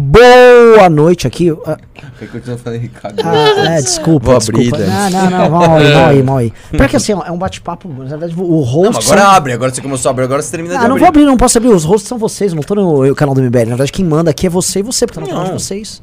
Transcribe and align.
Boa 0.00 0.88
noite 0.88 1.26
aqui. 1.26 1.50
Ah, 1.66 1.76
que 2.20 2.48
eu 2.48 2.56
falei, 2.56 2.78
Ricardo. 2.78 3.20
ah, 3.24 3.74
é, 3.74 3.80
desculpa, 3.82 4.26
Vou 4.26 4.36
abrir, 4.36 4.70
desculpa. 4.70 4.78
Não, 4.86 5.10
não, 5.10 5.30
não, 5.30 5.50
mal 5.50 5.76
aí, 5.76 5.92
mal 5.92 6.06
aí, 6.06 6.22
mal 6.22 6.36
aí. 6.36 6.52
Porque 6.70 6.94
assim, 6.96 7.14
ó, 7.14 7.24
é 7.26 7.32
um 7.32 7.36
bate-papo, 7.36 7.88
na 7.88 8.04
verdade, 8.04 8.32
o 8.36 8.60
host... 8.60 8.92
Não, 8.92 9.00
agora 9.00 9.02
são- 9.02 9.30
abre, 9.36 9.52
agora 9.54 9.74
você 9.74 9.80
começou 9.82 10.08
a 10.08 10.12
abrir, 10.12 10.22
agora 10.24 10.40
você 10.40 10.52
termina 10.52 10.74
de 10.74 10.78
Ah, 10.78 10.82
não 10.86 10.90
abrir. 10.92 11.00
vou 11.00 11.08
abrir, 11.08 11.24
não 11.24 11.36
posso 11.36 11.58
abrir. 11.58 11.70
Os 11.70 11.82
hosts 11.84 12.08
são 12.08 12.16
vocês, 12.16 12.52
eu 12.52 12.56
não 12.56 12.62
tô 12.62 12.76
no 12.76 13.12
canal 13.16 13.34
do 13.34 13.42
MBL. 13.42 13.58
Na 13.60 13.64
verdade, 13.70 13.90
quem 13.90 14.04
manda 14.04 14.30
aqui 14.30 14.46
é 14.46 14.50
você 14.50 14.78
e 14.78 14.82
você, 14.84 15.04
porque 15.04 15.18
tá 15.18 15.26
no 15.26 15.32
canal 15.32 15.46
de 15.46 15.52
vocês. 15.60 16.00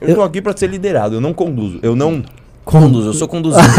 Eu 0.00 0.14
tô 0.14 0.22
aqui 0.22 0.40
pra 0.40 0.56
ser 0.56 0.68
liderado, 0.70 1.16
eu 1.16 1.20
não 1.20 1.32
conduzo. 1.34 1.80
Eu 1.82 1.96
não 1.96 2.22
Condu- 2.64 2.86
conduzo, 2.86 3.08
eu 3.08 3.14
sou 3.14 3.26
conduzido. 3.26 3.66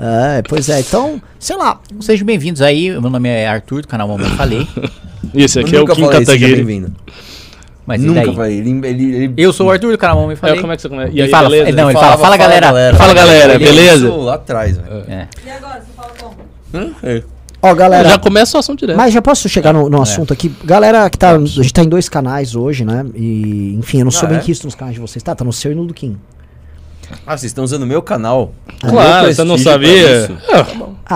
É, 0.00 0.40
pois 0.48 0.68
é, 0.70 0.80
então, 0.80 1.20
sei 1.38 1.56
lá. 1.56 1.78
Sejam 2.00 2.24
bem-vindos 2.24 2.62
aí. 2.62 2.90
Meu 2.90 3.10
nome 3.10 3.28
é 3.28 3.46
Arthur, 3.46 3.82
do 3.82 3.88
canal 3.88 4.08
Mamãe 4.08 4.30
Falei. 4.30 4.66
Esse 5.34 5.60
aqui 5.60 5.74
Eu 5.74 5.80
é 5.80 5.82
o 5.82 5.86
nunca 5.86 5.94
Kim 5.94 6.24
seja 6.24 6.46
Kataguiri. 6.46 6.86
Mas 7.86 8.02
e 8.02 8.06
Nunca 8.06 8.24
daí? 8.26 8.34
falei. 8.36 8.58
Ele, 8.58 8.70
ele, 8.86 9.14
ele- 9.24 9.34
Eu 9.36 9.52
sou 9.52 9.66
o 9.66 9.70
Arthur 9.70 9.90
do 9.92 9.98
canal 9.98 10.20
Mamãe 10.20 10.36
É, 10.42 10.56
como 10.60 10.72
é 10.72 10.76
que 10.76 10.82
você 10.82 10.88
começa? 10.88 11.08
E 11.10 11.14
Ele 11.14 11.22
aí, 11.22 11.28
fala- 11.30 11.48
beleza? 11.50 11.76
não, 11.76 11.90
ele 11.90 11.98
fala, 11.98 12.18
fala, 12.18 12.36
galera. 12.36 12.66
Fala, 12.96 13.14
galera, 13.14 13.54
Ele 13.54 13.64
beleza? 13.64 14.06
começou 14.06 14.24
lá 14.24 14.34
atrás, 14.34 14.76
velho. 14.76 15.04
É. 15.08 15.26
E 15.44 15.50
agora, 15.50 15.80
você 15.80 15.92
fala 15.96 16.10
como? 16.20 16.34
Hum, 16.84 16.92
é. 17.02 17.22
Ó, 17.62 17.74
galera. 17.74 18.08
Já 18.10 18.18
começa 18.18 18.56
o 18.56 18.60
assunto 18.60 18.78
direto. 18.80 18.96
Mas 18.96 19.12
já 19.12 19.20
posso 19.20 19.48
chegar 19.48 19.72
no, 19.72 19.86
É. 19.86 19.90
no 19.90 20.00
assunto 20.00 20.32
aqui. 20.32 20.50
Galera 20.64 21.10
que 21.10 21.18
tá. 21.18 21.32
A 21.34 21.38
gente 21.44 21.72
tá 21.74 21.82
em 21.82 21.88
dois 21.88 22.08
canais 22.08 22.54
hoje, 22.54 22.84
né? 22.84 23.04
E, 23.14 23.74
enfim, 23.78 23.98
eu 23.98 24.04
não 24.04 24.10
sou 24.12 24.26
Ah, 24.26 24.30
bem 24.30 24.38
é? 24.38 24.40
quisto 24.40 24.64
nos 24.64 24.74
canais 24.74 24.94
de 24.94 25.00
vocês. 25.00 25.22
Tá, 25.22 25.34
tá 25.34 25.44
no 25.44 25.52
seu 25.52 25.72
e 25.72 25.74
no 25.74 25.84
do 25.84 25.92
Kim. 25.92 26.16
Ah, 27.26 27.36
vocês 27.36 27.50
estão 27.50 27.64
usando 27.64 27.82
o 27.82 27.86
meu 27.86 28.02
canal. 28.02 28.52
Claro, 28.80 29.26
Meu 29.26 29.34
você 29.34 29.44
não 29.44 29.58
sabia? 29.58 30.30
Ah, 30.52 30.66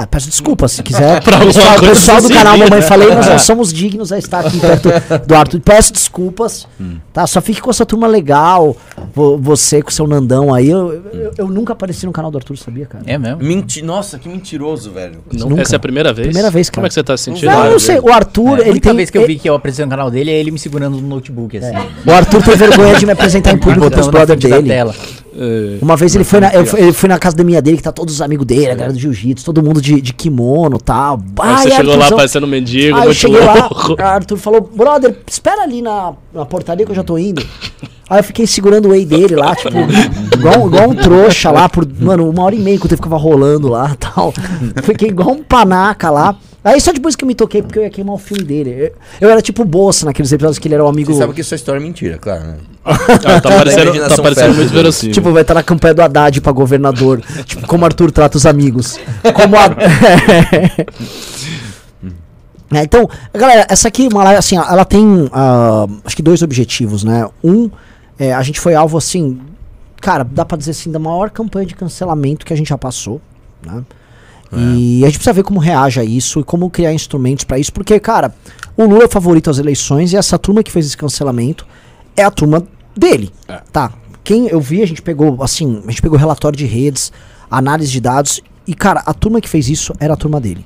Ah, 0.03 0.07
peço 0.07 0.29
desculpa, 0.29 0.67
se 0.69 0.83
quiser. 0.85 1.23
Pra 1.23 1.39
pessoal, 1.39 1.67
coisa 1.79 1.89
pessoal 1.89 2.21
do 2.21 2.29
canal? 2.29 2.59
Mamãe 2.59 2.83
Falei, 2.83 3.15
nós 3.15 3.27
não 3.27 3.39
somos 3.41 3.73
dignos 3.73 4.13
a 4.13 4.19
estar 4.19 4.41
aqui 4.47 4.59
perto 4.59 4.89
do 5.27 5.35
Arthur. 5.35 5.61
Peço 5.61 5.93
desculpas, 5.93 6.67
Hum. 6.81 6.97
tá? 7.13 7.27
Só 7.27 7.41
fique 7.41 7.61
com 7.61 7.71
essa 7.71 7.87
turma 7.87 8.07
legal. 8.07 8.77
vo- 9.15 9.39
Você 9.39 9.81
com 9.83 9.91
seu 9.91 10.07
Nandão 10.07 10.53
aí. 10.53 10.69
Eu, 10.69 11.03
eu, 11.13 11.33
eu 11.39 11.49
nunca 11.49 11.73
apareci 11.73 12.05
no 12.07 12.13
canal 12.13 12.31
do 12.31 12.39
Arthur, 12.39 12.57
sabia, 12.59 12.87
cara? 12.87 13.05
É 13.07 13.17
mesmo? 13.17 13.43
Menti... 13.43 13.83
Nossa, 13.83 14.19
que 14.19 14.29
mentiroso, 14.29 14.91
velho. 14.91 15.19
não, 15.33 15.49
Nunca. 15.51 15.63
essa 15.63 15.75
é 15.75 15.79
a 15.79 15.81
primeira 15.81 16.13
vez? 16.13 16.27
Primeira 16.29 16.51
vez, 16.51 16.69
cara. 16.69 16.77
Como 16.77 16.87
é 16.87 16.89
que 16.89 16.95
você 16.95 17.03
tá 17.05 17.17
se 17.17 17.25
sentindo? 17.25 17.51
Não, 17.51 17.65
eu 17.67 17.73
não 17.73 17.79
sei. 17.79 17.99
O 18.01 18.13
Arthur, 18.13 18.49
É, 18.49 18.53
a 18.57 18.61
ele 18.63 18.71
única 18.73 18.89
tem. 18.91 18.97
vez 18.97 19.11
que 19.11 19.19
eu 19.19 19.27
vi 19.27 19.37
que 19.39 19.49
eu 19.49 19.55
apareci 19.55 19.83
no 19.83 19.89
canal 19.91 20.11
dele 20.11 20.31
é 20.31 20.35
ele 20.35 20.51
me 20.51 20.59
segurando 20.59 20.97
no 21.01 21.07
notebook, 21.09 21.57
assim. 21.57 21.73
O 22.07 22.13
Arthur 22.13 22.43
tem 22.43 22.57
vergonha 22.57 22.95
de 22.99 23.07
me 23.07 23.13
apresentar 23.13 23.53
em 23.53 23.59
público 23.59 23.91
pros 23.91 24.09
brother 24.09 24.37
dele. 24.37 24.71
É, 25.37 25.79
Uma 25.83 25.97
vez 25.97 26.15
ele 26.15 26.25
foi, 26.25 26.41
na, 26.41 26.53
eu 26.55 26.65
ele 26.77 26.93
foi 26.93 27.09
na 27.09 27.19
casa 27.19 27.37
da 27.37 27.45
minha 27.45 27.61
dele, 27.61 27.77
que 27.77 27.83
tá 27.83 27.93
todos 27.93 28.15
os 28.15 28.23
amigos 28.23 28.47
dele, 28.47 28.67
a 28.71 28.75
galera 28.75 28.93
do 28.93 28.99
jiu-jitsu, 28.99 29.45
todo 29.45 29.63
mundo 29.63 29.81
de, 29.81 30.01
de 30.01 30.13
kimono 30.13 30.77
e 30.81 30.85
tal. 30.85 31.21
aí 31.41 31.57
você 31.57 31.71
chegou 31.71 31.97
lá 31.97 32.11
parecendo 32.11 32.47
um 32.47 32.51
mendigo, 32.51 32.97
Aí 32.97 33.09
eu 33.09 33.15
cheguei 33.15 33.41
lá, 33.41 33.69
louco. 33.69 33.97
Arthur 34.03 34.37
falou, 34.37 34.61
brother, 34.61 35.17
espera 35.27 35.63
ali 35.63 35.83
na, 35.83 36.13
na 36.33 36.45
portaria 36.45 36.85
que 36.85 36.93
eu 36.93 36.97
já 36.97 37.03
tô 37.03 37.19
indo. 37.19 37.45
Aí 38.09 38.21
eu 38.21 38.25
fiquei 38.25 38.47
segurando 38.47 38.87
o 38.87 38.91
whey 38.91 39.05
dele 39.05 39.35
lá, 39.35 39.57
tipo, 39.57 39.71
igual, 40.37 40.67
igual 40.67 40.91
um 40.91 40.95
trouxa 40.95 41.51
lá, 41.51 41.69
por, 41.69 41.87
mano, 42.01 42.29
uma 42.29 42.43
hora 42.45 42.55
e 42.55 42.59
meia 42.59 42.77
enquanto 42.77 42.93
ele 42.93 42.97
ficava 42.97 43.17
rolando 43.17 43.69
lá 43.69 43.91
e 43.93 43.97
tal. 43.97 44.33
Fiquei 44.83 45.09
igual 45.09 45.31
um 45.31 45.43
panaca 45.43 46.11
lá. 46.11 46.37
Aí 46.65 46.81
só 46.81 46.93
depois 46.93 47.15
que 47.15 47.23
eu 47.23 47.29
me 47.29 47.35
toquei, 47.35 47.61
porque 47.61 47.79
eu 47.79 47.83
ia 47.83 47.91
queimar 47.91 48.15
o 48.15 48.19
filme 48.19 48.43
dele. 48.43 48.71
Eu, 48.71 48.97
eu 49.21 49.31
era 49.31 49.43
tipo 49.43 49.63
Bolsa 49.67 50.07
naqueles 50.07 50.33
episódios 50.33 50.59
que 50.59 50.67
ele 50.67 50.75
era 50.75 50.83
o 50.83 50.89
amigo. 50.89 51.13
Você 51.13 51.19
sabe 51.19 51.35
que 51.35 51.43
essa 51.43 51.55
história 51.55 51.79
é 51.79 51.83
mentira, 51.83 52.17
claro, 52.17 52.43
né? 52.43 52.57
Ah, 52.85 53.41
tá 53.41 53.51
parecendo, 53.51 54.09
tá 54.09 54.23
parecendo 54.23 54.55
muito 54.55 54.73
verossímil. 54.73 55.15
Tipo, 55.15 55.31
vai 55.31 55.43
estar 55.43 55.53
na 55.53 55.63
campanha 55.63 55.93
do 55.93 56.03
Haddad 56.03 56.41
pra 56.41 56.53
governador. 56.53 57.21
tipo, 57.45 57.67
como 57.67 57.85
Arthur 57.85 58.11
trata 58.11 58.39
os 58.39 58.47
amigos. 58.47 58.99
Como 59.35 59.57
a... 59.57 59.69
É, 62.73 62.83
então, 62.83 63.09
galera, 63.33 63.65
essa 63.69 63.87
aqui, 63.87 64.09
uma 64.11 64.25
live, 64.25 64.39
assim, 64.39 64.57
ela 64.57 64.85
tem, 64.85 65.31
ah, 65.33 65.87
acho 66.05 66.17
que 66.17 66.23
dois 66.23 66.43
objetivos, 66.43 67.05
né? 67.05 67.29
Um, 67.45 67.71
é, 68.19 68.35
a 68.35 68.43
gente 68.43 68.59
foi 68.59 68.75
alvo, 68.75 68.99
assim, 68.99 69.39
cara, 70.01 70.25
dá 70.25 70.45
pra 70.45 70.59
dizer 70.59 70.73
assim, 70.73 70.91
da 70.91 70.99
maior 70.99 71.31
campanha 71.31 71.67
de 71.67 71.75
cancelamento 71.77 72.45
que 72.45 72.53
a 72.53 72.57
gente 72.57 72.71
já 72.71 72.79
passou, 72.79 73.21
né? 73.65 73.85
E 74.57 75.03
a 75.05 75.07
gente 75.07 75.17
precisa 75.17 75.33
ver 75.33 75.43
como 75.43 75.61
reage 75.61 76.01
a 76.01 76.05
isso 76.05 76.41
e 76.41 76.45
como 76.45 76.71
criar 76.71 76.93
instrumentos 76.93 77.45
pra 77.45 77.59
isso, 77.59 77.73
porque, 77.73 77.99
cara, 77.99 78.35
o 78.77 78.85
Lula 78.85 79.03
é 79.03 79.07
o 79.07 79.11
favorito 79.11 79.51
às 79.51 79.59
eleições 79.59 80.13
e 80.13 80.17
essa 80.17 80.39
turma 80.39 80.63
que 80.63 80.71
fez 80.71 80.87
esse 80.87 80.97
cancelamento 80.97 81.67
é 82.17 82.23
a 82.23 82.31
turma 82.31 82.67
dele, 82.97 83.31
tá? 83.73 83.93
Quem 84.23 84.47
eu 84.47 84.61
vi, 84.61 84.83
a 84.83 84.87
gente 84.87 85.03
pegou, 85.03 85.43
assim, 85.43 85.83
a 85.87 85.91
gente 85.91 86.01
pegou 86.01 86.19
relatório 86.19 86.57
de 86.57 86.65
redes, 86.65 87.13
análise 87.51 87.91
de 87.91 88.01
dados, 88.01 88.41
e, 88.67 88.75
cara, 88.75 89.03
a 89.05 89.13
turma 89.13 89.41
que 89.41 89.49
fez 89.49 89.69
isso 89.69 89.93
era 90.01 90.15
a 90.15 90.17
turma 90.17 90.41
dele. 90.41 90.65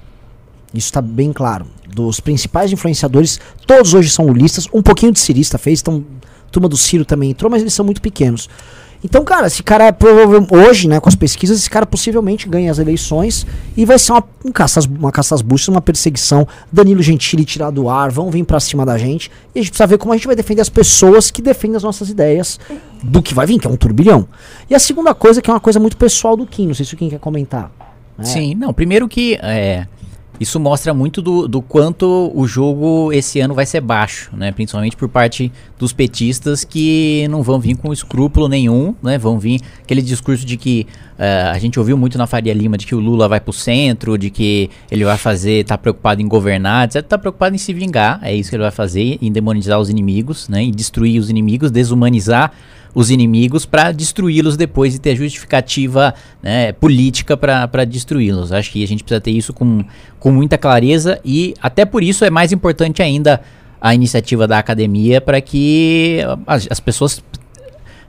Isso 0.73 0.93
tá 0.93 1.01
bem 1.01 1.33
claro. 1.33 1.67
Dos 1.93 2.21
principais 2.21 2.73
influenciadores, 2.73 3.41
todos 3.67 3.95
hoje 3.95 4.11
são 4.11 4.27
lulistas. 4.27 4.69
Um 4.73 4.83
pouquinho 4.83 5.11
de 5.11 5.19
cirista 5.19 5.59
fez, 5.59 5.81
então 5.81 6.05
a 6.47 6.51
turma 6.51 6.69
do 6.69 6.77
Ciro 6.77 7.05
também 7.05 7.31
entrou, 7.31 7.51
mas 7.51 7.63
eles 7.63 7.75
são 7.75 7.85
muito 7.85 8.01
pequenos. 8.01 8.49
Então, 9.03 9.25
cara, 9.25 9.47
esse 9.47 9.63
cara 9.63 9.87
é. 9.87 9.97
Hoje, 10.69 10.89
né, 10.89 10.99
com 10.99 11.09
as 11.09 11.15
pesquisas, 11.15 11.59
esse 11.59 11.71
cara 11.71 11.87
possivelmente 11.87 12.49
ganha 12.49 12.71
as 12.71 12.79
eleições 12.79 13.47
e 13.77 13.85
vai 13.85 13.99
ser 13.99 14.13
uma, 14.13 14.25
um 14.45 14.51
caça, 14.51 14.81
uma 14.89 15.13
caça 15.13 15.35
às 15.35 15.43
buchas, 15.43 15.69
uma 15.69 15.81
perseguição. 15.81 16.47
Danilo 16.73 17.01
Gentili 17.03 17.45
tirar 17.45 17.71
do 17.71 17.89
ar, 17.89 18.11
vão 18.11 18.31
vir 18.31 18.45
pra 18.45 18.59
cima 18.59 18.85
da 18.85 18.99
gente. 18.99 19.31
E 19.55 19.61
a 19.61 19.63
gente 19.63 19.71
precisa 19.71 19.87
ver 19.87 19.99
como 19.99 20.13
a 20.13 20.17
gente 20.17 20.27
vai 20.27 20.35
defender 20.35 20.63
as 20.63 20.69
pessoas 20.69 21.31
que 21.31 21.41
defendem 21.41 21.77
as 21.77 21.83
nossas 21.85 22.11
ideias 22.11 22.59
do 23.03 23.23
que 23.23 23.35
vai 23.35 23.47
vir, 23.47 23.59
que 23.61 23.67
é 23.67 23.71
um 23.71 23.77
turbilhão. 23.77 24.27
E 24.69 24.75
a 24.75 24.79
segunda 24.81 25.15
coisa, 25.15 25.41
que 25.41 25.49
é 25.49 25.53
uma 25.53 25.61
coisa 25.61 25.79
muito 25.79 25.97
pessoal 25.97 26.37
do 26.37 26.45
Kim, 26.47 26.67
não 26.67 26.75
sei 26.75 26.85
se 26.85 26.95
o 26.95 26.97
Kim 26.97 27.09
quer 27.09 27.21
comentar. 27.21 27.71
né? 28.17 28.25
Sim, 28.25 28.55
não, 28.57 28.75
primeiro 28.75 29.07
que 29.09 29.39
é, 29.41 29.87
isso 30.41 30.61
mostra 30.61 30.95
muito 30.95 31.21
do, 31.21 31.49
do 31.49 31.61
quanto 31.61 32.31
o 32.35 32.47
jogo 32.47 33.13
esse 33.13 33.41
ano 33.41 33.55
vai 33.55 33.67
ser 33.67 33.81
baixo, 33.81 34.31
né? 34.37 34.53
Principalmente 34.53 34.97
por 34.97 35.09
parte 35.09 35.51
dos 35.79 35.93
petistas 35.93 36.65
que 36.65 37.27
não 37.29 37.43
vão 37.43 37.59
vir 37.59 37.77
com 37.77 37.93
escrúpulo 37.93 38.49
nenhum, 38.49 38.95
né? 39.03 39.19
Vão 39.19 39.39
vir 39.39 39.61
aquele 39.83 40.03
discurso 40.03 40.47
de 40.47 40.57
que 40.57 40.87
eh, 41.19 41.51
a 41.53 41.59
gente 41.59 41.79
ouviu 41.79 41.97
muito 41.97 42.17
na 42.17 42.27
Faria 42.27 42.55
Lima 42.55 42.79
de 42.79 42.87
que 42.87 42.95
o 42.95 43.01
Lula 43.01 43.29
vai 43.29 43.41
pro 43.41 43.53
centro, 43.53 44.17
de 44.17 44.31
que 44.31 44.71
ele 44.91 45.05
vai 45.05 45.19
fazer, 45.19 45.65
tá 45.65 45.77
preocupado 45.77 46.23
em 46.23 46.29
governar, 46.29 46.85
etc. 46.87 47.03
Tá 47.03 47.19
preocupado 47.19 47.55
em 47.55 47.59
se 47.59 47.73
vingar, 47.73 48.21
é 48.23 48.35
isso 48.35 48.51
que 48.51 48.57
ele 48.57 48.63
vai 48.63 48.73
fazer, 48.73 49.19
em 49.21 49.33
demonizar 49.33 49.81
os 49.81 49.91
inimigos, 49.91 50.49
né? 50.49 50.63
Em 50.63 50.71
destruir 50.71 51.19
os 51.19 51.29
inimigos, 51.29 51.71
desumanizar 51.71 52.53
os 52.95 53.11
inimigos 53.11 53.65
para 53.67 53.93
destruí-los 53.93 54.57
depois 54.57 54.95
e 54.95 54.99
ter 54.99 55.17
justificativa 55.17 56.15
né, 56.43 56.73
política 56.73 57.37
para 57.37 57.85
destruí-los. 57.85 58.53
Acho 58.53 58.71
que 58.71 58.83
a 58.83 58.87
gente 58.87 59.05
precisa 59.05 59.21
ter 59.21 59.31
isso 59.31 59.53
com, 59.53 59.85
com 60.19 60.31
muita 60.31 60.59
clareza 60.59 61.21
e 61.25 61.55
até 61.63 61.85
por 61.85 62.03
isso 62.03 62.25
é 62.25 62.31
mais 62.31 62.53
importante 62.53 63.03
ainda 63.03 63.41
a 63.81 63.95
iniciativa 63.95 64.47
da 64.47 64.59
academia 64.59 65.21
para 65.21 65.41
que 65.41 66.19
as, 66.47 66.67
as 66.71 66.81
pessoas 66.81 67.23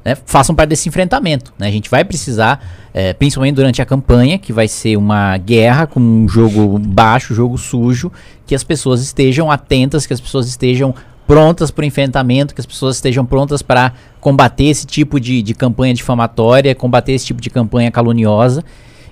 né, 0.04 0.16
façam 0.26 0.56
parte 0.56 0.70
desse 0.70 0.90
enfrentamento. 0.90 1.54
né? 1.58 1.68
A 1.68 1.72
gente 1.72 1.90
vai 1.90 2.04
precisar, 2.04 2.64
eh, 2.94 3.14
principalmente 3.14 3.56
durante 3.56 3.82
a 3.82 3.86
campanha, 3.86 4.38
que 4.38 4.52
vai 4.52 4.68
ser 4.68 4.98
uma 4.98 5.38
guerra 5.38 5.86
com 5.86 6.00
um 6.00 6.28
jogo 6.28 6.80
baixo, 6.80 7.34
jogo 7.34 7.58
sujo, 7.58 8.12
que 8.46 8.56
as 8.56 8.64
pessoas 8.64 9.02
estejam 9.02 9.52
atentas, 9.52 10.08
que 10.08 10.14
as 10.14 10.22
pessoas 10.22 10.48
estejam 10.48 10.96
prontas 11.30 11.70
para 11.70 11.84
o 11.84 11.86
enfrentamento, 11.86 12.56
que 12.56 12.60
as 12.60 12.66
pessoas 12.66 12.96
estejam 12.96 13.24
prontas 13.24 13.62
para 13.62 13.94
combater 14.20 14.64
esse 14.64 14.88
tipo 14.88 15.20
de, 15.20 15.44
de 15.44 15.54
campanha 15.54 15.94
difamatória, 15.94 16.74
combater 16.74 17.12
esse 17.12 17.28
tipo 17.28 17.40
de 17.40 17.52
campanha 17.52 17.92
caluniosa. 17.92 18.64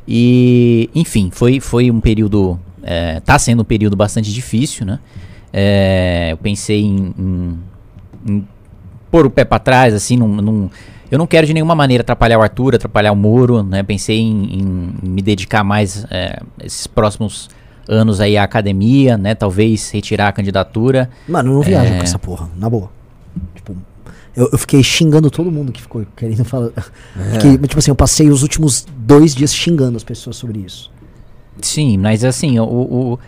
E, 0.07 0.89
enfim, 0.95 1.29
foi, 1.31 1.59
foi 1.59 1.91
um 1.91 1.99
período. 2.01 2.59
Está 3.17 3.37
sendo 3.37 3.61
um 3.61 3.65
período 3.65 3.95
bastante 3.95 4.33
difícil, 4.33 4.83
né? 4.83 4.97
Eh, 5.53 6.29
eu 6.31 6.37
pensei 6.37 6.81
em- 6.81 7.13
em- 7.19 7.59
em 8.27 8.47
pôr 9.11 9.27
o 9.27 9.29
pé 9.29 9.45
pra 9.45 9.59
trás, 9.59 9.93
assim, 9.93 10.17
num, 10.17 10.37
num- 10.41 10.69
eu 11.11 11.19
não 11.19 11.27
quero 11.27 11.45
de 11.45 11.53
nenhuma 11.53 11.75
maneira 11.75 12.01
atrapalhar 12.01 12.39
o 12.39 12.41
Arthur, 12.41 12.73
atrapalhar 12.75 13.11
o 13.11 13.15
Moro, 13.15 13.61
né? 13.61 13.83
Pensei 13.83 14.17
em, 14.19 14.59
em 14.59 14.93
me 15.07 15.21
dedicar 15.21 15.63
mais 15.63 16.03
é, 16.09 16.39
esses 16.63 16.87
próximos 16.87 17.47
anos 17.89 18.19
aí 18.19 18.37
à 18.37 18.43
academia, 18.43 19.17
né? 19.17 19.35
Talvez 19.35 19.89
retirar 19.91 20.27
a 20.29 20.31
candidatura. 20.31 21.09
Mano, 21.27 21.53
não 21.53 21.61
viaja 21.61 21.93
É. 21.93 21.97
com 21.97 22.03
essa 22.03 22.19
porra, 22.19 22.49
na 22.57 22.69
boa. 22.69 22.89
Tipo, 23.55 23.75
eu, 24.35 24.49
eu 24.51 24.57
fiquei 24.57 24.83
xingando 24.83 25.29
todo 25.31 25.51
mundo 25.51 25.71
que 25.71 25.81
ficou 25.81 26.05
querendo 26.15 26.43
falar. 26.45 26.69
Que, 27.41 27.57
tipo 27.57 27.79
assim, 27.79 27.91
eu 27.91 27.95
passei 27.95 28.29
os 28.29 28.43
últimos 28.43 28.85
dois 28.97 29.33
dias 29.33 29.53
xingando 29.53 29.97
as 29.97 30.03
pessoas 30.03 30.35
sobre 30.35 30.59
isso. 30.59 30.91
Sim, 31.61 31.97
mas 31.97 32.23
assim, 32.23 32.59
o, 32.59 32.63
o, 32.63 33.19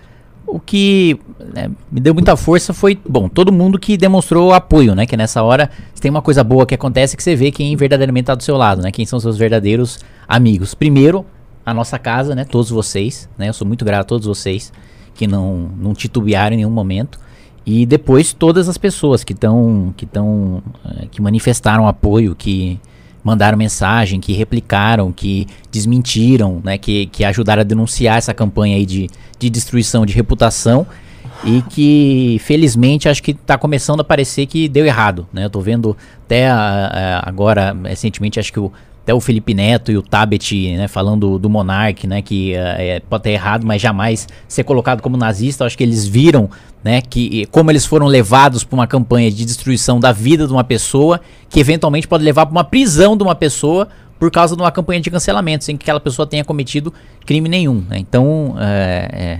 o 0.46 0.60
que 0.60 1.20
né, 1.54 1.72
me 1.92 2.00
deu 2.00 2.14
muita 2.14 2.36
força 2.38 2.74
foi, 2.74 3.00
bom, 3.08 3.28
todo 3.28 3.52
mundo 3.52 3.80
que 3.80 3.98
demonstrou 3.98 4.54
apoio, 4.54 4.94
né? 4.94 5.06
Que 5.08 5.18
nessa 5.18 5.42
hora, 5.42 5.70
se 5.96 6.02
tem 6.02 6.12
uma 6.12 6.22
coisa 6.22 6.44
boa 6.44 6.66
que 6.66 6.76
acontece, 6.76 7.18
que 7.18 7.24
você 7.24 7.36
vê 7.36 7.52
quem 7.52 7.76
verdadeiramente 7.76 8.26
tá 8.26 8.36
do 8.36 8.44
seu 8.44 8.56
lado, 8.56 8.82
né? 8.84 8.92
Quem 8.92 9.06
são 9.06 9.20
seus 9.20 9.36
verdadeiros 9.38 10.00
amigos. 10.28 10.76
Primeiro, 10.76 11.26
a 11.66 11.74
nossa 11.74 12.00
casa, 12.00 12.34
né? 12.36 12.44
Todos 12.46 12.70
vocês, 12.70 13.30
né? 13.38 13.50
Eu 13.50 13.54
sou 13.54 13.68
muito 13.68 13.84
grato 13.86 14.02
a 14.02 14.04
todos 14.06 14.28
vocês 14.28 14.72
que 15.16 15.28
não, 15.28 15.70
não 15.78 15.94
titubearam 15.94 16.54
em 16.54 16.58
nenhum 16.58 16.70
momento. 16.72 17.20
E 17.66 17.86
depois 17.86 18.34
todas 18.34 18.68
as 18.70 18.78
pessoas 18.78 19.24
que 19.24 19.34
estão 19.34 19.94
que 19.96 20.06
estão 20.06 20.64
eh, 20.86 21.08
que 21.12 21.22
manifestaram 21.22 21.88
apoio, 21.88 22.34
que 22.36 22.80
mandaram 23.24 23.58
mensagem, 23.58 24.20
que 24.20 24.32
replicaram, 24.34 25.12
que 25.12 25.46
desmentiram, 25.70 26.62
né, 26.64 26.78
que, 26.78 27.06
que 27.08 27.24
ajudaram 27.26 27.62
a 27.62 27.64
denunciar 27.64 28.18
essa 28.18 28.34
campanha 28.34 28.78
aí 28.78 28.86
de, 28.86 29.10
de 29.38 29.50
destruição 29.50 30.06
de 30.06 30.14
reputação. 30.14 30.88
e 31.44 31.62
que 31.64 32.38
felizmente 32.42 33.08
acho 33.08 33.22
que 33.24 33.32
está 33.32 33.58
começando 33.58 34.02
a 34.02 34.04
parecer 34.04 34.46
que 34.46 34.68
deu 34.68 34.86
errado, 34.86 35.26
né? 35.32 35.46
Eu 35.46 35.50
tô 35.50 35.62
vendo 35.62 35.96
até 36.26 36.50
a- 36.50 36.58
a- 37.24 37.30
agora 37.30 37.76
recentemente 37.86 38.40
acho 38.40 38.52
que 38.52 38.60
o 38.60 38.72
até 39.10 39.14
o 39.14 39.20
Felipe 39.20 39.56
Neto 39.56 39.92
e 39.92 39.98
o 39.98 40.04
Tabet, 40.04 40.78
né, 40.78 40.88
falando 40.88 41.40
do 41.40 41.50
Monark, 41.50 42.06
né, 42.06 42.22
que 42.22 42.54
eh, 42.54 42.98
é, 42.98 43.00
pode 43.00 43.24
ter 43.24 43.32
errado, 43.32 43.66
mas 43.66 43.82
jamais 43.82 44.28
ser 44.48 44.64
colocado 44.64 45.02
como 45.02 45.18
nazista. 45.18 45.66
Acho 45.66 45.76
que 45.76 45.84
eles 45.84 46.06
viram, 46.06 46.48
né, 46.84 47.02
que 47.02 47.48
como 47.48 47.72
eles 47.72 47.88
foram 47.88 48.06
levados 48.06 48.64
para 48.64 48.76
uma 48.76 48.86
campanha 48.86 49.32
de 49.32 49.44
destruição 49.46 50.00
da 50.00 50.12
vida 50.12 50.46
de 50.46 50.54
uma 50.54 50.64
pessoa, 50.64 51.20
que 51.50 51.60
eventualmente 51.60 52.08
pode 52.08 52.24
levar 52.24 52.46
para 52.46 52.52
uma 52.52 52.64
prisão 52.64 53.18
de 53.18 53.24
uma 53.24 53.34
pessoa 53.34 53.88
por 54.20 54.30
causa 54.30 54.56
de 54.56 54.62
uma 54.62 54.72
campanha 54.72 55.02
de 55.02 55.10
cancelamento, 55.10 55.64
sem 55.64 55.76
que 55.76 55.84
aquela 55.84 56.00
pessoa 56.00 56.28
tenha 56.28 56.44
cometido 56.44 56.94
crime 57.26 57.50
nenhum. 57.50 57.84
né? 57.90 57.98
Então, 57.98 58.56
é, 58.60 59.10
é, 59.12 59.40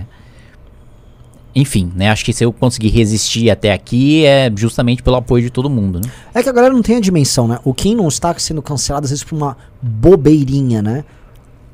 enfim, 1.54 1.92
né, 1.94 2.10
acho 2.10 2.24
que 2.24 2.32
se 2.32 2.44
eu 2.44 2.52
conseguir 2.52 2.88
resistir 2.88 3.50
até 3.50 3.72
aqui 3.72 4.24
é 4.24 4.50
justamente 4.54 5.02
pelo 5.02 5.16
apoio 5.16 5.42
de 5.42 5.50
todo 5.50 5.68
mundo. 5.68 6.00
Né? 6.00 6.10
É 6.34 6.42
que 6.42 6.48
a 6.48 6.52
galera 6.52 6.72
não 6.72 6.82
tem 6.82 6.96
a 6.96 7.00
dimensão, 7.00 7.48
né? 7.48 7.58
O 7.64 7.74
Kim 7.74 7.94
não 7.94 8.08
está 8.08 8.36
sendo 8.38 8.62
cancelado 8.62 9.04
às 9.04 9.10
vezes 9.10 9.24
por 9.24 9.36
uma 9.36 9.56
bobeirinha, 9.82 10.80
né? 10.80 11.04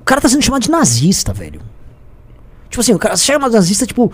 O 0.01 0.05
cara 0.05 0.21
tá 0.21 0.29
sendo 0.29 0.43
chamado 0.43 0.63
de 0.63 0.71
nazista, 0.71 1.33
velho. 1.33 1.61
Tipo 2.71 2.81
assim, 2.81 2.95
o 2.95 2.99
cara 2.99 3.17
chama 3.17 3.49
de 3.49 3.57
nazista, 3.57 3.87
tipo, 3.87 4.13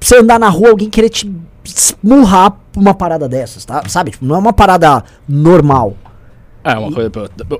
você 0.00 0.18
andar 0.18 0.38
na 0.38 0.48
rua, 0.48 0.70
alguém 0.70 0.90
querer 0.90 1.08
te 1.08 1.30
esmurrar 1.64 2.56
uma 2.76 2.94
parada 2.94 3.28
dessas, 3.28 3.64
tá? 3.64 3.82
Sabe? 3.88 4.10
Tipo, 4.12 4.24
não 4.24 4.36
é 4.36 4.38
uma 4.38 4.52
parada 4.52 5.04
normal. 5.28 5.96
É 6.72 6.78
uma 6.78 6.92
coisa. 6.92 7.10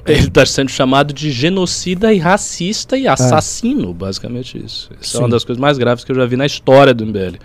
Ele 0.06 0.30
tá 0.30 0.44
sendo 0.44 0.70
chamado 0.70 1.12
de 1.12 1.30
genocida 1.30 2.12
e 2.12 2.18
racista 2.18 2.96
e 2.96 3.06
assassino, 3.06 3.92
basicamente 3.94 4.58
isso. 4.58 4.90
Isso 5.00 5.16
é 5.16 5.20
uma 5.20 5.26
Sim. 5.26 5.30
das 5.32 5.44
coisas 5.44 5.60
mais 5.60 5.78
graves 5.78 6.04
que 6.04 6.12
eu 6.12 6.16
já 6.16 6.26
vi 6.26 6.36
na 6.36 6.46
história 6.46 6.92
do 6.92 7.06
MBL. 7.06 7.36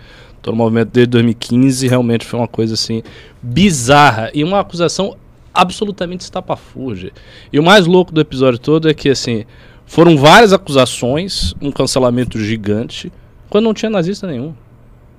Todo 0.42 0.54
o 0.54 0.56
movimento 0.56 0.90
desde 0.92 1.10
2015 1.10 1.88
realmente 1.88 2.26
foi 2.26 2.38
uma 2.38 2.48
coisa 2.48 2.74
assim 2.74 3.02
bizarra 3.42 4.30
e 4.34 4.44
uma 4.44 4.60
acusação 4.60 5.16
absolutamente 5.54 6.22
estapafúrdia. 6.22 7.12
E 7.52 7.58
o 7.58 7.62
mais 7.62 7.86
louco 7.86 8.12
do 8.12 8.20
episódio 8.20 8.58
todo 8.58 8.88
é 8.88 8.92
que 8.92 9.08
assim, 9.08 9.44
foram 9.86 10.16
várias 10.16 10.52
acusações, 10.52 11.54
um 11.62 11.70
cancelamento 11.70 12.38
gigante, 12.38 13.10
quando 13.48 13.64
não 13.64 13.74
tinha 13.74 13.88
nazista 13.88 14.26
nenhum. 14.26 14.52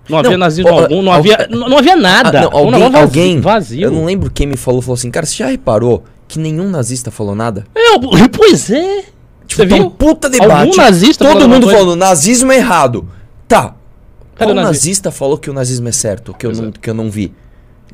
Não 0.08 0.20
havia 0.20 0.32
Não, 0.32 0.38
nazismo 0.38 0.72
ó, 0.72 0.82
algum, 0.84 1.02
não 1.02 1.12
ó, 1.12 1.16
havia, 1.16 1.48
não, 1.50 1.70
não 1.70 1.78
havia 1.80 1.96
nada. 1.96 2.48
Ah, 2.48 2.72
não, 2.72 2.96
alguém 2.96 3.40
vazio. 3.40 3.86
eu 3.86 3.92
não 3.92 4.06
lembro 4.06 4.30
quem 4.30 4.46
me 4.46 4.56
falou, 4.58 4.82
falou 4.82 4.94
assim, 4.94 5.10
cara, 5.10 5.26
você 5.26 5.38
já 5.38 5.48
reparou 5.48 6.04
que 6.28 6.40
nenhum 6.40 6.70
nazista 6.70 7.12
falou 7.12 7.36
nada? 7.36 7.66
É, 7.76 7.98
pois 8.32 8.70
é. 8.70 9.04
Tipo, 9.48 9.62
Você 9.64 9.68
tá 9.68 9.76
viu? 9.76 9.86
um 9.86 9.90
puta 9.90 10.30
debate. 10.30 10.52
Algum 10.52 10.76
nazista 10.76 11.26
Todo 11.26 11.48
mundo 11.48 11.70
falando, 11.70 11.96
nazismo 11.96 12.52
é 12.52 12.58
errado. 12.58 13.08
Tá. 13.48 13.76
Cadê 14.36 14.52
Qual 14.54 14.64
nazista 14.66 15.12
falou 15.12 15.38
que 15.38 15.50
o 15.50 15.54
nazismo 15.54 15.88
é 15.88 15.92
certo, 15.92 16.34
que 16.34 16.46
eu, 16.46 16.52
não, 16.52 16.72
que 16.72 16.90
eu 16.90 16.94
não 16.94 17.10
vi? 17.10 17.32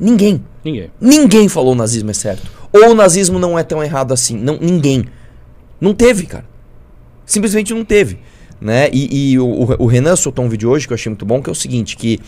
Ninguém. 0.00 0.42
Ninguém. 0.64 0.90
Ninguém 1.00 1.48
falou 1.48 1.72
o 1.72 1.76
nazismo 1.76 2.10
é 2.10 2.14
certo. 2.14 2.50
Ou 2.72 2.90
o 2.90 2.94
nazismo 2.94 3.38
não 3.38 3.58
é 3.58 3.62
tão 3.62 3.82
errado 3.82 4.12
assim. 4.12 4.36
Não, 4.36 4.58
ninguém. 4.60 5.04
Não 5.80 5.92
teve, 5.94 6.26
cara. 6.26 6.44
Simplesmente 7.26 7.72
não 7.74 7.84
teve. 7.84 8.18
Né? 8.60 8.88
E, 8.92 9.32
e 9.32 9.38
o- 9.38 9.76
o 9.78 9.86
Renan 9.86 10.16
soltou 10.16 10.44
um 10.44 10.48
vídeo 10.48 10.70
hoje 10.70 10.86
que 10.86 10.92
eu 10.92 10.94
achei 10.94 11.10
muito 11.10 11.26
bom, 11.26 11.42
que 11.42 11.50
é 11.50 11.52
o 11.52 11.54
seguinte, 11.54 11.96
que 11.96 12.18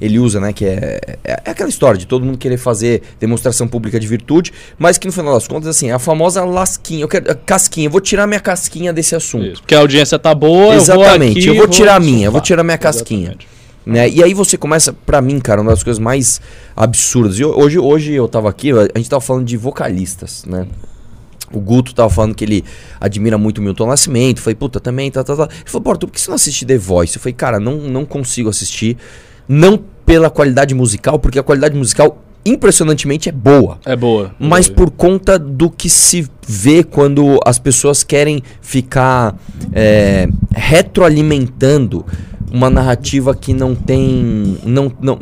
ele 0.00 0.18
usa, 0.18 0.40
né? 0.40 0.52
Que 0.52 0.64
é, 0.64 1.00
é, 1.24 1.42
é 1.44 1.50
aquela 1.50 1.68
história 1.68 1.98
de 1.98 2.06
todo 2.06 2.24
mundo 2.24 2.38
querer 2.38 2.56
fazer 2.56 3.02
demonstração 3.18 3.68
pública 3.68 4.00
de 4.00 4.06
virtude, 4.06 4.52
mas 4.78 4.96
que 4.98 5.06
no 5.06 5.12
final 5.12 5.34
das 5.34 5.46
contas, 5.46 5.68
assim, 5.68 5.90
é 5.90 5.92
a 5.92 5.98
famosa 5.98 6.44
lasquinha, 6.44 7.02
eu 7.02 7.08
quero, 7.08 7.30
a 7.30 7.34
casquinha, 7.34 7.86
eu 7.86 7.90
vou 7.90 8.00
tirar 8.00 8.26
minha 8.26 8.40
casquinha 8.40 8.92
desse 8.92 9.14
assunto. 9.14 9.46
Isso. 9.46 9.62
Porque 9.62 9.74
a 9.74 9.80
audiência 9.80 10.18
tá 10.18 10.34
boa, 10.34 10.74
Exatamente, 10.74 11.00
eu 11.00 11.14
vou, 11.14 11.30
aqui, 11.30 11.48
eu 11.48 11.54
vou 11.56 11.68
tirar 11.68 11.96
a 11.96 12.00
minha, 12.00 12.26
eu 12.26 12.32
vou 12.32 12.40
tirar 12.40 12.62
minha 12.64 12.78
casquinha. 12.78 13.28
Exatamente. 13.28 13.48
Né? 13.86 14.08
E 14.10 14.22
aí 14.22 14.34
você 14.34 14.56
começa, 14.56 14.92
pra 14.92 15.20
mim, 15.22 15.40
cara, 15.40 15.60
uma 15.62 15.70
das 15.70 15.82
coisas 15.82 15.98
mais 15.98 16.40
absurdas. 16.76 17.38
E 17.38 17.44
ho- 17.44 17.58
hoje, 17.58 17.78
hoje 17.78 18.12
eu 18.12 18.28
tava 18.28 18.48
aqui, 18.48 18.70
a 18.72 18.98
gente 18.98 19.08
tava 19.08 19.20
falando 19.20 19.46
de 19.46 19.56
vocalistas, 19.56 20.44
né? 20.46 20.66
O 21.52 21.58
Guto 21.58 21.92
tava 21.94 22.08
falando 22.08 22.34
que 22.34 22.44
ele 22.44 22.64
admira 23.00 23.36
muito 23.36 23.58
o 23.58 23.62
Milton 23.62 23.86
Nascimento. 23.88 24.36
Eu 24.38 24.42
Falei, 24.44 24.54
puta, 24.54 24.78
também, 24.78 25.10
tá, 25.10 25.24
tá, 25.24 25.34
tá. 25.34 25.44
Ele 25.44 25.62
falou, 25.64 25.90
Arthur, 25.90 26.06
por 26.06 26.12
que 26.12 26.20
você 26.20 26.28
não 26.30 26.36
assiste 26.36 26.64
The 26.64 26.78
Voice? 26.78 27.16
Eu 27.16 27.20
falei, 27.20 27.32
cara, 27.34 27.58
não, 27.58 27.76
não 27.78 28.04
consigo 28.04 28.48
assistir. 28.48 28.96
Não 29.48 29.76
pela 30.10 30.28
qualidade 30.28 30.74
musical, 30.74 31.20
porque 31.20 31.38
a 31.38 31.42
qualidade 31.42 31.76
musical, 31.76 32.18
impressionantemente, 32.44 33.28
é 33.28 33.32
boa. 33.32 33.78
É 33.84 33.94
boa. 33.94 34.34
Mas 34.40 34.68
É. 34.68 34.72
por 34.72 34.90
conta 34.90 35.38
do 35.38 35.70
que 35.70 35.88
se 35.88 36.26
vê 36.48 36.82
quando 36.82 37.38
as 37.46 37.60
pessoas 37.60 38.02
querem 38.02 38.42
ficar 38.60 39.36
é, 39.72 40.28
retroalimentando 40.52 42.04
uma 42.52 42.68
narrativa 42.68 43.36
que 43.36 43.54
não 43.54 43.76
tem. 43.76 44.58
Não, 44.64 44.90
não, 45.00 45.20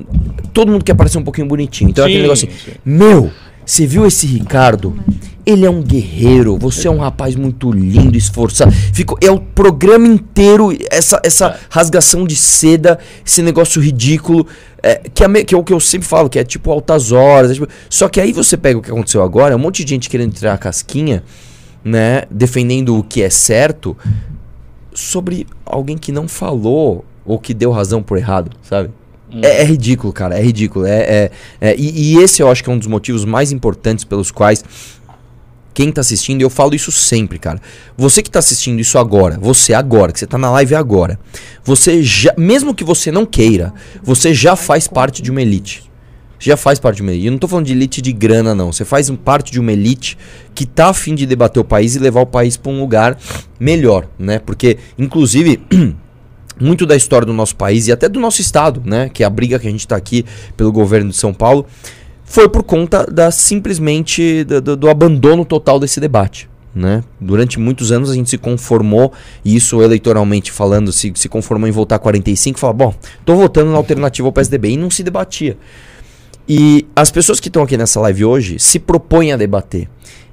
todo 0.54 0.72
mundo 0.72 0.82
quer 0.82 0.94
parecer 0.94 1.18
um 1.18 1.22
pouquinho 1.22 1.46
bonitinho. 1.46 1.90
Então 1.90 2.04
é 2.04 2.06
aquele 2.06 2.20
Sim, 2.20 2.22
negócio 2.22 2.48
assim: 2.48 2.70
sim. 2.70 2.76
Meu, 2.82 3.30
você 3.68 3.86
viu 3.86 4.06
esse 4.06 4.26
Ricardo? 4.26 4.98
Ele 5.44 5.66
é 5.66 5.70
um 5.70 5.82
guerreiro, 5.82 6.56
você 6.56 6.88
é 6.88 6.90
um 6.90 6.98
rapaz 6.98 7.36
muito 7.36 7.70
lindo, 7.70 8.16
esforçado. 8.16 8.72
Fico, 8.72 9.18
é 9.20 9.30
o 9.30 9.38
programa 9.38 10.06
inteiro, 10.06 10.70
essa, 10.90 11.20
essa 11.22 11.58
rasgação 11.68 12.26
de 12.26 12.34
seda, 12.34 12.98
esse 13.26 13.42
negócio 13.42 13.80
ridículo, 13.80 14.46
é, 14.82 14.96
que, 15.12 15.22
é, 15.22 15.44
que 15.44 15.54
é 15.54 15.58
o 15.58 15.62
que 15.62 15.72
eu 15.72 15.80
sempre 15.80 16.08
falo, 16.08 16.30
que 16.30 16.38
é 16.38 16.44
tipo 16.44 16.70
altas 16.70 17.12
horas. 17.12 17.50
é 17.50 17.54
tipo- 17.54 17.68
só 17.90 18.08
que 18.08 18.18
aí 18.18 18.32
você 18.32 18.56
pega 18.56 18.78
o 18.78 18.82
que 18.82 18.90
aconteceu 18.90 19.22
agora, 19.22 19.54
um 19.54 19.58
monte 19.58 19.84
de 19.84 19.90
gente 19.90 20.08
querendo 20.08 20.32
tirar 20.32 20.54
a 20.54 20.58
casquinha, 20.58 21.22
né? 21.84 22.22
Defendendo 22.30 22.96
o 22.96 23.02
que 23.02 23.22
é 23.22 23.28
certo, 23.28 23.94
sobre 24.94 25.46
alguém 25.64 25.98
que 25.98 26.10
não 26.10 26.26
falou 26.26 27.04
ou 27.24 27.38
que 27.38 27.52
deu 27.52 27.70
razão 27.70 28.02
por 28.02 28.16
errado, 28.16 28.50
sabe? 28.62 28.90
É, 29.42 29.62
é 29.62 29.64
ridículo, 29.64 30.12
cara, 30.12 30.38
é 30.38 30.42
ridículo. 30.42 30.86
É, 30.86 30.98
é- 31.00 31.30
é- 31.60 31.76
e, 31.76 32.14
e 32.14 32.18
esse 32.18 32.42
eu 32.42 32.50
acho 32.50 32.62
que 32.64 32.70
é 32.70 32.72
um 32.72 32.78
dos 32.78 32.88
motivos 32.88 33.24
mais 33.24 33.52
importantes 33.52 34.04
pelos 34.04 34.30
quais 34.30 34.64
quem 35.74 35.92
tá 35.92 36.00
assistindo, 36.00 36.42
eu 36.42 36.50
falo 36.50 36.74
isso 36.74 36.90
sempre, 36.90 37.38
cara. 37.38 37.60
Você 37.96 38.20
que 38.20 38.28
tá 38.28 38.40
assistindo 38.40 38.80
isso 38.80 38.98
agora, 38.98 39.38
você 39.40 39.72
agora, 39.72 40.12
que 40.12 40.18
você 40.18 40.26
tá 40.26 40.36
na 40.36 40.50
live 40.50 40.74
agora, 40.74 41.20
você 41.62 42.02
já, 42.02 42.34
mesmo 42.36 42.74
que 42.74 42.82
você 42.82 43.12
não 43.12 43.24
queira, 43.24 43.72
você 44.02 44.34
já 44.34 44.56
faz 44.56 44.88
parte 44.88 45.22
de 45.22 45.30
uma 45.30 45.40
elite. 45.40 45.84
Já 46.40 46.56
faz 46.56 46.80
parte 46.80 46.96
de 46.96 47.02
uma 47.02 47.12
elite. 47.12 47.26
Eu 47.26 47.30
não 47.32 47.38
tô 47.38 47.46
falando 47.46 47.66
de 47.66 47.72
elite 47.72 48.02
de 48.02 48.12
grana, 48.12 48.56
não. 48.56 48.72
Você 48.72 48.84
faz 48.84 49.08
parte 49.24 49.52
de 49.52 49.60
uma 49.60 49.70
elite 49.72 50.18
que 50.52 50.66
tá 50.66 50.88
afim 50.88 51.14
de 51.14 51.26
debater 51.26 51.60
o 51.60 51.64
país 51.64 51.94
e 51.94 52.00
levar 52.00 52.22
o 52.22 52.26
país 52.26 52.56
pra 52.56 52.72
um 52.72 52.80
lugar 52.80 53.16
melhor, 53.60 54.08
né? 54.18 54.40
Porque, 54.40 54.78
inclusive. 54.98 55.60
muito 56.60 56.84
da 56.86 56.96
história 56.96 57.26
do 57.26 57.32
nosso 57.32 57.54
país 57.56 57.86
e 57.88 57.92
até 57.92 58.08
do 58.08 58.18
nosso 58.20 58.40
estado, 58.40 58.82
né? 58.84 59.08
Que 59.08 59.22
é 59.22 59.26
a 59.26 59.30
briga 59.30 59.58
que 59.58 59.66
a 59.66 59.70
gente 59.70 59.80
está 59.80 59.96
aqui 59.96 60.24
pelo 60.56 60.72
governo 60.72 61.10
de 61.10 61.16
São 61.16 61.32
Paulo, 61.32 61.66
foi 62.24 62.48
por 62.48 62.62
conta 62.62 63.04
da 63.06 63.30
simplesmente 63.30 64.44
do, 64.44 64.60
do- 64.60 64.76
do 64.76 64.88
abandono 64.90 65.44
total 65.44 65.78
desse 65.80 66.00
debate. 66.00 66.48
Né? 66.74 67.02
Durante 67.18 67.58
muitos 67.58 67.90
anos 67.90 68.08
a 68.10 68.14
gente 68.14 68.30
se 68.30 68.38
conformou, 68.38 69.12
e 69.44 69.56
isso 69.56 69.82
eleitoralmente 69.82 70.52
falando, 70.52 70.92
se, 70.92 71.12
se 71.16 71.28
conformou 71.28 71.66
em 71.68 71.72
votar 71.72 71.98
45, 71.98 72.58
fala, 72.58 72.72
bom, 72.72 72.94
tô 73.24 73.34
votando 73.34 73.70
na 73.72 73.76
alternativa 73.76 74.28
ao 74.28 74.32
PSDB, 74.32 74.70
e 74.70 74.76
não 74.76 74.90
se 74.90 75.02
debatia. 75.02 75.56
E 76.48 76.86
as 76.94 77.10
pessoas 77.10 77.40
que 77.40 77.48
estão 77.48 77.62
aqui 77.62 77.76
nessa 77.76 78.00
live 78.00 78.24
hoje 78.24 78.58
se 78.58 78.78
propõem 78.78 79.32
a 79.32 79.36
debater. 79.36 79.88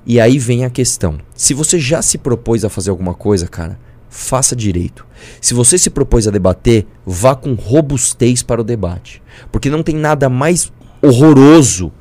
E 0.06 0.20
aí 0.20 0.38
vem 0.38 0.64
a 0.66 0.70
questão. 0.70 1.18
Se 1.36 1.54
você 1.54 1.80
já 1.80 2.02
se 2.02 2.18
propôs 2.18 2.64
a 2.64 2.70
fazer 2.70 2.92
alguma 2.92 3.14
coisa, 3.16 3.48
cara, 3.48 3.80
faça 4.16 4.56
direito. 4.56 5.06
Se 5.42 5.54
você 5.54 5.78
se 5.78 5.90
propôs 5.90 6.28
a 6.28 6.32
debater, 6.32 6.88
vá 7.06 7.36
com 7.36 7.54
robustez 7.54 8.42
para 8.42 8.62
o 8.62 8.64
debate. 8.64 9.22
Porque 9.52 9.70
não 9.70 9.84
tem 9.84 9.96
nada 9.96 10.30
mais 10.30 10.72
horroroso 11.02 11.92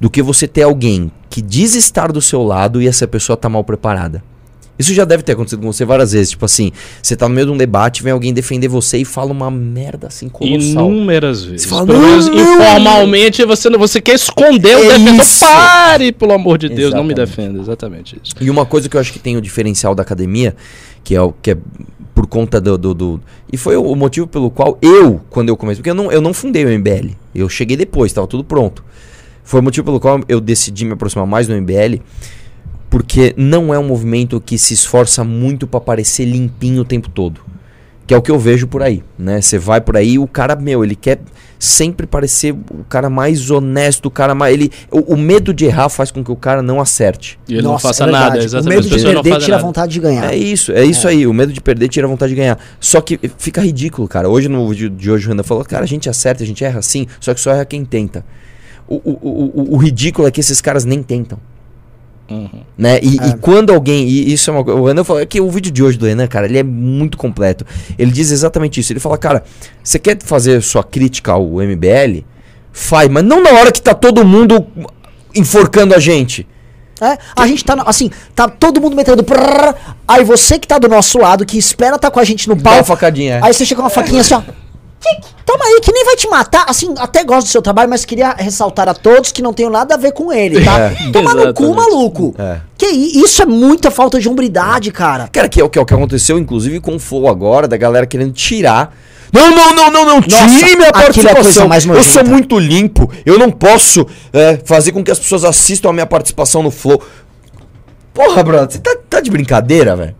do 0.00 0.08
que 0.08 0.22
você 0.22 0.46
ter 0.46 0.62
alguém 0.62 1.10
que 1.28 1.42
diz 1.42 1.74
estar 1.74 2.12
do 2.12 2.22
seu 2.22 2.42
lado 2.42 2.80
e 2.80 2.86
essa 2.86 3.08
pessoa 3.08 3.36
tá 3.36 3.48
mal 3.48 3.64
preparada. 3.64 4.22
Isso 4.78 4.92
já 4.92 5.04
deve 5.04 5.22
ter 5.22 5.32
acontecido 5.32 5.60
com 5.60 5.72
você 5.72 5.84
várias 5.84 6.12
vezes. 6.12 6.30
Tipo 6.30 6.44
assim, 6.44 6.72
você 7.00 7.14
tá 7.14 7.28
no 7.28 7.34
meio 7.34 7.46
de 7.46 7.52
um 7.52 7.56
debate, 7.56 8.02
vem 8.02 8.12
alguém 8.12 8.34
defender 8.34 8.66
você 8.66 8.98
e 8.98 9.04
fala 9.04 9.30
uma 9.30 9.50
merda 9.50 10.08
assim 10.08 10.28
colossal. 10.28 10.90
Inúmeras 10.90 11.44
vezes. 11.44 11.62
Você 11.62 11.68
fala, 11.68 11.86
Pelo 11.86 12.00
"Não, 12.00 12.08
menos 12.08 12.26
não, 12.26 12.34
informalmente 12.34 13.44
você, 13.44 13.70
não, 13.70 13.78
você 13.78 14.00
quer 14.00 14.14
esconder 14.14 14.76
o 14.76 14.84
É 14.90 14.98
defensor. 14.98 15.22
isso. 15.24 15.40
Pare, 15.44 16.12
pelo 16.12 16.32
amor 16.32 16.58
de 16.58 16.68
Deus, 16.68 16.92
não 16.92 17.04
me 17.04 17.12
Exatamente. 17.12 17.36
defenda. 17.36 17.60
Exatamente 17.60 18.20
isso. 18.22 18.34
E 18.40 18.50
uma 18.50 18.66
coisa 18.66 18.88
que 18.88 18.96
eu 18.96 19.00
acho 19.00 19.12
que 19.12 19.18
tem 19.20 19.36
o 19.36 19.40
diferencial 19.40 19.94
da 19.94 20.02
academia, 20.02 20.56
que 21.04 21.14
é 21.14 21.20
o 21.22 21.32
que 21.32 21.52
é 21.52 21.56
por 22.14 22.26
conta 22.26 22.60
do, 22.60 22.76
do, 22.78 22.94
do- 22.94 23.20
e 23.52 23.56
foi 23.56 23.76
o 23.76 23.94
motivo 23.94 24.26
pelo 24.26 24.50
qual 24.50 24.78
eu, 24.82 25.20
quando 25.30 25.48
eu 25.48 25.56
comecei, 25.56 25.78
porque 25.82 25.90
eu 25.90 25.94
não, 25.94 26.10
eu 26.12 26.20
não 26.20 26.32
fundei 26.32 26.64
o 26.64 26.68
MBL, 26.68 27.10
eu 27.34 27.48
cheguei 27.48 27.76
depois, 27.76 28.10
estava 28.10 28.26
tudo 28.26 28.42
pronto. 28.44 28.84
Foi 29.42 29.60
o 29.60 29.62
motivo 29.62 29.84
pelo 29.84 30.00
qual 30.00 30.20
eu 30.28 30.40
decidi 30.40 30.84
me 30.84 30.92
aproximar 30.92 31.26
mais 31.26 31.46
do 31.48 31.52
MBL, 31.54 32.00
porque 32.94 33.34
não 33.36 33.74
é 33.74 33.78
um 33.78 33.82
movimento 33.82 34.40
que 34.40 34.56
se 34.56 34.72
esforça 34.72 35.24
muito 35.24 35.66
para 35.66 35.80
parecer 35.80 36.24
limpinho 36.26 36.82
o 36.82 36.84
tempo 36.84 37.08
todo. 37.10 37.40
Que 38.06 38.14
é 38.14 38.16
o 38.16 38.22
que 38.22 38.30
eu 38.30 38.38
vejo 38.38 38.68
por 38.68 38.84
aí, 38.84 39.02
né? 39.18 39.40
Você 39.40 39.58
vai 39.58 39.80
por 39.80 39.96
aí, 39.96 40.16
o 40.16 40.28
cara, 40.28 40.54
meu, 40.54 40.84
ele 40.84 40.94
quer 40.94 41.18
sempre 41.58 42.06
parecer 42.06 42.52
o 42.52 42.84
cara 42.88 43.10
mais 43.10 43.50
honesto, 43.50 44.06
o 44.06 44.10
cara 44.12 44.32
mais. 44.32 44.54
Ele, 44.54 44.70
o, 44.92 45.14
o 45.14 45.16
medo 45.16 45.52
de 45.52 45.64
errar 45.64 45.88
faz 45.88 46.12
com 46.12 46.22
que 46.22 46.30
o 46.30 46.36
cara 46.36 46.62
não 46.62 46.80
acerte. 46.80 47.36
E 47.48 47.54
ele 47.54 47.62
não 47.62 47.72
Nossa, 47.72 47.88
faça 47.88 48.04
é 48.04 48.10
nada, 48.12 48.38
exatamente. 48.38 48.78
O 48.78 48.82
medo 48.84 48.94
As 48.94 49.02
de 49.02 49.12
não 49.12 49.22
perder 49.24 49.40
tira 49.40 49.54
a 49.54 49.58
nada. 49.58 49.66
vontade 49.66 49.92
de 49.92 49.98
ganhar. 49.98 50.32
É 50.32 50.36
isso, 50.36 50.70
é 50.70 50.84
isso 50.84 51.08
aí. 51.08 51.26
O 51.26 51.34
medo 51.34 51.52
de 51.52 51.60
perder 51.60 51.88
tira 51.88 52.06
a 52.06 52.10
vontade 52.10 52.30
de 52.30 52.36
ganhar. 52.36 52.60
Só 52.78 53.00
que 53.00 53.18
fica 53.38 53.60
ridículo, 53.60 54.06
cara. 54.06 54.28
Hoje 54.28 54.48
no 54.48 54.68
vídeo 54.68 54.88
de 54.88 55.10
hoje 55.10 55.26
o 55.26 55.30
Renan 55.30 55.42
falou, 55.42 55.64
cara, 55.64 55.82
a 55.82 55.88
gente 55.88 56.08
acerta, 56.08 56.44
a 56.44 56.46
gente 56.46 56.62
erra 56.62 56.80
sim, 56.80 57.08
só 57.18 57.34
que 57.34 57.40
só 57.40 57.50
erra 57.50 57.64
quem 57.64 57.84
tenta. 57.84 58.24
O, 58.86 58.96
o, 58.96 59.10
o, 59.20 59.60
o- 59.62 59.74
o 59.74 59.76
ridículo 59.78 60.28
é 60.28 60.30
que 60.30 60.38
esses 60.38 60.60
caras 60.60 60.84
nem 60.84 61.02
tentam. 61.02 61.40
Uhum. 62.30 62.48
Né? 62.76 62.98
E, 63.02 63.18
É. 63.20 63.28
e 63.28 63.36
quando 63.38 63.72
alguém. 63.72 64.06
E 64.08 64.32
isso 64.32 64.50
é 64.50 64.52
uma. 64.52 64.60
O 64.62 64.86
Renan 64.86 65.04
falou 65.04 65.20
é 65.22 65.26
que 65.26 65.40
o 65.40 65.50
vídeo 65.50 65.70
de 65.70 65.82
hoje 65.82 65.98
do 65.98 66.06
Renan, 66.06 66.26
cara, 66.26 66.46
ele 66.46 66.58
é 66.58 66.62
muito 66.62 67.18
completo. 67.18 67.66
Ele 67.98 68.10
diz 68.10 68.30
exatamente 68.30 68.80
isso. 68.80 68.92
Ele 68.92 69.00
fala, 69.00 69.18
cara, 69.18 69.44
você 69.82 69.98
quer 69.98 70.16
fazer 70.22 70.62
sua 70.62 70.82
crítica 70.82 71.32
ao 71.32 71.44
MBL? 71.44 72.24
Faz, 72.72 73.08
mas 73.08 73.22
não 73.22 73.42
na 73.42 73.50
hora 73.50 73.70
que 73.70 73.80
tá 73.80 73.94
todo 73.94 74.24
mundo 74.24 74.66
enforcando 75.34 75.94
a 75.94 75.98
gente. 75.98 76.46
É, 77.00 77.18
a 77.36 77.46
gente 77.46 77.64
tá, 77.64 77.74
assim, 77.86 78.10
tá 78.34 78.48
todo 78.48 78.80
mundo 78.80 78.96
metendo. 78.96 79.22
prrr, 79.22 79.74
aí 80.06 80.24
você 80.24 80.58
que 80.58 80.66
tá 80.66 80.78
do 80.78 80.88
nosso 80.88 81.18
lado, 81.18 81.44
que 81.44 81.58
espera 81.58 81.98
tá 81.98 82.10
com 82.10 82.20
a 82.20 82.24
gente 82.24 82.48
no 82.48 82.54
Dá 82.54 82.72
uma 82.72 82.84
facadinha. 82.84 83.34
é. 83.34 83.40
Aí 83.44 83.52
você 83.52 83.66
chega 83.66 83.80
com 83.80 83.84
uma 83.84 83.90
faquinha 83.90 84.20
assim, 84.20 84.34
ó. 84.34 84.42
Tic, 85.04 85.34
Toma 85.44 85.66
aí, 85.66 85.80
que 85.80 85.92
nem 85.92 86.04
vai 86.04 86.16
te 86.16 86.26
matar. 86.28 86.64
Assim, 86.68 86.94
até 86.98 87.22
gosto 87.22 87.46
do 87.46 87.50
seu 87.50 87.60
trabalho, 87.60 87.90
mas 87.90 88.04
queria 88.04 88.32
ressaltar 88.32 88.88
a 88.88 88.94
todos 88.94 89.30
que 89.30 89.42
não 89.42 89.52
tenho 89.52 89.68
nada 89.68 89.94
a 89.94 89.98
ver 89.98 90.12
com 90.12 90.32
ele, 90.32 90.64
tá? 90.64 90.74
É. 90.84 91.10
Toma 91.12 91.34
no 91.34 91.54
cu, 91.54 91.74
maluco. 91.74 92.34
É. 92.38 92.58
Que 92.76 92.86
isso 92.86 93.42
é 93.42 93.46
muita 93.46 93.90
falta 93.90 94.18
de 94.18 94.28
hombridade, 94.28 94.90
cara. 94.90 95.28
Cara, 95.32 95.48
que 95.48 95.60
é 95.60 95.64
o 95.64 95.68
que, 95.68 95.78
é 95.78 95.82
o 95.82 95.86
que 95.86 95.94
aconteceu, 95.94 96.38
inclusive, 96.38 96.80
com 96.80 96.96
o 96.96 96.98
Flow 96.98 97.28
agora, 97.28 97.68
da 97.68 97.76
galera 97.76 98.06
querendo 98.06 98.32
tirar. 98.32 98.94
Não, 99.32 99.50
não, 99.50 99.74
não, 99.74 99.90
não, 99.90 100.06
não, 100.06 100.22
tire 100.22 100.76
minha 100.76 100.88
é 100.88 100.92
participação. 100.92 101.68
mais 101.68 101.84
eu 101.84 102.02
sou 102.02 102.24
muito 102.24 102.58
limpo, 102.58 103.10
eu 103.26 103.38
não 103.38 103.50
posso 103.50 104.06
é, 104.32 104.58
fazer 104.64 104.92
com 104.92 105.02
que 105.02 105.10
as 105.10 105.18
pessoas 105.18 105.44
assistam 105.44 105.90
a 105.90 105.92
minha 105.92 106.06
participação 106.06 106.62
no 106.62 106.70
Flow. 106.70 107.02
Porra, 108.12 108.42
brother, 108.42 108.70
você 108.70 108.78
tá, 108.78 108.96
tá 109.10 109.20
de 109.20 109.30
brincadeira, 109.30 109.96
velho? 109.96 110.14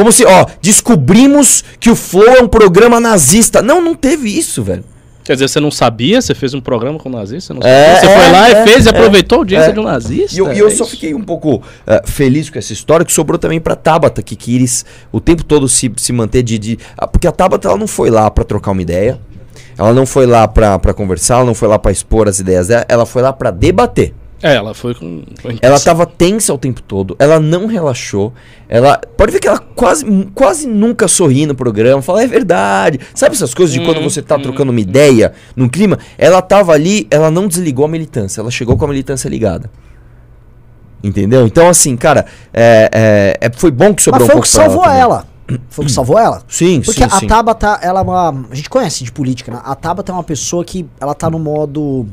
Como 0.00 0.10
se, 0.10 0.24
ó, 0.24 0.46
descobrimos 0.62 1.62
que 1.78 1.90
o 1.90 1.94
Flow 1.94 2.26
é 2.26 2.40
um 2.42 2.48
programa 2.48 2.98
nazista. 2.98 3.60
Não, 3.60 3.82
não 3.82 3.94
teve 3.94 4.30
isso, 4.30 4.62
velho. 4.62 4.82
Quer 5.22 5.34
dizer, 5.34 5.46
você 5.46 5.60
não 5.60 5.70
sabia? 5.70 6.22
Você 6.22 6.34
fez 6.34 6.54
um 6.54 6.60
programa 6.60 6.98
com 6.98 7.10
nazista? 7.10 7.52
Você, 7.52 7.60
não 7.60 7.68
É, 7.68 7.96
você 8.00 8.06
é, 8.06 8.16
foi 8.18 8.32
lá 8.32 8.48
é, 8.48 8.62
e 8.62 8.66
fez 8.66 8.86
e 8.86 8.88
é, 8.88 8.90
aproveitou 8.92 9.36
a 9.36 9.40
audiência 9.42 9.68
é. 9.68 9.72
de 9.72 9.78
um 9.78 9.82
nazista? 9.82 10.34
E 10.34 10.38
eu, 10.38 10.50
e 10.54 10.58
eu 10.58 10.68
É 10.68 10.70
só 10.70 10.86
fiquei 10.86 11.12
um 11.12 11.20
pouco 11.20 11.62
eh, 11.86 12.00
feliz 12.06 12.48
com 12.48 12.58
essa 12.58 12.72
história, 12.72 13.04
que 13.04 13.12
sobrou 13.12 13.38
também 13.38 13.60
pra 13.60 13.76
Tabata, 13.76 14.22
que 14.22 14.34
quis 14.34 14.86
o 15.12 15.20
tempo 15.20 15.44
todo 15.44 15.68
se, 15.68 15.92
se 15.98 16.14
manter 16.14 16.42
de, 16.42 16.58
de- 16.58 16.78
ah, 16.96 17.06
Porque 17.06 17.26
a 17.26 17.32
Tabata 17.32 17.68
ela 17.68 17.76
não 17.76 17.86
foi 17.86 18.08
lá 18.08 18.30
pra 18.30 18.42
trocar 18.42 18.70
uma 18.70 18.80
ideia, 18.80 19.20
ela 19.76 19.92
não 19.92 20.06
foi 20.06 20.24
lá 20.24 20.48
pra 20.48 20.94
conversar, 20.94 21.34
ela 21.34 21.44
não 21.44 21.54
foi 21.54 21.68
lá 21.68 21.78
pra 21.78 21.92
expor 21.92 22.26
as 22.26 22.38
ideias 22.38 22.68
dela, 22.68 22.86
ela 22.88 23.04
foi 23.04 23.20
lá 23.20 23.34
pra 23.34 23.50
debater. 23.50 24.14
É, 24.42 24.54
ela 24.54 24.72
foi 24.72 24.94
com. 24.94 25.22
com 25.42 25.50
Ela 25.60 25.78
tava 25.78 26.06
tensa 26.06 26.54
o 26.54 26.58
tempo 26.58 26.80
todo, 26.82 27.14
ela 27.18 27.38
não 27.38 27.66
relaxou. 27.66 28.32
Ela. 28.68 28.98
Pode 29.16 29.32
ver 29.32 29.38
que 29.40 29.46
ela 29.48 29.58
quase, 29.58 30.04
quase 30.34 30.66
nunca 30.66 31.06
sorri 31.08 31.44
no 31.44 31.54
programa, 31.54 32.00
fala, 32.00 32.22
é 32.22 32.26
verdade. 32.26 32.98
Sabe 33.14 33.34
essas 33.34 33.52
coisas 33.52 33.74
de 33.74 33.80
quando 33.84 33.98
Hum, 34.00 34.04
você 34.04 34.22
tá 34.22 34.38
trocando 34.38 34.70
uma 34.70 34.80
ideia 34.80 35.32
num 35.54 35.68
clima? 35.68 35.98
Ela 36.16 36.40
tava 36.40 36.72
ali, 36.72 37.06
ela 37.10 37.30
não 37.30 37.46
desligou 37.48 37.84
a 37.84 37.88
militância, 37.88 38.40
ela 38.40 38.50
chegou 38.50 38.76
com 38.78 38.84
a 38.86 38.88
militância 38.88 39.28
ligada. 39.28 39.70
Entendeu? 41.02 41.46
Então, 41.46 41.68
assim, 41.68 41.96
cara, 41.96 42.26
é, 42.52 42.90
é- 43.40 43.46
é- 43.46 43.52
foi 43.52 43.70
bom 43.70 43.94
que 43.94 44.02
sobrou 44.02 44.26
Mas 44.26 44.32
foi 44.32 44.36
um 44.36 44.38
o 44.38 44.42
pouco 44.42 44.48
que 44.48 44.54
salvou 44.54 44.82
também. 44.84 45.00
ela. 45.00 45.26
Foi 45.70 45.84
o 45.84 45.86
que 45.86 45.92
salvou 45.92 46.18
ela. 46.18 46.42
Sim, 46.48 46.80
Porque 46.82 47.00
sim, 47.00 47.08
a 47.10 47.18
sim. 47.20 47.26
Tabata, 47.26 47.78
ela 47.82 48.00
é 48.00 48.02
uma. 48.02 48.46
A 48.50 48.54
gente 48.54 48.68
conhece 48.70 49.02
de 49.04 49.10
política, 49.10 49.50
né? 49.50 49.60
A 49.64 49.74
Tabata 49.74 50.12
é 50.12 50.14
uma 50.14 50.22
pessoa 50.22 50.64
que 50.64 50.86
ela 51.00 51.14
tá 51.14 51.28
no 51.30 51.38
modo. 51.38 52.06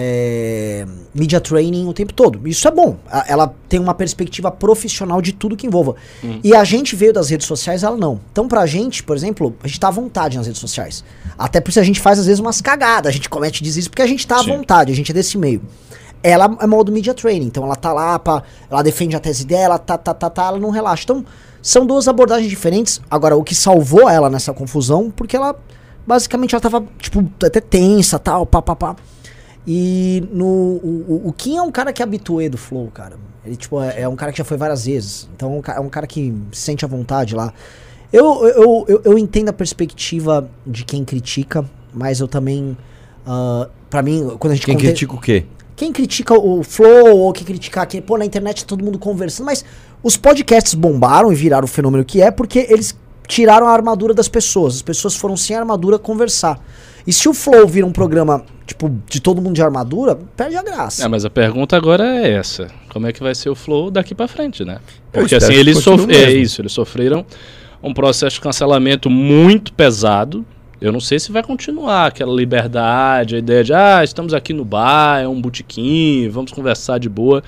É, 0.00 0.86
media 1.12 1.40
training 1.40 1.88
o 1.88 1.92
tempo 1.92 2.12
todo. 2.12 2.46
Isso 2.46 2.68
é 2.68 2.70
bom. 2.70 2.96
A- 3.10 3.24
Ela 3.26 3.52
tem 3.68 3.80
uma 3.80 3.92
perspectiva 3.94 4.48
profissional 4.48 5.20
de 5.20 5.32
tudo 5.32 5.56
que 5.56 5.66
envolva. 5.66 5.96
E 6.44 6.54
a 6.54 6.62
gente 6.62 6.94
veio 6.94 7.12
das 7.12 7.28
redes 7.30 7.48
sociais, 7.48 7.82
ela 7.82 7.96
não. 7.96 8.20
Então, 8.30 8.46
pra 8.46 8.64
gente, 8.64 9.02
por 9.02 9.16
exemplo, 9.16 9.56
a 9.60 9.66
gente 9.66 9.80
tá 9.80 9.88
à 9.88 9.90
vontade 9.90 10.36
nas 10.36 10.46
redes 10.46 10.60
sociais. 10.60 11.02
Até 11.36 11.60
por 11.60 11.70
isso 11.70 11.80
a 11.80 11.82
gente 11.82 11.98
faz, 12.00 12.20
às 12.20 12.26
vezes, 12.26 12.38
umas 12.38 12.60
cagadas. 12.60 13.10
A 13.10 13.12
gente 13.12 13.28
comete 13.28 13.60
desismo 13.60 13.90
porque 13.90 14.02
a 14.02 14.06
gente 14.06 14.24
tá 14.24 14.36
à 14.36 14.44
Sim. 14.44 14.56
vontade, 14.56 14.92
a 14.92 14.94
gente 14.94 15.10
é 15.10 15.14
desse 15.14 15.36
meio. 15.36 15.60
Ela 16.22 16.56
é 16.60 16.66
modo 16.66 16.92
media 16.92 17.12
training, 17.14 17.46
então 17.46 17.64
ela 17.64 17.74
tá 17.76 17.92
lá, 17.92 18.18
pra, 18.20 18.42
ela 18.70 18.82
defende 18.82 19.16
a 19.16 19.20
tese 19.20 19.44
dela, 19.44 19.78
tá, 19.78 19.98
tá, 19.98 20.14
tá, 20.14 20.30
tá, 20.30 20.46
ela 20.46 20.58
não 20.60 20.70
relaxa. 20.70 21.02
Então, 21.04 21.24
são 21.60 21.84
duas 21.84 22.06
abordagens 22.06 22.48
diferentes. 22.48 23.00
Agora, 23.10 23.36
o 23.36 23.42
que 23.42 23.54
salvou 23.54 24.08
ela 24.08 24.30
nessa 24.30 24.52
confusão, 24.52 25.12
porque 25.14 25.36
ela, 25.36 25.56
basicamente, 26.06 26.54
ela 26.54 26.60
tava, 26.60 26.84
tipo, 27.00 27.24
até 27.44 27.60
tensa, 27.60 28.16
tal, 28.18 28.46
pá, 28.46 28.62
pá, 28.62 28.76
pá. 28.76 28.96
E 29.70 30.26
no, 30.32 30.46
o, 30.46 31.22
o- 31.26 31.32
Kim 31.34 31.58
é 31.58 31.62
um 31.62 31.70
cara 31.70 31.92
que 31.92 32.00
é 32.00 32.04
habituê 32.04 32.48
do 32.48 32.56
Flow, 32.56 32.88
cara. 32.92 33.16
Ele, 33.44 33.54
tipo, 33.54 33.78
é, 33.82 34.00
é 34.02 34.08
um 34.08 34.16
cara 34.16 34.32
que 34.32 34.38
já 34.38 34.44
foi 34.44 34.56
várias 34.56 34.86
vezes. 34.86 35.28
Então, 35.36 35.52
é 35.52 35.70
um 35.70 35.76
é 35.76 35.80
um 35.80 35.88
cara 35.90 36.06
que 36.06 36.34
se 36.52 36.60
sente 36.62 36.86
à 36.86 36.88
vontade 36.88 37.34
lá. 37.34 37.52
Eu, 38.10 38.46
eu, 38.46 38.84
eu, 38.88 39.02
eu 39.04 39.18
entendo 39.18 39.50
a 39.50 39.52
perspectiva 39.52 40.48
de 40.66 40.84
quem 40.86 41.04
critica, 41.04 41.68
mas 41.92 42.18
eu 42.20 42.26
também... 42.26 42.74
ah, 43.26 43.68
pra 43.90 44.00
mim, 44.02 44.34
quando 44.38 44.52
a 44.52 44.54
gente 44.54 44.64
Quem 44.64 44.74
conte- 44.74 44.86
critica 44.86 45.14
o 45.14 45.20
quê? 45.20 45.44
quem 45.76 45.92
critica 45.92 46.34
o 46.34 46.62
Flow 46.64 47.18
ou 47.18 47.32
quem 47.32 47.44
critica 47.46 47.86
que 47.86 48.00
pô, 48.00 48.16
na 48.18 48.24
internet 48.24 48.62
tá 48.64 48.68
todo 48.68 48.82
mundo 48.82 48.98
conversando, 48.98 49.46
mas 49.46 49.64
os 50.02 50.16
podcasts 50.16 50.74
bombaram 50.74 51.30
e 51.30 51.36
viraram 51.36 51.66
o 51.66 51.68
fenômeno 51.68 52.04
que 52.04 52.20
é 52.20 52.32
porque 52.32 52.66
eles 52.68 52.96
tiraram 53.28 53.68
a 53.68 53.70
armadura 53.70 54.12
das 54.12 54.26
pessoas. 54.28 54.76
As 54.76 54.82
pessoas 54.82 55.14
foram 55.14 55.36
sem 55.36 55.54
armadura 55.54 55.96
conversar. 55.96 56.58
E 57.06 57.12
se 57.12 57.28
o 57.28 57.34
Flow 57.34 57.66
vira 57.66 57.86
um 57.86 57.92
programa, 57.92 58.44
tipo, 58.66 58.90
de 59.08 59.20
todo 59.20 59.40
mundo 59.40 59.54
de 59.54 59.62
armadura, 59.62 60.18
perde 60.36 60.56
a 60.56 60.62
graça. 60.62 61.04
É, 61.04 61.08
mas 61.08 61.24
a 61.24 61.30
pergunta 61.30 61.76
agora 61.76 62.04
é 62.04 62.32
essa: 62.32 62.68
como 62.88 63.06
é 63.06 63.12
que 63.12 63.22
vai 63.22 63.34
ser 63.34 63.48
o 63.48 63.54
flow 63.54 63.90
daqui 63.90 64.14
pra 64.14 64.28
frente, 64.28 64.64
né? 64.64 64.78
Porque 65.12 65.34
assim, 65.34 65.54
eles 65.54 65.78
sofreram. 65.78 66.28
É 66.28 66.32
isso, 66.32 66.60
eles 66.60 66.72
sofreram 66.72 67.24
um 67.82 67.94
processo 67.94 68.36
de 68.36 68.40
cancelamento 68.40 69.08
muito 69.08 69.72
pesado. 69.72 70.44
Eu 70.80 70.92
não 70.92 71.00
sei 71.00 71.18
se 71.18 71.32
vai 71.32 71.42
continuar 71.42 72.06
aquela 72.06 72.32
liberdade, 72.32 73.34
a 73.34 73.38
ideia 73.38 73.64
de, 73.64 73.74
ah, 73.74 74.00
estamos 74.04 74.32
aqui 74.32 74.52
no 74.52 74.64
bar, 74.64 75.20
é 75.20 75.26
um 75.26 75.40
botequim, 75.40 76.28
vamos 76.28 76.52
conversar 76.52 76.98
de 76.98 77.08
boa. 77.08 77.42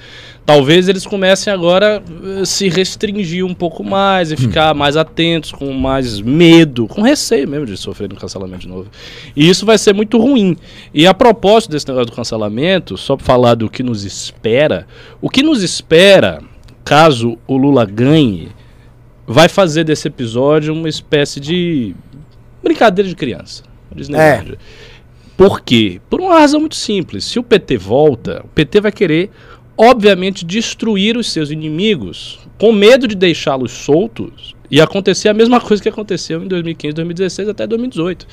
Talvez 0.44 0.88
eles 0.88 1.06
comecem 1.06 1.52
agora 1.52 2.02
a 2.40 2.44
se 2.44 2.68
restringir 2.68 3.46
um 3.46 3.54
pouco 3.54 3.84
mais 3.84 4.32
e 4.32 4.36
ficar 4.36 4.74
mais 4.74 4.96
atentos, 4.96 5.52
com 5.52 5.72
mais 5.72 6.20
medo, 6.20 6.88
com 6.88 7.02
receio 7.02 7.46
mesmo 7.48 7.66
de 7.66 7.76
sofrer 7.76 8.12
um 8.12 8.16
cancelamento 8.16 8.62
de 8.62 8.68
novo. 8.68 8.90
E 9.36 9.48
isso 9.48 9.64
vai 9.64 9.78
ser 9.78 9.94
muito 9.94 10.18
ruim. 10.18 10.56
E 10.92 11.06
a 11.06 11.14
propósito 11.14 11.70
desse 11.70 11.86
negócio 11.86 12.10
do 12.10 12.16
cancelamento, 12.16 12.96
só 12.96 13.16
para 13.16 13.26
falar 13.26 13.54
do 13.54 13.70
que 13.70 13.84
nos 13.84 14.02
espera, 14.02 14.88
o 15.20 15.30
que 15.30 15.44
nos 15.44 15.62
espera, 15.62 16.42
caso 16.84 17.38
o 17.46 17.56
Lula 17.56 17.84
ganhe, 17.84 18.48
vai 19.24 19.48
fazer 19.48 19.84
desse 19.84 20.08
episódio 20.08 20.74
uma 20.74 20.88
espécie 20.88 21.38
de 21.38 21.94
brincadeira 22.62 23.08
de 23.08 23.16
criança. 23.16 23.62
Disneylandia. 23.94 24.58
Por 25.36 25.62
quê? 25.62 26.00
Por 26.08 26.20
uma 26.20 26.38
razão 26.38 26.60
muito 26.60 26.76
simples. 26.76 27.24
Se 27.24 27.38
o 27.38 27.42
PT 27.42 27.76
volta, 27.78 28.42
o 28.44 28.48
PT 28.48 28.80
vai 28.80 28.92
querer, 28.92 29.30
obviamente, 29.76 30.44
destruir 30.44 31.16
os 31.16 31.32
seus 31.32 31.50
inimigos, 31.50 32.38
com 32.58 32.72
medo 32.72 33.08
de 33.08 33.14
deixá-los 33.14 33.72
soltos 33.72 34.54
e 34.70 34.80
acontecer 34.80 35.28
a 35.28 35.34
mesma 35.34 35.60
coisa 35.60 35.82
que 35.82 35.88
aconteceu 35.88 36.42
em 36.42 36.46
2015, 36.46 36.94
2016 36.94 37.48
até 37.48 37.66
2018. 37.66 38.26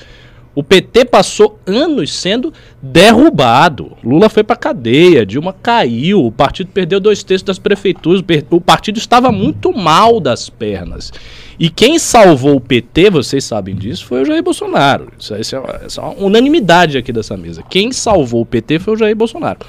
O 0.58 0.64
PT 0.64 1.06
passou 1.06 1.60
anos 1.68 2.12
sendo 2.12 2.52
derrubado. 2.82 3.96
Lula 4.04 4.28
foi 4.28 4.44
para 4.44 4.56
cadeia, 4.56 5.24
Dilma 5.24 5.54
caiu, 5.54 6.26
o 6.26 6.32
partido 6.32 6.72
perdeu 6.74 7.00
dois 7.00 7.22
terços 7.22 7.46
das 7.46 7.60
prefeituras, 7.60 8.24
o 8.50 8.60
partido 8.60 8.98
estava 8.98 9.32
muito 9.32 9.72
mal 9.72 10.20
das 10.20 10.50
pernas. 10.50 11.14
E 11.60 11.70
quem 11.70 12.00
salvou 12.00 12.56
o 12.56 12.60
PT, 12.60 13.12
vocês 13.12 13.44
sabem 13.44 13.76
disso, 13.76 14.04
foi 14.08 14.24
o 14.24 14.26
Jair 14.26 14.42
Bolsonaro. 14.42 15.14
Isso, 15.20 15.36
isso 15.36 15.56
é, 15.56 15.60
uma, 15.60 15.82
isso 15.86 16.00
é 16.00 16.04
uma 16.04 16.14
unanimidade 16.26 16.98
aqui 16.98 17.14
dessa 17.14 17.38
mesa. 17.38 17.62
Quem 17.62 17.92
salvou 17.92 18.42
o 18.42 18.46
PT 18.46 18.80
foi 18.80 18.96
o 18.96 18.98
Jair 18.98 19.16
Bolsonaro. 19.16 19.60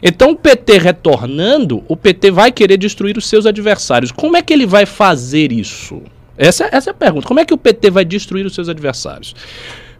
Então, 0.00 0.30
o 0.30 0.36
PT 0.36 0.78
retornando, 0.78 1.82
o 1.88 1.96
PT 1.96 2.30
vai 2.30 2.52
querer 2.52 2.76
destruir 2.76 3.18
os 3.18 3.26
seus 3.28 3.46
adversários. 3.46 4.12
Como 4.12 4.36
é 4.36 4.42
que 4.42 4.52
ele 4.52 4.64
vai 4.64 4.86
fazer 4.86 5.50
isso? 5.50 6.00
Essa, 6.38 6.68
essa 6.70 6.90
é 6.90 6.92
a 6.92 6.94
pergunta. 6.94 7.26
Como 7.26 7.40
é 7.40 7.44
que 7.44 7.54
o 7.54 7.58
PT 7.58 7.90
vai 7.90 8.04
destruir 8.04 8.46
os 8.46 8.54
seus 8.54 8.68
adversários? 8.68 9.34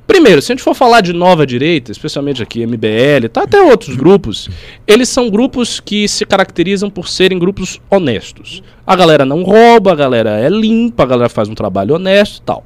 Primeiro, 0.06 0.40
se 0.40 0.52
a 0.52 0.54
gente 0.54 0.62
for 0.62 0.74
falar 0.74 1.00
de 1.00 1.12
nova 1.12 1.44
direita, 1.44 1.90
especialmente 1.90 2.42
aqui 2.42 2.64
MBL, 2.64 3.28
tá 3.32 3.42
até 3.42 3.60
outros 3.60 3.96
grupos, 3.96 4.48
eles 4.86 5.08
são 5.08 5.28
grupos 5.28 5.80
que 5.80 6.06
se 6.06 6.24
caracterizam 6.24 6.88
por 6.88 7.08
serem 7.08 7.38
grupos 7.38 7.80
honestos. 7.90 8.62
A 8.86 8.94
galera 8.94 9.24
não 9.24 9.42
rouba, 9.42 9.90
a 9.90 9.96
galera 9.96 10.38
é 10.38 10.48
limpa, 10.48 11.02
a 11.02 11.06
galera 11.06 11.28
faz 11.28 11.48
um 11.48 11.54
trabalho 11.54 11.96
honesto 11.96 12.40
tal. 12.42 12.64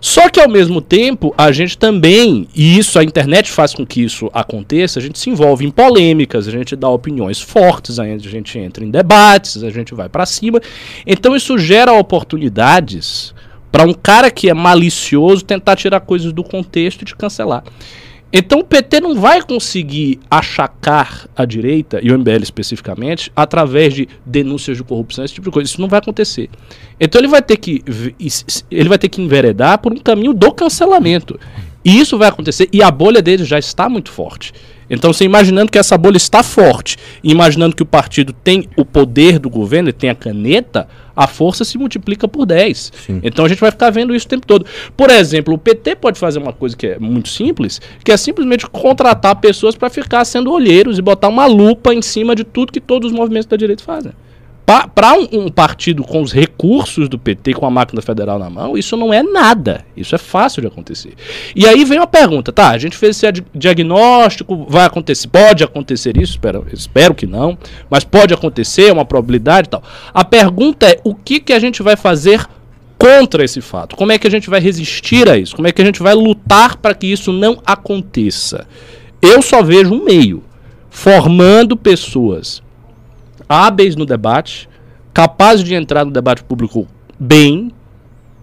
Só 0.00 0.28
que 0.28 0.40
ao 0.40 0.48
mesmo 0.48 0.80
tempo, 0.80 1.34
a 1.36 1.50
gente 1.50 1.76
também, 1.76 2.46
e 2.54 2.78
isso 2.78 2.98
a 2.98 3.02
internet 3.02 3.50
faz 3.50 3.74
com 3.74 3.84
que 3.84 4.04
isso 4.04 4.30
aconteça, 4.32 5.00
a 5.00 5.02
gente 5.02 5.18
se 5.18 5.28
envolve 5.28 5.66
em 5.66 5.70
polêmicas, 5.70 6.46
a 6.46 6.52
gente 6.52 6.76
dá 6.76 6.88
opiniões 6.88 7.40
fortes, 7.40 7.98
a 7.98 8.06
gente 8.16 8.58
entra 8.58 8.84
em 8.84 8.90
debates, 8.90 9.64
a 9.64 9.70
gente 9.70 9.92
vai 9.92 10.08
pra 10.08 10.24
cima. 10.24 10.60
Então 11.04 11.34
isso 11.34 11.58
gera 11.58 11.92
oportunidades 11.92 13.34
Para 13.76 13.84
um 13.84 13.92
cara 13.92 14.30
que 14.30 14.48
é 14.48 14.54
malicioso 14.54 15.44
tentar 15.44 15.76
tirar 15.76 16.00
coisas 16.00 16.32
do 16.32 16.42
contexto 16.42 17.02
e 17.02 17.04
te 17.04 17.14
cancelar. 17.14 17.62
Então 18.32 18.60
o 18.60 18.64
PT 18.64 19.00
não 19.00 19.20
vai 19.20 19.42
conseguir 19.42 20.18
achacar 20.30 21.28
a 21.36 21.44
direita, 21.44 22.00
e 22.02 22.10
o 22.10 22.18
MBL 22.18 22.42
especificamente, 22.42 23.30
através 23.36 23.92
de 23.92 24.08
denúncias 24.24 24.78
de 24.78 24.82
corrupção, 24.82 25.26
esse 25.26 25.34
tipo 25.34 25.50
de 25.50 25.52
coisa. 25.52 25.68
Isso 25.70 25.78
não 25.78 25.88
vai 25.88 25.98
acontecer. 25.98 26.48
Então 26.98 27.20
ele 27.20 27.28
vai 27.28 27.42
ter 27.42 27.58
que, 27.58 27.84
ele 28.70 28.88
vai 28.88 28.96
ter 28.96 29.10
que 29.10 29.20
enveredar 29.20 29.78
por 29.78 29.92
um 29.92 29.98
caminho 29.98 30.32
do 30.32 30.50
cancelamento. 30.52 31.38
E 31.84 32.00
isso 32.00 32.16
vai 32.16 32.30
acontecer, 32.30 32.70
e 32.72 32.82
a 32.82 32.90
bolha 32.90 33.20
dele 33.20 33.44
já 33.44 33.58
está 33.58 33.90
muito 33.90 34.10
forte. 34.10 34.54
Então, 34.88 35.12
você 35.12 35.24
imaginando 35.24 35.70
que 35.70 35.78
essa 35.78 35.96
bolha 35.98 36.16
está 36.16 36.42
forte, 36.42 36.96
imaginando 37.22 37.74
que 37.74 37.82
o 37.82 37.86
partido 37.86 38.32
tem 38.32 38.68
o 38.76 38.84
poder 38.84 39.38
do 39.38 39.50
governo, 39.50 39.88
e 39.88 39.92
tem 39.92 40.10
a 40.10 40.14
caneta, 40.14 40.88
a 41.16 41.26
força 41.26 41.64
se 41.64 41.78
multiplica 41.78 42.28
por 42.28 42.44
10. 42.44 42.92
Sim. 43.06 43.20
Então 43.22 43.44
a 43.44 43.48
gente 43.48 43.60
vai 43.60 43.70
ficar 43.70 43.90
vendo 43.90 44.14
isso 44.14 44.26
o 44.26 44.28
tempo 44.28 44.46
todo. 44.46 44.66
Por 44.94 45.10
exemplo, 45.10 45.54
o 45.54 45.58
PT 45.58 45.96
pode 45.96 46.18
fazer 46.18 46.38
uma 46.38 46.52
coisa 46.52 46.76
que 46.76 46.86
é 46.86 46.98
muito 46.98 47.30
simples, 47.30 47.80
que 48.04 48.12
é 48.12 48.16
simplesmente 48.16 48.66
contratar 48.66 49.34
pessoas 49.36 49.74
para 49.74 49.88
ficar 49.88 50.24
sendo 50.26 50.52
olheiros 50.52 50.98
e 50.98 51.02
botar 51.02 51.28
uma 51.28 51.46
lupa 51.46 51.94
em 51.94 52.02
cima 52.02 52.36
de 52.36 52.44
tudo 52.44 52.70
que 52.70 52.80
todos 52.80 53.10
os 53.10 53.16
movimentos 53.16 53.46
da 53.46 53.56
direita 53.56 53.82
fazem. 53.82 54.12
Para 54.66 55.14
um, 55.14 55.44
um, 55.44 55.48
partido 55.48 56.02
com 56.02 56.20
os 56.20 56.32
recursos 56.32 57.08
do 57.08 57.16
PT, 57.16 57.54
com 57.54 57.64
a 57.64 57.70
máquina 57.70 58.02
federal 58.02 58.36
na 58.36 58.50
mão, 58.50 58.76
isso 58.76 58.96
não 58.96 59.14
é 59.14 59.22
nada. 59.22 59.86
Isso 59.96 60.12
é 60.12 60.18
fácil 60.18 60.60
de 60.60 60.66
acontecer. 60.66 61.14
E 61.54 61.64
aí 61.68 61.84
vem 61.84 62.00
uma 62.00 62.06
pergunta, 62.06 62.52
tá? 62.52 62.70
A 62.70 62.78
gente 62.78 62.96
fez 62.96 63.22
esse 63.22 63.44
diagnóstico, 63.54 64.66
vai 64.68 64.84
acontecer, 64.84 65.28
pode 65.28 65.62
acontecer 65.62 66.16
isso, 66.16 66.32
espero, 66.32 66.66
espero 66.72 67.14
que 67.14 67.28
não, 67.28 67.56
mas 67.88 68.02
pode 68.02 68.34
acontecer, 68.34 68.88
é 68.88 68.92
uma 68.92 69.04
probabilidade 69.04 69.68
e 69.68 69.70
tal. 69.70 69.84
A 70.12 70.24
pergunta 70.24 70.88
é: 70.88 71.00
o 71.04 71.14
que, 71.14 71.38
que 71.38 71.52
a 71.52 71.60
gente 71.60 71.80
vai 71.80 71.94
fazer 71.94 72.44
contra 72.98 73.44
esse 73.44 73.60
fato? 73.60 73.94
Como 73.94 74.10
é 74.10 74.18
que 74.18 74.26
a 74.26 74.30
gente 74.30 74.50
vai 74.50 74.58
resistir 74.58 75.30
a 75.30 75.38
isso? 75.38 75.54
Como 75.54 75.68
é 75.68 75.70
que 75.70 75.80
a 75.80 75.84
gente 75.84 76.02
vai 76.02 76.14
lutar 76.14 76.76
para 76.76 76.92
que 76.92 77.06
isso 77.06 77.32
não 77.32 77.62
aconteça? 77.64 78.66
Eu 79.22 79.40
só 79.42 79.62
vejo 79.62 79.94
um 79.94 80.02
meio: 80.02 80.42
formando 80.90 81.76
pessoas 81.76 82.65
hábeis 83.48 83.96
no 83.96 84.06
debate, 84.06 84.68
capazes 85.12 85.64
de 85.64 85.74
entrar 85.74 86.04
no 86.04 86.10
debate 86.10 86.44
público 86.44 86.86
bem, 87.18 87.70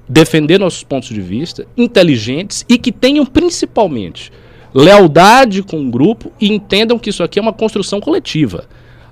defender 0.08 0.60
nossos 0.60 0.84
pontos 0.84 1.10
de 1.10 1.22
vista, 1.22 1.66
inteligentes 1.78 2.66
e 2.68 2.78
que 2.78 2.92
tenham 2.92 3.26
principalmente 3.26 4.32
lealdade 4.74 5.62
com 5.62 5.80
o 5.80 5.92
grupo 5.92 6.32
e 6.42 6.52
entendam 6.52 6.98
que 6.98 7.10
isso 7.10 7.24
aqui 7.24 7.38
é 7.38 7.42
uma 7.42 7.54
construção 7.54 8.02
coletiva. 8.02 8.66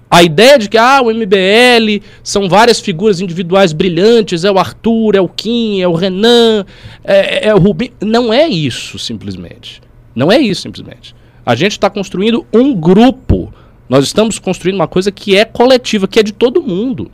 A 0.10 0.24
ideia 0.24 0.60
de 0.60 0.68
que 0.68 0.78
ah, 0.78 1.02
o 1.02 1.14
MBL 1.14 2.04
são 2.22 2.50
várias 2.50 2.82
figuras 2.82 3.22
individuais 3.22 3.72
brilhantes, 3.72 4.44
é 4.44 4.52
o 4.52 4.60
Arthur, 4.60 5.16
é 5.16 5.22
o 5.22 5.30
Kim, 5.30 5.80
é 5.80 5.88
o 5.88 5.94
Renan, 5.94 6.66
é, 7.02 7.48
é 7.48 7.56
o 7.56 7.60
Rubim. 7.60 7.92
Não 8.02 8.34
é 8.34 8.46
isso, 8.46 9.00
simplesmente. 9.00 9.82
Não 10.14 10.30
é 10.30 10.38
isso, 10.38 10.64
simplesmente. 10.64 11.16
A 11.46 11.56
gente 11.56 11.72
está 11.72 11.90
construindo 11.90 12.46
um 12.54 12.74
grupo 12.74 13.54
nós 13.92 14.06
estamos 14.06 14.40
construindo 14.40 14.76
uma 14.76 14.88
coisa 14.88 15.12
que 15.12 15.36
é 15.36 15.44
coletiva, 15.44 16.08
que 16.08 16.18
é 16.18 16.24
de 16.24 16.32
todo 16.32 16.64
mundo. 16.64 17.12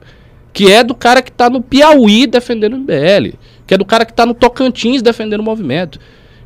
Que 0.53 0.71
é 0.71 0.83
do 0.83 0.93
cara 0.93 1.23
que 1.23 1.31
está 1.31 1.49
no 1.49 1.59
Piauí 1.59 2.27
defendendo 2.27 2.75
o 2.75 2.77
MBL. 2.77 3.35
Que 3.65 3.73
é 3.73 3.77
do 3.79 3.83
cara 3.83 4.05
que 4.05 4.11
está 4.11 4.27
no 4.27 4.35
Tocantins 4.35 5.01
defendendo 5.01 5.39
o 5.39 5.43
movimento. 5.43 5.99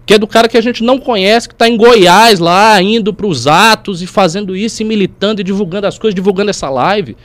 Que 0.06 0.14
é 0.14 0.18
do 0.18 0.26
cara 0.26 0.48
que 0.48 0.58
a 0.58 0.62
gente 0.62 0.86
não 0.86 0.98
conhece, 0.98 1.50
que 1.50 1.54
está 1.54 1.68
em 1.68 1.76
Goiás 1.76 2.40
lá, 2.40 2.82
indo 2.82 3.14
para 3.14 3.28
os 3.28 3.46
atos 3.46 4.02
e 4.02 4.08
fazendo 4.08 4.56
isso, 4.56 4.82
e 4.82 4.86
militando 4.86 5.42
e 5.42 5.44
divulgando 5.44 5.86
as 5.86 6.00
coisas, 6.00 6.16
divulgando 6.16 6.50
essa 6.50 6.70
live. 6.70 7.18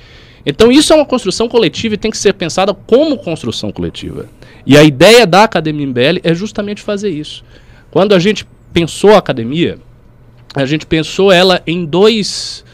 Então 0.44 0.72
isso 0.72 0.92
é 0.92 0.96
uma 0.96 1.06
construção 1.06 1.48
coletiva 1.48 1.94
e 1.94 1.98
tem 1.98 2.10
que 2.10 2.18
ser 2.18 2.32
pensada 2.32 2.74
como 2.74 3.16
construção 3.18 3.70
coletiva. 3.70 4.26
E 4.66 4.76
a 4.76 4.82
ideia 4.82 5.24
da 5.24 5.44
Academia 5.44 5.86
MBL 5.86 6.18
é 6.24 6.34
justamente 6.34 6.82
fazer 6.82 7.10
isso. 7.10 7.44
Quando 7.88 8.16
a 8.16 8.18
gente 8.18 8.44
pensou 8.72 9.14
a 9.14 9.18
academia, 9.18 9.78
a 10.56 10.66
gente 10.66 10.84
pensou 10.84 11.30
ela 11.30 11.62
em 11.68 11.84
dois 11.84 12.65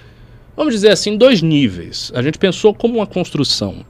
vamos 0.57 0.75
dizer 0.75 0.91
assim, 0.91 1.17
dois 1.17 1.43
níveis. 1.43 2.13
A 2.15 2.23
gente 2.23 2.39
pensou 2.39 2.75
como 2.75 2.97
uma 2.97 3.07
construção 3.07 3.85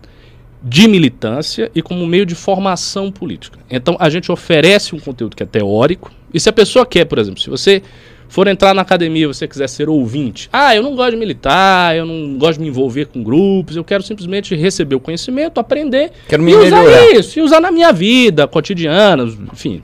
de 0.62 0.86
militância 0.86 1.70
e 1.74 1.82
como 1.82 2.06
meio 2.06 2.24
de 2.24 2.34
formação 2.34 3.10
política. 3.10 3.58
Então 3.68 3.96
a 3.98 4.08
gente 4.08 4.30
oferece 4.30 4.94
um 4.94 4.98
conteúdo 4.98 5.36
que 5.36 5.42
é 5.42 5.46
teórico. 5.46 6.10
E 6.32 6.38
se 6.38 6.48
a 6.48 6.52
pessoa 6.52 6.86
quer, 6.86 7.04
por 7.04 7.18
exemplo, 7.18 7.40
se 7.40 7.50
você 7.50 7.82
for 8.28 8.46
entrar 8.46 8.72
na 8.72 8.80
academia, 8.80 9.26
você 9.28 9.46
quiser 9.46 9.68
ser 9.68 9.90
ouvinte, 9.90 10.48
ah, 10.52 10.74
eu 10.74 10.82
não 10.82 10.96
gosto 10.96 11.10
de 11.10 11.16
militar, 11.18 11.94
eu 11.94 12.06
não 12.06 12.38
gosto 12.38 12.54
de 12.54 12.60
me 12.60 12.68
envolver 12.68 13.06
com 13.06 13.22
grupos, 13.22 13.76
eu 13.76 13.84
quero 13.84 14.02
simplesmente 14.02 14.54
receber 14.54 14.94
o 14.94 15.00
conhecimento, 15.00 15.58
aprender 15.58 16.12
quero 16.28 16.42
me 16.42 16.52
e 16.52 16.56
melhorar. 16.56 16.82
usar 16.82 17.12
isso, 17.12 17.38
e 17.38 17.42
usar 17.42 17.60
na 17.60 17.70
minha 17.70 17.92
vida 17.92 18.46
cotidiana, 18.46 19.24
enfim. 19.52 19.82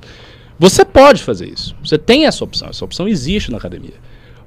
Você 0.58 0.84
pode 0.84 1.22
fazer 1.22 1.48
isso. 1.48 1.76
Você 1.84 1.98
tem 1.98 2.26
essa 2.26 2.42
opção. 2.42 2.68
Essa 2.68 2.84
opção 2.84 3.06
existe 3.06 3.50
na 3.50 3.58
academia. 3.58 3.94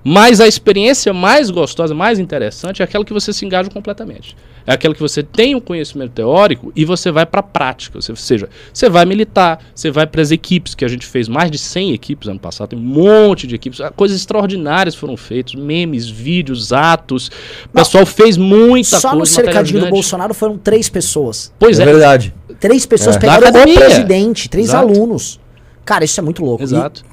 Mas 0.03 0.41
a 0.41 0.47
experiência 0.47 1.13
mais 1.13 1.49
gostosa, 1.49 1.93
mais 1.93 2.19
interessante 2.19 2.81
é 2.81 2.85
aquela 2.85 3.05
que 3.05 3.13
você 3.13 3.31
se 3.31 3.45
engaja 3.45 3.69
completamente. 3.69 4.35
É 4.65 4.73
aquela 4.73 4.93
que 4.93 4.99
você 4.99 5.23
tem 5.23 5.55
um 5.55 5.59
conhecimento 5.59 6.11
teórico 6.11 6.71
e 6.75 6.85
você 6.85 7.11
vai 7.11 7.25
para 7.25 7.39
a 7.39 7.43
prática. 7.43 7.97
Ou 7.97 8.15
seja, 8.15 8.47
você 8.73 8.89
vai 8.89 9.05
militar, 9.05 9.59
você 9.73 9.89
vai 9.89 10.05
para 10.05 10.21
as 10.21 10.31
equipes, 10.31 10.75
que 10.75 10.85
a 10.85 10.87
gente 10.87 11.05
fez 11.05 11.27
mais 11.27 11.49
de 11.49 11.57
100 11.57 11.93
equipes 11.93 12.27
ano 12.27 12.39
passado, 12.39 12.69
tem 12.69 12.79
um 12.79 12.81
monte 12.81 13.47
de 13.47 13.55
equipes. 13.55 13.79
Coisas 13.95 14.17
extraordinárias 14.17 14.95
foram 14.95 15.17
feitas, 15.17 15.55
memes, 15.55 16.07
vídeos, 16.07 16.71
atos. 16.71 17.29
O 17.65 17.69
pessoal 17.69 18.05
fez 18.05 18.37
muita 18.37 18.99
Só 18.99 19.11
coisa. 19.11 19.25
Só 19.25 19.41
no 19.41 19.45
cercadinho 19.45 19.79
do 19.81 19.89
Bolsonaro 19.89 20.33
foram 20.33 20.57
três 20.57 20.89
pessoas. 20.89 21.51
Pois 21.57 21.79
é. 21.79 21.83
é 21.83 21.85
verdade. 21.85 22.33
Três 22.59 22.85
pessoas 22.85 23.15
É. 23.15 23.19
pegaram 23.19 23.47
o 23.47 23.73
presidente, 23.75 24.47
três 24.47 24.69
Exato. 24.69 24.87
alunos. 24.87 25.39
Cara, 25.83 26.05
isso 26.05 26.19
é 26.19 26.23
muito 26.23 26.43
louco. 26.43 26.63
Exato. 26.63 27.03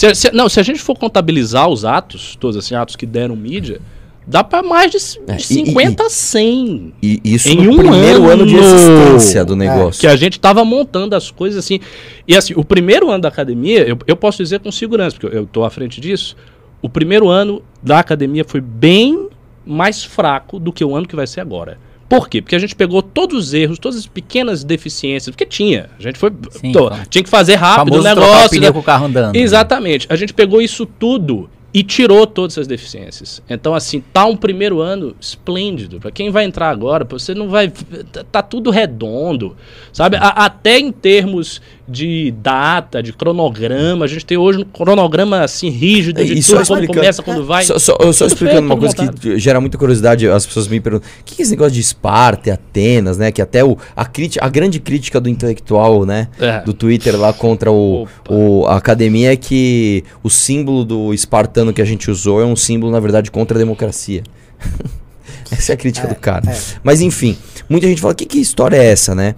Se, 0.00 0.14
se- 0.14 0.30
não, 0.32 0.48
se 0.48 0.58
a 0.58 0.62
gente 0.62 0.80
for 0.80 0.96
contabilizar 0.96 1.68
os 1.68 1.84
atos, 1.84 2.34
todos 2.40 2.56
assim, 2.56 2.74
atos 2.74 2.96
que 2.96 3.04
deram 3.04 3.36
mídia, 3.36 3.80
dá 4.26 4.42
para 4.42 4.62
mais 4.62 4.90
de, 4.90 4.96
É, 5.26 5.34
de 5.36 5.42
e- 5.42 5.62
e- 5.62 5.66
50 5.66 6.04
a 6.04 6.08
100. 6.08 6.94
E 7.02 7.20
isso 7.22 7.48
Em 7.50 7.56
no 7.66 7.72
um 7.72 7.76
primeiro 7.76 8.26
ano, 8.30 8.46
de 8.46 8.56
ano. 8.56 8.64
existência 8.64 9.44
do 9.44 9.54
negócio. 9.54 10.00
Que 10.00 10.06
a 10.06 10.16
gente 10.16 10.40
tava 10.40 10.64
montando 10.64 11.14
as 11.14 11.30
coisas 11.30 11.62
assim. 11.62 11.80
E 12.26 12.34
assim, 12.34 12.54
o 12.56 12.64
primeiro 12.64 13.10
ano 13.10 13.20
da 13.20 13.28
academia, 13.28 13.86
eu, 13.86 13.98
eu 14.06 14.16
posso 14.16 14.42
dizer 14.42 14.60
com 14.60 14.72
segurança, 14.72 15.16
porque 15.18 15.26
eu, 15.36 15.40
eu 15.40 15.46
tô 15.46 15.64
à 15.64 15.70
frente 15.70 16.00
disso. 16.00 16.34
O 16.80 16.88
primeiro 16.88 17.28
ano 17.28 17.60
da 17.82 17.98
academia 17.98 18.42
foi 18.46 18.62
bem 18.62 19.28
mais 19.66 20.02
fraco 20.02 20.58
do 20.58 20.72
que 20.72 20.82
o 20.82 20.96
ano 20.96 21.06
que 21.06 21.14
vai 21.14 21.26
ser 21.26 21.40
agora. 21.42 21.78
Por 22.10 22.28
quê? 22.28 22.42
Porque 22.42 22.56
a 22.56 22.58
gente 22.58 22.74
pegou 22.74 23.00
todos 23.02 23.46
os 23.46 23.54
erros, 23.54 23.78
todas 23.78 23.96
as 23.96 24.04
pequenas 24.04 24.64
deficiências, 24.64 25.32
porque 25.32 25.46
tinha. 25.46 25.88
A 25.96 26.02
gente 26.02 26.18
foi. 26.18 26.32
Sim, 26.50 26.72
tô, 26.72 26.90
tinha 27.08 27.22
que 27.22 27.30
fazer 27.30 27.54
rápido 27.54 28.00
o 28.00 28.02
negócio. 28.02 28.50
pneu 28.50 28.70
né? 28.70 28.72
com 28.72 28.80
o 28.80 28.82
carro 28.82 29.06
andando. 29.06 29.36
Exatamente. 29.36 30.08
A 30.10 30.16
gente 30.16 30.34
pegou 30.34 30.60
isso 30.60 30.84
tudo 30.84 31.48
e 31.72 31.84
tirou 31.84 32.26
todas 32.26 32.54
essas 32.54 32.66
deficiências. 32.66 33.40
Então, 33.48 33.72
assim, 33.76 34.02
tá 34.12 34.26
um 34.26 34.36
primeiro 34.36 34.80
ano 34.80 35.14
esplêndido. 35.20 36.00
Para 36.00 36.10
quem 36.10 36.30
vai 36.30 36.42
entrar 36.42 36.68
agora, 36.68 37.06
você 37.08 37.32
não 37.32 37.48
vai. 37.48 37.72
Tá, 38.12 38.24
tá 38.24 38.42
tudo 38.42 38.70
redondo. 38.70 39.56
Sabe? 39.92 40.16
A- 40.16 40.46
até 40.46 40.80
em 40.80 40.90
termos 40.90 41.62
de 41.90 42.30
data, 42.40 43.02
de 43.02 43.12
cronograma, 43.12 44.04
a 44.04 44.08
gente 44.08 44.24
tem 44.24 44.38
hoje 44.38 44.60
um 44.60 44.64
cronograma 44.64 45.40
assim 45.42 45.68
rígido 45.68 46.24
de 46.24 46.34
E 46.34 46.42
só 46.42 46.58
tudo, 46.58 46.66
quando 46.68 46.86
começa, 46.86 47.22
quando 47.22 47.44
vai. 47.44 47.64
Só, 47.64 47.78
só- 47.78 47.96
eu 48.00 48.12
só 48.12 48.26
explicando 48.26 48.58
feito, 48.60 48.66
uma 48.66 48.76
coisa 48.76 48.94
montado. 48.96 49.20
que 49.20 49.38
gera 49.38 49.60
muita 49.60 49.76
curiosidade, 49.76 50.28
as 50.28 50.46
pessoas 50.46 50.68
me 50.68 50.80
perguntam: 50.80 51.08
o 51.20 51.24
que 51.24 51.40
é 51.40 51.42
esse 51.42 51.50
negócio 51.50 51.72
de 51.72 51.80
Esparta 51.80 52.48
e 52.48 52.52
Atenas, 52.52 53.18
né? 53.18 53.32
Que 53.32 53.42
até 53.42 53.64
o, 53.64 53.76
a, 53.96 54.04
crítica, 54.06 54.44
a 54.44 54.48
grande 54.48 54.78
crítica 54.78 55.20
do 55.20 55.28
intelectual, 55.28 56.06
né? 56.06 56.28
É. 56.38 56.60
Do 56.60 56.72
Twitter 56.72 57.18
lá 57.18 57.32
contra 57.32 57.70
o, 57.72 58.02
Opa. 58.02 58.10
o- 58.32 58.66
a 58.66 58.76
academia 58.76 59.32
é 59.32 59.36
que 59.36 60.04
o 60.22 60.30
símbolo 60.30 60.84
do 60.84 61.12
espartano 61.12 61.72
que 61.72 61.82
a 61.82 61.84
gente 61.84 62.10
usou 62.10 62.40
é 62.40 62.44
um 62.44 62.54
símbolo, 62.56 62.92
na 62.92 63.00
verdade, 63.00 63.30
contra 63.30 63.56
a 63.56 63.58
democracia. 63.58 64.22
essa 65.50 65.72
é 65.72 65.74
a 65.74 65.76
crítica 65.76 66.06
do 66.06 66.14
cara. 66.14 66.42
Mas 66.82 67.00
enfim, 67.00 67.36
muita 67.68 67.86
gente 67.88 68.00
fala: 68.00 68.14
que, 68.14 68.24
que 68.26 68.38
história 68.38 68.76
é 68.76 68.86
essa, 68.86 69.14
né? 69.14 69.34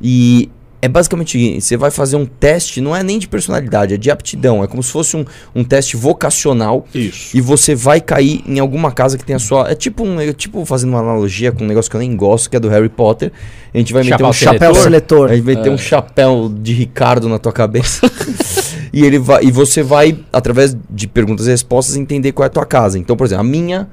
E 0.00 0.50
é 0.80 0.88
basicamente 0.88 1.60
você 1.60 1.76
vai 1.76 1.90
fazer 1.90 2.16
um 2.16 2.26
teste, 2.26 2.80
não 2.80 2.94
é 2.94 3.02
nem 3.02 3.18
de 3.18 3.26
personalidade, 3.26 3.94
é 3.94 3.96
de 3.96 4.10
aptidão. 4.10 4.62
É 4.62 4.66
como 4.66 4.82
se 4.82 4.90
fosse 4.90 5.16
um, 5.16 5.24
um 5.54 5.64
teste 5.64 5.96
vocacional 5.96 6.86
Isso. 6.94 7.36
e 7.36 7.40
você 7.40 7.74
vai 7.74 8.00
cair 8.00 8.42
em 8.46 8.58
alguma 8.58 8.92
casa 8.92 9.16
que 9.16 9.24
tem 9.24 9.34
a 9.36 9.38
sua. 9.38 9.70
É 9.70 9.74
tipo 9.74 10.04
um. 10.04 10.20
é 10.20 10.32
tipo 10.32 10.64
fazendo 10.64 10.90
uma 10.90 11.00
analogia 11.00 11.50
com 11.50 11.64
um 11.64 11.66
negócio 11.66 11.90
que 11.90 11.96
eu 11.96 12.00
nem 12.00 12.14
gosto, 12.14 12.50
que 12.50 12.56
é 12.56 12.60
do 12.60 12.68
Harry 12.68 12.88
Potter. 12.88 13.32
A 13.72 13.78
gente 13.78 13.92
vai 13.92 14.02
meter 14.02 14.18
Chapéu 14.18 14.28
um 14.28 14.32
seletor. 14.32 14.58
Chapéu 14.58 14.74
seletor. 14.74 15.30
A 15.30 15.34
gente 15.34 15.44
vai 15.44 15.56
ter 15.56 15.70
um 15.70 15.78
chapéu 15.78 16.52
de 16.54 16.72
Ricardo 16.72 17.28
na 17.28 17.38
tua 17.38 17.52
cabeça. 17.52 18.10
e 18.92 19.04
ele 19.04 19.18
vai. 19.18 19.44
E 19.44 19.50
você 19.50 19.82
vai, 19.82 20.18
através 20.32 20.76
de 20.90 21.06
perguntas 21.06 21.46
e 21.46 21.50
respostas, 21.50 21.96
entender 21.96 22.32
qual 22.32 22.44
é 22.44 22.48
a 22.48 22.50
tua 22.50 22.66
casa. 22.66 22.98
Então, 22.98 23.16
por 23.16 23.24
exemplo, 23.26 23.40
a 23.40 23.44
minha 23.44 23.88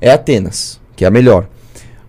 é 0.00 0.10
Atenas, 0.10 0.80
que 0.96 1.04
é 1.04 1.08
a 1.08 1.10
melhor. 1.10 1.46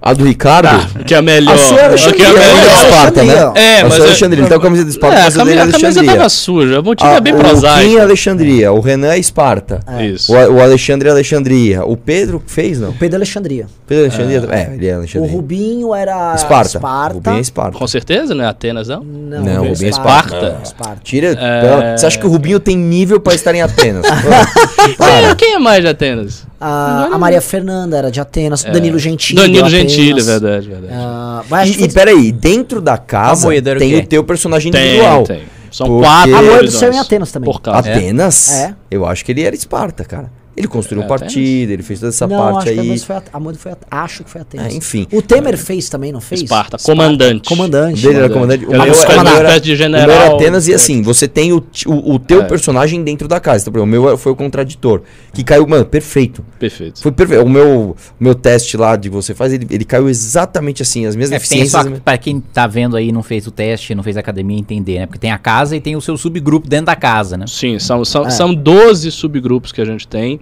A 0.05 0.13
do 0.13 0.23
Ricardo? 0.23 0.69
Que 1.03 1.15
é 1.15 1.17
a 1.17 1.21
melhor. 1.23 1.55
A 1.55 1.57
sua 1.57 1.79
é 1.79 1.85
a 1.85 1.89
que 2.13 2.21
é 2.21 2.27
Alexandria, 2.27 2.27
a 2.27 2.29
é 2.29 2.53
melhor. 2.53 2.75
Esparta, 2.85 3.23
né? 3.23 3.33
É, 3.55 3.79
a 3.81 3.83
mas 3.85 3.93
sua 3.95 4.03
é- 4.03 4.07
Alexandria. 4.07 4.39
Ele 4.41 4.47
tá 4.49 4.55
com 4.55 4.61
a 4.61 4.63
camisa 4.65 4.83
de 4.83 4.89
Esparta, 4.91 5.17
É, 5.17 5.23
mas 5.23 5.37
a, 5.37 5.41
a 5.41 5.45
dele 5.45 5.57
é 5.57 5.59
cami- 5.61 5.69
a 5.69 5.71
camisa 5.71 5.87
Alexandria. 5.87 6.15
tava 6.17 6.29
suja. 6.29 6.79
O 6.79 6.83
motivo 6.83 7.09
Ah, 7.09 7.13
é 7.15 7.21
bem 7.21 7.33
o 7.33 7.37
Kim 7.37 7.43
é 7.43 7.49
prosaico. 7.49 7.99
Alexandria, 8.01 8.71
o 8.71 8.79
Renan 8.81 9.07
é 9.13 9.17
Esparta. 9.17 9.79
Isso. 10.13 10.31
O, 10.31 10.35
o 10.35 10.61
Alexandre 10.61 11.07
é 11.09 11.11
Alexandria. 11.11 11.83
O 11.85 11.97
Pedro 11.97 12.43
fez, 12.45 12.79
não? 12.79 12.93
Pedro 12.93 13.15
Alexandria. 13.17 13.65
Pedro 13.87 14.03
é 14.03 14.07
Alexandria? 14.07 14.47
É, 14.51 14.73
ele 14.75 14.87
é 14.87 14.93
O 14.93 14.97
Alexandria. 14.97 15.31
Rubinho 15.31 15.95
era 15.95 16.35
Esparta. 16.35 16.67
Esparta. 16.77 17.11
O 17.13 17.17
Rubinho 17.17 17.37
é 17.37 17.41
Esparta. 17.41 17.77
Com 17.79 17.87
certeza, 17.87 18.35
né? 18.35 18.47
Atenas, 18.47 18.87
não? 18.87 18.99
Não, 19.03 19.39
Não, 19.43 19.53
Rubinho 19.55 19.69
Rubinho 19.71 19.87
é 19.87 19.89
Esparta. 19.89 20.35
Esparta. 20.35 20.59
Esparta. 20.63 20.97
Tira. 21.03 21.27
É. 21.35 21.97
Você 21.97 22.05
acha 22.05 22.19
que 22.19 22.27
o 22.27 22.29
Rubinho 22.29 22.59
tem 22.59 22.77
nível 22.77 23.19
pra 23.19 23.33
estar 23.33 23.55
em 23.55 23.61
Atenas? 23.63 24.05
Quem, 24.05 25.35
quem 25.35 25.53
é 25.55 25.59
mais 25.59 25.81
de 25.81 25.87
Atenas? 25.87 26.45
A, 26.67 27.09
a 27.13 27.17
Maria 27.19 27.41
Fernanda 27.41 27.95
era 27.97 28.09
de 28.09 28.19
Atenas. 28.19 28.63
Danilo 28.63 28.97
Gentili. 28.97 29.39
Danilo 29.39 29.67
Atenas. 29.67 29.91
Gentili, 29.91 30.21
verdade, 30.23 30.67
verdade. 30.67 31.67
Gente 31.67 31.81
e, 31.81 31.85
e 31.85 31.93
peraí, 31.93 32.31
dentro 32.31 32.81
da 32.81 32.97
casa 32.97 33.45
Moeda 33.45 33.73
o 33.73 33.77
tem 33.77 33.99
o 33.99 34.07
teu 34.07 34.23
personagem 34.23 34.71
tem, 34.71 34.81
individual. 34.87 35.23
tem. 35.23 35.43
São 35.71 35.87
Porque- 35.87 36.03
quatro 36.07 36.35
A 36.35 36.41
Moeda 36.41 36.71
saiu 36.71 36.93
em 36.93 36.99
Atenas 36.99 37.31
também. 37.31 37.51
Por 37.51 37.61
causa. 37.61 37.79
Atenas? 37.79 38.51
É. 38.51 38.75
Eu 38.89 39.05
acho 39.05 39.23
que 39.23 39.31
ele 39.31 39.43
era 39.43 39.53
Esparta, 39.55 40.03
cara. 40.03 40.31
Ele 40.57 40.67
construiu 40.67 41.01
um 41.01 41.05
É, 41.05 41.07
partido, 41.09 41.71
ele 41.71 41.83
fez 41.83 41.99
toda 41.99 42.09
essa 42.09 42.25
não, 42.27 42.37
parte 42.37 42.57
acho 42.57 42.65
que 42.73 42.79
a 42.79 42.81
aí. 42.81 42.87
Moeda 42.87 43.03
foi, 43.05 43.15
a, 43.17 43.23
a 43.33 43.39
Moeda 43.39 43.59
foi 43.59 43.71
a- 43.73 43.77
acho 43.91 44.23
que 44.23 44.29
foi 44.29 44.41
Atenas. 44.41 44.73
É, 44.73 44.77
enfim. 44.77 45.05
O 45.11 45.21
Temer 45.21 45.57
fez 45.57 45.89
também, 45.89 46.11
não 46.13 46.21
fez? 46.21 46.41
Esparta, 46.41 46.77
comandante. 46.81 47.49
Comandante. 47.49 47.99
O 47.99 48.07
dele 48.07 48.19
era 48.19 48.29
comandante. 48.29 48.65
O 48.65 48.69
meu, 48.69 48.81
era 48.81 48.91
o 48.91 48.95
meu 48.95 49.05
comandante 49.05 49.37
era, 49.37 49.59
de 49.59 49.71
o 49.73 49.75
general. 49.75 50.07
meu 50.07 50.15
era 50.15 50.33
Atenas 50.35 50.67
e 50.67 50.73
assim, 50.73 51.01
você 51.01 51.27
tem 51.27 51.51
o, 51.51 51.57
o, 51.87 52.13
o 52.13 52.19
teu 52.19 52.41
É. 52.41 52.45
personagem 52.45 53.03
dentro 53.03 53.27
da 53.27 53.39
casa. 53.39 53.69
Então, 53.69 53.83
o 53.83 53.85
meu 53.85 54.17
foi 54.17 54.31
o 54.31 54.35
contraditor. 54.35 55.01
Que 55.33 55.43
caiu, 55.43 55.67
mano, 55.67 55.85
perfeito. 55.85 56.45
Perfeito. 56.57 57.01
Foi 57.01 57.11
perfeito. 57.11 57.43
O 57.43 57.49
meu, 57.49 57.95
o 58.19 58.23
meu 58.23 58.33
teste 58.33 58.77
lá 58.77 58.95
de 58.95 59.09
você 59.09 59.33
faz, 59.35 59.51
ele, 59.51 59.67
ele 59.69 59.83
caiu 59.83 60.07
exatamente 60.07 60.81
assim, 60.81 61.05
as 61.05 61.15
mesmas 61.17 61.43
É, 61.43 61.47
tem 61.49 61.65
só, 61.67 61.79
eficiências. 61.79 61.99
pra 62.03 62.17
quem 62.17 62.39
tá 62.39 62.65
vendo 62.65 62.95
aí, 62.95 63.11
não 63.11 63.21
fez 63.23 63.45
o 63.45 63.51
teste, 63.51 63.93
não 63.93 64.03
fez 64.03 64.15
a 64.15 64.21
academia, 64.21 64.57
entender, 64.57 64.99
né? 64.99 65.05
Porque 65.05 65.19
tem 65.19 65.31
a 65.31 65.37
casa 65.37 65.75
e 65.75 65.81
tem 65.81 65.95
o 65.97 66.01
seu 66.01 66.15
subgrupo 66.17 66.69
dentro 66.69 66.85
da 66.85 66.95
casa, 66.95 67.35
né? 67.37 67.45
Sim, 67.47 67.77
são, 67.77 68.01
É. 68.01 68.05
são, 68.05 68.29
são 68.31 68.53
12 68.53 69.11
subgrupos 69.11 69.71
que 69.73 69.81
a 69.81 69.85
gente 69.85 70.07
tem. 70.07 70.39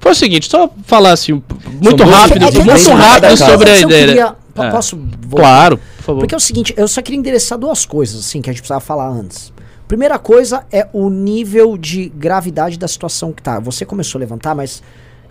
Foi 0.00 0.12
o 0.12 0.14
seguinte, 0.14 0.48
só 0.48 0.70
falar 0.84 1.12
assim, 1.12 1.32
um- 1.34 1.42
muito 1.82 1.96
doze 2.04 2.10
rápido, 2.10 2.36
É 2.36 2.38
que- 2.38 2.44
é 2.44 2.50
que 2.50 2.56
muito 2.58 2.72
assim, 2.72 2.90
rápido 2.92 3.36
sobre 3.36 3.70
a 3.70 3.80
ideia. 3.80 4.06
queria- 4.06 4.36
É. 4.58 4.70
Posso 4.70 4.96
voltar? 4.96 5.36
Claro, 5.42 5.76
por 5.96 6.02
favor. 6.02 6.18
Porque 6.20 6.34
é 6.34 6.38
o 6.38 6.40
seguinte, 6.40 6.72
eu 6.78 6.88
só 6.88 7.02
queria 7.02 7.18
endereçar 7.18 7.58
duas 7.58 7.84
coisas, 7.84 8.18
assim, 8.20 8.40
que 8.40 8.48
a 8.48 8.52
gente 8.52 8.60
precisava 8.62 8.80
falar 8.80 9.08
antes. 9.08 9.52
Primeira 9.86 10.18
coisa 10.18 10.64
é 10.72 10.88
o 10.94 11.10
nível 11.10 11.76
de 11.76 12.08
gravidade 12.08 12.78
da 12.78 12.88
situação 12.88 13.32
que 13.32 13.42
tá. 13.42 13.60
Você 13.60 13.84
começou 13.84 14.18
a 14.18 14.20
levantar, 14.20 14.54
mas, 14.54 14.82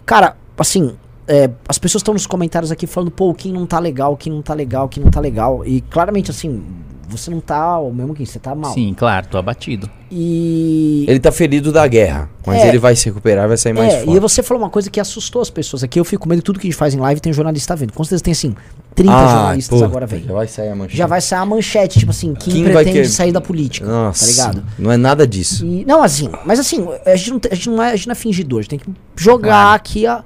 cara, 0.05 0.35
assim, 0.57 0.95
é, 1.27 1.49
as 1.67 1.77
pessoas 1.79 2.01
estão 2.01 2.13
nos 2.13 2.27
comentários 2.27 2.71
aqui 2.71 2.85
falando, 2.85 3.09
pô, 3.09 3.29
o 3.31 3.33
Kim 3.33 3.51
não 3.51 3.65
tá 3.65 3.79
legal, 3.79 4.13
o 4.13 4.17
Kim 4.17 4.29
não 4.29 4.43
tá 4.43 4.53
legal, 4.53 4.85
o 4.85 4.89
Kim 4.89 4.99
não 5.01 5.09
tá 5.09 5.19
legal. 5.19 5.63
E 5.65 5.81
claramente, 5.81 6.29
assim, 6.29 6.63
você 7.07 7.29
não 7.31 7.39
tá 7.39 7.77
o 7.79 7.93
mesmo 7.93 8.13
Kim, 8.13 8.25
você 8.25 8.39
tá 8.39 8.53
mal. 8.55 8.73
Sim, 8.73 8.93
claro, 8.97 9.27
tô 9.29 9.37
abatido. 9.37 9.89
E. 10.11 11.05
Ele 11.07 11.19
tá 11.19 11.31
ferido 11.31 11.71
da 11.71 11.85
guerra, 11.87 12.29
mas 12.45 12.61
É. 12.61 12.67
ele 12.69 12.77
vai 12.79 12.95
se 12.95 13.05
recuperar, 13.05 13.47
vai 13.47 13.57
sair 13.57 13.73
mais 13.73 13.93
É, 13.93 14.03
forte. 14.03 14.15
e 14.17 14.19
você 14.19 14.41
falou 14.43 14.63
uma 14.63 14.69
coisa 14.69 14.89
que 14.89 14.99
assustou 14.99 15.41
as 15.41 15.49
pessoas 15.49 15.83
aqui. 15.83 15.99
Eu 15.99 16.05
fico 16.05 16.23
com 16.23 16.29
medo 16.29 16.39
de 16.39 16.43
tudo 16.43 16.59
que 16.59 16.67
a 16.67 16.69
gente 16.69 16.77
faz 16.77 16.93
em 16.93 16.99
live 16.99 17.19
tem 17.21 17.31
jornalista 17.33 17.75
vendo. 17.75 17.93
Com 17.93 18.03
certeza 18.03 18.23
tem 18.23 18.31
assim, 18.31 18.55
30 18.93 19.11
Ah, 19.13 19.27
jornalistas 19.27 19.77
puta, 19.77 19.85
agora 19.89 20.05
vendo. 20.07 20.25
Já 20.27 20.33
vai 20.33 20.47
sair 20.47 20.69
a 20.69 20.75
manchete. 20.75 20.97
Já 20.97 21.07
vai 21.07 21.21
sair 21.21 21.39
a 21.39 21.45
manchete, 21.45 21.99
tipo 21.99 22.11
assim, 22.11 22.33
quem, 22.33 22.53
Quem 22.53 22.63
vai 22.65 22.73
pretende 22.73 22.93
querer- 22.93 23.09
sair 23.09 23.31
da 23.31 23.41
política. 23.41 23.85
Nossa, 23.87 24.25
Tá 24.25 24.31
ligado? 24.51 24.65
não 24.79 24.91
é 24.91 24.97
nada 24.97 25.27
disso. 25.27 25.65
E- 25.65 25.85
não, 25.85 26.01
assim, 26.03 26.29
mas 26.45 26.59
assim, 26.59 26.87
a 27.05 27.15
gente 27.15 27.31
não, 27.31 27.41
a 27.51 27.55
gente 27.55 27.69
não, 27.69 27.83
é, 27.83 27.91
a 27.91 27.95
gente 27.95 28.07
não 28.07 28.11
é 28.13 28.15
fingidor, 28.15 28.59
a 28.59 28.61
gente 28.61 28.69
tem 28.69 28.79
que 28.79 28.89
jogar 29.15 29.49
Claro. 29.63 29.75
aqui 29.75 30.07
a. 30.07 30.23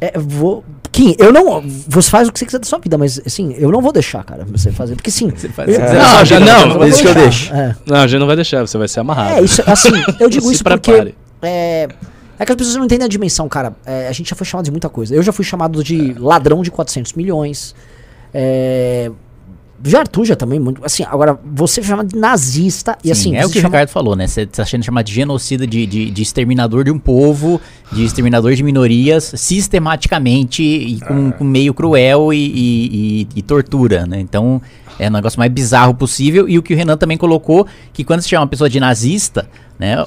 É, 0.00 0.16
vou, 0.16 0.64
Kim, 0.98 1.14
eu 1.16 1.32
não. 1.32 1.62
Você 1.86 2.10
faz 2.10 2.26
o 2.26 2.32
que 2.32 2.40
você 2.40 2.44
quiser 2.44 2.58
da 2.58 2.66
sua 2.66 2.80
vida, 2.80 2.98
mas 2.98 3.20
assim, 3.24 3.54
eu 3.56 3.70
não 3.70 3.80
vou 3.80 3.92
deixar, 3.92 4.24
cara, 4.24 4.44
você 4.50 4.72
fazer. 4.72 4.96
Porque 4.96 5.12
sim. 5.12 5.30
Você 5.30 5.48
faz- 5.48 5.68
eu- 5.68 5.74
você 5.80 5.92
Não, 5.94 6.24
já 6.24 6.40
não. 6.40 6.74
vou 6.74 6.88
Isso 6.88 7.02
que 7.02 7.08
eu 7.08 7.14
deixo. 7.14 7.54
É. 7.54 7.76
Não, 7.86 7.96
a 7.98 8.06
gente 8.08 8.18
não 8.18 8.26
vai 8.26 8.34
deixar, 8.34 8.66
você 8.66 8.76
vai 8.76 8.88
ser 8.88 8.98
amarrado. 8.98 9.34
É, 9.38 9.40
isso, 9.42 9.62
assim, 9.64 9.90
eu 10.18 10.28
digo 10.28 10.50
isso 10.50 10.64
porque. 10.64 11.14
É, 11.40 11.86
é 12.36 12.44
que 12.44 12.50
as 12.50 12.56
pessoas 12.56 12.74
não 12.74 12.84
entendem 12.84 13.04
a 13.04 13.08
dimensão, 13.08 13.48
cara. 13.48 13.74
É, 13.86 14.08
a 14.08 14.12
gente 14.12 14.28
já 14.30 14.34
foi 14.34 14.44
chamado 14.44 14.64
de 14.64 14.72
muita 14.72 14.88
coisa. 14.88 15.14
Eu 15.14 15.22
já 15.22 15.30
fui 15.30 15.44
chamado 15.44 15.84
de 15.84 16.14
ladrão 16.18 16.62
de 16.62 16.70
400 16.72 17.12
milhões. 17.12 17.76
É. 18.34 19.08
Já 19.84 20.00
Arthur 20.00 20.24
já 20.24 20.34
também, 20.36 20.58
muito. 20.58 20.84
Assim, 20.84 21.04
agora, 21.04 21.38
você 21.44 21.80
foi 21.80 21.88
chamado 21.90 22.08
de 22.08 22.16
nazista. 22.18 22.98
e 23.04 23.12
assim, 23.12 23.30
Sim, 23.30 23.36
é 23.36 23.46
o 23.46 23.50
que 23.50 23.58
o 23.58 23.62
chama- 23.62 23.68
Ricardo 23.76 23.88
falou, 23.90 24.16
né? 24.16 24.26
Você 24.26 24.44
tá 24.46 24.64
sendo 24.66 24.84
chamado 24.84 25.06
de 25.06 25.12
genocida, 25.14 25.66
de, 25.66 25.86
de, 25.86 26.10
de 26.10 26.22
exterminador 26.22 26.82
de 26.84 26.90
um 26.90 26.98
povo, 26.98 27.60
de 27.92 28.04
exterminador 28.04 28.54
de 28.54 28.62
minorias, 28.62 29.32
sistematicamente 29.36 30.62
e 30.62 31.00
com, 31.00 31.30
com 31.30 31.44
meio 31.44 31.72
cruel 31.72 32.32
e, 32.32 32.36
e- 32.36 33.20
e- 33.22 33.28
e 33.36 33.42
tortura, 33.42 34.06
né? 34.06 34.18
Então, 34.20 34.60
é 34.98 35.06
o 35.08 35.12
negócio 35.12 35.38
mais 35.38 35.50
bizarro 35.52 35.94
possível. 35.94 36.48
E 36.48 36.58
o 36.58 36.62
que 36.62 36.74
o 36.74 36.76
Renan 36.76 36.96
também 36.96 37.16
colocou, 37.16 37.66
que 37.92 38.02
quando 38.02 38.20
se 38.20 38.28
chama 38.28 38.42
uma 38.42 38.48
pessoa 38.48 38.68
de 38.68 38.80
nazista, 38.80 39.48
né? 39.78 39.94
a- 39.96 40.04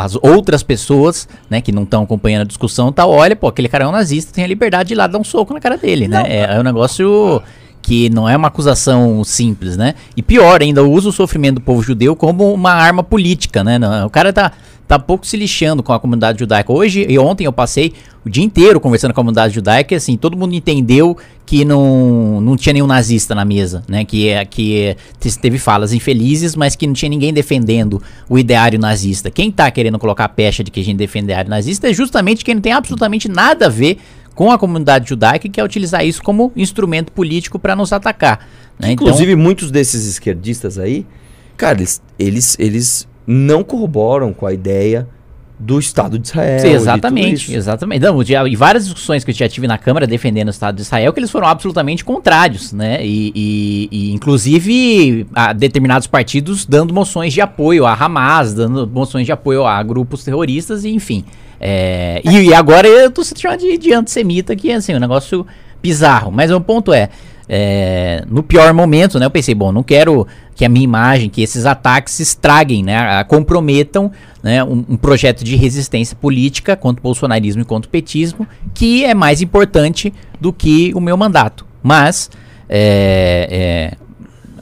a- 0.00 0.04
As 0.04 0.16
outras 0.16 0.62
pessoas, 0.62 1.26
né, 1.48 1.60
que 1.62 1.72
não 1.72 1.84
estão 1.84 2.02
acompanhando 2.02 2.42
a 2.42 2.44
discussão, 2.44 2.92
tá, 2.92 3.06
olha, 3.06 3.34
pô, 3.34 3.48
aquele 3.48 3.68
cara 3.68 3.84
é 3.84 3.88
um 3.88 3.92
nazista, 3.92 4.32
tem 4.34 4.44
a 4.44 4.46
liberdade 4.46 4.88
de 4.88 4.94
ir 4.94 4.96
lá 4.98 5.06
dar 5.06 5.18
um 5.18 5.24
soco 5.24 5.54
na 5.54 5.60
cara 5.60 5.78
dele, 5.78 6.06
né? 6.08 6.22
É, 6.26 6.56
é 6.56 6.60
um 6.60 6.62
negócio 6.62 7.40
que 7.84 8.08
não 8.08 8.26
é 8.26 8.34
uma 8.34 8.48
acusação 8.48 9.22
simples, 9.24 9.76
né? 9.76 9.94
E 10.16 10.22
pior 10.22 10.62
ainda, 10.62 10.82
usa 10.82 11.10
o 11.10 11.12
sofrimento 11.12 11.56
do 11.56 11.60
povo 11.60 11.82
judeu 11.82 12.16
como 12.16 12.50
uma 12.50 12.72
arma 12.72 13.02
política, 13.04 13.62
né? 13.62 13.78
O 14.06 14.08
cara 14.08 14.32
tá, 14.32 14.52
tá 14.88 14.98
pouco 14.98 15.26
se 15.26 15.36
lixando 15.36 15.82
com 15.82 15.92
a 15.92 16.00
comunidade 16.00 16.38
judaica. 16.38 16.72
Hoje 16.72 17.04
e 17.06 17.18
ontem 17.18 17.44
eu 17.44 17.52
passei 17.52 17.92
o 18.24 18.30
dia 18.30 18.42
inteiro 18.42 18.80
conversando 18.80 19.12
com 19.12 19.20
a 19.20 19.22
comunidade 19.22 19.54
judaica 19.54 19.92
e 19.92 19.98
assim, 19.98 20.16
todo 20.16 20.34
mundo 20.34 20.54
entendeu 20.54 21.14
que 21.44 21.62
não, 21.62 22.40
não 22.40 22.56
tinha 22.56 22.72
nenhum 22.72 22.86
nazista 22.86 23.34
na 23.34 23.44
mesa, 23.44 23.82
né? 23.86 24.02
Que, 24.02 24.30
é, 24.30 24.42
que 24.46 24.80
é, 24.80 24.96
te- 25.20 25.38
teve 25.38 25.58
falas 25.58 25.92
infelizes, 25.92 26.56
mas 26.56 26.74
que 26.74 26.86
não 26.86 26.94
tinha 26.94 27.10
ninguém 27.10 27.34
defendendo 27.34 28.00
o 28.30 28.38
ideário 28.38 28.78
nazista. 28.78 29.30
Quem 29.30 29.50
tá 29.50 29.70
querendo 29.70 29.98
colocar 29.98 30.24
a 30.24 30.28
pecha 30.30 30.64
de 30.64 30.70
que 30.70 30.80
a 30.80 30.82
gente 30.82 30.96
defende 30.96 31.24
o 31.24 31.26
ideário 31.26 31.50
nazista 31.50 31.86
é 31.90 31.92
justamente 31.92 32.42
quem 32.42 32.54
não 32.54 32.62
tem 32.62 32.72
absolutamente 32.72 33.28
nada 33.28 33.66
a 33.66 33.68
ver 33.68 33.98
com 34.34 34.50
a 34.50 34.58
comunidade 34.58 35.08
judaica 35.08 35.46
e 35.46 35.50
quer 35.50 35.62
utilizar 35.64 36.04
isso 36.04 36.22
como 36.22 36.50
instrumento 36.56 37.12
político 37.12 37.58
para 37.58 37.74
nos 37.76 37.92
atacar. 37.92 38.38
né? 38.78 38.90
Então- 38.92 39.06
Inclusive, 39.06 39.36
muitos 39.36 39.70
desses 39.70 40.06
esquerdistas 40.06 40.78
aí, 40.78 41.06
cara, 41.56 41.78
eles, 41.78 42.02
eles, 42.18 42.56
eles 42.58 43.08
não 43.26 43.62
corroboram 43.62 44.32
com 44.32 44.46
a 44.46 44.52
ideia 44.52 45.06
do 45.56 45.78
Estado 45.78 46.18
de 46.18 46.26
Israel. 46.26 46.58
Sim, 46.58 46.68
exatamente, 46.70 47.54
exatamente. 47.54 48.02
Não, 48.02 48.24
já, 48.24 48.46
e 48.46 48.56
várias 48.56 48.84
discussões 48.86 49.22
que 49.22 49.30
eu 49.30 49.34
já 49.34 49.48
tive 49.48 49.68
na 49.68 49.78
Câmara 49.78 50.04
defendendo 50.04 50.48
o 50.48 50.50
Estado 50.50 50.74
de 50.74 50.82
Israel, 50.82 51.12
que 51.12 51.20
eles 51.20 51.30
foram 51.30 51.46
absolutamente 51.46 52.04
contrários, 52.04 52.72
né? 52.72 52.98
E, 53.06 53.32
e- 53.34 53.88
e, 53.92 54.12
inclusive 54.12 55.26
a 55.32 55.52
determinados 55.52 56.06
partidos 56.08 56.66
dando 56.66 56.92
moções 56.92 57.32
de 57.32 57.40
apoio 57.40 57.86
a 57.86 57.94
Hamas, 57.94 58.52
dando 58.52 58.86
moções 58.86 59.26
de 59.26 59.32
apoio 59.32 59.64
a 59.64 59.80
grupos 59.82 60.24
terroristas, 60.24 60.84
e 60.84 60.90
enfim. 60.90 61.24
É, 61.66 62.20
e, 62.22 62.48
e 62.48 62.54
agora 62.54 62.86
eu 62.86 63.10
tô 63.10 63.24
sendo 63.24 63.40
chamado 63.40 63.60
de, 63.60 63.78
de 63.78 63.90
antissemita, 63.94 64.54
que 64.54 64.70
é 64.70 64.74
assim, 64.74 64.94
um 64.94 65.00
negócio 65.00 65.46
bizarro. 65.82 66.30
Mas 66.30 66.50
o 66.50 66.60
ponto 66.60 66.92
é, 66.92 67.08
é, 67.48 68.22
no 68.28 68.42
pior 68.42 68.74
momento, 68.74 69.18
né? 69.18 69.24
Eu 69.24 69.30
pensei, 69.30 69.54
bom, 69.54 69.72
não 69.72 69.82
quero 69.82 70.26
que 70.54 70.62
a 70.62 70.68
minha 70.68 70.84
imagem, 70.84 71.30
que 71.30 71.40
esses 71.40 71.64
ataques 71.64 72.20
estraguem, 72.20 72.84
né? 72.84 73.24
Comprometam 73.24 74.12
né, 74.42 74.62
um, 74.62 74.84
um 74.90 74.96
projeto 74.98 75.42
de 75.42 75.56
resistência 75.56 76.14
política 76.14 76.76
contra 76.76 77.00
o 77.00 77.02
bolsonarismo 77.02 77.62
e 77.62 77.64
contra 77.64 77.88
o 77.88 77.90
petismo, 77.90 78.46
que 78.74 79.02
é 79.02 79.14
mais 79.14 79.40
importante 79.40 80.12
do 80.38 80.52
que 80.52 80.92
o 80.94 81.00
meu 81.00 81.16
mandato. 81.16 81.64
Mas 81.82 82.30
é, 82.68 83.48
é, 83.50 84.03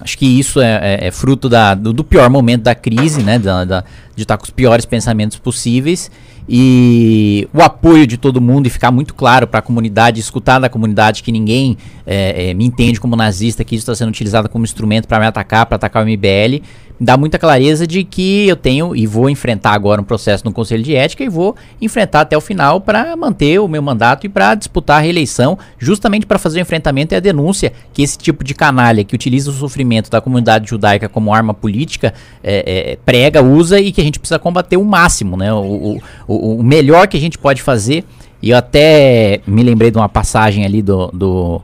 acho 0.02 0.18
que 0.18 0.26
isso 0.26 0.60
é, 0.60 0.98
é- 1.00 1.06
é 1.06 1.10
fruto 1.10 1.48
da- 1.48 1.74
do, 1.74 1.92
do 1.92 2.04
pior 2.04 2.28
momento 2.28 2.62
da 2.62 2.74
crise, 2.74 3.22
né? 3.22 3.38
da- 3.38 3.64
da- 3.64 3.84
de 4.14 4.22
estar 4.22 4.36
com 4.36 4.44
os 4.44 4.50
piores 4.50 4.84
pensamentos 4.84 5.38
possíveis. 5.38 6.10
E 6.48 7.48
o 7.54 7.62
apoio 7.62 8.06
de 8.06 8.16
todo 8.16 8.40
mundo 8.40 8.66
e 8.66 8.70
ficar 8.70 8.90
muito 8.90 9.14
claro 9.14 9.46
para 9.46 9.60
a 9.60 9.62
comunidade, 9.62 10.20
escutar 10.20 10.58
da 10.58 10.68
comunidade 10.68 11.22
que 11.22 11.30
ninguém 11.30 11.76
é, 12.06 12.50
é, 12.50 12.54
me 12.54 12.64
entende 12.64 13.00
como 13.00 13.14
nazista, 13.16 13.62
que 13.64 13.74
isso 13.76 13.82
está 13.82 13.94
sendo 13.94 14.08
utilizado 14.08 14.48
como 14.48 14.64
instrumento 14.64 15.06
para 15.06 15.20
me 15.20 15.26
atacar, 15.26 15.66
para 15.66 15.76
atacar 15.76 16.04
o 16.04 16.06
MBL, 16.08 16.60
dá 17.02 17.16
muita 17.16 17.38
clareza 17.38 17.86
de 17.86 18.04
que 18.04 18.46
eu 18.48 18.54
tenho 18.54 18.94
e 18.94 19.06
vou 19.06 19.28
enfrentar 19.28 19.72
agora 19.72 20.00
um 20.00 20.04
processo 20.04 20.44
no 20.44 20.52
Conselho 20.52 20.82
de 20.82 20.94
Ética 20.94 21.24
e 21.24 21.28
vou 21.28 21.56
enfrentar 21.80 22.20
até 22.20 22.36
o 22.36 22.40
final 22.40 22.80
para 22.80 23.16
manter 23.16 23.58
o 23.58 23.66
meu 23.66 23.82
mandato 23.82 24.24
e 24.24 24.28
para 24.28 24.54
disputar 24.54 24.98
a 24.98 25.00
reeleição, 25.00 25.58
justamente 25.78 26.26
para 26.26 26.38
fazer 26.38 26.60
o 26.60 26.62
enfrentamento 26.62 27.12
e 27.12 27.16
a 27.16 27.20
denúncia 27.20 27.72
que 27.92 28.02
esse 28.02 28.16
tipo 28.16 28.44
de 28.44 28.54
canalha 28.54 29.02
que 29.02 29.14
utiliza 29.14 29.50
o 29.50 29.54
sofrimento 29.54 30.08
da 30.10 30.20
comunidade 30.20 30.70
judaica 30.70 31.08
como 31.08 31.34
arma 31.34 31.52
política 31.52 32.14
é, 32.42 32.92
é, 32.92 32.96
prega, 33.04 33.42
usa 33.42 33.80
e 33.80 33.90
que 33.90 34.00
a 34.00 34.04
gente 34.04 34.20
precisa 34.20 34.38
combater 34.38 34.76
o 34.76 34.84
máximo, 34.84 35.36
né? 35.36 35.52
O, 35.52 35.98
o, 36.28 36.58
o- 36.58 36.62
melhor 36.62 37.08
que 37.08 37.16
a 37.16 37.20
gente 37.20 37.36
pode 37.36 37.60
fazer. 37.62 38.04
E 38.40 38.50
eu 38.50 38.56
até 38.56 39.40
me 39.46 39.62
lembrei 39.62 39.90
de 39.90 39.96
uma 39.98 40.08
passagem 40.08 40.64
ali 40.64 40.82
do, 40.82 41.08
do, 41.08 41.60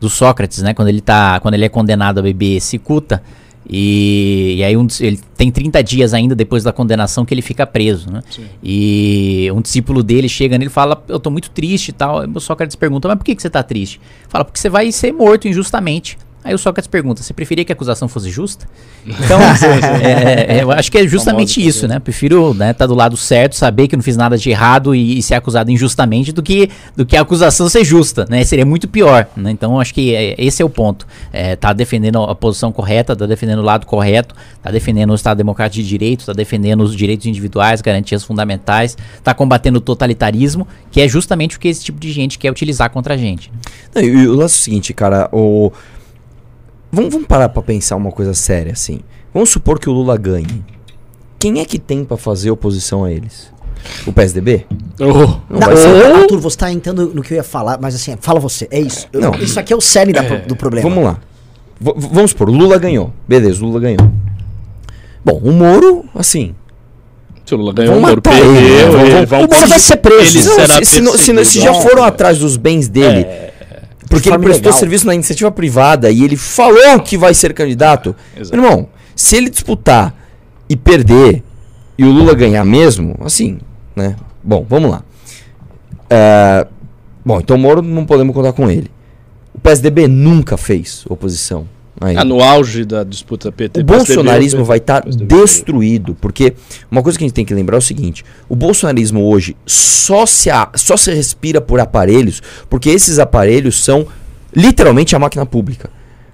do 0.00 0.08
Sócrates, 0.10 0.62
né? 0.62 0.74
Quando 0.74 0.88
ele 0.88 1.00
tá, 1.00 1.40
quando 1.40 1.54
ele 1.54 1.64
é 1.64 1.68
condenado 1.68 2.18
a 2.18 2.22
beber 2.22 2.60
cicuta, 2.60 3.22
E, 3.68 4.56
e 4.58 4.64
aí 4.64 4.76
um, 4.76 4.86
ele 5.00 5.18
tem 5.36 5.50
30 5.50 5.82
dias 5.82 6.12
ainda 6.12 6.34
depois 6.34 6.62
da 6.62 6.72
condenação 6.72 7.24
que 7.24 7.32
ele 7.32 7.42
fica 7.42 7.66
preso, 7.66 8.10
né? 8.10 8.22
E 8.62 9.48
um 9.54 9.60
discípulo 9.60 10.02
dele 10.02 10.28
chega 10.28 10.58
nele 10.58 10.70
e 10.70 10.72
fala, 10.72 11.02
eu 11.08 11.18
tô 11.18 11.30
muito 11.30 11.50
triste 11.50 11.88
e 11.88 11.92
tal. 11.92 12.24
O 12.28 12.40
Sócrates 12.40 12.76
pergunta, 12.76 13.08
mas 13.08 13.16
por 13.16 13.24
que, 13.24 13.34
que 13.34 13.42
você 13.42 13.50
tá 13.50 13.62
triste? 13.62 14.00
Fala, 14.28 14.44
porque 14.44 14.58
você 14.58 14.68
vai 14.68 14.90
ser 14.92 15.12
morto 15.12 15.48
injustamente. 15.48 16.18
Aí 16.44 16.54
o 16.54 16.58
Sócrates 16.58 16.86
pergunta, 16.86 17.22
você 17.22 17.32
preferia 17.32 17.64
que 17.64 17.72
a 17.72 17.74
acusação 17.74 18.06
fosse 18.06 18.30
justa? 18.30 18.68
Então, 19.24 19.38
é, 20.02 20.58
é, 20.58 20.62
eu 20.62 20.70
acho 20.70 20.90
que 20.90 20.98
é 20.98 21.06
justamente 21.06 21.64
isso, 21.64 21.86
né? 21.86 21.98
Prefiro 21.98 22.52
estar 22.52 22.74
tá 22.74 22.86
do 22.86 22.94
lado 22.94 23.16
certo, 23.16 23.54
saber 23.54 23.86
que 23.86 23.96
não 23.96 24.02
fiz 24.02 24.16
nada 24.16 24.36
de 24.36 24.50
errado 24.50 24.94
e, 24.94 25.18
e 25.18 25.22
ser 25.22 25.34
acusado 25.34 25.70
injustamente 25.70 26.32
do 26.32 26.42
que, 26.42 26.70
do 26.96 27.06
que 27.06 27.16
a 27.16 27.20
acusação 27.20 27.68
ser 27.68 27.84
justa, 27.84 28.26
né? 28.28 28.42
Seria 28.44 28.66
muito 28.66 28.88
pior, 28.88 29.26
né? 29.36 29.50
Então, 29.50 29.74
eu 29.74 29.80
acho 29.80 29.94
que 29.94 30.14
é, 30.14 30.34
esse 30.38 30.62
é 30.62 30.64
o 30.64 30.68
ponto. 30.68 31.06
É, 31.32 31.54
tá 31.54 31.72
defendendo 31.72 32.22
a 32.22 32.34
posição 32.34 32.72
correta, 32.72 33.14
tá 33.14 33.26
defendendo 33.26 33.60
o 33.60 33.62
lado 33.62 33.86
correto, 33.86 34.34
tá 34.62 34.70
defendendo 34.70 35.10
o 35.10 35.14
Estado 35.14 35.38
Democrático 35.38 35.82
de 35.82 35.88
Direito, 35.88 36.26
tá 36.26 36.32
defendendo 36.32 36.82
os 36.82 36.94
direitos 36.94 37.26
individuais, 37.26 37.80
garantias 37.80 38.24
fundamentais, 38.24 38.96
tá 39.22 39.32
combatendo 39.32 39.78
o 39.78 39.80
totalitarismo, 39.80 40.66
que 40.90 41.00
é 41.00 41.08
justamente 41.08 41.56
o 41.56 41.60
que 41.60 41.68
esse 41.68 41.84
tipo 41.84 42.00
de 42.00 42.10
gente 42.12 42.38
quer 42.38 42.50
utilizar 42.50 42.90
contra 42.90 43.14
a 43.14 43.16
gente. 43.16 43.50
Não, 43.94 44.02
e, 44.02 44.06
e 44.06 44.28
o 44.28 44.34
lance 44.34 44.56
é 44.56 44.60
o 44.60 44.64
seguinte, 44.64 44.92
cara, 44.92 45.28
o... 45.32 45.72
Vamos, 46.94 47.12
vamos 47.12 47.26
parar 47.26 47.48
pra 47.48 47.62
pensar 47.62 47.96
uma 47.96 48.10
coisa 48.12 48.32
séria, 48.34 48.72
assim. 48.72 49.00
Vamos 49.32 49.50
supor 49.50 49.78
que 49.78 49.88
o 49.88 49.92
Lula 49.92 50.16
ganhe. 50.16 50.64
Quem 51.38 51.60
é 51.60 51.64
que 51.64 51.78
tem 51.78 52.04
pra 52.04 52.16
fazer 52.16 52.50
oposição 52.50 53.04
a 53.04 53.10
eles? 53.12 53.52
O 54.06 54.12
PSDB? 54.12 54.64
Oh, 54.98 55.04
Não, 55.52 55.60
Não, 55.68 55.76
ser... 55.76 56.06
Arthur, 56.14 56.38
você 56.40 56.56
tá 56.56 56.72
entrando 56.72 57.12
no 57.14 57.22
que 57.22 57.34
eu 57.34 57.36
ia 57.36 57.44
falar, 57.44 57.78
mas 57.80 57.94
assim, 57.94 58.16
fala 58.20 58.40
você, 58.40 58.66
é 58.70 58.80
isso. 58.80 59.06
Eu- 59.12 59.20
Não. 59.20 59.34
Isso 59.34 59.60
aqui 59.60 59.72
é 59.72 59.76
o 59.76 59.80
cerne 59.80 60.12
da 60.12 60.22
pro- 60.22 60.40
do 60.46 60.56
problema. 60.56 60.88
Vamos 60.88 61.04
lá. 61.04 61.18
V- 61.78 61.92
vamos 61.96 62.30
supor, 62.30 62.48
o 62.48 62.52
Lula 62.52 62.78
ganhou. 62.78 63.12
Beleza, 63.28 63.62
o 63.62 63.66
Lula 63.66 63.80
ganhou. 63.80 64.10
Bom, 65.24 65.38
o 65.44 65.52
Moro, 65.52 66.04
assim... 66.14 66.54
se 67.44 67.54
o 67.54 67.58
Lula 67.58 67.74
ganhou, 67.74 67.96
o 67.96 68.00
Moro 68.00 68.12
ele, 68.12 68.20
perdeu, 68.22 69.00
ele 69.00 69.26
vão 69.26 69.40
o 69.44 69.48
Moro 69.48 69.66
vai 69.68 69.78
ser 69.78 69.96
preso. 69.96 70.38
Ele 70.38 70.46
Não, 70.46 70.54
será 70.54 70.74
se, 70.76 70.84
se 70.84 71.16
se 71.18 71.44
se 71.44 71.60
já 71.60 71.74
foram 71.74 72.04
atrás 72.04 72.38
dos 72.38 72.56
bens 72.56 72.88
dele, 72.88 73.26
porque 74.08 74.28
ele 74.28 74.34
forma 74.34 74.44
prestou 74.44 74.70
ilegal. 74.70 74.78
serviço 74.78 75.06
na 75.06 75.14
iniciativa 75.14 75.50
privada 75.50 76.10
e 76.10 76.22
ele 76.22 76.36
falou 76.36 77.00
que 77.00 77.16
vai 77.16 77.34
ser 77.34 77.52
candidato. 77.54 78.14
Exato. 78.36 78.56
Meu 78.56 78.64
irmão, 78.64 78.88
se 79.16 79.36
ele 79.36 79.50
disputar 79.50 80.14
e 80.68 80.76
perder 80.76 81.42
e 81.96 82.04
o 82.04 82.10
Lula 82.10 82.34
ganhar 82.34 82.64
mesmo, 82.64 83.16
assim, 83.20 83.58
né? 83.94 84.16
Bom, 84.42 84.66
vamos 84.68 84.90
lá. 84.90 85.02
É, 86.10 86.66
bom, 87.24 87.40
então 87.40 87.56
o 87.56 87.58
Moro 87.58 87.80
não 87.82 88.04
podemos 88.04 88.34
contar 88.34 88.52
com 88.52 88.70
ele. 88.70 88.90
O 89.54 89.60
PSDB 89.60 90.08
nunca 90.08 90.56
fez 90.56 91.04
oposição. 91.08 91.66
A 92.00 92.10
ele. 92.10 92.18
Ah, 92.18 92.24
no 92.24 92.42
auge 92.42 92.84
da 92.84 93.04
disputa 93.04 93.50
PT. 93.52 93.80
O 93.80 93.84
PSDB, 93.84 94.14
bolsonarismo 94.14 94.64
vai 94.64 94.78
estar 94.78 95.02
PSDB. 95.02 95.34
destruído, 95.36 96.14
porque 96.20 96.54
uma 96.90 97.02
coisa 97.02 97.16
que 97.18 97.24
a 97.24 97.26
gente 97.26 97.34
tem 97.34 97.44
que 97.44 97.54
lembrar 97.54 97.76
é 97.76 97.78
o 97.78 97.82
seguinte: 97.82 98.24
o 98.48 98.56
bolsonarismo 98.56 99.24
hoje 99.28 99.56
só 99.66 100.26
se, 100.26 100.50
a- 100.50 100.70
só 100.74 100.96
se 100.96 101.12
respira 101.14 101.60
por 101.60 101.78
aparelhos, 101.80 102.42
porque 102.68 102.90
esses 102.90 103.18
aparelhos 103.18 103.82
são 103.82 104.06
literalmente 104.54 105.14
a 105.14 105.18
máquina 105.18 105.44
pública. 105.46 105.88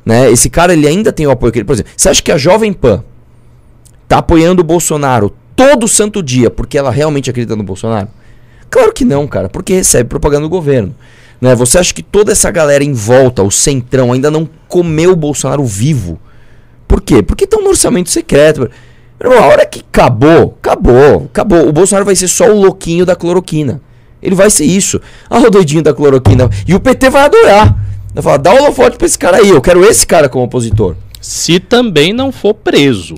Né? 0.05 0.31
Esse 0.31 0.49
cara 0.49 0.73
ele 0.73 0.87
ainda 0.89 1.13
tem 1.13 1.27
o 1.27 1.31
apoio 1.31 1.53
que 1.53 1.59
ele, 1.59 1.67
por 1.67 1.75
exemplo, 1.75 1.93
você 1.97 2.09
acha 2.09 2.23
que 2.23 2.33
a 2.33 2.39
Jovem 2.39 2.73
Pan 2.73 3.05
tá 4.09 4.19
apoiando 4.19 4.63
o 4.63 4.65
Bolsonaro 4.65 5.33
todo 5.55 5.87
santo 5.87 6.23
dia 6.23 6.51
porque 6.51 6.77
ela 6.79 6.91
realmente 6.91 7.29
acredita 7.31 7.55
no 7.55 7.63
Bolsonaro? 7.63 8.09
Claro 8.71 8.93
que 8.93 9.05
não, 9.05 9.27
cara, 9.27 9.49
porque 9.49 9.75
recebe 9.75 10.09
propaganda 10.09 10.43
do 10.43 10.49
governo. 10.49 10.95
Né? 11.41 11.55
Você 11.55 11.79
acha 11.79 11.95
que 11.95 12.03
toda 12.03 12.33
essa 12.33 12.51
galera 12.51 12.85
em 12.85 12.93
volta, 12.93 13.43
o 13.43 13.51
centrão, 13.51 14.13
ainda 14.13 14.31
não 14.31 14.49
comeu 14.69 15.13
o 15.13 15.17
Bolsonaro 15.17 15.65
vivo? 15.65 16.19
Por 16.87 17.01
quê? 17.01 17.23
Porque 17.23 17.45
estão 17.45 17.63
no 17.63 17.69
orçamento 17.71 18.11
secreto. 18.11 18.69
Irmão, 19.23 19.39
a 19.39 19.47
hora 19.47 19.67
que 19.67 19.81
acabou, 19.81 20.57
acabou, 20.61 21.27
acabou. 21.27 21.69
O 21.69 21.73
Bolsonaro 21.73 22.05
vai 22.05 22.17
ser 22.17 22.29
só 22.29 22.51
o 22.51 22.61
louquinho 22.61 23.07
da 23.07 23.15
cloroquina. 23.15 23.81
Ele 24.23 24.35
vai 24.35 24.51
ser 24.51 24.65
isso. 24.65 25.01
Ah, 25.29 25.39
o 25.39 25.51
doidinho 25.51 25.83
da 25.83 25.95
cloroquina. 25.95 26.49
E 26.67 26.75
o 26.75 26.81
PT 26.81 27.09
vai 27.11 27.25
adorar. 27.25 27.77
Vai 28.13 28.23
falar, 28.23 28.37
dá 28.39 28.53
holofote 28.53 28.97
pra 28.97 29.07
esse 29.07 29.19
cara 29.19 29.37
aí, 29.39 29.49
eu 29.49 29.61
quero 29.61 29.85
esse 29.85 30.07
cara 30.07 30.29
como 30.29 30.45
opositor. 30.45 30.97
Se 31.21 31.61
também 31.61 32.13
não 32.13 32.33
for 32.33 32.53
preso. 32.55 33.15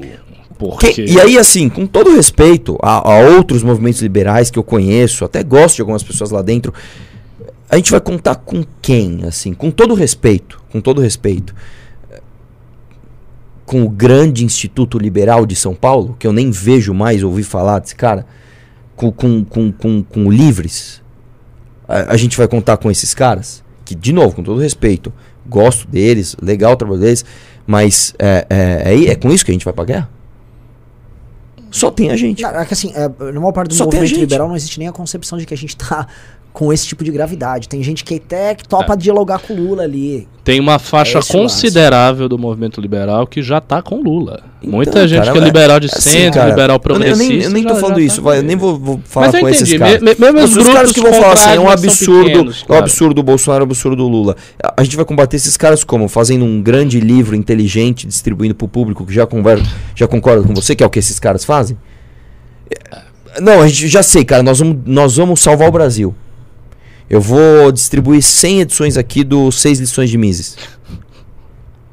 Porque... 0.58 0.92
Que- 0.92 1.04
e 1.06 1.20
aí, 1.20 1.38
assim, 1.38 1.68
com 1.68 1.86
todo 1.86 2.14
respeito 2.14 2.78
a, 2.82 3.10
a 3.12 3.18
outros 3.20 3.62
movimentos 3.62 4.02
liberais 4.02 4.50
que 4.50 4.58
eu 4.58 4.62
conheço, 4.62 5.24
até 5.24 5.42
gosto 5.42 5.76
de 5.76 5.82
algumas 5.82 6.02
pessoas 6.02 6.30
lá 6.30 6.42
dentro, 6.42 6.74
a 7.72 7.76
gente 7.76 7.90
vai 7.90 8.02
contar 8.02 8.34
com 8.34 8.62
quem, 8.82 9.24
assim, 9.24 9.54
com 9.54 9.70
todo 9.70 9.94
respeito, 9.94 10.62
com 10.70 10.78
todo 10.78 11.00
respeito, 11.00 11.54
com 13.64 13.82
o 13.82 13.88
grande 13.88 14.44
Instituto 14.44 14.98
Liberal 14.98 15.46
de 15.46 15.56
São 15.56 15.74
Paulo, 15.74 16.14
que 16.18 16.26
eu 16.26 16.34
nem 16.34 16.50
vejo 16.50 16.92
mais 16.92 17.22
ouvir 17.22 17.44
falar 17.44 17.78
desse 17.78 17.96
cara, 17.96 18.26
com, 18.94 19.10
com, 19.10 19.42
com, 19.42 19.72
com, 19.72 20.02
com 20.02 20.26
o 20.26 20.30
Livres, 20.30 21.00
a, 21.88 22.12
a 22.12 22.16
gente 22.18 22.36
vai 22.36 22.46
contar 22.46 22.76
com 22.76 22.90
esses 22.90 23.14
caras, 23.14 23.64
que, 23.86 23.94
de 23.94 24.12
novo, 24.12 24.36
com 24.36 24.42
todo 24.42 24.60
respeito, 24.60 25.10
gosto 25.46 25.88
deles, 25.88 26.36
legal 26.42 26.74
o 26.74 26.76
trabalho 26.76 27.00
deles, 27.00 27.24
mas 27.66 28.14
é, 28.18 28.46
é, 28.50 28.94
é, 28.94 29.04
é 29.12 29.14
com 29.14 29.32
isso 29.32 29.46
que 29.46 29.50
a 29.50 29.54
gente 29.54 29.64
vai 29.64 29.72
pra 29.72 29.84
guerra? 29.84 30.10
Só 31.70 31.90
tem 31.90 32.10
a 32.10 32.16
gente. 32.16 32.42
Não, 32.42 32.50
é 32.50 32.66
que 32.66 32.74
assim, 32.74 32.92
é, 32.94 33.08
na 33.32 33.40
maior 33.40 33.52
parte 33.52 33.70
do 33.70 33.74
Só 33.74 33.86
movimento 33.86 34.14
liberal 34.14 34.46
não 34.46 34.54
existe 34.54 34.78
nem 34.78 34.88
a 34.88 34.92
concepção 34.92 35.38
de 35.38 35.46
que 35.46 35.54
a 35.54 35.56
gente 35.56 35.74
tá 35.74 36.06
com 36.52 36.70
esse 36.72 36.86
tipo 36.86 37.02
de 37.02 37.10
gravidade. 37.10 37.66
Tem 37.68 37.82
gente 37.82 38.04
que 38.04 38.16
até 38.16 38.54
topa 38.54 38.94
dialogar 38.96 39.38
com 39.38 39.54
o 39.54 39.56
Lula 39.56 39.84
ali. 39.84 40.28
Tem 40.44 40.60
uma 40.60 40.78
faixa 40.78 41.18
É 41.20 41.22
considerável 41.22 42.28
do 42.28 42.36
movimento 42.36 42.80
liberal 42.80 43.26
que 43.26 43.40
já 43.42 43.60
tá 43.60 43.80
com 43.80 44.02
Lula. 44.02 44.42
Muita 44.62 44.90
Então, 44.90 45.08
gente 45.08 45.20
cara, 45.20 45.32
que 45.32 45.38
é 45.38 45.40
é- 45.40 45.44
liberal 45.44 45.80
de 45.80 45.86
é 45.86 45.90
assim, 45.96 46.10
centro, 46.10 46.40
cara, 46.40 46.50
liberal 46.50 46.76
eu, 46.76 46.80
progressista. 46.80 47.32
nem, 47.32 47.42
eu 47.42 47.50
nem 47.50 47.62
tô 47.64 47.74
já- 47.74 47.80
falando 47.80 47.96
já 48.00 48.02
isso, 48.02 48.16
tá 48.16 48.22
vai, 48.22 48.38
eu 48.38 48.42
nem 48.42 48.56
vou, 48.56 48.78
vou 48.78 49.00
falar 49.04 49.28
eu 49.34 49.40
com 49.40 49.48
esses 49.48 49.72
caras. 49.78 50.00
me- 50.00 50.14
me- 50.14 50.40
os 50.42 50.56
os 50.56 50.66
caras 50.66 50.74
grupos 50.74 50.92
que 50.92 51.00
vão 51.00 51.12
falar 51.14 51.32
assim, 51.32 51.50
é 51.56 51.60
um 51.60 51.70
absurdo, 51.70 52.24
pequenos, 52.26 52.60
é 52.60 52.62
um 52.62 52.66
claro. 52.66 52.82
absurdo 52.82 53.18
o 53.20 53.22
Bolsonaro, 53.24 53.62
é 53.62 53.64
um 53.64 53.68
absurdo 53.70 54.04
o 54.04 54.08
Lula. 54.08 54.36
A- 54.76 54.82
gente 54.84 54.96
vai 54.96 55.04
combater 55.04 55.36
esses 55.36 55.56
caras 55.56 55.82
como? 55.84 56.06
Fazendo 56.08 56.44
um 56.44 56.60
grande 56.60 57.00
livro 57.00 57.34
inteligente, 57.34 58.06
distribuindo 58.06 58.54
pro 58.54 58.68
público 58.68 59.06
que 59.06 59.12
já, 59.14 59.26
conver, 59.26 59.58
já 59.94 60.06
concorda 60.06 60.46
com 60.46 60.54
você, 60.54 60.76
que 60.76 60.82
é 60.84 60.86
o 60.86 60.90
que 60.90 60.98
esses 60.98 61.18
caras 61.18 61.44
fazem? 61.44 61.78
É, 62.70 63.40
Não, 63.40 63.62
a 63.62 63.66
gente 63.68 63.88
já 63.88 64.02
sei, 64.02 64.24
cara, 64.24 64.42
nós 64.42 64.58
vamos, 64.58 64.76
nós 64.84 65.16
vamos 65.16 65.40
salvar 65.40 65.68
o 65.68 65.72
Brasil. 65.72 66.14
Eu 67.12 67.20
vou 67.20 67.70
distribuir 67.70 68.22
100 68.22 68.60
edições 68.62 68.96
aqui 68.96 69.22
do 69.22 69.52
6 69.52 69.80
lições 69.80 70.08
de 70.08 70.16
Mises. 70.16 70.56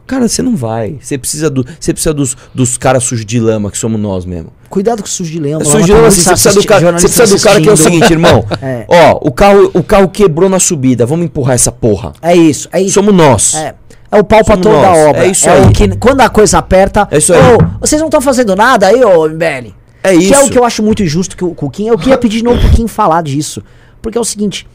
Cara, 0.07 0.29
você 0.29 0.41
não 0.41 0.55
vai. 0.55 0.97
Você 1.01 1.17
precisa, 1.17 1.49
do, 1.49 1.65
você 1.77 1.91
precisa 1.91 2.13
dos, 2.13 2.37
dos 2.55 2.77
caras 2.77 3.03
sujos 3.03 3.25
de 3.25 3.37
lama, 3.37 3.69
que 3.69 3.77
somos 3.77 3.99
nós 3.99 4.23
mesmo. 4.23 4.53
Cuidado 4.69 5.03
com 5.03 5.07
o 5.09 5.11
sujo 5.11 5.29
de 5.29 5.37
lama. 5.39 5.61
É 5.61 5.65
sujo 5.65 5.83
de 5.83 5.91
lama, 5.91 6.07
assim, 6.07 6.21
você 6.21 6.29
precisa 6.29 6.53
do 6.53 6.65
cara, 6.65 6.91
você 6.93 7.07
precisa 7.09 7.35
do 7.37 7.43
cara 7.43 7.61
que 7.61 7.67
é 7.69 7.71
o 7.73 7.75
seguinte, 7.77 8.11
irmão. 8.13 8.45
É. 8.61 8.85
Ó, 8.87 9.19
o 9.27 9.31
carro, 9.31 9.69
o 9.73 9.83
carro 9.83 10.07
quebrou 10.07 10.49
na 10.49 10.57
subida. 10.57 11.05
Vamos 11.05 11.25
empurrar 11.25 11.55
essa 11.55 11.71
porra. 11.71 12.13
É 12.21 12.33
isso, 12.33 12.69
é 12.71 12.81
isso. 12.81 12.93
Somos 12.93 13.13
nós. 13.13 13.55
É. 13.55 13.75
É 14.11 14.17
o 14.19 14.23
pau 14.23 14.43
pra 14.43 14.55
toda 14.55 14.75
a 14.77 14.81
nós, 14.81 14.97
obra. 15.09 15.25
é 15.25 15.27
isso 15.31 15.49
aí. 15.49 15.65
o 15.67 15.71
que, 15.71 15.87
quando 15.97 16.21
a 16.21 16.29
coisa 16.29 16.57
aperta. 16.59 17.07
É 17.11 17.17
isso 17.17 17.33
aí. 17.33 17.39
"Ô, 17.39 17.57
vocês 17.81 17.99
não 17.99 18.07
estão 18.07 18.21
fazendo 18.21 18.55
nada 18.55 18.87
aí, 18.87 19.03
ô 19.03 19.27
MBL. 19.27 19.73
É 20.01 20.15
Que 20.17 20.33
é 20.33 20.39
o 20.39 20.41
isso. 20.43 20.49
que 20.51 20.57
eu 20.57 20.63
acho 20.63 20.81
muito 20.81 21.03
injusto 21.03 21.35
que 21.35 21.43
o 21.43 21.69
Kim. 21.69 21.87
Eu 21.87 21.97
queria 21.97 22.17
pedir 22.17 22.37
de 22.37 22.43
novo 22.45 22.59
pro 22.59 22.69
Kim 22.69 22.87
falar 22.87 23.21
disso. 23.21 23.61
Porque 24.01 24.17
é 24.17 24.21
o 24.21 24.25
seguinte. 24.25 24.65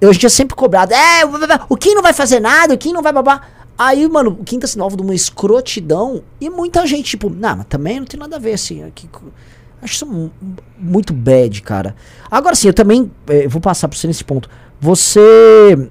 Eu, 0.00 0.10
a 0.10 0.12
gente 0.12 0.26
é 0.26 0.28
sempre 0.28 0.54
cobrado. 0.56 0.92
É, 0.92 1.24
o- 1.68 1.76
Kim 1.76 1.94
não 1.94 2.02
vai 2.02 2.12
fazer 2.12 2.40
nada, 2.40 2.74
o 2.74 2.78
Kim 2.78 2.92
não 2.92 3.02
vai 3.02 3.12
babar. 3.12 3.48
Aí, 3.76 4.06
mano, 4.08 4.36
o 4.40 4.44
Kim 4.44 4.58
tá 4.58 4.66
sendo 4.66 4.84
alvo 4.84 4.96
de 4.96 5.02
uma 5.02 5.14
escrotidão. 5.14 6.22
E 6.40 6.48
muita 6.50 6.86
gente, 6.86 7.10
tipo, 7.10 7.28
não, 7.30 7.56
mas 7.56 7.66
também 7.66 7.98
não 7.98 8.06
tem 8.06 8.18
nada 8.20 8.36
a 8.36 8.38
ver, 8.38 8.52
assim. 8.54 8.82
Aqui, 8.84 9.08
acho 9.82 9.94
isso 9.94 10.06
mu- 10.06 10.30
muito 10.78 11.12
bad, 11.12 11.60
cara. 11.62 11.94
Agora 12.30 12.54
sim, 12.54 12.68
eu 12.68 12.74
também 12.74 13.10
eh, 13.28 13.48
vou 13.48 13.60
passar 13.60 13.88
pra 13.88 13.98
você 13.98 14.06
nesse 14.06 14.22
ponto. 14.24 14.48
Você 14.80 15.88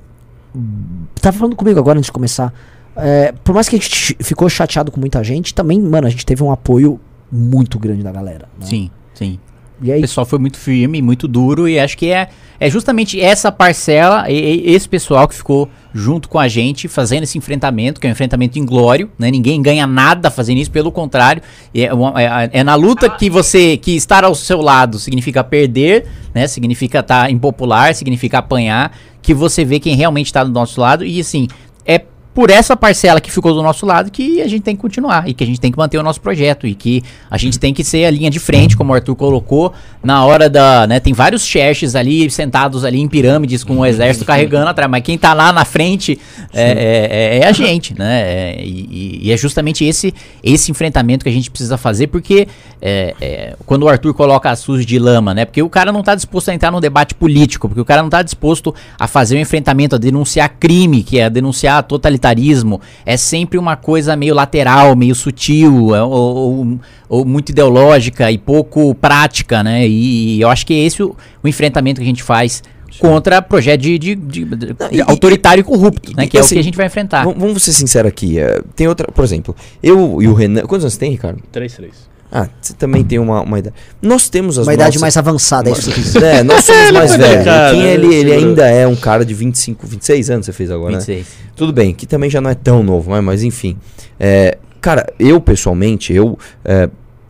tava 1.21 1.37
falando 1.37 1.55
comigo 1.55 1.79
agora 1.79 1.97
antes 1.97 2.07
de 2.07 2.11
começar. 2.11 2.53
É, 2.95 3.31
por 3.43 3.53
mais 3.55 3.67
que 3.67 3.75
a 3.75 3.79
gente 3.79 4.15
ficou 4.21 4.47
chateado 4.49 4.91
com 4.91 4.99
muita 4.99 5.23
gente, 5.23 5.53
também, 5.53 5.81
mano, 5.81 6.05
a 6.05 6.09
gente 6.09 6.25
teve 6.25 6.43
um 6.43 6.51
apoio 6.51 6.99
muito 7.31 7.79
grande 7.79 8.03
da 8.03 8.11
galera. 8.11 8.47
né? 8.59 8.65
Sim, 8.65 8.91
sim. 9.15 9.39
E 9.81 9.89
O 9.89 9.93
aí, 9.93 10.01
pessoal 10.01 10.25
foi 10.25 10.39
muito 10.39 10.57
firme, 10.57 11.01
muito 11.01 11.27
duro, 11.27 11.67
e 11.67 11.79
acho 11.79 11.97
que 11.97 12.09
é, 12.12 12.29
é 12.59 12.69
justamente 12.69 13.19
essa 13.19 13.51
parcela, 13.51 14.29
e, 14.29 14.33
e- 14.67 14.73
esse 14.73 14.88
pessoal 14.88 15.27
que 15.27 15.36
ficou 15.36 15.67
junto 15.93 16.29
com 16.29 16.39
a 16.39 16.47
gente 16.47 16.88
fazendo 16.88 17.23
esse 17.23 17.38
enfrentamento, 17.38 17.99
que 17.99 18.07
é 18.07 18.09
um 18.09 18.13
enfrentamento 18.13 18.57
inglório, 18.57 19.09
né? 19.17 19.29
Ninguém 19.29 19.62
ganha 19.62 19.86
nada 19.86 20.31
fazendo 20.31 20.57
isso, 20.57 20.71
pelo 20.71 20.91
contrário, 20.91 21.41
é, 21.75 21.83
é- 21.83 22.49
é 22.59 22.63
na 22.63 22.75
luta 22.75 23.09
que 23.09 23.29
você, 23.29 23.77
que 23.77 23.95
estar 23.95 24.23
ao 24.23 24.36
seu 24.36 24.62
lado 24.62 24.97
significa 24.99 25.43
perder, 25.43 26.05
né? 26.33 26.47
Significa 26.47 26.99
estar 26.99 27.29
impopular, 27.31 27.93
significa 27.93 28.38
apanhar, 28.39 28.95
que 29.21 29.33
você 29.33 29.63
vê 29.65 29.79
quem 29.79 29.95
realmente 29.95 30.27
está 30.27 30.43
do 30.43 30.51
nosso 30.51 30.79
lado, 30.79 31.05
e 31.05 31.19
assim, 31.19 31.47
é 31.86 31.99
por 32.33 32.49
essa 32.49 32.75
parcela 32.75 33.21
que 33.21 33.31
ficou 33.31 33.53
do 33.53 33.61
nosso 33.61 33.85
lado 33.85 34.09
que 34.11 34.41
a 34.41 34.47
gente 34.47 34.61
tem 34.63 34.75
que 34.75 34.81
continuar 34.81 35.29
e 35.29 35.33
que 35.33 35.43
a 35.43 35.47
gente 35.47 35.59
tem 35.59 35.71
que 35.71 35.77
manter 35.77 35.97
o 35.97 36.03
nosso 36.03 36.19
projeto 36.19 36.65
e 36.65 36.73
que 36.73 37.03
a 37.29 37.37
gente 37.37 37.59
tem 37.59 37.73
que 37.73 37.83
ser 37.83 38.05
a 38.05 38.11
linha 38.11 38.29
de 38.29 38.39
frente, 38.39 38.75
como 38.75 38.91
o 38.91 38.95
Arthur 38.95 39.15
colocou, 39.15 39.73
na 40.03 40.25
hora 40.25 40.49
da, 40.49 40.87
né, 40.87 40.99
tem 40.99 41.13
vários 41.13 41.45
chefes 41.45 41.95
ali 41.95 42.29
sentados 42.29 42.83
ali 42.83 42.99
em 42.99 43.07
pirâmides 43.07 43.63
com 43.63 43.77
o 43.77 43.85
exército 43.85 44.25
carregando 44.25 44.67
atrás, 44.67 44.89
mas 44.89 45.03
quem 45.03 45.17
tá 45.17 45.33
lá 45.33 45.53
na 45.53 45.63
frente 45.63 46.19
é, 46.53 46.63
é, 46.63 47.37
é- 47.37 47.39
é 47.39 47.47
a 47.47 47.51
gente, 47.51 47.97
né? 47.97 48.21
É, 48.23 48.63
e, 48.63 49.19
e 49.23 49.31
é 49.31 49.37
justamente 49.37 49.83
esse 49.85 50.13
esse 50.43 50.71
enfrentamento 50.71 51.23
que 51.23 51.29
a 51.29 51.33
gente 51.33 51.49
precisa 51.49 51.77
fazer, 51.77 52.07
porque 52.07 52.47
é, 52.81 53.13
é, 53.21 53.55
quando 53.65 53.83
o 53.83 53.89
Arthur 53.89 54.13
coloca 54.13 54.49
a 54.49 54.55
SUS 54.55 54.85
de 54.85 54.99
lama, 54.99 55.33
né? 55.33 55.45
Porque 55.45 55.61
o 55.61 55.69
cara 55.69 55.91
não 55.91 56.03
tá 56.03 56.15
disposto 56.15 56.49
a 56.49 56.53
entrar 56.53 56.71
num 56.71 56.81
debate 56.81 57.15
político, 57.15 57.67
porque 57.69 57.79
o 57.81 57.85
cara 57.85 58.01
não 58.01 58.09
tá 58.09 58.21
disposto 58.21 58.73
a 58.99 59.07
fazer 59.07 59.37
um 59.37 59.39
enfrentamento, 59.39 59.95
a 59.95 59.97
denunciar 59.97 60.49
crime, 60.59 61.03
que 61.03 61.19
é 61.19 61.29
denunciar 61.29 61.83
totalitarismo. 62.23 62.79
É 63.05 63.17
sempre 63.17 63.57
uma 63.59 63.75
coisa 63.75 64.15
meio 64.15 64.33
lateral, 64.33 64.95
meio 64.95 65.13
sutil, 65.13 65.93
é, 65.95 66.01
ou, 66.01 66.12
ou- 66.12 66.79
ou 67.09 67.25
muito 67.25 67.49
ideológica 67.49 68.31
e 68.31 68.38
pouco 68.38 68.95
prática, 68.95 69.62
né? 69.63 69.88
E, 69.88 70.41
eu 70.41 70.49
acho 70.49 70.65
que 70.65 70.73
é 70.73 70.77
esse 70.77 71.03
o, 71.03 71.15
o 71.43 71.47
enfrentamento 71.47 71.99
que 71.99 72.03
a 72.03 72.07
gente 72.07 72.23
faz 72.23 72.63
contra 72.99 73.41
projeto 73.41 73.81
de, 73.81 73.97
de- 73.99 74.15
de- 74.15 74.45
de- 74.45 74.75
e- 74.91 75.01
autoritário 75.01 75.62
e 75.62 75.63
corrupto, 75.63 76.15
né? 76.15 76.25
e 76.25 76.27
Que 76.27 76.38
é 76.38 76.39
o 76.41 76.43
assim, 76.43 76.55
que 76.55 76.59
a 76.59 76.63
gente 76.63 76.77
vai 76.77 76.86
enfrentar. 76.86 77.23
Vamos 77.25 77.63
ser 77.63 77.73
sinceros 77.73 78.09
aqui. 78.09 78.39
é, 78.39 78.62
tem 78.75 78.88
outra, 78.88 79.07
por 79.12 79.23
exemplo, 79.23 79.55
eu 79.81 80.21
e 80.21 80.27
o 80.27 80.33
Renan. 80.33 80.62
Quantos 80.62 80.86
anos 80.86 80.93
você 80.93 80.99
tem, 80.99 81.12
Ricardo? 81.12 81.41
3-3. 81.51 81.89
Ah, 82.35 82.49
você 82.59 82.73
também 82.73 83.03
tem 83.03 83.19
uma, 83.19 83.43
uma 83.43 83.59
idade. 83.59 83.75
Nós 84.01 84.27
temos 84.27 84.57
as 84.57 84.65
Uma 84.65 84.73
idade 84.73 84.87
nossas- 84.97 85.01
mais 85.01 85.17
avançada, 85.17 85.69
é 85.69 85.71
isso 85.71 85.81
que 85.81 85.85
você 85.89 85.93
quis 85.93 86.13
dizer. 86.13 86.23
É, 86.23 86.43
nós 86.43 86.65
somos 86.65 86.89
mais 86.91 87.11
foi 87.11 87.19
velhos. 87.19 87.45
Quem 87.71 87.83
né? 87.83 87.93
ele, 87.93 88.15
ele 88.15 88.31
ainda 88.33 88.67
é 88.67 88.87
um 88.87 88.95
cara 88.95 89.23
de 89.23 89.35
25, 89.35 89.85
26 89.85 90.29
anos, 90.31 90.45
você 90.47 90.51
fez 90.51 90.71
agora, 90.71 90.93
né? 90.93 90.97
26. 90.97 91.27
Tudo 91.55 91.71
bem, 91.71 91.93
que 91.93 92.07
também 92.07 92.31
já 92.31 92.41
não 92.41 92.49
é 92.49 92.55
tão 92.55 92.81
novo, 92.81 93.11
mas, 93.11 93.23
mas 93.23 93.43
enfim. 93.43 93.77
É, 94.19 94.57
cara, 94.81 95.05
eu 95.19 95.39
pessoalmente, 95.39 96.11
eu 96.11 96.35
é, 96.65 96.89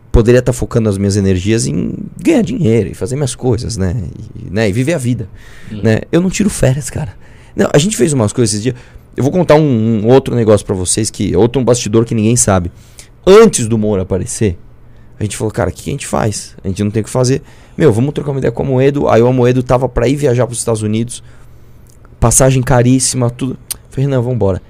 poderia 0.09 0.39
estar 0.39 0.53
focando 0.53 0.87
as 0.87 0.97
minhas 0.97 1.17
energias 1.17 1.67
em 1.67 1.95
ganhar 2.23 2.41
dinheiro 2.41 2.87
e 2.89 2.93
fazer 2.93 3.15
minhas 3.17 3.35
coisas, 3.35 3.75
né? 3.75 3.93
E, 4.35 4.49
né? 4.49 4.69
e 4.69 4.71
viver 4.71 4.93
a 4.93 4.97
vida. 4.97 5.27
Né? 5.69 6.03
Eu 6.13 6.21
não 6.21 6.29
tiro 6.29 6.49
férias, 6.49 6.89
cara. 6.89 7.13
Não, 7.53 7.69
a 7.73 7.77
gente 7.77 7.97
fez 7.97 8.13
umas 8.13 8.31
coisas 8.31 8.53
esses 8.53 8.63
dias. 8.63 8.75
Eu 9.17 9.23
vou 9.23 9.33
contar 9.33 9.55
um, 9.55 10.05
um 10.05 10.07
outro 10.07 10.33
negócio 10.33 10.65
pra 10.65 10.75
vocês, 10.75 11.09
que 11.09 11.35
outro 11.35 11.61
um 11.61 11.65
bastidor 11.65 12.05
que 12.05 12.15
ninguém 12.15 12.37
sabe. 12.37 12.71
Antes 13.27 13.67
do 13.67 13.77
Moura 13.77 14.03
aparecer, 14.03 14.57
a 15.19 15.23
gente 15.23 15.37
falou, 15.37 15.51
cara, 15.51 15.69
o 15.69 15.73
que 15.73 15.89
a 15.89 15.93
gente 15.93 16.07
faz? 16.07 16.55
A 16.63 16.67
gente 16.67 16.83
não 16.83 16.91
tem 16.91 17.01
o 17.01 17.03
que 17.05 17.09
fazer. 17.09 17.41
Meu, 17.77 17.91
vamos 17.93 18.13
trocar 18.13 18.31
uma 18.31 18.39
ideia 18.39 18.51
com 18.51 18.63
o 18.63 18.65
Amoedo. 18.65 19.07
Aí 19.07 19.21
o 19.21 19.27
Amoedo 19.27 19.63
tava 19.63 19.87
pra 19.89 20.07
ir 20.07 20.15
viajar 20.15 20.45
pros 20.45 20.59
Estados 20.59 20.81
Unidos. 20.81 21.23
Passagem 22.19 22.61
caríssima, 22.61 23.29
tudo. 23.29 23.57
Falei, 23.89 24.05
Renan, 24.07 24.21
vambora. 24.21 24.61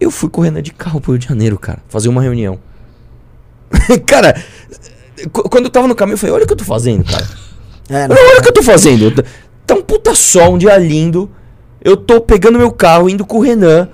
Eu 0.00 0.10
fui 0.10 0.28
com 0.28 0.40
o 0.40 0.44
Renan 0.44 0.62
de 0.62 0.72
carro 0.72 1.00
pro 1.00 1.12
Rio 1.12 1.18
de 1.18 1.26
Janeiro, 1.26 1.58
cara, 1.58 1.78
fazer 1.88 2.08
uma 2.08 2.22
reunião. 2.22 2.58
cara, 4.06 4.40
qu- 5.32 5.48
quando 5.48 5.64
eu 5.64 5.70
tava 5.70 5.86
no 5.88 5.94
caminho, 5.94 6.14
eu 6.14 6.18
falei, 6.18 6.34
olha 6.34 6.44
o 6.44 6.46
que 6.46 6.52
eu 6.52 6.56
tô 6.56 6.64
fazendo, 6.64 7.04
cara. 7.04 7.26
É, 7.90 8.06
não, 8.06 8.14
Olha, 8.14 8.38
o 8.40 8.42
que 8.42 8.48
eu 8.48 8.52
tô 8.52 8.62
fazendo. 8.62 9.10
Tá- 9.10 9.24
Tá 9.66 9.74
um 9.74 9.80
puta 9.82 10.14
sol, 10.14 10.54
um 10.54 10.58
dia 10.58 10.76
lindo. 10.76 11.30
Eu 11.82 11.96
tô 11.96 12.20
pegando 12.20 12.58
meu 12.58 12.70
carro, 12.70 13.08
indo 13.08 13.24
com 13.24 13.38
o 13.38 13.40
Renan. 13.40 13.88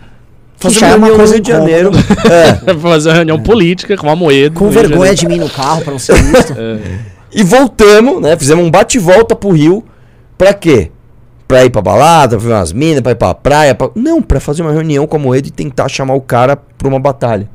É 0.63 0.69
uma 0.69 0.87
reunião 0.89 1.09
no 1.11 1.17
coisa 1.17 1.35
Rio 1.35 1.43
de 1.43 1.51
Janeiro. 1.51 1.91
É. 2.31 2.53
Pra 2.55 2.79
fazer 2.81 3.09
uma 3.11 3.15
reunião 3.17 3.41
política 3.43 3.97
com 3.97 4.09
a 4.09 4.17
moeda. 4.17 4.55
com 4.59 4.71
vergonha 4.71 5.15
de 5.15 5.27
mim 5.29 5.37
no 5.39 5.51
carro 5.51 5.83
pra 5.83 5.93
não 5.93 5.99
ser 5.99 6.15
visto. 6.23 6.55
E 7.37 7.43
voltamos, 7.43 8.23
né? 8.23 8.37
Fizemos 8.37 8.65
um 8.65 8.71
bate-volta 8.71 9.35
pro 9.35 9.51
Rio. 9.51 9.85
Pra 10.39 10.55
quê? 10.55 10.93
Pra 11.49 11.65
ir 11.65 11.71
pra 11.71 11.83
balada, 11.83 12.37
pra 12.39 12.47
ver 12.47 12.55
umas 12.55 12.73
minas, 12.73 13.01
pra 13.01 13.11
ir 13.11 13.17
pra 13.17 13.35
praia. 13.35 13.75
Pra... 13.75 13.91
Não, 13.95 14.23
pra 14.23 14.39
fazer 14.39 14.63
uma 14.63 14.71
reunião 14.73 15.05
com 15.05 15.17
a 15.17 15.19
Moedo 15.19 15.49
e 15.49 15.51
tentar 15.51 15.89
chamar 15.89 16.15
o 16.15 16.21
cara 16.21 16.57
pra 16.57 16.87
uma 16.87 17.01
batalha. 17.01 17.51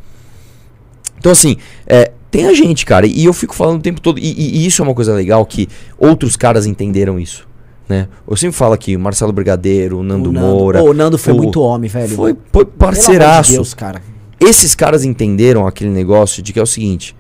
Então, 1.18 1.32
assim, 1.32 1.56
é, 1.88 2.12
tem 2.30 2.46
a 2.48 2.54
gente, 2.54 2.86
cara. 2.86 3.08
E 3.08 3.24
eu 3.24 3.32
fico 3.34 3.56
falando 3.56 3.80
o 3.80 3.82
tempo 3.82 4.02
todo. 4.02 4.20
E, 4.20 4.24
e- 4.24 4.58
e 4.58 4.66
isso 4.66 4.82
é 4.82 4.86
uma 4.86 4.94
coisa 4.94 5.14
legal 5.14 5.46
que 5.46 5.70
outros 5.98 6.36
caras 6.36 6.66
entenderam 6.66 7.18
isso. 7.18 7.48
Né? 7.90 8.08
Eu 8.30 8.38
sempre 8.38 8.56
falo 8.56 8.74
aqui, 8.74 8.96
o 8.96 9.00
Marcelo 9.00 9.34
Brigadeiro, 9.34 9.98
o 9.98 10.04
Nando, 10.04 10.30
o 10.30 10.32
Nando, 10.32 10.46
Moura. 10.48 10.80
Pô, 10.80 10.92
o 10.92 10.94
Nando 10.94 11.18
foi 11.18 11.34
o- 11.34 11.38
muito 11.38 11.60
homem, 11.60 11.90
velho. 11.90 12.16
Foi, 12.16 12.38
foi 12.52 12.62
amor 12.62 12.72
de 12.72 12.78
parceiraço. 12.78 13.52
Deus, 13.54 13.74
cara. 13.74 14.02
Esses 14.40 14.76
caras 14.76 15.04
entenderam 15.04 15.66
aquele 15.66 15.90
negócio 15.90 16.44
de 16.44 16.54
que 16.54 16.60
é 16.60 16.62
o 16.62 16.68
seguinte: 16.68 17.16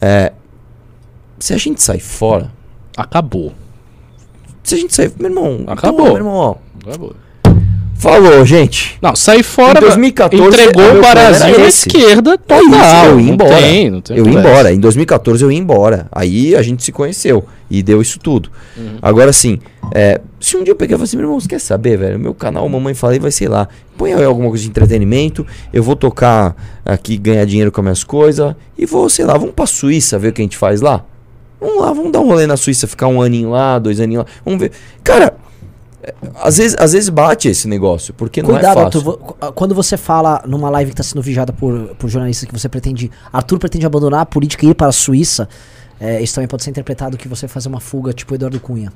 é, 0.00 0.32
se 1.38 1.54
a 1.54 1.56
gente 1.56 1.80
sair 1.80 2.00
fora, 2.00 2.50
Acabou. 2.96 3.52
se 4.64 4.74
a 4.74 4.78
gente 4.78 4.92
sair. 4.94 5.12
Meu 5.18 5.30
irmão, 5.30 5.62
Acabou. 5.68 6.00
então, 6.00 6.06
meu 6.06 6.16
irmão, 6.16 6.34
ó, 6.34 6.54
Acabou. 6.86 7.14
Falou, 7.98 8.44
gente. 8.46 8.96
Não, 9.02 9.14
sair 9.14 9.42
fora. 9.42 9.78
Em 9.78 9.82
2014, 9.82 10.48
entregou 10.48 10.96
o 10.96 11.00
Brasil 11.00 11.56
à 11.56 11.68
esquerda 11.68 12.38
total. 12.38 12.62
isso, 12.62 12.74
eu 12.74 13.20
ia 13.20 13.26
não 13.26 13.34
embora. 13.34 13.56
Tem, 13.56 13.90
não 13.90 14.00
tem 14.00 14.16
eu 14.16 14.26
ia 14.26 14.38
embora. 14.38 14.72
Em 14.72 14.80
2014 14.80 15.44
eu 15.44 15.52
ia 15.52 15.58
embora. 15.58 16.06
Aí 16.10 16.56
a 16.56 16.62
gente 16.62 16.82
se 16.82 16.92
conheceu 16.92 17.44
e 17.70 17.82
deu 17.82 18.00
isso 18.00 18.18
tudo. 18.18 18.50
Uhum. 18.76 18.98
Agora 19.02 19.32
sim, 19.32 19.58
é, 19.94 20.20
se 20.40 20.56
um 20.56 20.64
dia 20.64 20.72
eu 20.72 20.76
pegar 20.76 20.94
e 20.94 20.96
falar 20.96 21.04
assim, 21.04 21.16
meu 21.16 21.26
irmão, 21.26 21.40
você 21.40 21.48
quer 21.48 21.60
saber, 21.60 21.98
velho? 21.98 22.18
Meu 22.18 22.34
canal 22.34 22.68
Mamãe 22.68 22.94
Falei 22.94 23.18
vai 23.18 23.30
ser 23.30 23.48
lá. 23.48 23.68
Põe 23.96 24.14
aí 24.14 24.24
alguma 24.24 24.48
coisa 24.48 24.62
de 24.62 24.70
entretenimento. 24.70 25.46
Eu 25.72 25.82
vou 25.82 25.96
tocar 25.96 26.56
aqui, 26.84 27.16
ganhar 27.16 27.44
dinheiro 27.44 27.72
com 27.72 27.80
as 27.80 27.84
minhas 27.84 28.04
coisas. 28.04 28.54
E 28.76 28.86
vou, 28.86 29.08
sei 29.08 29.24
lá, 29.24 29.36
vamos 29.36 29.54
pra 29.54 29.66
Suíça 29.66 30.18
ver 30.18 30.28
o 30.28 30.32
que 30.32 30.40
a 30.40 30.44
gente 30.44 30.56
faz 30.56 30.80
lá. 30.80 31.04
Vamos 31.60 31.80
lá, 31.80 31.92
vamos 31.92 32.12
dar 32.12 32.20
um 32.20 32.26
rolê 32.26 32.46
na 32.46 32.56
Suíça, 32.56 32.86
ficar 32.86 33.08
um 33.08 33.20
aninho 33.20 33.50
lá, 33.50 33.78
dois 33.78 33.98
aninhos 33.98 34.24
lá. 34.24 34.30
Vamos 34.44 34.60
ver. 34.60 34.70
Cara, 35.02 35.34
às 36.36 36.58
vezes, 36.58 36.76
às 36.78 36.92
vezes 36.92 37.08
bate 37.08 37.48
esse 37.48 37.66
negócio, 37.68 38.12
porque 38.14 38.42
não 38.42 38.50
é 38.50 38.52
Cuidado, 38.54 38.92
fácil. 38.92 39.10
Arthur. 39.10 39.52
Quando 39.52 39.74
você 39.74 39.96
fala 39.96 40.42
numa 40.46 40.70
live 40.70 40.90
que 40.90 41.00
está 41.00 41.02
sendo 41.02 41.22
vigiada 41.22 41.52
por, 41.52 41.94
por 41.96 42.08
jornalistas 42.08 42.48
que 42.48 42.58
você 42.58 42.68
pretende. 42.68 43.10
Arthur 43.32 43.58
pretende 43.58 43.86
abandonar 43.86 44.20
a 44.20 44.26
política 44.26 44.64
e 44.66 44.70
ir 44.70 44.74
para 44.74 44.88
a 44.88 44.92
Suíça. 44.92 45.48
é, 46.00 46.22
isso 46.22 46.34
também 46.34 46.48
pode 46.48 46.62
ser 46.62 46.70
interpretado 46.70 47.16
que 47.16 47.28
você 47.28 47.48
fazer 47.48 47.68
uma 47.68 47.80
fuga 47.80 48.12
tipo 48.12 48.34
Eduardo 48.34 48.60
Cunha. 48.60 48.92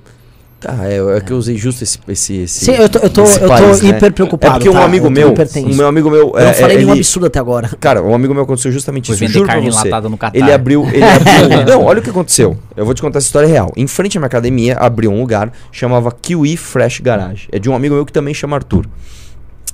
Tá, 0.63 0.79
é, 0.89 1.17
é 1.17 1.21
que 1.21 1.33
eu 1.33 1.37
usei 1.37 1.57
justo 1.57 1.83
esse. 1.83 1.99
esse, 2.07 2.37
esse 2.37 2.65
Sim, 2.67 2.73
eu 2.75 2.89
tô, 2.89 3.01
eu 3.01 3.11
tô, 3.11 3.25
eu 3.25 3.41
tô 3.41 3.49
país, 3.49 3.83
né? 3.83 3.89
hiper 3.89 4.13
preocupado. 4.13 4.55
É 4.55 4.59
porque 4.59 4.69
um 4.69 4.75
tá? 4.75 4.85
amigo 4.85 5.11
meu, 5.11 5.35
um 5.35 5.75
meu 5.75 5.89
amigo 5.89 6.09
meu, 6.09 6.33
Eu 6.35 6.39
é, 6.39 6.45
não 6.47 6.55
falei 6.55 6.77
é, 6.77 6.79
nenhum 6.79 6.93
ele, 6.93 7.01
absurdo 7.01 7.27
até 7.27 7.41
agora. 7.41 7.69
cara, 7.81 8.01
um 8.01 8.15
amigo 8.15 8.33
meu 8.33 8.45
aconteceu 8.45 8.71
justamente 8.71 9.07
Foi 9.07 9.17
isso. 9.17 9.27
Juro 9.27 9.45
pra 9.47 9.55
carne 9.55 9.71
você. 9.71 9.89
enlatada 9.89 10.09
no 10.09 10.17
Catar. 10.17 10.39
Ele 10.39 10.53
abriu, 10.53 10.87
ele 10.87 11.03
abriu. 11.03 11.67
não, 11.67 11.85
olha 11.85 11.99
o 11.99 12.03
que 12.03 12.11
aconteceu. 12.11 12.57
Eu 12.77 12.85
vou 12.85 12.95
te 12.95 13.03
contar 13.03 13.19
essa 13.19 13.27
história 13.27 13.49
real. 13.49 13.73
Em 13.77 13.89
frente 13.89 14.17
à 14.17 14.21
minha 14.21 14.29
academia 14.29 14.77
abriu 14.77 15.11
um 15.11 15.21
lugar 15.21 15.53
chamava 15.73 16.13
Kiwi 16.13 16.57
Fresh 16.57 17.01
Garage. 17.01 17.49
É 17.51 17.59
de 17.59 17.69
um 17.69 17.75
amigo 17.75 17.97
meu 17.97 18.07
que 18.07 18.13
também 18.13 18.33
chama 18.33 18.55
Arthur. 18.57 18.87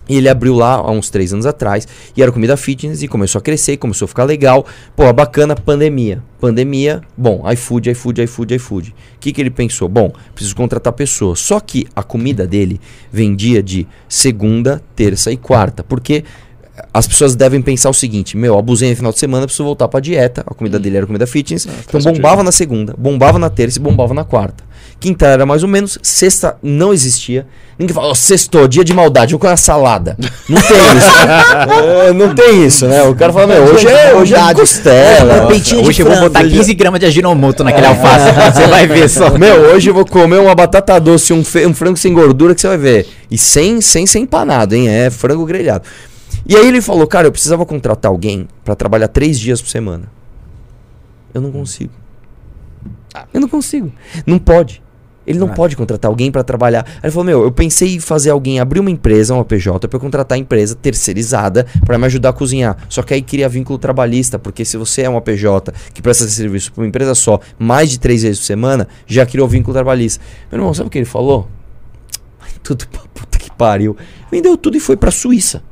E 0.09 0.16
ele 0.16 0.29
abriu 0.29 0.55
lá 0.55 0.75
há 0.75 0.90
uns 0.90 1.11
três 1.11 1.33
anos 1.33 1.47
atrás. 1.47 1.87
E 2.16 2.23
era 2.23 2.33
comida 2.33 2.57
fitness 2.57 3.03
e 3.03 3.09
começou 3.09 3.38
a 3.38 3.42
crescer, 3.42 3.77
começou 3.77 4.07
a 4.07 4.09
ficar 4.09 4.25
legal. 4.25 4.64
Pô, 4.97 5.12
bacana, 5.12 5.55
pandemia. 5.55 6.23
Pandemia, 6.40 7.03
bom, 7.16 7.44
iFood, 7.51 7.90
iFood, 7.90 8.23
iFood, 8.23 8.55
iFood. 8.55 8.90
O 8.90 9.18
que, 9.18 9.33
que 9.33 9.40
ele 9.40 9.51
pensou? 9.51 9.88
Bom, 9.88 10.12
preciso 10.35 10.55
contratar 10.57 10.92
pessoas. 10.92 11.40
Só 11.40 11.61
que 11.61 11.87
a 11.94 12.03
comida 12.03 12.47
dele 12.47 12.81
vendia 13.12 13.62
de 13.62 13.87
segunda, 14.09 14.81
terça 14.94 15.33
e 15.33 15.37
quarta. 15.37 15.83
Porque 15.83 16.25
as 16.92 17.07
pessoas 17.07 17.35
devem 17.35 17.61
pensar 17.61 17.90
o 17.90 17.94
seguinte: 17.94 18.37
meu, 18.37 18.59
abusei 18.59 18.90
no 18.90 18.97
final 18.97 19.12
de 19.12 19.18
semana, 19.18 19.47
preciso 19.47 19.64
voltar 19.64 19.88
pra 19.88 20.01
dieta. 20.01 20.42
A 20.47 20.55
comida 20.55 20.79
dele 20.79 20.97
era 20.97 21.07
comida 21.07 21.27
fitness. 21.27 21.66
então 21.66 22.01
faz 22.01 22.05
bombava 22.05 22.42
na 22.42 22.53
segunda, 22.53 22.94
bombava 22.97 23.38
na 23.38 23.51
terça 23.51 23.79
e 23.79 23.83
bombava 23.83 24.14
na 24.14 24.25
quarta. 24.25 24.64
Quinta 25.00 25.26
era 25.26 25.46
mais 25.46 25.62
ou 25.62 25.68
menos, 25.68 25.96
sexta 26.02 26.56
não 26.61 26.92
existia. 26.92 27.46
Ninguém 27.78 27.94
fala, 27.94 28.08
ó, 28.08 28.14
sextou, 28.14 28.66
dia 28.66 28.82
de 28.82 28.92
maldade, 28.92 29.32
vou 29.32 29.38
comer 29.38 29.52
uma 29.52 29.56
salada. 29.56 30.16
Não 30.48 30.61
tem 30.61 30.76
isso. 30.98 31.18
É, 32.08 32.12
não 32.12 32.34
tem 32.34 32.64
isso, 32.66 32.88
né? 32.88 33.04
O 33.04 33.14
cara 33.14 33.32
fala, 33.32 33.46
meu, 33.46 33.62
hoje 33.62 33.87
é, 33.87 34.12
hoje 34.16 34.34
é 34.34 34.54
costela. 34.54 35.32
É, 35.34 35.46
peitinho 35.46 35.82
de 35.82 35.88
Hoje 35.88 36.02
eu 36.02 36.06
vou 36.06 36.18
botar 36.18 36.40
ele- 36.40 36.56
15 36.56 36.74
gramas 36.74 36.98
de 36.98 37.06
aginomoto 37.06 37.62
naquele 37.62 37.87
alface. 37.87 38.26
Você 38.52 38.66
vai 38.66 38.88
ver 38.88 39.08
só. 39.08 39.30
Meu, 39.38 39.72
hoje 39.72 39.88
eu 39.88 39.94
vou 39.94 40.04
comer 40.04 40.40
uma 40.40 40.52
batata 40.56 40.98
doce, 40.98 41.32
um, 41.32 41.38
um 41.38 41.74
frango 41.74 41.96
sem 41.96 42.12
gordura 42.12 42.52
que 42.52 42.61
você 42.61 42.66
vai 42.68 42.78
ver. 42.78 43.06
E 43.30 43.38
sem, 43.38 43.80
sem 43.80 44.04
ser 44.04 44.18
empanado, 44.18 44.74
hein? 44.74 44.88
É 44.88 45.11
frango 45.11 45.46
grelhado. 45.46 45.84
E 46.44 46.56
aí 46.56 46.66
ele 46.66 46.80
falou, 46.82 47.06
cara, 47.06 47.28
eu 47.28 47.32
precisava 47.32 47.64
contratar 47.64 48.11
alguém 48.11 48.48
pra 48.64 48.74
trabalhar 48.74 49.06
três 49.06 49.38
dias 49.38 49.62
por 49.62 49.68
semana. 49.70 50.11
Eu 51.32 51.40
não 51.40 51.52
consigo. 51.52 51.92
Eu 53.32 53.40
não 53.40 53.48
consigo. 53.48 53.92
Não 54.26 54.38
pode. 54.38 54.82
Ele 55.29 55.38
não 55.38 55.49
Ah. 55.49 55.53
pode 55.53 55.77
contratar 55.77 56.09
alguém 56.09 56.33
pra 56.33 56.43
trabalhar. 56.43 56.85
Aí 56.87 57.01
ele 57.05 57.11
falou: 57.12 57.25
Meu, 57.25 57.43
eu 57.43 57.53
pensei 57.53 57.97
em 57.97 58.01
fazer 58.01 58.31
alguém 58.31 58.59
abrir 58.61 58.81
uma 58.81 58.91
empresa, 58.91 59.35
uma 59.35 59.45
PJ, 59.45 59.87
pra 59.87 59.97
eu 59.97 60.01
contratar 60.01 60.37
a 60.37 60.38
empresa 60.38 60.75
terceirizada 60.75 61.67
pra 61.85 61.99
me 61.99 62.07
ajudar 62.07 62.31
a 62.31 62.33
cozinhar. 62.33 62.77
Só 62.88 63.03
que 63.03 63.12
aí 63.12 63.21
cria 63.23 63.49
vínculo 63.49 63.79
trabalhista, 63.79 64.38
porque 64.38 64.64
se 64.64 64.77
você 64.79 65.03
é 65.03 65.09
uma 65.09 65.21
PJ 65.21 65.73
que 65.93 66.01
presta 66.01 66.27
serviço 66.27 66.73
pra 66.73 66.83
uma 66.83 66.88
empresa 66.88 67.14
só, 67.14 67.38
mais 67.59 67.91
de 67.91 68.01
três 68.01 68.23
vezes 68.23 68.38
por 68.41 68.47
semana, 68.47 68.88
já 69.07 69.27
criou 69.27 69.47
vínculo 69.47 69.75
trabalhista. 69.75 70.25
Meu 70.51 70.59
irmão, 70.61 70.73
sabe 70.73 70.87
o 70.87 70.91
que 70.91 70.99
ele 70.99 71.05
falou? 71.05 71.47
Tudo 72.62 72.87
pra 72.88 73.01
puta 73.14 73.38
que 73.38 73.51
pariu. 73.53 73.97
Vendeu 74.33 74.57
tudo 74.57 74.77
e 74.77 74.81
foi 74.81 74.97
pra 74.97 75.11
Suíça. 75.11 75.62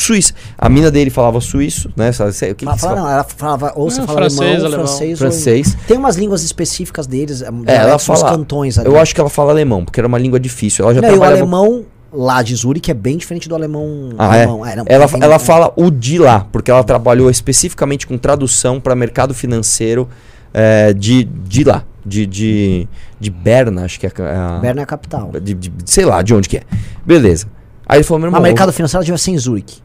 Suíça. 0.00 0.32
A 0.56 0.68
mina 0.68 0.90
dele 0.90 1.10
falava 1.10 1.40
suíço, 1.40 1.90
né? 1.96 2.10
Sei- 2.12 2.52
o 2.52 2.54
que 2.54 2.64
Fala, 2.64 2.76
que 2.78 2.86
não, 3.00 3.10
ela 3.10 3.24
falava, 3.24 3.72
ou 3.74 3.90
você 3.90 3.98
Não, 4.00 4.06
fala 4.06 4.18
francês, 4.20 4.40
alemão, 4.50 4.66
alemão. 4.66 4.86
francês, 4.86 5.18
Francês. 5.18 5.74
Ou... 5.74 5.80
Tem 5.88 5.96
umas 5.98 6.16
línguas 6.16 6.42
específicas 6.44 7.06
deles, 7.06 7.42
é, 7.42 7.48
É, 7.66 7.76
ela 7.76 7.96
dos 7.96 8.04
fala. 8.04 8.30
cantões 8.30 8.78
ali. 8.78 8.86
Eu 8.88 8.98
acho 8.98 9.14
que 9.14 9.20
ela 9.20 9.28
fala 9.30 9.50
alemão, 9.50 9.84
porque 9.84 9.98
era 10.00 10.06
uma 10.06 10.18
língua 10.18 10.38
difícil. 10.38 10.84
Ela 10.84 10.94
já 10.94 11.00
não, 11.02 11.14
e 11.14 11.18
o 11.18 11.24
alemão 11.24 11.84
lá 12.12 12.42
de 12.42 12.54
Zurique 12.54 12.90
é 12.90 12.94
bem 12.94 13.16
diferente 13.16 13.48
do 13.48 13.54
alemão. 13.54 14.10
Ah, 14.16 14.36
é? 14.36 14.44
alemão. 14.44 14.58
não, 14.58 14.84
Ela, 14.86 15.08
tem- 15.08 15.22
ela 15.22 15.34
é. 15.34 15.38
fala 15.38 15.72
o 15.76 15.90
de 15.90 16.16
lá, 16.18 16.46
porque 16.52 16.70
ela 16.70 16.84
trabalhou 16.84 17.28
especificamente 17.28 18.06
com 18.06 18.16
tradução 18.16 18.80
para 18.80 18.94
mercado 18.94 19.34
financeiro 19.34 20.08
é, 20.54 20.92
de, 20.92 21.24
de 21.24 21.64
lá. 21.64 21.84
De, 22.06 22.24
de, 22.24 22.88
de 23.20 23.30
Berna, 23.30 23.84
acho 23.84 24.00
que 24.00 24.06
é 24.06 24.10
a. 24.18 24.58
Berna 24.62 24.80
é 24.80 24.84
a 24.84 24.86
capital. 24.86 25.30
de, 25.42 25.52
de- 25.52 25.72
sei 25.84 26.06
lá, 26.06 26.22
de 26.22 26.34
onde 26.34 26.48
que 26.48 26.56
é. 26.56 26.62
Beleza. 27.04 27.46
Aí 27.88 27.98
ele 27.98 28.04
falou, 28.04 28.20
meu 28.20 28.30
Mas 28.30 28.38
irmão, 28.38 28.40
o 28.40 28.52
mercado 28.52 28.72
financeiro 28.72 29.04
devia 29.04 29.16
ser 29.16 29.30
em 29.30 29.38
Zurique. 29.38 29.80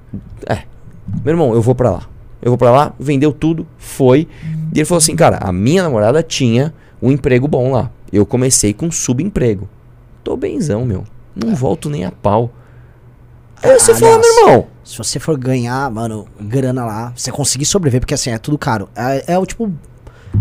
eu, 0.47 0.57
meu 1.23 1.33
irmão, 1.33 1.53
eu 1.53 1.61
vou 1.61 1.73
pra 1.73 1.89
lá. 1.89 2.03
Eu 2.41 2.51
vou 2.51 2.57
pra 2.57 2.71
lá, 2.71 2.93
vendeu 2.99 3.31
tudo, 3.31 3.65
foi. 3.77 4.27
E 4.73 4.79
ele 4.79 4.85
falou 4.85 4.97
assim, 4.97 5.15
cara, 5.15 5.37
a 5.41 5.51
minha 5.53 5.83
namorada 5.83 6.21
tinha 6.21 6.73
um 7.01 7.11
emprego 7.11 7.47
bom 7.47 7.71
lá. 7.71 7.89
Eu 8.11 8.25
comecei 8.25 8.73
com 8.73 8.91
subemprego. 8.91 9.69
Tô 10.23 10.35
benzão, 10.35 10.85
meu. 10.85 11.05
Não 11.35 11.55
volto 11.55 11.89
nem 11.89 12.03
a 12.03 12.11
pau. 12.11 12.51
Aí 13.61 13.79
você 13.79 13.95
fala, 13.95 14.15
Aliás, 14.15 14.35
meu 14.35 14.47
irmão, 14.47 14.67
Se 14.83 14.97
você 14.97 15.19
for 15.19 15.37
ganhar, 15.37 15.89
mano, 15.89 16.27
grana 16.39 16.85
lá, 16.85 17.13
você 17.15 17.31
conseguir 17.31 17.65
sobreviver, 17.65 18.01
porque 18.01 18.13
assim, 18.13 18.29
é 18.29 18.37
tudo 18.37 18.57
caro. 18.57 18.89
É, 18.95 19.33
é 19.33 19.39
o 19.39 19.45
tipo. 19.45 19.71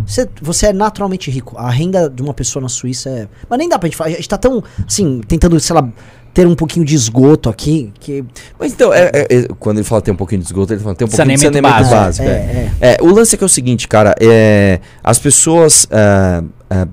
Você, 0.07 0.29
você 0.41 0.67
é 0.67 0.73
naturalmente 0.73 1.31
rico. 1.31 1.57
A 1.57 1.71
renda 1.71 2.09
de 2.11 2.23
uma 2.23 2.35
pessoa 2.35 2.63
na 2.63 2.69
Suíça 2.69 3.11
é. 3.11 3.29
Mas 3.49 3.59
nem 3.59 3.69
dá 3.69 3.79
pra 3.79 3.87
gente 3.87 3.97
falar. 3.97 4.11
A 4.11 4.15
gente 4.15 4.29
tá 4.29 4.39
tão, 4.39 4.63
assim, 4.87 5.21
tentando, 5.21 5.59
sei 5.61 5.77
lá, 5.77 5.89
ter 6.35 6.47
um 6.47 6.55
pouquinho 6.55 6.85
de 6.85 6.95
esgoto 6.95 7.49
aqui, 7.51 7.93
que. 8.01 8.25
Mas 8.59 8.73
então, 8.73 8.93
é- 8.93 9.11
é- 9.13 9.27
é- 9.31 9.49
quando 9.59 9.79
ele 9.79 9.85
fala 9.85 10.01
tem 10.01 10.13
um 10.15 10.17
pouquinho 10.17 10.41
de 10.41 10.47
esgoto, 10.47 10.73
ele 10.73 10.81
fala 10.81 10.95
tem 10.95 11.07
um 11.07 11.11
pouquinho 11.11 11.37
de 11.37 11.41
Saneamento 11.41 11.57
saneamento 11.57 11.91
básico. 11.91 12.25
básico. 12.25 12.29
É, 12.29 12.71
é. 12.81 12.95
É, 12.95 12.97
o 13.03 13.07
lance 13.13 13.35
é 13.35 13.39
que 13.39 13.45
é 13.45 13.47
o 13.47 13.49
seguinte, 13.49 13.87
cara, 13.87 14.15
é, 14.21 14.81
as 15.05 15.19
pessoas, 15.19 15.87
é, 15.91 16.43
é, 16.71 16.89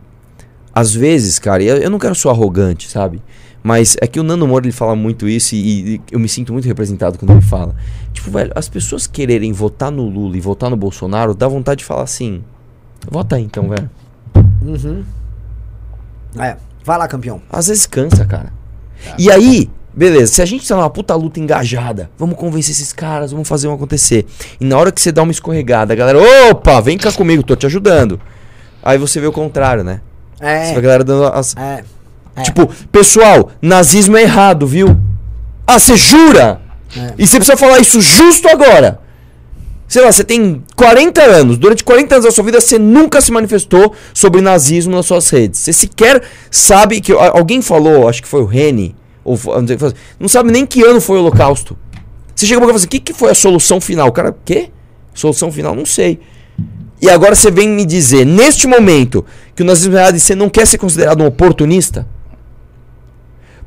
às 0.74 0.94
vezes, 0.94 1.40
cara, 1.40 1.64
eu, 1.64 1.78
eu 1.78 1.90
não 1.90 2.00
quero 2.00 2.14
ser 2.16 2.28
arrogante, 2.30 2.90
sabe? 2.90 3.22
Mas 3.62 3.98
é 4.02 4.08
que 4.08 4.20
o 4.20 4.24
Nando 4.24 4.48
Moura 4.48 4.66
ele 4.66 4.72
fala 4.72 4.96
muito 4.96 5.28
isso 5.28 5.54
e, 5.54 5.96
e 5.96 6.02
eu 6.12 6.20
me 6.20 6.30
sinto 6.30 6.54
muito 6.54 6.66
representado 6.66 7.18
quando 7.18 7.32
ele 7.32 7.42
fala. 7.42 7.76
Tipo, 8.14 8.32
velho, 8.32 8.52
as 8.56 8.70
pessoas 8.70 9.06
quererem 9.06 9.52
votar 9.52 9.92
no 9.92 10.04
Lula 10.08 10.38
e 10.38 10.40
votar 10.42 10.70
no 10.70 10.78
Bolsonaro, 10.78 11.34
dá 11.36 11.46
vontade 11.48 11.80
de 11.80 11.86
falar 11.86 12.04
assim: 12.04 12.42
vota 13.12 13.36
aí 13.36 13.44
então, 13.44 13.68
velho. 13.68 13.90
Uhum. 14.62 15.04
É. 16.38 16.56
Vai 16.86 16.98
lá, 16.98 17.08
campeão. 17.08 17.42
Às 17.52 17.68
vezes 17.68 17.86
cansa, 17.86 18.26
cara. 18.26 18.52
E 19.18 19.32
aí, 19.32 19.70
beleza, 19.93 20.34
se 20.34 20.41
a 20.41 20.45
gente 20.45 20.68
tá 20.68 20.76
numa 20.76 20.89
puta 20.89 21.16
luta 21.16 21.39
engajada, 21.39 22.10
vamos 22.18 22.38
convencer 22.38 22.72
esses 22.72 22.91
caras, 22.93 23.32
vamos 23.32 23.47
fazer 23.47 23.68
um 23.68 23.74
acontecer. 23.74 24.26
E 24.60 24.66
na 24.66 24.78
hora 24.78 24.91
que 24.91 25.02
você 25.02 25.12
dá 25.12 25.22
uma 25.24 25.32
escorregada, 25.32 25.93
a 25.93 25.95
galera, 25.95 26.20
opa, 26.52 26.80
vem 26.82 26.97
cá 26.97 27.12
comigo, 27.12 27.43
tô 27.43 27.56
te 27.56 27.66
ajudando. 27.66 28.20
Aí 28.84 28.97
você 28.97 29.20
vê 29.20 29.28
o 29.28 29.32
contrário, 29.32 29.84
né? 29.84 30.02
Você 30.38 30.43
vê 30.45 30.47
a 30.50 30.78
É. 30.78 30.82
galera 30.82 31.04
dando 31.04 31.26
as. 31.26 31.56
É. 31.58 31.84
É. 32.36 32.41
Tipo, 32.43 32.68
pessoal, 32.91 33.52
nazismo 33.62 34.16
é 34.16 34.22
errado, 34.22 34.66
viu? 34.66 34.97
Ah, 35.68 35.78
você 35.78 35.97
jura? 35.97 36.62
É. 36.97 37.14
E 37.18 37.28
você 37.28 37.38
precisa 37.38 37.58
falar 37.58 37.80
isso 37.80 38.00
justo 38.00 38.47
agora. 38.47 39.00
Sei 39.90 40.04
lá, 40.04 40.12
você 40.12 40.24
tem 40.24 40.64
40 40.76 41.20
anos, 41.20 41.58
durante 41.58 41.84
40 41.84 42.16
anos 42.16 42.26
da 42.26 42.32
sua 42.32 42.44
vida 42.44 42.62
você 42.62 42.78
nunca 42.78 43.20
se 43.20 43.32
manifestou 43.32 43.92
sobre 44.14 44.40
nazismo 44.40 44.96
nas 44.96 45.08
suas 45.08 45.28
redes. 45.32 45.62
Você 45.62 45.74
sequer 45.74 46.22
sabe 46.52 47.02
que. 47.02 47.12
Alguém 47.12 47.60
falou, 47.60 48.08
acho 48.08 48.22
que 48.22 48.28
foi 48.28 48.44
o 48.44 48.46
Reni, 48.46 48.96
ou 49.24 49.38
não 50.20 50.30
sabe 50.30 50.52
nem 50.52 50.64
que 50.64 50.84
ano 50.84 51.02
foi 51.02 51.18
o 51.18 51.22
Holocausto. 51.22 51.76
Você 52.36 52.46
chega 52.46 52.62
e 52.62 52.66
fala 52.66 52.76
assim: 52.76 52.86
o 52.86 52.90
que, 52.90 53.00
que 53.00 53.14
foi 53.14 53.32
a 53.32 53.36
solução 53.36 53.82
final? 53.82 54.10
O 54.10 54.12
cara, 54.12 54.38
quê? 54.46 54.70
Solução 55.12 55.52
final? 55.52 55.74
Não 55.74 55.88
sei. 55.88 56.20
E 57.02 57.10
agora 57.10 57.34
você 57.34 57.50
vem 57.50 57.68
me 57.68 57.84
dizer, 57.84 58.28
neste 58.28 58.68
momento, 58.68 59.26
que 59.56 59.64
o 59.64 59.66
nazismo 59.66 59.98
é 59.98 60.02
errado 60.02 60.16
e 60.18 60.20
você 60.20 60.36
não 60.36 60.50
quer 60.50 60.68
ser 60.68 60.78
considerado 60.78 61.22
um 61.22 61.26
oportunista? 61.26 62.08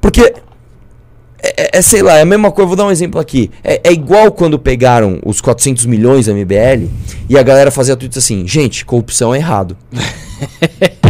Porque 0.01 0.35
é, 1.43 1.63
é- 1.65 1.71
é, 1.79 1.83
sei 1.83 2.03
lá, 2.03 2.17
é 2.19 2.23
a 2.23 2.25
mesma 2.25 2.51
coisa, 2.51 2.67
vou 2.69 2.77
dar 2.77 2.85
um 2.87 2.91
exemplo 2.91 3.21
aqui. 3.21 3.51
É, 3.65 3.81
é 3.85 3.93
igual 3.93 4.31
quando 4.33 4.59
pegaram 4.59 5.19
os 5.25 5.41
400 5.41 5.87
milhões 5.87 6.27
da 6.27 6.33
MBL 6.33 6.87
e 7.29 7.37
a 7.37 7.43
galera 7.43 7.71
fazia 7.71 7.97
tweets 7.97 8.19
assim: 8.19 8.47
gente, 8.47 8.85
corrupção 8.85 9.35
é 9.35 9.39
errado. 9.39 9.77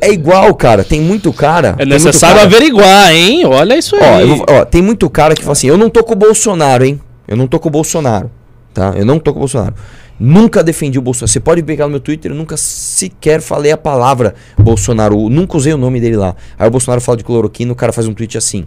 É 0.00 0.10
igual, 0.10 0.54
cara. 0.54 0.82
Tem 0.84 1.00
muito 1.00 1.32
cara. 1.32 1.74
É 1.78 1.84
necessário 1.84 2.36
cara- 2.36 2.46
averiguar, 2.48 3.12
hein? 3.12 3.44
Olha 3.46 3.76
isso 3.76 3.94
aí. 3.96 4.02
Ó, 4.02 4.20
eu 4.20 4.36
vou- 4.36 4.46
ó, 4.48 4.64
tem 4.64 4.80
muito 4.82 5.08
cara 5.10 5.34
que 5.34 5.42
fala 5.42 5.52
assim: 5.52 5.66
eu 5.66 5.76
não 5.76 5.90
tô 5.90 6.02
com 6.02 6.12
o 6.12 6.16
Bolsonaro, 6.16 6.84
hein? 6.84 7.00
Eu 7.28 7.36
não 7.36 7.46
tô 7.46 7.58
com 7.58 7.68
o 7.68 7.70
Bolsonaro. 7.72 8.30
Tá? 8.72 8.92
Eu 8.96 9.04
não 9.04 9.18
tô 9.18 9.32
com 9.32 9.38
o 9.38 9.40
Bolsonaro. 9.40 9.74
Nunca 10.18 10.62
defendi 10.62 10.98
o 10.98 11.02
Bolsonaro. 11.02 11.30
Você 11.30 11.40
pode 11.40 11.62
pegar 11.62 11.84
no 11.84 11.90
meu 11.90 12.00
Twitter, 12.00 12.30
eu 12.30 12.36
nunca 12.36 12.56
sequer 12.56 13.40
falei 13.40 13.72
a 13.72 13.76
palavra 13.76 14.34
Bolsonaro. 14.58 15.14
Eu 15.20 15.28
nunca 15.28 15.56
usei 15.56 15.72
o 15.72 15.76
nome 15.78 16.00
dele 16.00 16.16
lá. 16.16 16.34
Aí 16.58 16.66
o 16.66 16.70
Bolsonaro 16.70 17.00
fala 17.00 17.18
de 17.18 17.24
cloroquina, 17.24 17.72
o 17.72 17.76
cara 17.76 17.92
faz 17.92 18.06
um 18.06 18.14
tweet 18.14 18.36
assim. 18.38 18.64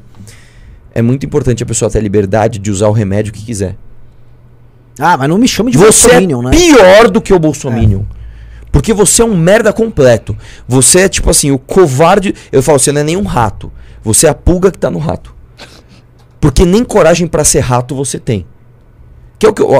É 0.98 1.02
muito 1.04 1.28
importante 1.28 1.62
a 1.62 1.66
pessoa 1.66 1.92
ter 1.92 2.00
a 2.00 2.02
liberdade 2.02 2.58
de 2.58 2.72
usar 2.72 2.88
o 2.88 2.92
remédio 2.92 3.32
que 3.32 3.46
quiser. 3.46 3.76
Ah, 4.98 5.16
mas 5.16 5.30
não 5.30 5.38
me 5.38 5.48
chame 5.48 5.70
de 5.72 5.78
Você 5.78 6.08
é 6.08 6.10
Bolsominion, 6.14 6.42
né? 6.42 6.50
pior 6.50 7.08
do 7.12 7.22
que 7.22 7.32
o 7.32 7.38
Bolsominion. 7.38 8.02
Porque 8.72 8.96
você 8.96 9.22
é 9.22 9.26
um 9.26 9.38
merda 9.38 9.72
completo. 9.72 10.36
Você 10.68 11.02
é 11.02 11.08
tipo 11.08 11.30
assim, 11.30 11.52
o 11.52 11.60
covarde. 11.60 12.34
Eu 12.52 12.64
falo, 12.64 12.80
você 12.80 12.92
não 12.92 13.02
é 13.02 13.04
nem 13.04 13.16
um 13.16 13.22
rato. 13.26 13.72
Você 14.04 14.26
é 14.26 14.30
a 14.32 14.34
pulga 14.34 14.72
que 14.72 14.80
tá 14.80 14.90
no 14.90 14.98
rato. 14.98 15.36
Porque 16.42 16.66
nem 16.66 16.84
coragem 16.84 17.28
pra 17.28 17.44
ser 17.44 17.60
rato 17.60 17.94
você 17.94 18.18
tem. 18.18 18.44
Que 19.38 19.46
é 19.46 19.50
o 19.50 19.54
que 19.54 19.62
eu- 19.62 19.72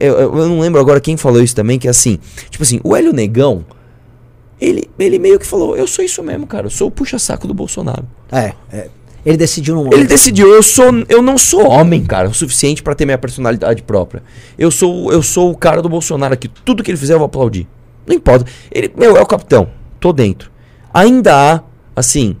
eu 0.00 0.48
não 0.48 0.58
lembro 0.58 0.80
agora 0.80 1.00
quem 1.00 1.16
falou 1.16 1.40
isso 1.40 1.54
também, 1.54 1.78
que 1.78 1.86
é 1.86 1.90
assim, 1.92 2.18
tipo 2.50 2.64
assim, 2.64 2.80
o 2.82 2.96
Hélio 2.96 3.12
Negão, 3.12 3.64
ele, 4.60 4.90
ele 4.98 5.16
meio 5.20 5.38
que 5.38 5.46
falou, 5.46 5.76
eu 5.76 5.86
sou 5.86 6.04
isso 6.04 6.24
mesmo, 6.24 6.44
cara, 6.44 6.66
eu 6.66 6.70
sou 6.70 6.88
o 6.88 6.90
puxa-saco 6.90 7.46
do 7.46 7.54
Bolsonaro. 7.54 8.04
É, 8.32 8.52
é. 8.72 8.88
Ele 9.26 9.36
decidiu 9.36 9.74
não. 9.74 9.92
Ele 9.92 10.04
decidiu, 10.06 10.46
eu 10.54 10.62
sou, 10.62 10.86
eu 11.08 11.20
não 11.20 11.36
sou 11.36 11.68
homem, 11.68 12.04
cara, 12.04 12.28
o 12.28 12.34
suficiente 12.34 12.80
pra 12.82 12.94
ter 12.94 13.04
minha 13.04 13.18
personalidade 13.18 13.82
própria. 13.82 14.22
Eu 14.56 14.70
sou, 14.70 15.12
eu 15.12 15.20
sou 15.22 15.50
o 15.50 15.56
cara 15.56 15.82
do 15.82 15.88
Bolsonaro 15.88 16.32
aqui, 16.32 16.48
tudo 16.64 16.80
que 16.82 16.90
ele 16.92 16.96
fizer 16.98 17.14
eu 17.14 17.18
vou 17.18 17.26
aplaudir. 17.26 17.66
Não 18.06 18.14
importa. 18.14 18.46
Ele, 18.70 18.92
meu, 18.96 19.16
é 19.16 19.20
o 19.20 19.26
capitão, 19.26 19.68
tô 19.98 20.12
dentro. 20.12 20.48
Ainda 20.94 21.34
há, 21.34 21.60
assim, 21.96 22.36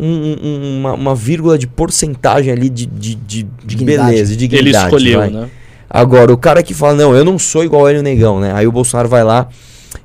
um- 0.00 0.36
um- 0.42 0.78
uma, 0.80 0.94
uma 0.94 1.14
vírgula 1.14 1.58
de 1.58 1.66
porcentagem 1.66 2.50
ali 2.50 2.70
de, 2.70 2.86
de, 2.86 3.14
de 3.14 3.42
Dignidade. 3.62 4.10
beleza, 4.10 4.34
de 4.34 4.44
Ele 4.46 4.48
dignidade. 4.56 4.84
escolheu, 4.86 5.18
vai. 5.20 5.30
né? 5.30 5.50
Agora, 5.88 6.32
o 6.32 6.38
cara 6.38 6.62
que 6.62 6.72
fala, 6.72 6.94
não, 6.94 7.14
eu 7.14 7.22
não 7.26 7.38
sou 7.38 7.62
igual 7.62 7.88
ele 7.90 8.00
negão, 8.00 8.40
né? 8.40 8.52
Aí 8.54 8.66
o 8.66 8.72
Bolsonaro 8.72 9.06
vai 9.08 9.22
lá 9.22 9.48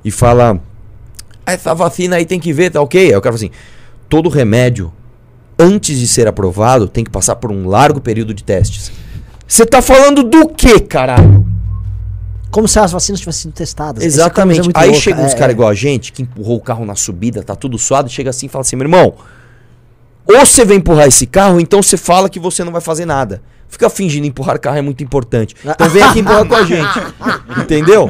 e 0.04 0.12
fala, 0.12 0.60
"Ah, 1.46 1.54
essa 1.54 1.74
vacina 1.74 2.18
aí 2.18 2.26
tem 2.26 2.38
que 2.38 2.52
ver, 2.52 2.70
tá 2.70 2.82
ok? 2.82 3.00
Aí 3.12 3.16
o 3.16 3.22
cara 3.22 3.38
fala 3.38 3.46
assim, 3.48 3.52
todo 4.10 4.28
remédio, 4.28 4.92
antes 5.60 5.98
de 6.00 6.08
ser 6.08 6.28
aprovado, 6.28 6.88
tem 6.88 7.04
que 7.04 7.10
passar 7.12 7.36
por 7.38 7.52
um 7.52 7.68
largo 7.68 8.00
período 8.00 8.34
de 8.34 8.44
testes. 8.44 8.92
Você 9.48 9.66
tá 9.66 9.82
falando 9.82 10.24
do 10.24 10.48
que, 10.50 10.80
caralho? 10.80 11.46
Como 12.52 12.68
se 12.68 12.80
as 12.80 12.92
vacinas 12.92 13.20
tivessem 13.20 13.44
sido 13.44 13.54
testadas. 13.54 14.04
É 14.04 14.06
Exatamente. 14.06 14.62
muito 14.64 14.78
Aí 14.78 14.88
louca. 14.90 15.02
chega 15.02 15.22
uns 15.22 15.34
É, 15.34 15.36
caras 15.36 15.50
é. 15.50 15.54
igual 15.54 15.70
a 15.70 15.74
gente, 15.74 16.12
que 16.12 16.22
empurrou 16.22 16.58
o 16.58 16.62
carro 16.62 16.86
na 16.86 16.96
subida, 16.96 17.44
tá 17.44 17.56
tudo 17.56 17.78
suado, 17.78 18.10
chega 18.10 18.30
assim 18.30 18.46
e 18.46 18.50
fala 18.50 18.62
assim, 18.62 18.76
meu 18.76 18.86
irmão, 18.86 19.14
ou 20.26 20.46
você 20.46 20.66
vem 20.66 20.78
empurrar 20.78 21.08
esse 21.08 21.26
carro, 21.26 21.60
então 21.60 21.82
você 21.82 21.98
fala 21.98 22.30
que 22.30 22.40
você 22.40 22.64
não 22.64 22.72
vai 22.72 22.82
fazer 22.82 23.06
nada. 23.06 23.42
Fica 23.68 23.90
fingindo 23.90 24.26
empurrar 24.26 24.60
carro 24.60 24.78
é 24.78 24.82
muito 24.82 25.04
importante. 25.04 25.56
Então 25.78 25.90
vem 25.90 26.02
aqui 26.02 26.20
empurrar 26.20 26.48
com 26.48 26.56
a 26.56 26.64
gente. 26.64 27.00
Entendeu? 27.62 28.10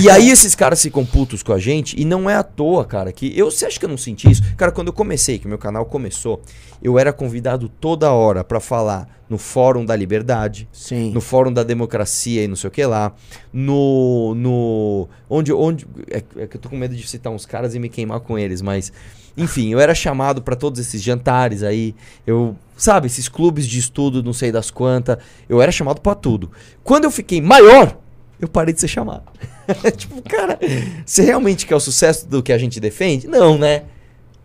E 0.00 0.10
aí 0.10 0.30
esses 0.30 0.54
caras 0.54 0.82
ficam 0.82 1.04
putos 1.04 1.42
com 1.42 1.52
a 1.52 1.58
gente 1.58 2.00
e 2.00 2.04
não 2.04 2.28
é 2.28 2.34
à 2.34 2.42
toa, 2.42 2.84
cara, 2.84 3.12
que 3.12 3.38
eu, 3.38 3.50
você 3.50 3.66
acha 3.66 3.78
que 3.78 3.84
eu 3.84 3.88
não 3.88 3.96
senti 3.96 4.30
isso? 4.30 4.42
Cara, 4.56 4.72
quando 4.72 4.88
eu 4.88 4.92
comecei, 4.92 5.38
que 5.38 5.46
o 5.46 5.48
meu 5.48 5.58
canal 5.58 5.84
começou, 5.84 6.42
eu 6.82 6.98
era 6.98 7.12
convidado 7.12 7.68
toda 7.68 8.10
hora 8.10 8.42
pra 8.42 8.58
falar 8.58 9.21
no 9.32 9.38
Fórum 9.38 9.82
da 9.82 9.96
Liberdade, 9.96 10.68
Sim. 10.70 11.10
no 11.10 11.20
Fórum 11.22 11.50
da 11.50 11.62
Democracia 11.62 12.44
e 12.44 12.46
não 12.46 12.54
sei 12.54 12.68
o 12.68 12.70
que 12.70 12.84
lá, 12.84 13.14
no. 13.50 14.34
no 14.36 15.08
onde. 15.30 15.50
onde 15.54 15.86
é, 16.10 16.22
é 16.36 16.46
que 16.46 16.58
eu 16.58 16.60
tô 16.60 16.68
com 16.68 16.76
medo 16.76 16.94
de 16.94 17.08
citar 17.08 17.32
uns 17.32 17.46
caras 17.46 17.74
e 17.74 17.78
me 17.78 17.88
queimar 17.88 18.20
com 18.20 18.38
eles, 18.38 18.60
mas. 18.60 18.92
Enfim, 19.34 19.70
eu 19.70 19.80
era 19.80 19.94
chamado 19.94 20.42
pra 20.42 20.54
todos 20.54 20.78
esses 20.78 21.02
jantares 21.02 21.62
aí. 21.62 21.94
Eu. 22.26 22.54
Sabe, 22.76 23.06
esses 23.06 23.26
clubes 23.26 23.66
de 23.66 23.78
estudo, 23.78 24.22
não 24.22 24.34
sei 24.34 24.52
das 24.52 24.70
quantas. 24.70 25.16
Eu 25.48 25.62
era 25.62 25.72
chamado 25.72 26.02
pra 26.02 26.14
tudo. 26.14 26.50
Quando 26.84 27.04
eu 27.04 27.10
fiquei 27.10 27.40
maior, 27.40 27.96
eu 28.38 28.48
parei 28.48 28.74
de 28.74 28.80
ser 28.80 28.88
chamado. 28.88 29.22
tipo, 29.96 30.20
cara, 30.22 30.58
você 31.06 31.22
realmente 31.22 31.64
quer 31.64 31.76
o 31.76 31.80
sucesso 31.80 32.28
do 32.28 32.42
que 32.42 32.52
a 32.52 32.58
gente 32.58 32.78
defende? 32.78 33.26
Não, 33.26 33.56
né? 33.56 33.84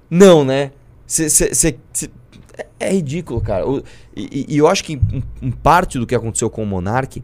Não, 0.09 0.45
né? 0.45 0.71
Cê, 1.05 1.29
cê- 1.29 1.53
cê- 1.53 1.77
cê- 1.91 2.09
é- 2.57 2.65
é 2.79 2.91
ridículo, 2.91 3.39
cara. 3.41 3.65
E, 4.15 4.45
e- 4.49 4.57
eu 4.57 4.67
acho 4.67 4.83
que 4.83 4.99
em 5.41 5.51
parte 5.51 5.97
do 5.99 6.05
que 6.07 6.15
aconteceu 6.15 6.49
com 6.49 6.63
o 6.63 6.65
Monark, 6.65 7.21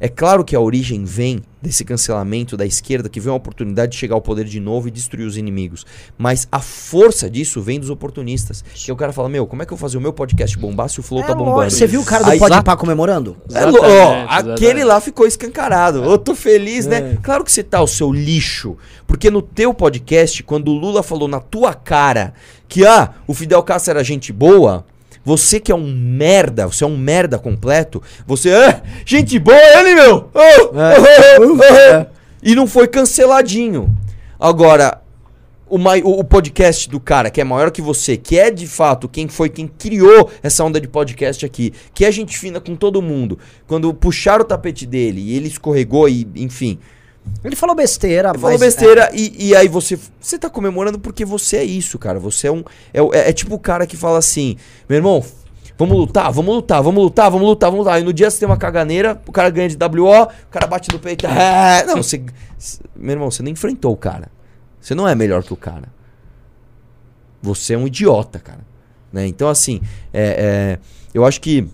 é 0.00 0.08
claro 0.08 0.44
que 0.44 0.54
a 0.54 0.60
origem 0.60 1.04
vem 1.04 1.42
desse 1.60 1.84
cancelamento 1.84 2.56
da 2.56 2.64
esquerda, 2.64 3.08
que 3.08 3.18
vê 3.18 3.28
uma 3.28 3.34
oportunidade 3.36 3.90
de 3.92 3.98
chegar 3.98 4.14
ao 4.14 4.20
poder 4.22 4.44
de 4.44 4.60
novo 4.60 4.86
e 4.86 4.90
destruir 4.92 5.26
os 5.26 5.36
inimigos. 5.36 5.84
Mas 6.16 6.46
a 6.52 6.60
força 6.60 7.28
disso 7.28 7.60
vem 7.60 7.80
dos 7.80 7.90
oportunistas. 7.90 8.64
Que 8.72 8.92
o 8.92 8.96
cara 8.96 9.12
fala, 9.12 9.28
meu, 9.28 9.44
como 9.46 9.62
é 9.62 9.66
que 9.66 9.72
eu 9.72 9.76
vou 9.76 9.88
fazer 9.88 9.98
o 9.98 10.00
meu 10.00 10.12
podcast 10.12 10.56
bombar 10.56 10.88
se 10.88 11.00
o 11.00 11.02
Flow 11.02 11.22
É 11.22 11.26
tá 11.26 11.34
bombando? 11.34 11.70
Você 11.70 11.86
viu 11.86 12.00
o 12.00 12.04
cara 12.04 12.22
do 12.24 12.30
Aí- 12.30 12.38
Pode 12.38 12.62
Pá 12.62 12.76
comemorando? 12.76 13.36
É 13.52 13.64
lo- 13.64 13.78
ó, 13.82 14.12
Exatamente, 14.24 14.52
aquele 14.52 14.84
lá 14.84 15.00
ficou 15.00 15.26
escancarado. 15.26 16.04
Eu 16.04 16.16
tô 16.16 16.34
feliz, 16.34 16.86
É. 16.86 16.90
né? 17.00 17.18
Claro 17.20 17.42
que 17.44 17.50
você 17.50 17.64
tá, 17.64 17.82
o 17.82 17.88
seu 17.88 18.12
lixo. 18.12 18.76
Porque 19.06 19.30
no 19.30 19.42
teu 19.42 19.74
podcast, 19.74 20.42
quando 20.44 20.68
o 20.68 20.74
Lula 20.78 21.02
falou 21.02 21.26
na 21.26 21.40
tua 21.40 21.74
cara 21.74 22.34
que, 22.68 22.86
ah, 22.86 23.14
o 23.26 23.34
Fidel 23.34 23.62
Castro 23.64 23.90
era 23.92 24.04
gente 24.04 24.32
boa, 24.32 24.86
Você 25.28 25.60
que 25.60 25.70
é 25.70 25.74
um 25.74 25.92
merda, 25.92 26.66
você 26.66 26.84
é 26.84 26.86
um 26.86 26.96
merda 26.96 27.38
completo, 27.38 28.02
você 28.26 28.48
é 28.48 28.80
gente 29.04 29.38
boa 29.38 29.54
ele, 29.78 29.94
meu! 29.94 30.30
Oh, 30.32 30.40
oh, 30.72 31.42
oh, 31.42 31.58
oh. 31.58 32.06
E 32.42 32.54
não 32.54 32.66
foi 32.66 32.88
canceladinho. 32.88 33.94
Agora, 34.40 35.02
o, 35.68 35.76
mai- 35.76 36.00
o- 36.02 36.18
o 36.20 36.24
podcast 36.24 36.88
do 36.88 36.98
cara 36.98 37.28
que 37.28 37.42
é 37.42 37.44
maior 37.44 37.70
que 37.70 37.82
você, 37.82 38.16
que 38.16 38.38
é 38.38 38.50
de 38.50 38.66
fato 38.66 39.06
quem 39.06 39.28
foi 39.28 39.50
quem 39.50 39.66
criou 39.68 40.30
essa 40.42 40.64
onda 40.64 40.80
de 40.80 40.88
podcast 40.88 41.44
aqui, 41.44 41.74
que 41.92 42.06
é 42.06 42.10
gente 42.10 42.38
fina 42.38 42.58
com 42.58 42.74
todo 42.74 43.02
mundo, 43.02 43.38
quando 43.66 43.92
puxaram 43.92 44.40
o 44.44 44.48
tapete 44.48 44.86
dele 44.86 45.20
e 45.20 45.36
ele 45.36 45.48
escorregou 45.48 46.08
e, 46.08 46.26
enfim, 46.36 46.78
Ele 47.44 47.54
falou 47.56 47.74
besteira, 47.74 48.30
ele 48.30 48.38
falou 48.38 48.58
besteira 48.58 49.10
e, 49.14 49.48
e 49.48 49.56
aí 49.56 49.68
você 49.68 49.98
você 50.20 50.38
tá 50.38 50.50
comemorando 50.50 50.98
porque 50.98 51.24
você 51.24 51.58
é 51.58 51.64
isso, 51.64 51.98
cara. 51.98 52.18
Você 52.18 52.48
é 52.48 52.52
um 52.52 52.64
é, 52.92 53.00
é- 53.00 53.30
é 53.30 53.32
tipo 53.32 53.54
o 53.54 53.58
cara 53.58 53.86
que 53.86 53.96
fala 53.96 54.18
assim, 54.18 54.56
meu 54.88 54.96
irmão, 54.96 55.24
vamos 55.78 55.96
lutar, 55.96 56.32
vamos 56.32 56.54
lutar, 56.54 56.82
vamos 56.82 57.02
lutar, 57.02 57.30
vamos 57.30 57.46
lutar, 57.48 57.70
vamos 57.70 57.84
lutar. 57.86 58.00
E 58.00 58.04
no 58.04 58.12
dia 58.12 58.30
você 58.30 58.40
tem 58.40 58.48
uma 58.48 58.56
caganeira, 58.56 59.20
o 59.26 59.32
cara 59.32 59.50
ganha 59.50 59.68
de 59.68 59.76
WO, 59.76 60.22
o 60.24 60.50
cara 60.50 60.66
bate 60.66 60.90
no 60.92 60.98
peito, 60.98 61.26
é, 61.26 61.84
não, 61.86 62.02
você, 62.02 62.22
meu 62.96 63.12
irmão, 63.12 63.30
você 63.30 63.42
não 63.42 63.50
enfrentou 63.50 63.92
o 63.92 63.96
cara. 63.96 64.28
Você 64.80 64.94
não 64.94 65.08
é 65.08 65.14
melhor 65.14 65.42
que 65.42 65.52
o 65.52 65.56
cara. 65.56 65.88
Você 67.42 67.74
é 67.74 67.78
um 67.78 67.86
idiota, 67.86 68.38
cara. 68.38 68.66
Né? 69.12 69.26
Então, 69.26 69.48
assim, 69.48 69.80
é, 70.12 70.76
é, 70.76 70.78
eu 71.14 71.24
acho 71.24 71.40
que 71.40 71.66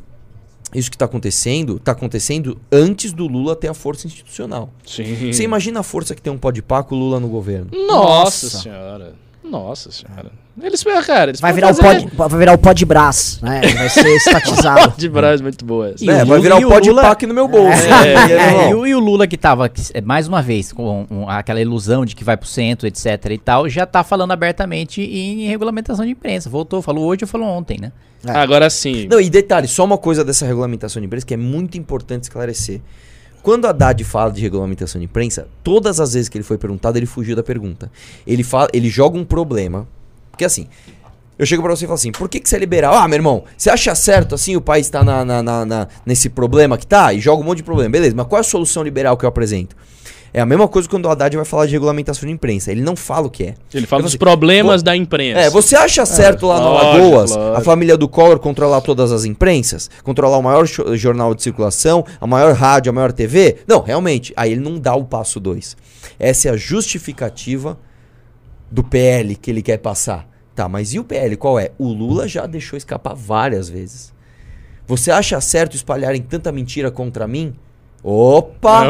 isso 0.74 0.90
que 0.90 0.98
tá 0.98 1.04
acontecendo, 1.04 1.78
tá 1.78 1.92
acontecendo 1.92 2.58
antes 2.70 3.12
do 3.12 3.26
Lula 3.26 3.54
ter 3.54 3.68
a 3.68 3.74
força 3.74 4.06
institucional. 4.06 4.70
Sim. 4.84 5.32
Você 5.32 5.42
imagina 5.42 5.80
a 5.80 5.82
força 5.82 6.14
que 6.14 6.22
tem 6.22 6.32
um 6.32 6.38
pó 6.38 6.50
de 6.50 6.62
pá 6.62 6.82
com 6.82 6.94
o 6.94 6.98
Lula 6.98 7.20
no 7.20 7.28
governo? 7.28 7.68
Nossa, 7.72 8.46
Nossa. 8.46 8.58
senhora. 8.58 9.23
Nossa 9.44 9.90
senhora. 9.92 10.32
Eles, 10.62 10.82
cara, 11.04 11.30
eles 11.30 11.40
Vai 11.40 11.52
virar, 11.52 11.72
o 11.72 11.74
fazer- 11.74 12.02
pod, 12.08 12.16
vai 12.16 12.38
virar 12.38 12.52
o 12.54 12.58
pó 12.58 12.72
de 12.72 12.84
brás, 12.84 13.40
né? 13.42 13.60
Vai 13.60 13.88
ser 13.88 14.06
estatizado. 14.16 14.94
De 14.96 15.08
Braz, 15.08 15.40
muito 15.40 15.64
boa 15.64 15.90
essa. 15.90 16.04
É, 16.10 16.22
o 16.22 16.26
vai 16.26 16.40
virar 16.40 16.56
o 16.56 16.66
o 16.66 16.68
pó 16.68 16.78
de 16.80 16.90
Lula- 16.90 17.16
no 17.26 17.34
meu 17.34 17.48
bolso. 17.48 17.82
É, 17.82 18.14
né? 18.14 18.64
É, 18.64 18.70
e, 18.70 18.74
o, 18.74 18.86
e 18.86 18.94
o 18.94 19.00
Lula 19.00 19.26
que 19.26 19.36
tava, 19.36 19.70
é, 19.92 20.00
mais 20.00 20.28
uma 20.28 20.40
vez, 20.40 20.72
com 20.72 21.06
um, 21.10 21.28
aquela 21.28 21.60
ilusão 21.60 22.04
de 22.04 22.14
que 22.14 22.22
vai 22.24 22.36
pro 22.36 22.48
centro, 22.48 22.86
etc 22.86 23.06
e 23.30 23.38
tal, 23.38 23.68
já 23.68 23.84
tá 23.84 24.02
falando 24.04 24.30
abertamente 24.30 25.02
em 25.02 25.46
regulamentação 25.48 26.04
de 26.04 26.12
imprensa. 26.12 26.48
Voltou, 26.48 26.80
falou 26.80 27.04
hoje 27.04 27.24
ou 27.24 27.28
falou 27.28 27.48
ontem, 27.48 27.76
né? 27.80 27.90
Agora 28.26 28.70
sim. 28.70 29.06
Não, 29.10 29.20
e 29.20 29.28
detalhe, 29.28 29.66
só 29.68 29.84
uma 29.84 29.98
coisa 29.98 30.24
dessa 30.24 30.46
regulamentação 30.46 31.00
de 31.00 31.06
imprensa 31.06 31.26
que 31.26 31.34
é 31.34 31.36
muito 31.36 31.76
importante 31.76 32.22
esclarecer. 32.22 32.80
Quando 33.44 33.66
a 33.66 33.70
Haddad 33.70 34.02
fala 34.04 34.32
de 34.32 34.40
regulamentação 34.40 34.98
de 34.98 35.04
imprensa, 35.04 35.46
todas 35.62 36.00
as 36.00 36.14
vezes 36.14 36.30
que 36.30 36.38
ele 36.38 36.42
foi 36.42 36.56
perguntado, 36.56 36.96
ele 36.98 37.04
fugiu 37.04 37.36
da 37.36 37.42
pergunta. 37.42 37.92
Ele, 38.26 38.42
fala, 38.42 38.68
ele 38.72 38.88
joga 38.88 39.18
um 39.18 39.24
problema. 39.24 39.86
Porque 40.30 40.46
assim, 40.46 40.66
eu 41.38 41.44
chego 41.44 41.62
pra 41.62 41.76
você 41.76 41.84
e 41.84 41.86
falo 41.86 41.94
assim, 41.96 42.10
por 42.10 42.26
que, 42.26 42.40
que 42.40 42.48
você 42.48 42.56
é 42.56 42.58
liberal? 42.58 42.94
Ah, 42.94 43.06
meu 43.06 43.16
irmão, 43.16 43.44
você 43.54 43.68
acha 43.68 43.94
certo 43.94 44.34
assim 44.34 44.56
o 44.56 44.62
país 44.62 44.88
tá 44.88 45.04
na, 45.04 45.24
na- 45.26 45.42
na- 45.42 45.64
na- 45.66 45.88
nesse 46.06 46.30
problema 46.30 46.78
que 46.78 46.86
tá? 46.86 47.12
E 47.12 47.20
joga 47.20 47.42
um 47.42 47.44
monte 47.44 47.58
de 47.58 47.64
problema. 47.64 47.90
Beleza, 47.90 48.16
mas 48.16 48.26
qual 48.26 48.38
é 48.38 48.40
a 48.40 48.44
solução 48.44 48.82
liberal 48.82 49.14
que 49.16 49.26
eu 49.26 49.28
apresento? 49.28 49.76
É 50.36 50.40
a 50.40 50.46
mesma 50.46 50.66
coisa 50.66 50.88
quando 50.88 51.04
o 51.04 51.08
Haddad 51.08 51.36
vai 51.36 51.44
falar 51.44 51.66
de 51.66 51.72
regulamentação 51.72 52.26
de 52.26 52.34
imprensa. 52.34 52.72
Ele 52.72 52.82
não 52.82 52.96
fala 52.96 53.28
o 53.28 53.30
que 53.30 53.44
é. 53.44 53.54
Ele 53.72 53.86
fala 53.86 54.02
dos 54.02 54.10
assim, 54.10 54.18
problemas 54.18 54.82
da 54.82 54.96
imprensa. 54.96 55.38
É, 55.38 55.48
você 55.48 55.76
acha 55.76 56.04
certo 56.04 56.48
lá 56.48 56.58
no 56.58 56.70
lógico, 56.70 56.86
Alagoas 56.88 57.30
lógico. 57.30 57.56
a 57.56 57.60
família 57.60 57.96
do 57.96 58.08
Collor 58.08 58.40
controlar 58.40 58.80
todas 58.80 59.12
as 59.12 59.24
imprensas? 59.24 59.88
Controlar 60.02 60.36
o 60.36 60.42
maior 60.42 60.66
jornal 60.66 61.36
de 61.36 61.42
circulação, 61.44 62.04
a 62.20 62.26
maior 62.26 62.52
rádio, 62.52 62.90
a 62.90 62.92
maior 62.92 63.12
TV? 63.12 63.58
Não, 63.64 63.80
realmente, 63.80 64.32
aí 64.36 64.50
ele 64.50 64.60
não 64.60 64.76
dá 64.76 64.96
o 64.96 65.04
passo 65.04 65.38
2. 65.38 65.76
Essa 66.18 66.48
é 66.48 66.50
a 66.50 66.56
justificativa 66.56 67.78
do 68.68 68.82
PL 68.82 69.36
que 69.36 69.52
ele 69.52 69.62
quer 69.62 69.78
passar. 69.78 70.28
Tá, 70.52 70.68
mas 70.68 70.92
e 70.94 70.98
o 70.98 71.04
PL 71.04 71.36
qual 71.36 71.60
é? 71.60 71.70
O 71.78 71.86
Lula 71.86 72.26
já 72.26 72.44
deixou 72.44 72.76
escapar 72.76 73.14
várias 73.14 73.68
vezes. 73.68 74.12
Você 74.84 75.12
acha 75.12 75.40
certo 75.40 75.76
espalharem 75.76 76.20
tanta 76.20 76.50
mentira 76.50 76.90
contra 76.90 77.28
mim? 77.28 77.54
Opa! 78.04 78.84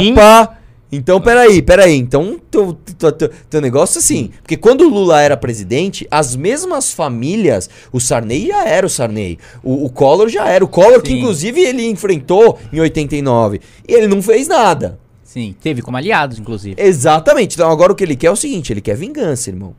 Mim? 0.00 0.12
Opa! 0.12 0.58
Então, 0.90 1.20
peraí, 1.20 1.62
peraí. 1.62 1.96
Então, 1.96 2.40
teu, 2.50 2.76
teu, 2.98 3.12
teu, 3.12 3.30
teu 3.50 3.60
negócio 3.60 3.98
é 3.98 4.00
assim. 4.00 4.30
Porque 4.42 4.56
quando 4.56 4.82
o 4.82 4.88
Lula 4.88 5.20
era 5.20 5.36
presidente, 5.36 6.06
as 6.10 6.34
mesmas 6.34 6.92
famílias, 6.92 7.70
o 7.92 8.00
Sarney 8.00 8.48
já 8.48 8.64
era 8.66 8.86
o 8.86 8.90
Sarney. 8.90 9.38
O, 9.62 9.84
o 9.86 9.90
Collor 9.90 10.28
já 10.28 10.48
era. 10.48 10.64
O 10.64 10.68
Collor, 10.68 11.00
que 11.02 11.10
Sim. 11.10 11.18
inclusive 11.18 11.60
ele 11.60 11.86
enfrentou 11.86 12.58
em 12.72 12.80
89. 12.80 13.60
E 13.86 13.94
ele 13.94 14.08
não 14.08 14.20
fez 14.20 14.48
nada. 14.48 14.98
Sim, 15.22 15.54
teve 15.60 15.82
como 15.82 15.96
aliados, 15.96 16.38
inclusive. 16.38 16.76
Exatamente. 16.78 17.54
Então, 17.54 17.70
agora 17.70 17.92
o 17.92 17.94
que 17.94 18.02
ele 18.02 18.16
quer 18.16 18.28
é 18.28 18.32
o 18.32 18.36
seguinte: 18.36 18.72
ele 18.72 18.80
quer 18.80 18.96
vingança, 18.96 19.50
irmão. 19.50 19.74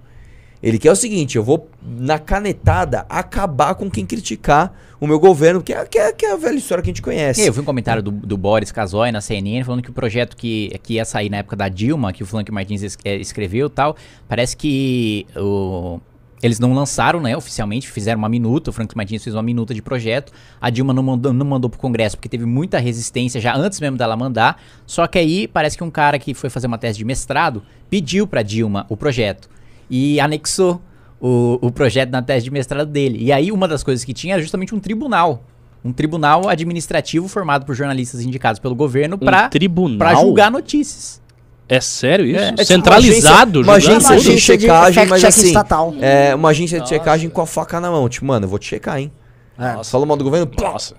Ele 0.62 0.78
quer 0.80 0.92
o 0.92 0.96
seguinte: 0.96 1.38
eu 1.38 1.44
vou, 1.44 1.70
na 1.86 2.18
canetada, 2.20 3.06
acabar 3.10 3.76
com 3.76 3.90
quem 3.90 4.06
criticar 4.06 4.74
o 5.00 5.06
meu 5.06 5.20
governo, 5.20 5.62
que 5.62 5.72
é, 5.74 5.86
que 5.86 5.98
é, 6.00 6.12
que 6.12 6.26
é 6.26 6.32
a 6.34 6.36
velha 6.38 6.58
história 6.58 6.82
que 6.84 6.90
a 6.90 6.92
gente 6.94 7.02
conhece. 7.02 7.42
Eu 7.46 7.54
vi 7.54 7.60
um 7.60 7.64
comentário 7.64 8.02
do, 8.02 8.10
do 8.10 8.36
Boris 8.38 8.72
Casoy 8.72 9.12
na 9.12 9.22
CNN 9.22 9.64
falando 9.64 9.84
que 9.84 9.90
o 9.92 9.94
projeto 9.94 10.36
que, 10.36 10.72
que 10.82 10.96
ia 10.96 11.06
sair 11.06 11.30
na 11.30 11.38
época 11.38 11.56
da 11.56 11.70
Dilma, 11.70 12.12
que 12.12 12.24
o 12.24 12.26
Frank 12.26 12.52
Martins 12.52 12.82
es- 12.82 12.98
eh, 13.06 13.18
escreveu 13.18 13.70
tal, 13.70 13.96
parece 14.28 14.58
que 14.58 15.28
o, 15.36 16.00
eles 16.42 16.60
não 16.60 16.74
lançaram, 16.74 17.22
né, 17.22 17.38
oficialmente, 17.38 17.88
fizeram 17.88 18.18
uma 18.18 18.30
minuta, 18.30 18.72
o 18.72 18.74
Frank 18.74 18.96
Martins 18.98 19.24
fez 19.24 19.36
uma 19.36 19.44
minuta 19.44 19.72
de 19.76 19.82
projeto, 19.84 20.32
a 20.60 20.72
Dilma 20.72 20.94
não 20.94 21.04
mandou, 21.04 21.32
não 21.32 21.46
mandou 21.46 21.70
pro 21.70 21.80
Congresso 21.80 22.18
porque 22.18 22.30
teve 22.30 22.46
muita 22.46 22.80
resistência 22.80 23.40
já 23.40 23.56
antes 23.56 23.80
mesmo 23.80 23.98
dela 23.98 24.18
mandar, 24.18 24.60
só 24.88 25.06
que 25.06 25.20
aí 25.20 25.48
parece 25.48 25.78
que 25.78 25.84
um 25.84 25.92
cara 25.92 26.18
que 26.18 26.34
foi 26.34 26.50
fazer 26.50 26.66
uma 26.66 26.78
tese 26.80 26.98
de 26.98 27.06
mestrado 27.06 27.62
pediu 27.90 28.26
pra 28.26 28.42
Dilma 28.42 28.86
o 28.90 28.98
projeto 28.98 29.48
e 29.90 30.20
anexou 30.20 30.82
o, 31.20 31.58
o 31.62 31.72
projeto 31.72 32.10
na 32.12 32.22
tese 32.22 32.44
de 32.46 32.52
mestrado 32.52 32.88
dele. 32.90 33.18
E 33.22 33.32
aí 33.32 33.52
uma 33.52 33.68
das 33.68 33.84
coisas 33.84 34.04
que 34.06 34.14
tinha 34.14 34.34
era 34.36 34.42
justamente 34.42 34.74
um 34.76 34.80
tribunal. 34.80 35.44
Um 35.86 35.94
tribunal 35.94 36.50
administrativo 36.50 37.28
formado 37.28 37.66
por 37.66 37.74
jornalistas 37.76 38.22
indicados 38.22 38.60
pelo 38.60 38.76
governo 38.76 39.16
Um 39.16 39.20
pra 39.20 39.48
tribunal? 39.50 39.98
pra 39.98 40.16
julgar 40.16 40.52
notícias. 40.52 41.22
É 41.70 41.80
sério 41.82 42.26
isso? 42.26 42.40
É. 42.40 42.48
É 42.48 42.52
tipo 42.52 42.66
Centralizado? 42.66 43.62
uma 43.62 43.74
agência- 43.74 44.00
uma 44.10 44.16
agência 44.16 44.36
de 44.36 44.42
checagem, 44.42 45.06
mas 45.06 45.24
assim, 45.24 45.48
estatal. 45.48 45.94
É 46.00 46.34
uma 46.34 46.50
agência 46.50 46.80
de 46.82 46.88
checagem 46.90 47.30
com 47.30 47.42
a 47.42 47.46
faca 47.46 47.80
na 47.82 47.92
mão. 47.92 48.08
Tipo, 48.08 48.26
mano, 48.26 48.46
eu 48.46 48.50
vou 48.50 48.58
te 48.60 48.68
checar, 48.68 49.00
hein? 49.00 49.12
É. 49.60 49.84
Falou 49.84 50.06
mal 50.08 50.16
do 50.18 50.24
governo? 50.24 50.50
Nossa. 50.62 50.96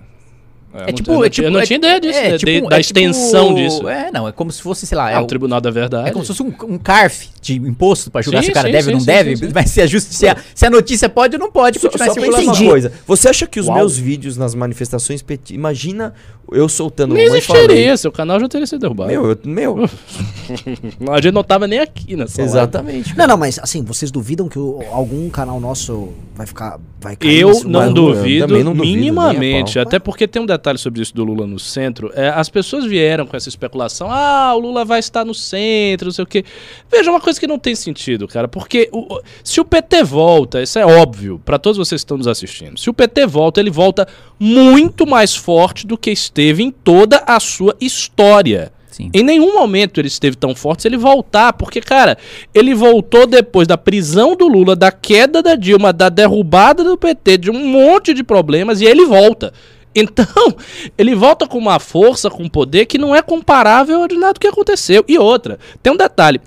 É, 0.74 0.90
É 0.90 0.92
tipo, 0.92 1.10
eu 1.10 1.14
não, 1.18 1.24
é 1.24 1.30
tinha- 1.30 1.46
eu 1.46 1.50
tipo- 1.50 1.58
não 1.58 1.66
tinha 1.66 1.76
ideia 1.78 1.98
disso, 2.00 2.18
é 2.18 2.30
né? 2.32 2.38
tipo- 2.38 2.50
de- 2.50 2.56
é 2.58 2.60
da 2.60 2.66
tipo- 2.68 2.80
extensão 2.80 3.54
disso. 3.54 3.88
É, 3.88 4.10
não, 4.12 4.28
é 4.28 4.32
como 4.32 4.52
se 4.52 4.60
fosse, 4.60 4.86
sei 4.86 4.98
lá, 4.98 5.10
É, 5.10 5.14
é, 5.14 5.18
o 5.18 5.22
o- 5.22 5.26
Tribunal 5.26 5.60
da 5.60 5.70
Verdade. 5.70 6.08
é 6.08 6.12
como 6.12 6.22
se 6.24 6.28
fosse 6.34 6.42
um, 6.42 6.52
um 6.74 6.76
CARF 6.78 7.30
de 7.54 7.68
imposto 7.68 8.10
pra 8.10 8.20
julgar 8.22 8.40
Sim, 8.40 8.46
se 8.46 8.50
o 8.50 8.54
cara 8.54 8.68
sim, 8.68 8.72
deve 8.72 8.88
ou 8.88 8.92
não 8.94 9.00
sim, 9.00 9.06
deve, 9.06 9.36
sim, 9.36 9.46
sim. 9.46 9.52
mas 9.54 9.70
se 9.70 9.80
a, 9.80 9.86
justi- 9.86 10.14
se, 10.14 10.26
a, 10.28 10.36
se 10.54 10.66
a 10.66 10.70
notícia 10.70 11.08
pode 11.08 11.36
ou 11.36 11.40
não 11.40 11.50
pode 11.50 11.78
Só, 11.78 11.88
continuar 11.88 12.06
só 12.08 12.14
circulando. 12.14 12.50
uma 12.62 12.70
coisa. 12.70 12.92
Você 13.06 13.28
acha 13.28 13.46
que 13.46 13.58
os 13.60 13.66
Uau. 13.66 13.76
meus 13.76 13.96
vídeos 13.96 14.36
nas 14.36 14.54
manifestações 14.54 15.22
peti... 15.22 15.54
Imagina 15.54 16.12
eu 16.50 16.66
soltando 16.68 17.14
Nem 17.14 17.26
existiria, 17.26 17.94
seu 17.96 18.10
canal 18.10 18.40
já 18.40 18.48
teria 18.48 18.66
sido 18.66 18.80
derrubado. 18.80 19.10
Meu, 19.10 19.30
eu- 19.30 19.38
meu. 19.44 19.76
A 21.12 21.20
gente 21.20 21.32
não 21.34 21.44
tava 21.44 21.66
nem 21.66 21.78
aqui 21.78 22.16
nessa 22.16 22.40
exatamente. 22.42 23.16
Não, 23.16 23.26
não, 23.26 23.36
mas 23.36 23.58
assim, 23.58 23.82
vocês 23.82 24.10
duvidam 24.10 24.48
que 24.48 24.58
o- 24.58 24.80
algum 24.90 25.28
canal 25.30 25.60
nosso 25.60 26.10
vai 26.34 26.46
ficar. 26.46 26.78
Vai 27.00 27.14
cair 27.16 27.40
Eu 27.40 27.62
não 27.64 27.84
eu 27.84 27.92
duvido, 27.92 28.46
também 28.48 28.64
não 28.64 28.74
minimamente. 28.74 29.78
Até 29.78 29.98
porque 29.98 30.26
tem 30.26 30.42
um 30.42 30.46
detalhe 30.46 30.78
sobre 30.78 31.00
isso 31.02 31.14
do 31.14 31.22
Lula 31.24 31.46
no 31.46 31.58
centro. 31.58 32.10
É, 32.14 32.28
as 32.28 32.48
pessoas 32.48 32.84
vieram 32.84 33.26
com 33.26 33.36
essa 33.36 33.48
especulação. 33.48 34.08
Ah, 34.10 34.52
o 34.54 34.58
Lula 34.58 34.84
vai 34.84 34.98
estar 34.98 35.24
no 35.24 35.34
centro, 35.34 36.06
não 36.06 36.12
sei 36.12 36.24
o 36.24 36.26
quê. 36.26 36.44
Veja, 36.90 37.10
uma 37.10 37.20
coisa 37.20 37.37
que 37.38 37.46
não 37.46 37.58
tem 37.58 37.74
sentido, 37.74 38.26
cara. 38.28 38.48
Porque 38.48 38.88
o- 38.92 39.20
se 39.42 39.60
o 39.60 39.64
PT 39.64 40.02
volta, 40.04 40.62
isso 40.62 40.78
é 40.78 40.84
óbvio 40.86 41.40
para 41.44 41.58
todos 41.58 41.78
vocês 41.78 42.00
que 42.00 42.04
estão 42.04 42.18
nos 42.18 42.26
assistindo. 42.28 42.78
Se 42.78 42.90
o 42.90 42.94
PT 42.94 43.26
volta, 43.26 43.60
ele 43.60 43.70
volta 43.70 44.06
muito 44.38 45.06
mais 45.06 45.34
forte 45.34 45.86
do 45.86 45.96
que 45.98 46.10
esteve 46.10 46.62
em 46.62 46.70
toda 46.70 47.22
a 47.26 47.38
sua 47.40 47.76
história. 47.80 48.72
Sim. 48.90 49.10
Em 49.14 49.22
nenhum 49.22 49.54
momento 49.54 50.00
ele 50.00 50.08
esteve 50.08 50.34
tão 50.36 50.56
forte 50.56 50.82
se 50.82 50.88
ele 50.88 50.96
voltar, 50.96 51.52
porque, 51.52 51.80
cara, 51.80 52.18
ele 52.52 52.74
voltou 52.74 53.26
depois 53.28 53.68
da 53.68 53.78
prisão 53.78 54.34
do 54.34 54.48
Lula, 54.48 54.74
da 54.74 54.90
queda 54.90 55.40
da 55.40 55.54
Dilma, 55.54 55.92
da 55.92 56.08
derrubada 56.08 56.82
do 56.82 56.98
PT, 56.98 57.38
de 57.38 57.50
um 57.50 57.66
monte 57.68 58.12
de 58.12 58.24
problemas, 58.24 58.80
e 58.80 58.86
ele 58.86 59.04
volta. 59.04 59.52
Então, 59.94 60.26
ele 60.98 61.14
volta 61.14 61.46
com 61.46 61.58
uma 61.58 61.78
força, 61.78 62.28
com 62.28 62.42
um 62.42 62.48
poder 62.48 62.86
que 62.86 62.98
não 62.98 63.14
é 63.14 63.22
comparável 63.22 64.02
a 64.02 64.08
nada 64.08 64.34
do 64.34 64.40
que 64.40 64.46
aconteceu. 64.48 65.04
E 65.06 65.16
outra, 65.16 65.58
tem 65.82 65.92
um 65.92 65.96
detalhe. 65.96 66.40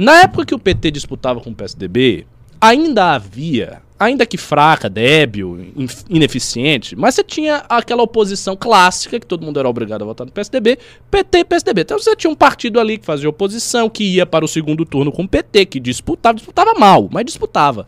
Na 0.00 0.22
época 0.22 0.46
que 0.46 0.54
o 0.54 0.58
PT 0.58 0.92
disputava 0.92 1.42
com 1.42 1.50
o 1.50 1.54
PSDB, 1.54 2.26
ainda 2.58 3.12
havia, 3.12 3.82
ainda 3.98 4.24
que 4.24 4.38
fraca, 4.38 4.88
débil, 4.88 5.74
ineficiente, 6.08 6.96
mas 6.96 7.14
você 7.14 7.22
tinha 7.22 7.56
aquela 7.68 8.02
oposição 8.02 8.56
clássica, 8.56 9.20
que 9.20 9.26
todo 9.26 9.44
mundo 9.44 9.60
era 9.60 9.68
obrigado 9.68 10.00
a 10.00 10.06
votar 10.06 10.26
no 10.26 10.32
PSDB, 10.32 10.78
PT 11.10 11.40
e 11.40 11.44
PSDB. 11.44 11.82
Então 11.82 11.98
você 11.98 12.16
tinha 12.16 12.30
um 12.30 12.34
partido 12.34 12.80
ali 12.80 12.96
que 12.96 13.04
fazia 13.04 13.28
oposição, 13.28 13.90
que 13.90 14.02
ia 14.02 14.24
para 14.24 14.42
o 14.42 14.48
segundo 14.48 14.86
turno 14.86 15.12
com 15.12 15.24
o 15.24 15.28
PT, 15.28 15.66
que 15.66 15.78
disputava, 15.78 16.36
disputava 16.36 16.72
mal, 16.78 17.06
mas 17.12 17.26
disputava. 17.26 17.86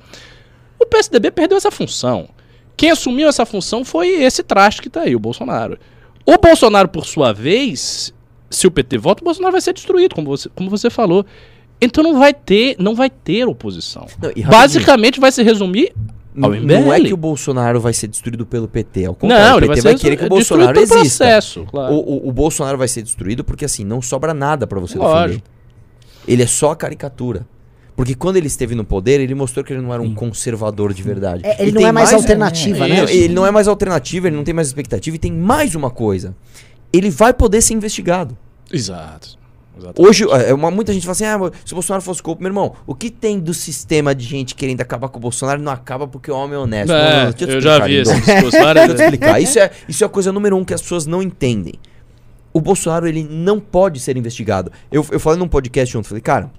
O 0.78 0.84
PSDB 0.84 1.30
perdeu 1.30 1.56
essa 1.56 1.70
função. 1.70 2.28
Quem 2.76 2.90
assumiu 2.90 3.26
essa 3.26 3.46
função 3.46 3.86
foi 3.86 4.22
esse 4.22 4.42
traste 4.42 4.82
que 4.82 4.90
tá 4.90 5.00
aí, 5.00 5.16
o 5.16 5.18
Bolsonaro. 5.18 5.78
O 6.26 6.36
Bolsonaro, 6.36 6.90
por 6.90 7.06
sua 7.06 7.32
vez, 7.32 8.12
se 8.50 8.66
o 8.66 8.70
PT 8.70 8.98
volta, 8.98 9.22
o 9.22 9.24
Bolsonaro 9.24 9.52
vai 9.52 9.62
ser 9.62 9.72
destruído, 9.72 10.14
como 10.14 10.28
você, 10.28 10.50
como 10.50 10.68
você 10.68 10.90
falou. 10.90 11.24
Então 11.82 12.02
não 12.04 12.18
vai 12.18 12.32
ter, 12.32 12.76
não 12.78 12.94
vai 12.94 13.10
ter 13.10 13.44
oposição. 13.46 14.06
Não. 14.20 14.30
Basicamente 14.48 15.18
vai 15.20 15.32
se 15.32 15.42
resumir 15.42 15.92
Não 16.34 16.92
é 16.92 17.00
que 17.00 17.12
o 17.12 17.16
Bolsonaro 17.16 17.78
vai 17.80 17.92
ser 17.92 18.06
destruído 18.06 18.46
pelo 18.46 18.66
PT. 18.68 19.04
Ao 19.06 19.14
contrário, 19.14 19.44
Não, 19.46 19.54
o 19.56 19.58
ele 19.58 19.66
PT 19.68 19.80
vai 19.82 19.92
vai, 19.92 20.00
querer 20.00 20.16
que 20.16 20.24
o 20.24 20.28
Bolsonaro 20.28 20.78
exista. 20.78 20.94
processo, 20.96 21.64
claro. 21.70 21.92
O, 21.94 21.98
o- 21.98 22.28
o 22.28 22.32
Bolsonaro 22.32 22.78
vai 22.78 22.88
ser 22.88 23.02
destruído 23.02 23.44
porque 23.44 23.64
assim, 23.64 23.84
não 23.84 24.00
sobra 24.00 24.32
nada 24.32 24.66
pra 24.66 24.80
você 24.80 24.96
Lógico. 24.96 25.42
defender. 25.42 25.42
Ele 26.26 26.42
é 26.42 26.46
só 26.46 26.70
a 26.70 26.76
caricatura. 26.76 27.44
Porque 27.94 28.14
quando 28.14 28.36
ele 28.38 28.46
esteve 28.46 28.74
no 28.74 28.84
poder, 28.84 29.20
ele 29.20 29.34
mostrou 29.34 29.62
que 29.62 29.70
ele 29.72 29.82
não 29.82 29.92
era 29.92 30.02
um 30.02 30.14
conservador 30.14 30.94
de 30.94 31.02
verdade. 31.02 31.42
É, 31.44 31.60
ele 31.60 31.72
E 31.72 31.74
não 31.74 31.86
é 31.86 31.92
mais, 31.92 32.10
alternativa, 32.14 32.86
é, 32.86 32.88
né? 32.88 33.12
Ele 33.12 33.34
não 33.34 33.44
é 33.46 33.50
mais 33.50 33.68
alternativa, 33.68 34.28
ele 34.28 34.36
não 34.36 34.44
tem 34.44 34.54
mais 34.54 34.68
expectativa 34.68 35.14
e 35.14 35.18
tem 35.18 35.30
mais 35.30 35.74
uma 35.74 35.90
coisa. 35.90 36.34
Ele 36.90 37.10
vai 37.10 37.34
poder 37.34 37.60
ser 37.60 37.74
investigado. 37.74 38.36
Exato. 38.72 39.36
Exatamente. 39.76 40.08
Hoje, 40.08 40.24
é, 40.30 40.52
uma, 40.52 40.70
muita 40.70 40.92
gente 40.92 41.02
fala 41.04 41.12
assim: 41.12 41.24
ah, 41.24 41.50
se 41.64 41.72
o 41.72 41.76
Bolsonaro 41.76 42.02
fosse 42.02 42.22
corrupto, 42.22 42.42
meu 42.42 42.50
irmão, 42.50 42.74
o 42.86 42.94
que 42.94 43.10
tem 43.10 43.40
do 43.40 43.54
sistema 43.54 44.14
de 44.14 44.24
gente 44.24 44.54
querendo 44.54 44.80
acabar 44.80 45.08
com 45.08 45.18
o 45.18 45.20
Bolsonaro 45.20 45.60
não 45.60 45.72
acaba 45.72 46.06
porque 46.06 46.30
o 46.30 46.36
homem 46.36 46.56
é 46.56 46.58
honesto. 46.58 46.88
Não, 46.88 46.96
não, 46.96 47.04
É, 47.04 47.32
deixa 47.32 47.52
eu 47.52 47.60
te 47.60 47.64
já 47.64 47.78
vi 47.78 47.96
esse 47.96 48.14
discurso 48.20 48.58
várias 48.58 48.88
eu 48.88 48.96
vezes. 48.96 49.12
explicar. 49.12 49.40
Isso 49.40 49.58
é, 49.58 49.70
isso 49.88 50.04
é 50.04 50.06
a 50.06 50.10
coisa 50.10 50.30
número 50.32 50.56
um 50.56 50.64
que 50.64 50.74
as 50.74 50.82
pessoas 50.82 51.06
não 51.06 51.22
entendem. 51.22 51.74
O 52.52 52.60
Bolsonaro, 52.60 53.08
ele 53.08 53.24
não 53.24 53.58
pode 53.58 53.98
ser 53.98 54.16
investigado. 54.16 54.70
Eu, 54.90 55.06
eu 55.10 55.18
falei 55.18 55.38
num 55.38 55.48
podcast 55.48 55.96
ontem, 55.96 56.06
falei, 56.06 56.20
cara, 56.20 56.50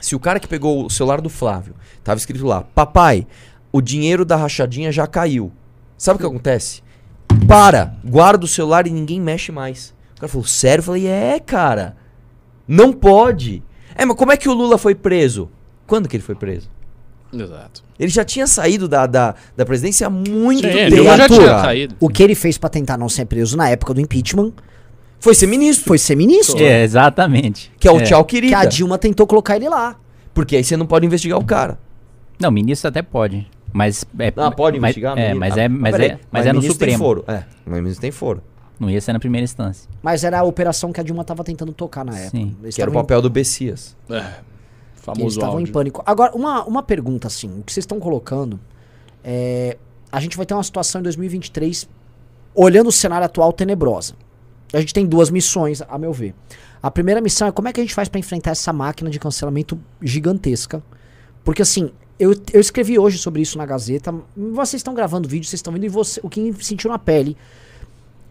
se 0.00 0.16
o 0.16 0.20
cara 0.20 0.40
que 0.40 0.48
pegou 0.48 0.86
o 0.86 0.90
celular 0.90 1.20
do 1.20 1.28
Flávio, 1.28 1.74
tava 2.02 2.18
escrito 2.18 2.46
lá, 2.46 2.62
papai, 2.62 3.26
o 3.70 3.82
dinheiro 3.82 4.24
da 4.24 4.36
rachadinha 4.36 4.90
já 4.90 5.06
caiu. 5.06 5.52
Sabe 5.98 6.16
o 6.16 6.20
que 6.20 6.26
acontece? 6.26 6.82
Para, 7.46 7.94
guarda 8.04 8.44
o 8.44 8.48
celular 8.48 8.86
e 8.86 8.90
ninguém 8.90 9.20
mexe 9.20 9.52
mais. 9.52 9.94
O 10.16 10.20
cara 10.20 10.28
falou, 10.28 10.46
sério? 10.46 10.80
Eu 10.80 10.84
falei, 10.84 11.06
é, 11.06 11.38
cara. 11.38 11.96
Não 12.68 12.92
pode. 12.92 13.62
É, 13.96 14.04
mas 14.04 14.16
como 14.16 14.30
é 14.30 14.36
que 14.36 14.48
o 14.48 14.52
Lula 14.52 14.76
foi 14.78 14.94
preso? 14.94 15.50
Quando 15.86 16.08
que 16.08 16.14
ele 16.16 16.22
foi 16.22 16.34
preso? 16.34 16.68
Exato. 17.32 17.82
Ele 17.98 18.08
já 18.10 18.24
tinha 18.24 18.46
saído 18.46 18.86
da, 18.88 19.06
da, 19.06 19.34
da 19.56 19.64
presidência 19.66 20.06
há 20.06 20.10
muito 20.10 20.62
Sim, 20.66 20.72
tempo. 20.72 20.94
ele 20.96 21.04
já 21.04 21.28
tinha 21.28 21.60
caído. 21.62 21.94
O 22.00 22.08
que 22.08 22.22
ele 22.22 22.34
fez 22.34 22.56
pra 22.58 22.68
tentar 22.70 22.96
não 22.96 23.08
ser 23.08 23.24
preso 23.26 23.56
na 23.56 23.68
época 23.68 23.92
do 23.92 24.00
impeachment 24.00 24.52
Foi 25.20 25.34
ser 25.34 25.46
ministro. 25.46 25.86
foi 25.88 25.98
ser 25.98 26.14
ministro. 26.14 26.62
É, 26.62 26.82
exatamente. 26.84 27.72
Que 27.78 27.88
é 27.88 27.92
o 27.92 27.98
É. 27.98 28.02
tchau, 28.04 28.24
Que 28.24 28.36
querida. 28.36 28.58
a 28.58 28.64
Dilma 28.64 28.96
tentou 28.98 29.26
colocar 29.26 29.56
ele 29.56 29.68
lá. 29.68 29.96
Porque 30.32 30.56
aí 30.56 30.62
você 30.64 30.76
não 30.76 30.86
pode 30.86 31.04
investigar 31.06 31.38
o 31.38 31.44
cara. 31.44 31.78
Não, 32.40 32.50
ministro 32.50 32.88
até 32.88 33.02
pode. 33.02 33.46
Mas 33.72 34.04
é, 34.18 34.32
Ah, 34.36 34.50
pode 34.50 34.78
mas- 34.78 34.90
investigar? 34.90 35.18
É, 35.18 35.22
menino? 35.22 35.40
mas 35.40 35.58
Ah, 35.58 35.60
é, 35.62 35.68
mas 35.68 35.92
peraí, 35.92 36.10
é, 36.10 36.18
mas 36.30 36.46
é 36.46 36.52
no 36.52 36.60
ministro 36.60 36.78
Tem 36.78 36.94
Supremo. 36.94 37.04
foro. 37.04 37.24
É, 37.28 37.42
mas 37.66 37.80
ministro 37.80 38.00
tem 38.00 38.10
foro. 38.12 38.42
Não 38.78 38.88
ia 38.88 39.00
ser 39.00 39.12
na 39.12 39.18
primeira 39.18 39.44
instância. 39.44 39.88
Mas 40.02 40.22
era 40.24 40.38
a 40.38 40.42
operação 40.44 40.92
que 40.92 41.00
a 41.00 41.02
Dilma 41.02 41.24
tava 41.24 41.42
tentando 41.42 41.72
tocar 41.72 42.04
na 42.04 42.16
época. 42.16 42.30
Sim. 42.36 42.56
Eles 42.62 42.74
Que 42.76 42.80
era 42.82 42.88
o 42.88 42.92
estavam 42.92 43.00
em- 43.00 43.02
papel 43.02 43.22
do 43.22 43.30
Bessias. 43.30 43.96
É. 44.08 44.14
Eles 44.14 44.34
Famoso 44.94 45.38
estavam 45.38 45.60
em 45.60 45.66
pânico. 45.66 46.02
Agora, 46.06 46.34
uma, 46.36 46.64
uma 46.64 46.82
pergunta 46.82 47.26
assim: 47.28 47.48
o 47.58 47.62
que 47.62 47.72
vocês 47.72 47.82
estão 47.82 47.98
colocando 47.98 48.58
é. 49.24 49.76
A 50.10 50.20
gente 50.20 50.36
vai 50.36 50.46
ter 50.46 50.54
uma 50.54 50.62
situação 50.62 51.00
em 51.00 51.04
2023, 51.04 51.88
olhando 52.54 52.88
o 52.88 52.92
cenário 52.92 53.24
atual, 53.26 53.52
tenebrosa. 53.52 54.14
A 54.72 54.80
gente 54.80 54.94
tem 54.94 55.04
duas 55.06 55.28
missões, 55.30 55.82
a 55.82 55.98
meu 55.98 56.12
ver. 56.12 56.34
A 56.82 56.90
primeira 56.90 57.20
missão 57.20 57.48
é 57.48 57.52
como 57.52 57.68
é 57.68 57.72
que 57.72 57.80
a 57.80 57.82
gente 57.82 57.94
faz 57.94 58.08
pra 58.08 58.18
enfrentar 58.18 58.52
essa 58.52 58.72
máquina 58.72 59.10
de 59.10 59.18
cancelamento 59.18 59.78
gigantesca. 60.00 60.82
Porque 61.44 61.60
assim, 61.62 61.90
eu, 62.18 62.32
eu 62.52 62.60
escrevi 62.60 62.98
hoje 62.98 63.18
sobre 63.18 63.42
isso 63.42 63.58
na 63.58 63.66
Gazeta. 63.66 64.14
Vocês 64.36 64.80
estão 64.80 64.94
gravando 64.94 65.28
vídeo, 65.28 65.46
vocês 65.48 65.58
estão 65.58 65.72
vendo 65.72 65.84
e 65.84 65.88
você, 65.88 66.20
o 66.22 66.28
que 66.30 66.52
sentiu 66.64 66.90
na 66.90 66.98
pele. 66.98 67.36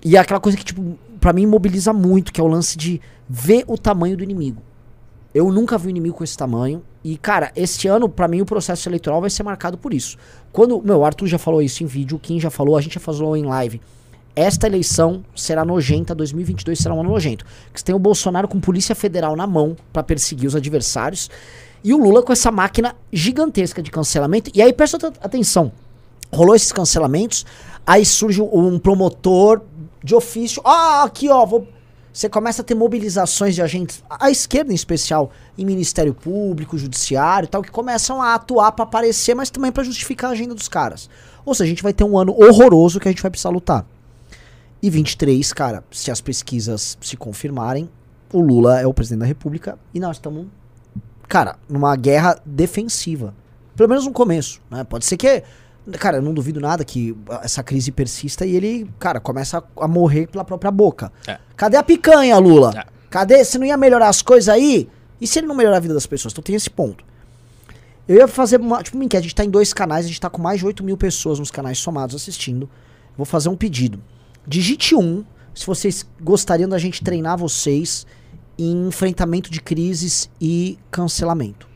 E 0.07 0.15
é 0.15 0.19
aquela 0.19 0.39
coisa 0.39 0.57
que, 0.57 0.63
tipo, 0.63 0.97
pra 1.19 1.33
mim 1.33 1.45
mobiliza 1.45 1.91
muito, 1.91 2.31
que 2.31 2.39
é 2.39 2.43
o 2.43 2.47
lance 2.47 2.77
de 2.77 3.01
ver 3.27 3.65
o 3.67 3.77
tamanho 3.77 4.15
do 4.15 4.23
inimigo. 4.23 4.61
Eu 5.33 5.51
nunca 5.51 5.77
vi 5.77 5.87
um 5.87 5.89
inimigo 5.89 6.15
com 6.15 6.23
esse 6.23 6.37
tamanho. 6.37 6.81
E, 7.03 7.17
cara, 7.17 7.51
este 7.57 7.89
ano, 7.89 8.07
pra 8.07 8.25
mim, 8.25 8.39
o 8.39 8.45
processo 8.45 8.87
eleitoral 8.87 9.19
vai 9.19 9.29
ser 9.29 9.43
marcado 9.43 9.77
por 9.77 9.93
isso. 9.93 10.17
Quando, 10.51 10.81
meu, 10.81 10.99
o 10.99 11.05
Arthur 11.05 11.27
já 11.27 11.37
falou 11.37 11.61
isso 11.61 11.83
em 11.83 11.87
vídeo, 11.87 12.15
o 12.15 12.19
Kim 12.19 12.39
já 12.39 12.49
falou, 12.49 12.77
a 12.77 12.81
gente 12.81 12.93
já 12.93 12.99
falou 13.01 13.35
em 13.35 13.43
live. 13.43 13.81
Esta 14.33 14.65
eleição 14.67 15.25
será 15.35 15.65
nojenta, 15.65 16.15
2022 16.15 16.79
será 16.79 16.95
um 16.95 17.01
ano 17.01 17.09
nojento. 17.09 17.43
Que 17.73 17.79
você 17.79 17.85
tem 17.85 17.93
o 17.95 17.99
Bolsonaro 17.99 18.47
com 18.47 18.61
Polícia 18.61 18.95
Federal 18.95 19.35
na 19.35 19.45
mão 19.45 19.75
pra 19.91 20.03
perseguir 20.03 20.47
os 20.47 20.55
adversários. 20.55 21.29
E 21.83 21.93
o 21.93 21.97
Lula 21.97 22.23
com 22.23 22.31
essa 22.31 22.49
máquina 22.49 22.95
gigantesca 23.11 23.81
de 23.83 23.91
cancelamento. 23.91 24.49
E 24.53 24.61
aí, 24.61 24.71
presta 24.71 25.07
at- 25.07 25.17
atenção. 25.21 25.71
Rolou 26.33 26.55
esses 26.55 26.71
cancelamentos, 26.71 27.45
aí 27.85 28.05
surge 28.05 28.41
um 28.41 28.77
promotor 28.79 29.61
de 30.03 30.15
ofício. 30.15 30.61
Ah, 30.65 31.03
aqui 31.03 31.29
ó, 31.29 31.45
vou. 31.45 31.67
Você 32.11 32.27
começa 32.27 32.63
a 32.63 32.65
ter 32.65 32.73
mobilizações 32.73 33.53
de 33.53 33.61
agentes, 33.61 34.03
a 34.09 34.31
esquerda 34.31 34.71
em 34.71 34.75
especial, 34.75 35.29
em 35.55 35.63
Ministério 35.63 36.15
Público, 36.15 36.75
Judiciário 36.75 37.45
e 37.45 37.47
tal, 37.47 37.61
que 37.61 37.69
começam 37.69 38.19
a 38.19 38.33
atuar 38.33 38.71
pra 38.71 38.85
aparecer, 38.85 39.35
mas 39.35 39.51
também 39.51 39.71
pra 39.71 39.83
justificar 39.83 40.31
a 40.31 40.33
agenda 40.33 40.55
dos 40.55 40.67
caras. 40.67 41.11
Ou 41.45 41.53
seja, 41.53 41.65
a 41.65 41.69
gente 41.69 41.83
vai 41.83 41.93
ter 41.93 42.03
um 42.03 42.17
ano 42.17 42.33
horroroso 42.35 42.99
que 42.99 43.07
a 43.07 43.11
gente 43.11 43.21
vai 43.21 43.29
precisar 43.29 43.51
lutar. 43.51 43.85
E 44.81 44.89
23, 44.89 45.53
cara, 45.53 45.83
se 45.91 46.09
as 46.09 46.19
pesquisas 46.19 46.97
se 46.99 47.15
confirmarem, 47.15 47.87
o 48.33 48.41
Lula 48.41 48.79
é 48.79 48.87
o 48.87 48.93
presidente 48.93 49.19
da 49.19 49.25
República 49.25 49.77
e 49.93 49.99
nós 49.99 50.17
estamos, 50.17 50.47
cara, 51.27 51.57
numa 51.69 51.95
guerra 51.95 52.39
defensiva. 52.43 53.33
Pelo 53.75 53.89
menos 53.89 54.05
no 54.05 54.11
começo, 54.11 54.59
né? 54.71 54.83
Pode 54.83 55.05
ser 55.05 55.17
que 55.17 55.43
Cara, 55.93 56.17
eu 56.17 56.21
não 56.21 56.33
duvido 56.33 56.59
nada 56.59 56.83
que 56.83 57.15
essa 57.41 57.63
crise 57.63 57.91
persista 57.91 58.45
e 58.45 58.55
ele, 58.55 58.89
cara, 58.99 59.19
começa 59.19 59.59
a, 59.59 59.85
a 59.85 59.87
morrer 59.87 60.27
pela 60.27 60.43
própria 60.43 60.69
boca. 60.69 61.11
É. 61.25 61.37
Cadê 61.55 61.77
a 61.77 61.83
picanha, 61.83 62.37
Lula? 62.37 62.73
É. 62.75 62.85
Cadê? 63.09 63.43
Você 63.43 63.57
não 63.57 63.65
ia 63.65 63.77
melhorar 63.77 64.09
as 64.09 64.21
coisas 64.21 64.49
aí? 64.49 64.89
E 65.19 65.25
se 65.25 65.39
ele 65.39 65.47
não 65.47 65.55
melhorar 65.55 65.77
a 65.77 65.79
vida 65.79 65.93
das 65.93 66.05
pessoas? 66.05 66.33
Então 66.33 66.43
tem 66.43 66.55
esse 66.55 66.69
ponto. 66.69 67.05
Eu 68.07 68.17
ia 68.17 68.27
fazer 68.27 68.59
uma, 68.59 68.81
tipo, 68.81 68.97
uma 68.97 69.05
enquete. 69.05 69.19
A 69.19 69.23
gente 69.23 69.35
tá 69.35 69.43
em 69.43 69.49
dois 69.49 69.73
canais, 69.73 70.05
a 70.05 70.07
gente 70.07 70.21
tá 70.21 70.29
com 70.29 70.41
mais 70.41 70.59
de 70.59 70.65
8 70.65 70.83
mil 70.83 70.97
pessoas 70.97 71.39
nos 71.39 71.51
canais 71.51 71.77
somados 71.77 72.15
assistindo. 72.15 72.69
Vou 73.15 73.25
fazer 73.25 73.49
um 73.49 73.55
pedido. 73.55 74.01
Digite 74.45 74.95
um 74.95 75.25
se 75.53 75.65
vocês 75.65 76.05
gostariam 76.21 76.69
da 76.69 76.77
gente 76.77 77.03
treinar 77.03 77.37
vocês 77.37 78.05
em 78.57 78.87
enfrentamento 78.87 79.51
de 79.51 79.59
crises 79.59 80.29
e 80.39 80.77
cancelamento. 80.89 81.66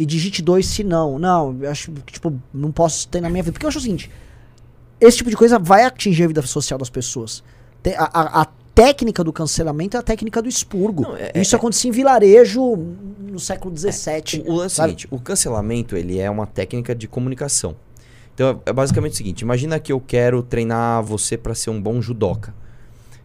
E 0.00 0.06
digite 0.06 0.40
dois 0.40 0.64
se 0.66 0.82
não. 0.82 1.18
Não, 1.18 1.54
eu 1.60 1.70
acho 1.70 1.92
que, 1.92 2.14
tipo, 2.14 2.32
não 2.54 2.72
posso 2.72 3.06
ter 3.06 3.20
na 3.20 3.28
minha 3.28 3.42
vida. 3.42 3.52
Porque 3.52 3.66
eu 3.66 3.68
acho 3.68 3.76
o 3.78 3.82
seguinte: 3.82 4.10
esse 4.98 5.18
tipo 5.18 5.28
de 5.28 5.36
coisa 5.36 5.58
vai 5.58 5.84
atingir 5.84 6.24
a 6.24 6.28
vida 6.28 6.40
social 6.42 6.78
das 6.78 6.88
pessoas. 6.88 7.42
A, 7.98 8.20
a- 8.20 8.40
a 8.42 8.46
técnica 8.74 9.22
do 9.22 9.30
cancelamento 9.32 9.96
é 9.98 10.00
a 10.00 10.02
técnica 10.02 10.40
do 10.40 10.48
expurgo. 10.48 11.02
Não, 11.02 11.16
é- 11.16 11.32
Isso 11.34 11.54
acontecia 11.54 11.88
em 11.90 11.92
vilarejo 11.92 12.76
no 13.20 13.38
século 13.38 13.76
XVII. 13.76 14.42
O, 14.46 14.52
o 14.52 14.56
lance 14.56 14.80
é 14.80 14.84
o 14.84 14.86
seguinte, 14.86 15.08
o 15.10 15.20
cancelamento, 15.20 15.94
ele 15.96 16.18
é 16.18 16.30
uma 16.30 16.46
técnica 16.46 16.94
de 16.94 17.06
comunicação. 17.06 17.76
Então, 18.34 18.62
é 18.64 18.72
basicamente 18.72 19.12
o 19.12 19.16
seguinte, 19.16 19.42
imagina 19.42 19.78
que 19.78 19.92
eu 19.92 20.00
quero 20.00 20.42
treinar 20.42 21.02
você 21.02 21.36
pra 21.36 21.54
ser 21.54 21.68
um 21.68 21.80
bom 21.80 22.00
judoca. 22.00 22.54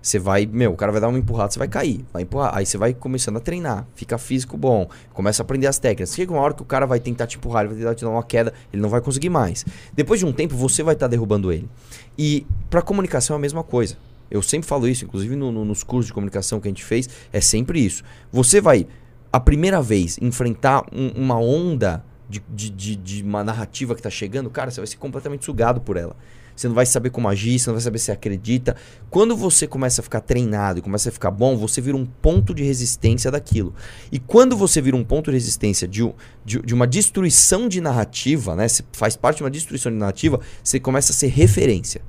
Você 0.05 0.19
vai, 0.19 0.45
meu, 0.45 0.71
o 0.71 0.75
cara 0.75 0.91
vai 0.91 1.01
dar 1.01 1.07
uma 1.07 1.17
empurrada, 1.17 1.49
você 1.51 1.57
vai 1.57 1.67
cair, 1.67 2.05
vai 2.13 2.21
empurrar. 2.21 2.55
Aí 2.55 2.63
você 2.63 2.77
vai 2.77 2.93
começando 2.93 3.37
a 3.37 3.39
treinar, 3.39 3.87
fica 3.95 4.19
físico 4.19 4.55
bom, 4.55 4.87
começa 5.11 5.41
a 5.41 5.43
aprender 5.43 5.65
as 5.65 5.79
técnicas. 5.79 6.13
Chega 6.13 6.31
uma 6.31 6.41
hora 6.43 6.53
que 6.53 6.61
o 6.61 6.65
cara 6.65 6.85
vai 6.85 6.99
tentar 6.99 7.25
te 7.25 7.37
empurrar, 7.37 7.63
ele 7.65 7.69
vai 7.73 7.79
tentar 7.79 7.95
te 7.95 8.03
dar 8.03 8.11
uma 8.11 8.21
queda, 8.21 8.53
ele 8.71 8.83
não 8.83 8.89
vai 8.89 9.01
conseguir 9.01 9.29
mais. 9.29 9.65
Depois 9.93 10.19
de 10.19 10.25
um 10.27 10.31
tempo, 10.31 10.55
você 10.55 10.83
vai 10.83 10.93
estar 10.93 11.07
derrubando 11.07 11.51
ele. 11.51 11.67
E 12.15 12.45
pra 12.69 12.83
comunicação 12.83 13.35
é 13.35 13.39
a 13.39 13.41
mesma 13.41 13.63
coisa. 13.63 13.97
Eu 14.29 14.43
sempre 14.43 14.67
falo 14.69 14.87
isso, 14.87 15.05
inclusive 15.05 15.35
no- 15.35 15.51
no- 15.51 15.65
nos 15.65 15.81
cursos 15.81 16.05
de 16.05 16.13
comunicação 16.13 16.59
que 16.59 16.67
a 16.67 16.69
gente 16.69 16.83
fez, 16.85 17.09
é 17.33 17.41
sempre 17.41 17.83
isso. 17.83 18.03
Você 18.31 18.61
vai, 18.61 18.85
a 19.33 19.39
primeira 19.39 19.81
vez, 19.81 20.19
enfrentar 20.21 20.83
um- 20.93 21.13
uma 21.15 21.39
onda 21.39 22.05
de, 22.29 22.43
de, 22.47 22.69
de- 22.69 22.95
de 22.95 23.23
uma 23.23 23.43
narrativa 23.43 23.95
que 23.95 24.03
tá 24.03 24.11
chegando, 24.11 24.51
cara, 24.51 24.69
você 24.69 24.79
vai 24.79 24.85
ser 24.87 24.97
completamente 24.97 25.45
sugado 25.45 25.81
por 25.81 25.97
ela. 25.97 26.15
Você 26.55 26.67
não 26.67 26.75
vai 26.75 26.85
saber 26.85 27.09
como 27.09 27.27
agir, 27.27 27.59
você 27.59 27.69
não 27.69 27.75
vai 27.75 27.81
saber 27.81 27.99
se 27.99 28.11
acredita. 28.11 28.75
Quando 29.09 29.35
você 29.35 29.67
começa 29.67 30.01
a 30.01 30.03
ficar 30.03 30.21
treinado 30.21 30.79
e 30.79 30.81
começa 30.81 31.09
a 31.09 31.11
ficar 31.11 31.31
bom, 31.31 31.57
você 31.57 31.81
vira 31.81 31.97
um 31.97 32.05
ponto 32.05 32.53
de 32.53 32.63
resistência 32.63 33.29
daquilo. 33.29 33.73
E 34.11 34.19
quando 34.19 34.55
você 34.55 34.81
vira 34.81 34.95
um 34.95 35.03
ponto 35.03 35.29
de 35.31 35.35
resistência 35.35 35.87
de, 35.87 36.01
de, 36.45 36.61
de 36.61 36.73
uma 36.73 36.87
destruição 36.87 37.67
de 37.67 37.81
narrativa, 37.81 38.55
né? 38.55 38.67
Você 38.67 38.83
faz 38.93 39.15
parte 39.15 39.37
de 39.37 39.43
uma 39.43 39.51
destruição 39.51 39.91
de 39.91 39.97
narrativa, 39.97 40.39
você 40.63 40.79
começa 40.79 41.11
a 41.11 41.15
ser 41.15 41.27
referência. 41.27 42.01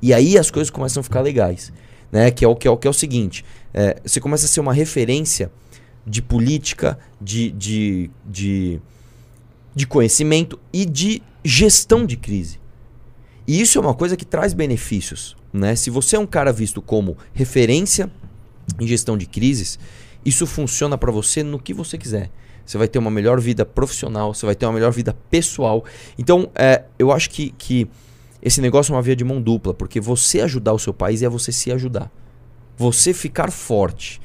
E 0.00 0.14
aí 0.14 0.38
as 0.38 0.50
coisas 0.50 0.70
começam 0.70 1.00
a 1.00 1.04
ficar 1.04 1.20
legais. 1.20 1.72
Né? 2.10 2.30
Que, 2.30 2.44
é 2.44 2.48
o, 2.48 2.54
que, 2.54 2.68
é 2.68 2.70
o, 2.70 2.76
que 2.76 2.86
é 2.86 2.90
o 2.90 2.94
seguinte: 2.94 3.44
é, 3.74 4.00
você 4.04 4.20
começa 4.20 4.46
a 4.46 4.48
ser 4.48 4.60
uma 4.60 4.72
referência 4.72 5.50
de 6.06 6.22
política, 6.22 6.98
de, 7.20 7.50
de, 7.50 8.10
de, 8.24 8.80
de 9.74 9.86
conhecimento 9.86 10.58
e 10.72 10.86
de 10.86 11.22
gestão 11.44 12.06
de 12.06 12.16
crise. 12.16 12.58
E 13.48 13.62
isso 13.62 13.78
é 13.78 13.80
uma 13.80 13.94
coisa 13.94 14.14
que 14.14 14.26
traz 14.26 14.52
benefícios. 14.52 15.34
Né? 15.50 15.74
Se 15.74 15.88
você 15.88 16.16
é 16.16 16.18
um 16.18 16.26
cara 16.26 16.52
visto 16.52 16.82
como 16.82 17.16
referência 17.32 18.10
em 18.78 18.86
gestão 18.86 19.16
de 19.16 19.24
crises, 19.24 19.78
isso 20.22 20.46
funciona 20.46 20.98
para 20.98 21.10
você 21.10 21.42
no 21.42 21.58
que 21.58 21.72
você 21.72 21.96
quiser. 21.96 22.30
Você 22.66 22.76
vai 22.76 22.86
ter 22.86 22.98
uma 22.98 23.10
melhor 23.10 23.40
vida 23.40 23.64
profissional, 23.64 24.34
você 24.34 24.44
vai 24.44 24.54
ter 24.54 24.66
uma 24.66 24.74
melhor 24.74 24.92
vida 24.92 25.16
pessoal. 25.30 25.82
Então, 26.18 26.50
é, 26.54 26.84
eu 26.98 27.10
acho 27.10 27.30
que, 27.30 27.48
que 27.56 27.88
esse 28.42 28.60
negócio 28.60 28.92
é 28.92 28.96
uma 28.96 29.00
via 29.00 29.16
de 29.16 29.24
mão 29.24 29.40
dupla, 29.40 29.72
porque 29.72 29.98
você 29.98 30.42
ajudar 30.42 30.74
o 30.74 30.78
seu 30.78 30.92
país 30.92 31.22
é 31.22 31.28
você 31.28 31.50
se 31.50 31.72
ajudar. 31.72 32.12
Você 32.76 33.14
ficar 33.14 33.50
forte 33.50 34.20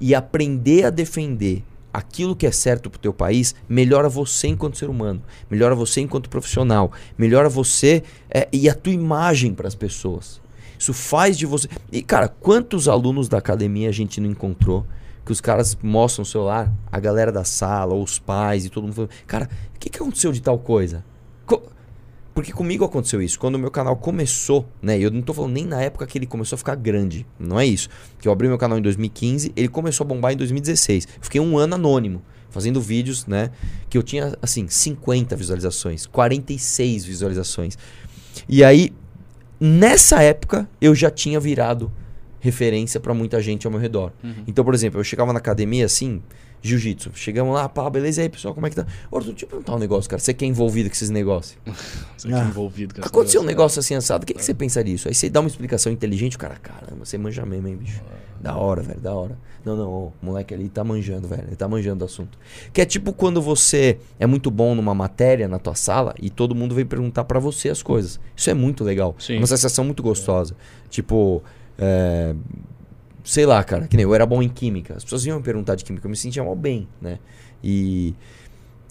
e 0.00 0.14
aprender 0.14 0.86
a 0.86 0.90
defender 0.90 1.62
aquilo 1.92 2.34
que 2.34 2.46
é 2.46 2.50
certo 2.50 2.88
pro 2.88 2.98
teu 2.98 3.12
país 3.12 3.54
melhora 3.68 4.08
você 4.08 4.48
enquanto 4.48 4.78
ser 4.78 4.88
humano, 4.88 5.22
melhora 5.50 5.74
você 5.74 6.00
enquanto 6.00 6.28
profissional, 6.28 6.92
melhora 7.18 7.48
você 7.48 8.02
é, 8.30 8.48
e 8.52 8.68
a 8.68 8.74
tua 8.74 8.92
imagem 8.92 9.54
para 9.54 9.68
as 9.68 9.74
pessoas. 9.74 10.40
Isso 10.78 10.92
faz 10.92 11.38
de 11.38 11.46
você. 11.46 11.68
E, 11.92 12.02
cara, 12.02 12.26
quantos 12.26 12.88
alunos 12.88 13.28
da 13.28 13.38
academia 13.38 13.88
a 13.88 13.92
gente 13.92 14.20
não 14.20 14.28
encontrou? 14.28 14.84
Que 15.24 15.30
os 15.30 15.40
caras 15.40 15.78
mostram 15.80 16.24
o 16.24 16.26
celular, 16.26 16.72
a 16.90 16.98
galera 16.98 17.30
da 17.30 17.44
sala, 17.44 17.94
ou 17.94 18.02
os 18.02 18.18
pais 18.18 18.64
e 18.64 18.68
todo 18.68 18.82
mundo 18.82 18.94
falando, 18.94 19.10
cara, 19.24 19.48
o 19.76 19.78
que, 19.78 19.88
que 19.88 19.98
aconteceu 19.98 20.32
de 20.32 20.42
tal 20.42 20.58
coisa? 20.58 21.04
Porque 22.34 22.52
comigo 22.52 22.84
aconteceu 22.84 23.20
isso. 23.20 23.38
Quando 23.38 23.56
o 23.56 23.58
meu 23.58 23.70
canal 23.70 23.96
começou, 23.96 24.66
né? 24.80 24.98
e 24.98 25.02
Eu 25.02 25.10
não 25.10 25.20
tô 25.20 25.34
falando 25.34 25.52
nem 25.52 25.66
na 25.66 25.82
época 25.82 26.06
que 26.06 26.16
ele 26.16 26.26
começou 26.26 26.56
a 26.56 26.58
ficar 26.58 26.74
grande. 26.74 27.26
Não 27.38 27.60
é 27.60 27.66
isso. 27.66 27.88
Que 28.18 28.26
eu 28.26 28.32
abri 28.32 28.48
meu 28.48 28.56
canal 28.56 28.78
em 28.78 28.82
2015, 28.82 29.52
ele 29.54 29.68
começou 29.68 30.04
a 30.04 30.08
bombar 30.08 30.32
em 30.32 30.36
2016. 30.36 31.08
Eu 31.16 31.22
fiquei 31.22 31.40
um 31.40 31.58
ano 31.58 31.74
anônimo, 31.74 32.22
fazendo 32.48 32.80
vídeos, 32.80 33.26
né? 33.26 33.50
Que 33.90 33.98
eu 33.98 34.02
tinha, 34.02 34.36
assim, 34.40 34.66
50 34.66 35.36
visualizações, 35.36 36.06
46 36.06 37.04
visualizações. 37.04 37.76
E 38.48 38.64
aí, 38.64 38.92
nessa 39.60 40.22
época, 40.22 40.68
eu 40.80 40.94
já 40.94 41.10
tinha 41.10 41.38
virado 41.38 41.92
referência 42.40 42.98
pra 42.98 43.14
muita 43.14 43.40
gente 43.40 43.66
ao 43.66 43.70
meu 43.70 43.80
redor. 43.80 44.10
Então, 44.46 44.64
por 44.64 44.74
exemplo, 44.74 44.98
eu 44.98 45.04
chegava 45.04 45.32
na 45.32 45.38
academia 45.38 45.84
assim, 45.84 46.22
jiu-jitsu. 46.62 47.10
Chegamos 47.14 47.52
lá, 47.54 47.68
pá, 47.68 47.90
beleza, 47.90 48.20
e 48.20 48.24
aí, 48.24 48.28
pessoal, 48.28 48.54
como 48.54 48.66
é 48.66 48.70
que 48.70 48.76
tá? 48.76 48.86
Ora, 49.10 49.24
deixa 49.24 49.44
eu 49.44 49.48
perguntar 49.48 49.74
um 49.74 49.78
negócio, 49.78 50.08
cara. 50.08 50.20
Você 50.20 50.32
que 50.32 50.44
é 50.44 50.48
envolvido 50.48 50.88
com 50.88 50.94
esses 50.94 51.10
negócios. 51.10 51.58
Você 52.16 52.28
que 52.28 52.34
é 52.34 52.36
Ah. 52.38 52.44
envolvido 52.44 52.94
com 52.94 53.00
Aconteceu 53.04 53.40
um 53.40 53.44
negócio. 53.44 53.62
negócio 53.62 53.80
assim 53.80 53.94
assado, 53.96 54.22
o 54.22 54.26
que, 54.26 54.32
que 54.34 54.44
você 54.44 54.54
pensa 54.54 54.82
disso? 54.82 55.08
Aí 55.08 55.14
você 55.14 55.28
dá 55.28 55.40
uma 55.40 55.48
explicação 55.48 55.90
inteligente, 55.92 56.36
o 56.36 56.38
cara, 56.38 56.54
caramba, 56.56 57.04
você 57.04 57.18
manja 57.18 57.44
mesmo, 57.44 57.66
hein, 57.68 57.76
bicho? 57.76 58.00
Da 58.40 58.56
hora, 58.56 58.80
velho, 58.82 59.00
da 59.00 59.12
hora. 59.12 59.36
Não, 59.64 59.76
não, 59.76 59.88
o 59.90 60.12
moleque 60.20 60.52
ali 60.52 60.68
tá 60.68 60.82
manjando, 60.82 61.28
velho, 61.28 61.44
ele 61.46 61.54
tá 61.56 61.68
manjando 61.68 62.00
do 62.00 62.04
assunto. 62.04 62.36
Que 62.72 62.80
é 62.80 62.84
tipo 62.84 63.12
quando 63.12 63.40
você 63.42 63.98
é 64.18 64.26
muito 64.26 64.50
bom 64.50 64.74
numa 64.74 64.94
matéria 64.94 65.46
na 65.46 65.58
tua 65.60 65.74
sala 65.76 66.12
e 66.20 66.28
todo 66.30 66.52
mundo 66.54 66.74
vem 66.74 66.84
perguntar 66.84 67.22
pra 67.24 67.38
você 67.38 67.68
as 67.68 67.82
coisas. 67.82 68.18
Isso 68.36 68.50
é 68.50 68.54
muito 68.54 68.82
legal. 68.82 69.14
Sim. 69.18 69.34
É 69.34 69.38
uma 69.38 69.46
sensação 69.46 69.84
muito 69.84 70.02
gostosa. 70.02 70.56
Tipo, 70.90 71.40
é, 71.78 72.34
sei 73.24 73.46
lá, 73.46 73.62
cara, 73.62 73.86
que 73.86 73.96
nem 73.96 74.04
eu 74.04 74.14
era 74.14 74.26
bom 74.26 74.42
em 74.42 74.48
química. 74.48 74.94
As 74.96 75.04
pessoas 75.04 75.24
iam 75.26 75.38
me 75.38 75.44
perguntar 75.44 75.74
de 75.74 75.84
química, 75.84 76.06
eu 76.06 76.10
me 76.10 76.16
sentia 76.16 76.42
mal 76.42 76.56
bem, 76.56 76.88
né? 77.00 77.18
E 77.62 78.14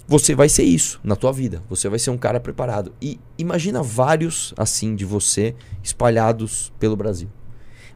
você 0.07 0.35
vai 0.35 0.49
ser 0.49 0.63
isso 0.63 0.99
na 1.03 1.15
tua 1.15 1.31
vida. 1.31 1.61
Você 1.69 1.87
vai 1.87 1.99
ser 1.99 2.09
um 2.09 2.17
cara 2.17 2.39
preparado. 2.39 2.91
E 3.01 3.19
imagina 3.37 3.81
vários 3.81 4.53
assim 4.57 4.95
de 4.95 5.05
você 5.05 5.55
espalhados 5.83 6.71
pelo 6.79 6.95
Brasil. 6.95 7.29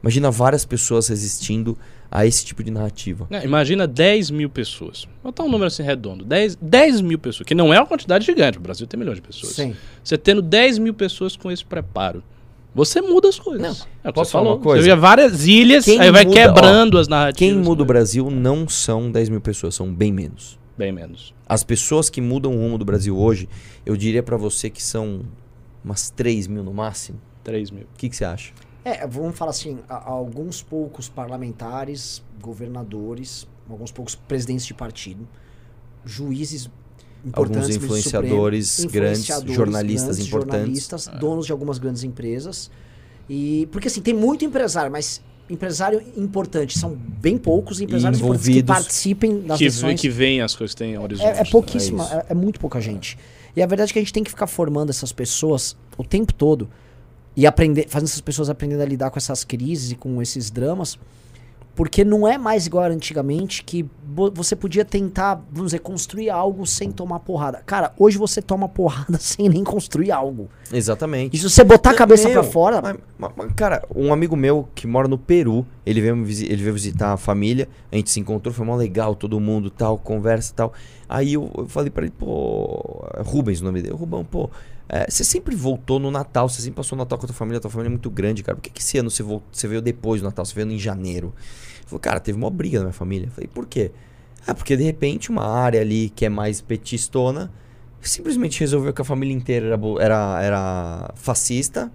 Imagina 0.01 0.29
várias 0.29 0.63
pessoas 0.63 1.07
resistindo 1.07 1.77
a 2.11 2.25
esse 2.25 2.45
tipo 2.45 2.63
de 2.63 2.71
narrativa. 2.71 3.27
É, 3.31 3.43
imagina 3.43 3.87
10 3.87 4.29
mil 4.31 4.49
pessoas. 4.49 5.05
Vou 5.23 5.31
botar 5.31 5.43
um 5.43 5.49
número 5.49 5.65
assim 5.65 5.83
redondo. 5.83 6.23
10, 6.23 6.57
10 6.61 7.01
mil 7.01 7.17
pessoas, 7.17 7.45
que 7.45 7.55
não 7.55 7.73
é 7.73 7.79
uma 7.79 7.87
quantidade 7.87 8.25
gigante. 8.25 8.57
O 8.57 8.61
Brasil 8.61 8.85
tem 8.87 8.99
milhões 8.99 9.17
de 9.17 9.23
pessoas. 9.23 9.53
Sim. 9.53 9.75
Você 10.03 10.17
tendo 10.17 10.41
10 10.41 10.77
mil 10.77 10.93
pessoas 10.93 11.35
com 11.35 11.51
esse 11.51 11.65
preparo, 11.65 12.23
você 12.75 13.01
muda 13.01 13.29
as 13.29 13.39
coisas. 13.39 13.61
Não, 13.61 13.87
é 14.03 14.11
posso 14.11 14.27
você 14.29 14.31
falar 14.33 14.43
falou. 14.43 14.57
uma 14.57 14.63
coisa? 14.63 14.83
Você 14.83 14.89
vê 14.89 14.95
várias 14.95 15.47
ilhas, 15.47 15.85
Quem 15.85 15.99
aí 15.99 16.11
vai 16.11 16.25
muda- 16.25 16.35
quebrando 16.35 16.97
as 16.99 17.07
narrativas. 17.07 17.39
Quem 17.39 17.55
muda 17.55 17.81
o 17.81 17.85
né? 17.85 17.87
Brasil 17.87 18.29
não 18.29 18.67
são 18.69 19.09
10 19.09 19.29
mil 19.29 19.41
pessoas, 19.41 19.73
são 19.73 19.91
bem 19.91 20.11
menos. 20.11 20.59
Bem 20.77 20.91
menos. 20.91 21.33
As 21.47 21.63
pessoas 21.63 22.09
que 22.09 22.19
mudam 22.19 22.53
o 22.53 22.59
rumo 22.59 22.77
do 22.77 22.83
Brasil 22.83 23.17
hoje, 23.17 23.47
eu 23.85 23.95
diria 23.95 24.21
pra 24.21 24.35
você 24.35 24.69
que 24.69 24.83
são 24.83 25.21
umas 25.83 26.09
3 26.09 26.47
mil 26.47 26.63
no 26.63 26.73
máximo. 26.73 27.19
3 27.43 27.71
mil. 27.71 27.83
O 27.83 27.97
que, 27.97 28.09
que 28.09 28.15
você 28.15 28.25
acha? 28.25 28.51
É, 28.83 29.07
vamos 29.07 29.37
falar 29.37 29.51
assim, 29.51 29.79
a- 29.87 30.09
alguns 30.11 30.61
poucos 30.61 31.07
parlamentares, 31.07 32.21
governadores, 32.41 33.47
alguns 33.69 33.91
poucos 33.91 34.15
presidentes 34.15 34.65
de 34.65 34.73
partido, 34.73 35.27
juízes 36.03 36.69
Alguns 37.33 37.69
influenciadores 37.69 38.69
supremos, 38.69 39.25
grandes, 39.27 39.53
jornalistas 39.55 40.15
grandes, 40.17 40.27
importantes. 40.27 40.59
jornalistas, 40.59 41.07
donos 41.19 41.45
de 41.45 41.51
algumas 41.51 41.77
grandes 41.77 42.03
empresas. 42.03 42.69
E 43.29 43.67
porque 43.71 43.87
assim, 43.87 44.01
tem 44.01 44.13
muito 44.13 44.45
empresário, 44.45 44.91
mas 44.91 45.21
empresário 45.49 46.01
importante 46.17 46.77
são 46.77 46.95
bem 46.95 47.37
poucos 47.37 47.79
empresários 47.81 48.19
importantes 48.19 48.49
que 48.49 48.63
participem 48.63 49.41
das 49.41 49.57
Que, 49.57 49.65
decisões. 49.65 50.01
que 50.01 50.09
vem 50.09 50.41
as 50.41 50.55
coisas 50.55 50.73
têm 50.73 50.97
horizonte. 50.97 51.27
É, 51.27 51.41
é 51.41 51.45
pouquíssima, 51.45 52.03
é 52.03 52.07
isso. 52.07 52.15
é, 52.15 52.25
é 52.29 52.33
muito 52.33 52.59
pouca 52.59 52.81
gente. 52.81 53.17
E 53.55 53.61
a 53.61 53.67
verdade 53.67 53.91
é 53.91 53.93
que 53.93 53.99
a 53.99 54.01
gente 54.01 54.13
tem 54.13 54.23
que 54.23 54.29
ficar 54.29 54.47
formando 54.47 54.89
essas 54.89 55.11
pessoas 55.11 55.75
o 55.97 56.03
tempo 56.03 56.33
todo 56.33 56.67
e 57.35 57.45
aprender, 57.45 57.87
fazendo 57.87 58.07
essas 58.09 58.21
pessoas 58.21 58.49
aprenderem 58.49 58.83
a 58.83 58.87
lidar 58.87 59.09
com 59.09 59.17
essas 59.17 59.43
crises 59.43 59.91
e 59.91 59.95
com 59.95 60.21
esses 60.21 60.49
dramas, 60.49 60.97
porque 61.75 62.03
não 62.05 62.27
é 62.27 62.37
mais 62.37 62.65
igual 62.65 62.85
antigamente 62.85 63.63
que 63.63 63.85
você 64.33 64.55
podia 64.55 64.85
tentar, 64.85 65.35
vamos 65.51 65.71
dizer, 65.71 65.79
construir 65.79 66.29
algo 66.29 66.65
sem 66.65 66.89
tomar 66.89 67.19
porrada. 67.19 67.61
Cara, 67.65 67.91
hoje 67.99 68.17
você 68.17 68.41
toma 68.41 68.69
porrada 68.69 69.17
sem 69.19 69.49
nem 69.49 69.61
construir 69.63 70.09
algo. 70.11 70.47
Exatamente. 70.71 71.35
E 71.35 71.37
se 71.39 71.49
você 71.49 71.63
botar 71.65 71.89
a 71.91 71.93
cabeça 71.95 72.29
pra 72.29 72.41
fora, 72.43 72.81
mas- 72.81 72.97
mas- 73.17 73.31
mas, 73.35 73.51
cara, 73.53 73.83
um 73.93 74.13
amigo 74.13 74.35
meu 74.37 74.69
que 74.73 74.87
mora 74.87 75.07
no 75.07 75.17
Peru, 75.17 75.65
ele 75.85 75.99
veio, 75.99 76.15
ele 76.15 76.63
veio 76.63 76.73
visitar 76.73 77.11
a 77.11 77.17
família, 77.17 77.67
a 77.91 77.95
gente 77.97 78.09
se 78.09 78.19
encontrou, 78.21 78.53
foi 78.53 78.65
mó 78.65 78.75
legal, 78.77 79.13
todo 79.13 79.37
mundo 79.39 79.69
tal, 79.69 79.97
conversa 79.97 80.53
e 80.53 80.55
tal. 80.55 80.73
Aí 81.09 81.33
eu, 81.33 81.51
eu 81.57 81.67
falei 81.67 81.89
pra 81.89 82.03
ele, 82.03 82.13
pô, 82.17 83.05
Rubens 83.25 83.59
o 83.59 83.65
nome 83.65 83.81
dele, 83.81 83.93
Rubão, 83.93 84.23
pô, 84.23 84.49
é, 84.87 85.09
você 85.09 85.23
sempre 85.23 85.55
voltou 85.55 85.99
no 85.99 86.09
Natal, 86.09 86.47
você 86.47 86.61
sempre 86.61 86.77
passou 86.77 86.95
o 86.95 86.99
Natal 86.99 87.17
com 87.17 87.25
a 87.25 87.27
tua 87.27 87.35
família, 87.35 87.57
a 87.57 87.61
tua 87.61 87.69
família 87.71 87.89
é 87.89 87.91
muito 87.91 88.09
grande, 88.09 88.43
cara. 88.43 88.55
Por 88.55 88.61
que, 88.61 88.69
que 88.69 88.81
esse 88.81 88.97
ano 88.97 89.09
você, 89.09 89.23
vol- 89.23 89.43
você 89.51 89.67
veio 89.67 89.81
depois 89.81 90.21
do 90.21 90.25
Natal, 90.25 90.45
você 90.45 90.53
veio 90.55 90.71
em 90.71 90.77
janeiro? 90.79 91.33
Falou, 91.85 91.99
cara, 91.99 92.19
teve 92.19 92.37
uma 92.37 92.49
briga 92.49 92.79
na 92.79 92.85
minha 92.85 92.93
família. 92.93 93.27
Eu 93.27 93.31
falei, 93.31 93.49
por 93.53 93.65
quê? 93.65 93.91
Ah, 94.47 94.53
porque 94.53 94.75
de 94.77 94.83
repente 94.83 95.29
uma 95.29 95.45
área 95.47 95.81
ali 95.81 96.09
que 96.09 96.25
é 96.25 96.29
mais 96.29 96.61
petistona 96.61 97.51
simplesmente 98.01 98.59
resolveu 98.59 98.93
que 98.93 99.01
a 99.01 99.05
família 99.05 99.33
inteira 99.33 99.67
era, 99.67 99.79
era, 99.99 100.43
era 100.43 101.11
fascista 101.15 101.91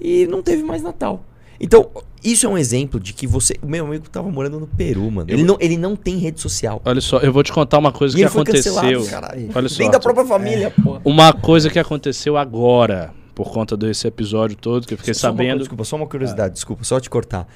e 0.00 0.26
não 0.26 0.42
teve 0.42 0.62
mais 0.62 0.82
Natal. 0.82 1.22
Então, 1.60 1.90
isso 2.24 2.44
é 2.46 2.48
um 2.48 2.58
exemplo 2.58 2.98
de 2.98 3.12
que 3.12 3.24
você. 3.26 3.54
O 3.62 3.66
meu 3.68 3.86
amigo 3.86 4.08
tava 4.08 4.28
morando 4.30 4.58
no 4.58 4.66
Peru, 4.66 5.08
mano. 5.10 5.30
Ele 5.30 5.44
não, 5.44 5.56
ele 5.60 5.76
não 5.76 5.94
tem 5.94 6.16
rede 6.16 6.40
social. 6.40 6.80
Olha 6.84 7.00
só, 7.00 7.18
eu 7.18 7.32
vou 7.32 7.42
te 7.44 7.52
contar 7.52 7.78
uma 7.78 7.92
coisa 7.92 8.16
E 8.16 8.20
que 8.20 8.24
aconteceu. 8.24 8.74
cancelado. 8.74 9.48
Olha 9.54 9.68
só. 9.68 9.78
Vem 9.78 9.90
da 9.90 10.00
própria 10.00 10.24
família, 10.26 10.72
pô. 10.82 10.98
Uma 11.04 11.32
coisa 11.32 11.70
que 11.70 11.78
aconteceu 11.78 12.36
agora, 12.36 13.12
por 13.32 13.52
conta 13.52 13.76
desse 13.76 14.08
episódio 14.08 14.56
todo, 14.56 14.86
que 14.86 14.94
eu 14.94 14.98
fiquei 14.98 15.14
Só 15.14 15.28
uma 15.28 15.36
sabendo. 15.36 15.58
desculpa, 15.60 15.84
só 15.84 15.94
uma 15.96 16.06
curiosidade, 16.06 16.54
desculpa, 16.54 16.82
só 16.82 16.98
te 16.98 17.08
cortar. 17.08 17.46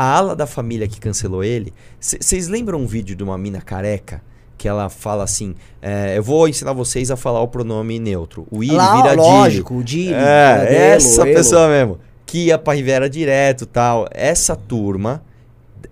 A 0.00 0.16
ala 0.16 0.36
da 0.36 0.46
família 0.46 0.86
que 0.86 1.00
cancelou 1.00 1.42
ele. 1.42 1.72
Vocês 1.98 2.46
lembram 2.46 2.78
um 2.80 2.86
vídeo 2.86 3.16
de 3.16 3.24
uma 3.24 3.36
mina 3.36 3.60
careca? 3.60 4.22
Que 4.56 4.68
ela 4.68 4.88
fala 4.88 5.24
assim: 5.24 5.56
é, 5.82 6.16
Eu 6.16 6.22
vou 6.22 6.46
ensinar 6.48 6.72
vocês 6.72 7.10
a 7.10 7.16
falar 7.16 7.40
o 7.40 7.48
pronome 7.48 7.98
neutro. 7.98 8.46
O 8.48 8.62
Ili 8.62 8.76
lá, 8.76 8.96
vira 8.96 9.10
Dili. 9.16 9.20
lógico, 9.22 9.74
o 9.74 9.82
Dili, 9.82 10.14
É, 10.14 10.66
Elo, 10.68 10.96
essa 10.96 11.24
pessoa 11.24 11.66
mesmo. 11.68 11.98
Que 12.24 12.46
ia 12.46 12.58
pra 12.58 12.74
Rivera 12.74 13.10
direto 13.10 13.66
tal. 13.66 14.06
Essa 14.12 14.54
turma 14.54 15.20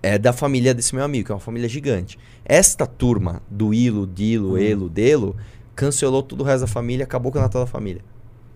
é 0.01 0.17
da 0.17 0.31
família 0.31 0.73
desse 0.73 0.95
meu 0.95 1.03
amigo, 1.03 1.25
que 1.25 1.31
é 1.33 1.35
uma 1.35 1.41
família 1.41 1.67
gigante. 1.67 2.17
Esta 2.45 2.85
turma 2.85 3.41
do 3.51 3.73
Ilo, 3.73 4.07
Dilo, 4.07 4.51
Uhum. 4.51 4.57
Elo, 4.57 4.89
Delo, 4.89 5.35
cancelou 5.75 6.23
todo 6.23 6.41
o 6.41 6.43
resto 6.45 6.61
da 6.61 6.67
família, 6.67 7.03
acabou 7.03 7.29
com 7.31 7.39
o 7.39 7.41
Natal 7.41 7.61
da 7.65 7.67
família. 7.67 8.01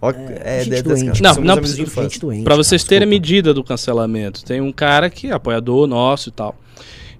É, 0.01 0.61
é, 0.61 0.63
gente 0.63 0.75
é, 0.77 0.81
doente. 0.81 1.21
Não, 1.21 1.35
não 1.35 1.53
amigos 1.53 1.75
de 1.75 1.85
Gente 1.85 2.19
doente, 2.19 2.43
Pra 2.43 2.55
vocês 2.55 2.83
terem 2.83 3.05
a 3.05 3.09
medida 3.09 3.53
do 3.53 3.63
cancelamento, 3.63 4.43
tem 4.43 4.59
um 4.59 4.71
cara 4.71 5.09
que 5.09 5.27
é 5.27 5.31
apoiador 5.31 5.85
nosso 5.87 6.29
e 6.29 6.31
tal. 6.31 6.55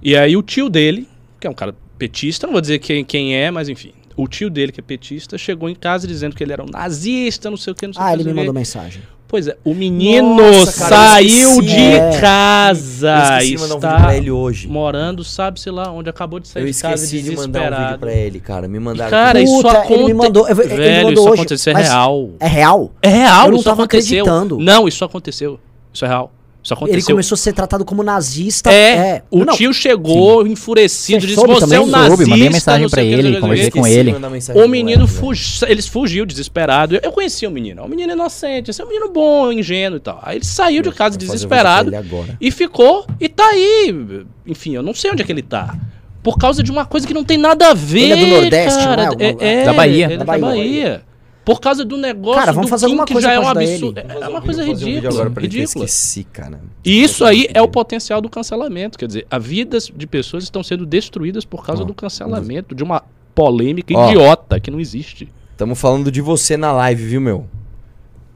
E 0.02 0.16
aí 0.16 0.36
o 0.36 0.42
tio 0.42 0.70
dele, 0.70 1.08
que 1.40 1.46
é 1.46 1.50
um 1.50 1.54
cara 1.54 1.76
petista, 1.98 2.48
não 2.48 2.54
vou 2.54 2.62
dizer 2.62 2.80
quem, 2.80 3.06
quem 3.06 3.36
é, 3.36 3.52
mas 3.52 3.70
enfim. 3.70 3.92
O 4.18 4.28
tio 4.28 4.50
dele, 4.50 4.72
que 4.72 4.80
é 4.80 4.84
petista, 4.84 5.38
chegou 5.38 5.70
em 5.70 5.76
casa 5.76 6.08
dizendo 6.08 6.36
que 6.36 6.44
ele 6.44 6.52
era 6.52 6.62
um 6.64 6.68
nazista, 6.68 7.50
não 7.50 7.58
sei 7.58 7.72
o 7.72 7.76
que, 7.76 7.86
não 7.88 7.94
sei 7.94 8.02
o 8.02 8.06
Ah, 8.06 8.10
que. 8.10 8.16
ele 8.16 8.24
não 8.26 8.32
me 8.32 8.40
mandou 8.40 8.54
mensagem. 8.54 9.02
Pois 9.32 9.48
é, 9.48 9.56
o 9.64 9.74
menino 9.74 10.36
Nossa, 10.36 10.90
cara, 10.90 11.24
eu 11.24 11.30
saiu 11.30 11.50
esqueci. 11.52 11.62
de 11.76 11.80
É. 11.80 12.20
casa 12.20 13.08
Eu 13.10 13.24
esqueci 13.24 13.56
de 13.56 13.58
mandar 13.62 13.76
um 13.76 13.80
vídeo 13.80 13.88
está 13.96 14.00
pra 14.04 14.18
ele 14.18 14.32
hoje. 14.32 14.68
morando, 14.68 15.24
sabe, 15.24 15.58
sei 15.62 15.72
lá, 15.72 15.90
onde 15.90 16.10
acabou 16.10 16.38
de 16.38 16.50
sair 16.50 16.64
Eu 16.64 16.72
de 16.72 16.82
casa 16.82 17.06
esqueci 17.06 17.24
de 17.24 17.36
mandar 17.38 17.72
um 17.72 17.86
vídeo 17.86 18.00
pra 18.00 18.12
ele, 18.14 18.40
cara. 18.42 18.68
Me 18.68 18.78
mandaram. 18.78 19.10
Cara, 19.10 19.40
aqui. 19.40 19.44
isso 19.50 19.66
aconteceu. 19.66 19.96
ele 19.96 20.04
me 20.04 20.14
mandou- 20.14 20.46
ele 20.50 20.56
Velho, 20.56 20.96
mandou 21.08 21.12
isso 21.14 21.22
hoje, 21.32 21.34
aconteceu, 21.42 21.56
isso 21.56 21.70
é 21.80 21.84
real. 21.84 22.30
É 22.42 22.48
real? 22.48 22.92
É 23.02 23.08
real, 23.08 23.46
Eu 23.46 23.52
não 23.52 23.56
isso 23.56 23.64
tava 23.64 23.84
aconteceu. 23.84 24.24
acreditando. 24.26 24.60
Não, 24.60 24.86
isso 24.88 25.06
aconteceu. 25.06 25.58
Isso 25.94 26.04
é 26.04 26.08
real. 26.10 26.30
Isso 26.64 26.74
aconteceu. 26.76 26.98
Ele 27.00 27.06
começou 27.06 27.34
a 27.36 27.38
ser 27.40 27.54
tratado 27.54 27.84
como 27.84 28.04
nazista. 28.04 28.72
É, 28.72 29.24
o 29.32 29.44
Não, 29.44 29.56
tio 29.56 29.74
chegou 29.74 30.46
enfurecido, 30.46 31.20
Você 31.22 31.26
disse: 31.28 31.40
soube 31.40 31.54
Você 31.56 31.62
também? 31.62 31.78
é 31.78 31.82
um 31.82 31.86
Soube, 31.86 32.02
nazista. 32.10 32.30
mandei 32.30 32.50
mensagem 32.50 32.82
não 32.84 32.90
sei 32.90 32.96
pra 32.96 33.04
o 33.04 33.06
que, 33.22 33.28
ele, 33.28 33.38
o 33.38 33.42
conversei 33.42 33.68
o 33.68 33.72
com 33.72 33.88
ele. 33.88 34.16
O 34.64 34.68
menino 34.68 35.08
velho. 35.08 35.20
fugiu, 35.20 35.68
eles 35.68 35.88
fugiu 35.88 36.26
desesperado. 36.26 36.96
Eu, 36.96 37.00
eu 37.04 37.12
conhecia 37.12 37.50
o 37.50 37.52
menino, 37.52 37.82
é 37.82 37.84
um 37.84 37.88
menino 37.88 38.14
inocente, 38.14 38.70
esse 38.70 38.80
é 38.80 38.86
um 38.86 38.88
menino 38.88 39.10
bom, 39.10 39.52
ingênuo 39.52 39.98
e 39.98 40.02
tal. 40.02 40.20
Aí 40.22 40.38
ele 40.38 40.46
saiu 40.46 40.84
de 40.84 40.92
casa 40.92 41.18
desesperado 41.18 41.92
e 42.40 42.52
ficou 42.52 43.08
e 43.20 43.28
tá 43.28 43.46
aí. 43.48 44.24
Enfim, 44.46 44.76
eu 44.76 44.84
não 44.84 44.94
sei 44.94 45.10
onde 45.12 45.24
é 45.24 45.26
que 45.26 45.32
ele 45.32 45.42
tá. 45.42 45.76
Por 46.22 46.38
causa 46.38 46.62
de 46.62 46.70
uma 46.70 46.86
coisa 46.86 47.08
que 47.08 47.14
não 47.16 47.24
tem 47.24 47.40
nada 47.40 47.72
a 47.72 47.74
ver. 47.74 48.12
Ele 48.12 48.14
é 48.14 48.26
do 48.26 48.28
Nordeste, 48.42 48.76
não 48.78 48.82
é? 48.84 48.86
cara. 48.86 49.08
Alguma- 49.10 49.38
é, 49.44 49.64
Da 49.66 49.74
Bahia. 49.74 50.06
ele 50.06 50.14
é 50.14 50.18
Da 50.18 50.24
da 50.26 50.38
Bahia. 50.38 51.02
Por 51.44 51.60
causa 51.60 51.84
do 51.84 51.98
negócio 51.98 52.40
Cara, 52.40 52.52
vamos 52.52 52.68
do 52.68 52.70
fazer 52.70 52.86
Kim, 52.86 52.92
alguma 52.92 53.06
que 53.06 53.14
coisa 53.14 53.28
já 53.28 53.34
é 53.34 53.40
um 53.40 53.48
absurdo. 53.48 54.00
ele. 54.00 54.24
É 54.24 54.28
uma 54.28 54.42
coisa 54.42 54.64
ridícula. 54.64 55.30
ridícula. 55.40 55.86
esqueci, 55.86 56.24
cara. 56.24 56.60
E 56.86 57.04
isso 57.04 57.26
aí 57.26 57.48
é 57.54 57.62
o 57.62 57.68
potencial 57.68 58.22
do 58.22 58.30
cancelamento. 58.30 58.98
Quer 58.98 59.08
dizer, 59.08 59.28
a 59.30 59.40
vidas 59.40 59.92
de 59.96 60.06
pessoas 60.06 60.44
estão 60.44 60.62
sendo 60.64 60.86
destruídas 60.86 61.44
por 61.44 61.66
causa 61.66 61.82
Ó, 61.82 61.86
do 61.86 61.94
cancelamento, 61.96 62.76
de 62.76 62.84
uma 62.84 63.04
polêmica 63.34 63.92
Ó. 63.96 64.10
idiota 64.10 64.60
que 64.60 64.70
não 64.70 64.80
existe. 64.80 65.32
Tamo 65.58 65.74
falando 65.74 66.12
de 66.12 66.22
você 66.22 66.56
na 66.58 66.72
live, 66.72 67.04
viu, 67.04 67.22
meu? 67.22 67.48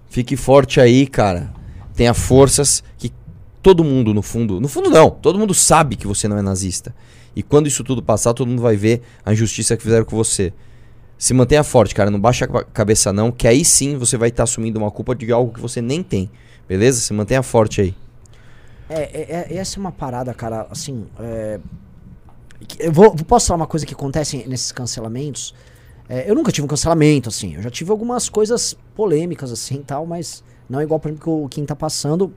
Fique 0.10 0.36
forte 0.36 0.80
aí, 0.80 1.06
cara. 1.06 1.54
Tenha 1.96 2.14
forças 2.14 2.84
que 2.98 3.12
todo 3.62 3.84
mundo, 3.84 4.14
no 4.14 4.22
fundo. 4.22 4.60
No 4.60 4.68
fundo, 4.68 4.90
não. 4.90 5.10
Todo 5.10 5.38
mundo 5.38 5.54
sabe 5.54 5.96
que 5.96 6.08
você 6.08 6.28
não 6.28 6.38
é 6.38 6.42
nazista. 6.42 6.94
E 7.36 7.44
quando 7.44 7.68
isso 7.68 7.84
tudo 7.84 8.02
passar, 8.02 8.34
todo 8.34 8.48
mundo 8.48 8.62
vai 8.62 8.76
ver 8.76 9.02
a 9.26 9.34
injustiça 9.34 9.76
que 9.76 9.84
fizeram 9.84 10.06
com 10.06 10.16
você. 10.16 10.54
Se 11.18 11.34
mantenha 11.34 11.64
forte, 11.64 11.96
cara. 11.96 12.12
Não 12.12 12.20
baixa 12.20 12.46
a 12.46 12.48
ca- 12.48 12.64
cabeça, 12.66 13.12
não. 13.14 13.32
Que 13.32 13.48
aí 13.48 13.64
sim 13.64 13.98
você 13.98 14.18
vai 14.18 14.30
estar 14.30 14.44
assumindo 14.44 14.78
uma 14.80 14.92
culpa 14.92 15.16
de 15.16 15.32
algo 15.32 15.54
que 15.54 15.60
você 15.60 15.82
nem 15.82 16.04
tem. 16.04 16.30
Beleza? 16.68 17.00
Se 17.02 17.14
mantenha 17.14 17.42
forte 17.44 17.82
aí. 17.82 17.96
É, 18.90 19.02
é- 19.02 19.48
é- 19.52 19.58
essa 19.58 19.78
é 19.78 19.80
uma 19.80 19.92
parada, 19.92 20.34
cara, 20.34 20.68
assim. 20.70 21.06
é, 21.20 21.60
eu 22.80 22.92
vou, 22.92 23.16
posso 23.16 23.48
falar 23.48 23.58
uma 23.58 23.68
coisa 23.68 23.86
que 23.86 23.94
acontece 23.94 24.46
nesses 24.48 24.72
cancelamentos? 24.72 25.54
É, 26.08 26.30
eu 26.30 26.36
nunca 26.36 26.52
tive 26.52 26.66
um 26.66 26.68
cancelamento, 26.68 27.30
assim. 27.30 27.56
Eu 27.56 27.62
já 27.62 27.70
tive 27.70 27.92
algumas 27.92 28.30
coisas 28.30 28.78
polêmicas, 28.96 29.52
assim 29.52 29.82
tal, 29.82 30.06
mas 30.06 30.44
não 30.70 30.80
é 30.80 30.84
igual, 30.84 31.00
por 31.00 31.10
exemplo, 31.10 31.24
que 31.24 31.30
o 31.30 31.48
Kim 31.50 31.66
tá 31.66 31.76
passando. 31.76 32.32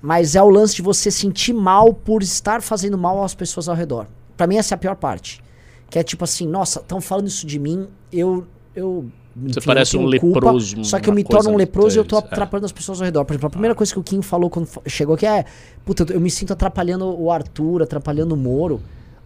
Mas 0.00 0.36
é 0.36 0.42
o 0.42 0.48
lance 0.48 0.76
de 0.76 0.82
você 0.82 1.10
sentir 1.10 1.52
mal 1.52 1.92
por 1.92 2.22
estar 2.22 2.62
fazendo 2.62 2.96
mal 2.96 3.22
às 3.24 3.34
pessoas 3.34 3.68
ao 3.68 3.74
redor. 3.74 4.06
Pra 4.36 4.46
mim, 4.46 4.56
essa 4.56 4.74
é 4.74 4.76
a 4.76 4.78
pior 4.78 4.94
parte. 4.94 5.40
Que 5.90 5.98
é 5.98 6.02
tipo 6.02 6.24
assim, 6.24 6.46
nossa, 6.46 6.80
estão 6.80 7.00
falando 7.00 7.26
isso 7.28 7.46
de 7.46 7.58
mim, 7.58 7.88
eu. 8.12 8.46
eu 8.74 9.10
Você 9.34 9.58
enfim, 9.58 9.66
parece 9.66 9.96
eu 9.96 10.00
um 10.02 10.10
culpa, 10.18 10.40
leproso, 10.40 10.84
Só 10.84 11.00
que 11.00 11.08
eu 11.08 11.14
me 11.14 11.24
torno 11.24 11.50
um 11.50 11.56
leproso 11.56 11.96
e 11.96 12.00
eu 12.00 12.04
tô 12.04 12.16
é. 12.16 12.18
atrapalhando 12.18 12.66
as 12.66 12.72
pessoas 12.72 13.00
ao 13.00 13.06
redor. 13.06 13.24
Por 13.24 13.32
exemplo, 13.32 13.46
a 13.46 13.50
primeira 13.50 13.74
coisa 13.74 13.92
que 13.92 13.98
o 13.98 14.02
Kim 14.02 14.20
falou 14.20 14.50
quando 14.50 14.68
chegou 14.86 15.14
aqui 15.14 15.24
é: 15.26 15.44
Puta, 15.84 16.04
eu 16.12 16.20
me 16.20 16.30
sinto 16.30 16.52
atrapalhando 16.52 17.06
o 17.18 17.30
Arthur, 17.30 17.82
atrapalhando 17.82 18.34
o 18.34 18.36
Moro. 18.36 18.80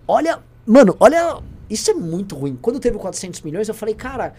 Olha, 0.06 0.38
mano, 0.66 0.96
olha. 1.00 1.38
Isso 1.70 1.90
é 1.90 1.94
muito 1.94 2.34
ruim. 2.36 2.58
Quando 2.60 2.78
teve 2.78 2.96
o 2.96 3.00
400 3.00 3.40
milhões, 3.40 3.66
eu 3.66 3.72
falei, 3.74 3.94
cara, 3.94 4.34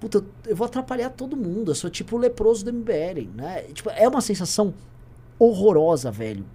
puta, 0.00 0.24
eu 0.46 0.56
vou 0.56 0.64
atrapalhar 0.64 1.10
todo 1.10 1.36
mundo. 1.36 1.70
Eu 1.70 1.74
sou 1.74 1.90
tipo 1.90 2.16
o 2.16 2.18
leproso 2.18 2.64
do 2.64 2.72
MBL, 2.72 3.28
né? 3.34 3.64
Tipo, 3.74 3.90
é 3.90 4.08
uma 4.08 4.22
sensação 4.22 4.72
horrorosa, 5.38 6.10
velho. 6.10 6.46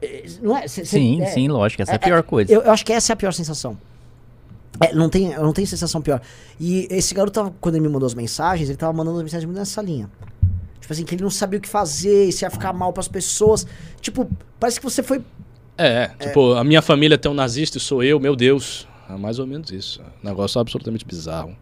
É, 0.00 0.24
Não 0.40 0.56
é? 0.56 0.66
Cê- 0.66 0.84
cê- 0.84 0.98
Sim, 0.98 1.20
é- 1.20 1.26
sim, 1.26 1.46
lógico. 1.48 1.82
Essa 1.82 1.92
é, 1.92 1.94
é- 1.94 1.96
a 1.96 1.98
pior 1.98 2.22
coisa. 2.22 2.50
eu, 2.50 2.62
eu 2.62 2.70
acho 2.70 2.86
que 2.86 2.92
essa 2.92 3.12
é 3.12 3.14
a 3.14 3.16
pior 3.16 3.32
sensação. 3.32 3.76
É, 4.80 4.92
não 4.94 5.08
tem, 5.08 5.30
não 5.36 5.52
tem 5.52 5.66
sensação 5.66 6.00
pior. 6.00 6.20
E 6.60 6.86
esse 6.90 7.12
garoto, 7.14 7.32
tava, 7.32 7.54
quando 7.60 7.74
ele 7.76 7.86
me 7.86 7.92
mandou 7.92 8.06
as 8.06 8.14
mensagens, 8.14 8.68
ele 8.68 8.78
tava 8.78 8.92
mandando 8.92 9.16
as 9.18 9.22
mensagens 9.24 9.44
muito 9.46 9.58
nessa 9.58 9.82
linha. 9.82 10.08
Tipo 10.80 10.92
assim, 10.92 11.04
que 11.04 11.14
ele 11.14 11.22
não 11.22 11.30
sabia 11.30 11.58
o 11.58 11.62
que 11.62 11.68
fazer, 11.68 12.30
se 12.32 12.44
ia 12.44 12.50
ficar 12.50 12.72
mal 12.72 12.92
pras 12.92 13.08
pessoas. 13.08 13.66
Tipo, 14.00 14.28
parece 14.58 14.78
que 14.80 14.84
você 14.84 15.02
foi. 15.02 15.22
É, 15.76 16.08
tipo, 16.18 16.54
a 16.54 16.64
minha 16.64 16.80
família 16.82 17.18
tem 17.18 17.30
um 17.30 17.34
nazista 17.34 17.78
e 17.78 17.80
sou 17.80 18.02
eu, 18.02 18.18
meu 18.18 18.34
Deus. 18.34 18.86
É 19.08 19.16
mais 19.16 19.38
ou 19.38 19.46
menos 19.46 19.70
isso. 19.70 20.00
Um 20.22 20.28
negócio 20.28 20.60
absolutamente 20.60 21.04
bizarro. 21.04 21.56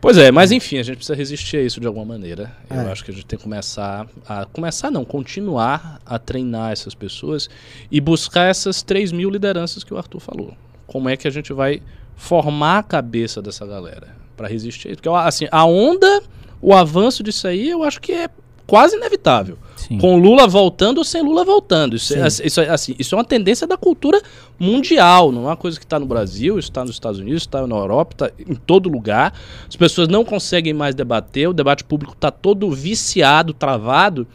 Pois 0.00 0.18
é, 0.18 0.30
mas 0.30 0.52
enfim, 0.52 0.76
a 0.78 0.82
gente 0.82 0.96
precisa 0.96 1.16
resistir 1.16 1.56
a 1.56 1.62
isso 1.62 1.80
de 1.80 1.86
alguma 1.86 2.04
maneira. 2.04 2.54
Eu 2.68 2.80
É. 2.80 2.92
acho 2.92 3.02
que 3.02 3.10
a 3.10 3.14
gente 3.14 3.24
tem 3.24 3.38
que 3.38 3.42
começar 3.42 4.06
a. 4.28 4.44
Começar 4.44 4.90
não, 4.90 5.02
continuar 5.04 5.98
a 6.04 6.18
treinar 6.18 6.72
essas 6.72 6.94
pessoas 6.94 7.48
e 7.90 8.00
buscar 8.02 8.50
essas 8.50 8.82
3 8.82 9.12
mil 9.12 9.30
lideranças 9.30 9.82
que 9.82 9.94
o 9.94 9.96
Arthur 9.96 10.20
falou. 10.20 10.54
Como 10.86 11.08
é 11.08 11.16
que 11.16 11.26
a 11.26 11.30
gente 11.30 11.54
vai 11.54 11.80
formar 12.16 12.78
a 12.78 12.82
cabeça 12.82 13.42
dessa 13.42 13.66
galera 13.66 14.16
para 14.36 14.48
resistir? 14.48 14.96
Porque 14.96 15.08
assim, 15.08 15.46
a 15.50 15.64
onda, 15.64 16.22
o 16.60 16.74
avanço 16.74 17.22
disso 17.22 17.46
aí, 17.46 17.70
eu 17.70 17.82
acho 17.82 18.00
que 18.00 18.12
é 18.12 18.28
quase 18.66 18.96
inevitável. 18.96 19.58
Sim. 19.76 19.98
Com 19.98 20.16
Lula 20.16 20.46
voltando 20.46 20.98
ou 20.98 21.04
sem 21.04 21.22
Lula 21.22 21.44
voltando. 21.44 21.96
Isso, 21.96 22.14
é, 22.14 22.30
Sim. 22.30 22.42
isso, 22.46 22.60
é, 22.60 22.68
assim, 22.70 22.94
isso 22.98 23.14
é 23.14 23.18
uma 23.18 23.24
tendência 23.24 23.66
da 23.66 23.76
cultura 23.76 24.22
mundial, 24.58 25.30
não 25.30 25.42
é 25.42 25.46
uma 25.48 25.56
coisa 25.56 25.78
que 25.78 25.84
está 25.84 25.98
no 25.98 26.06
Brasil, 26.06 26.58
está 26.58 26.82
nos 26.82 26.92
Estados 26.92 27.20
Unidos, 27.20 27.42
está 27.42 27.66
na 27.66 27.76
Europa, 27.76 28.14
está 28.14 28.42
em 28.50 28.54
todo 28.54 28.88
lugar. 28.88 29.34
As 29.68 29.76
pessoas 29.76 30.08
não 30.08 30.24
conseguem 30.24 30.72
mais 30.72 30.94
debater, 30.94 31.48
o 31.48 31.52
debate 31.52 31.84
público 31.84 32.14
está 32.14 32.30
todo 32.30 32.70
viciado, 32.70 33.52
travado, 33.52 34.26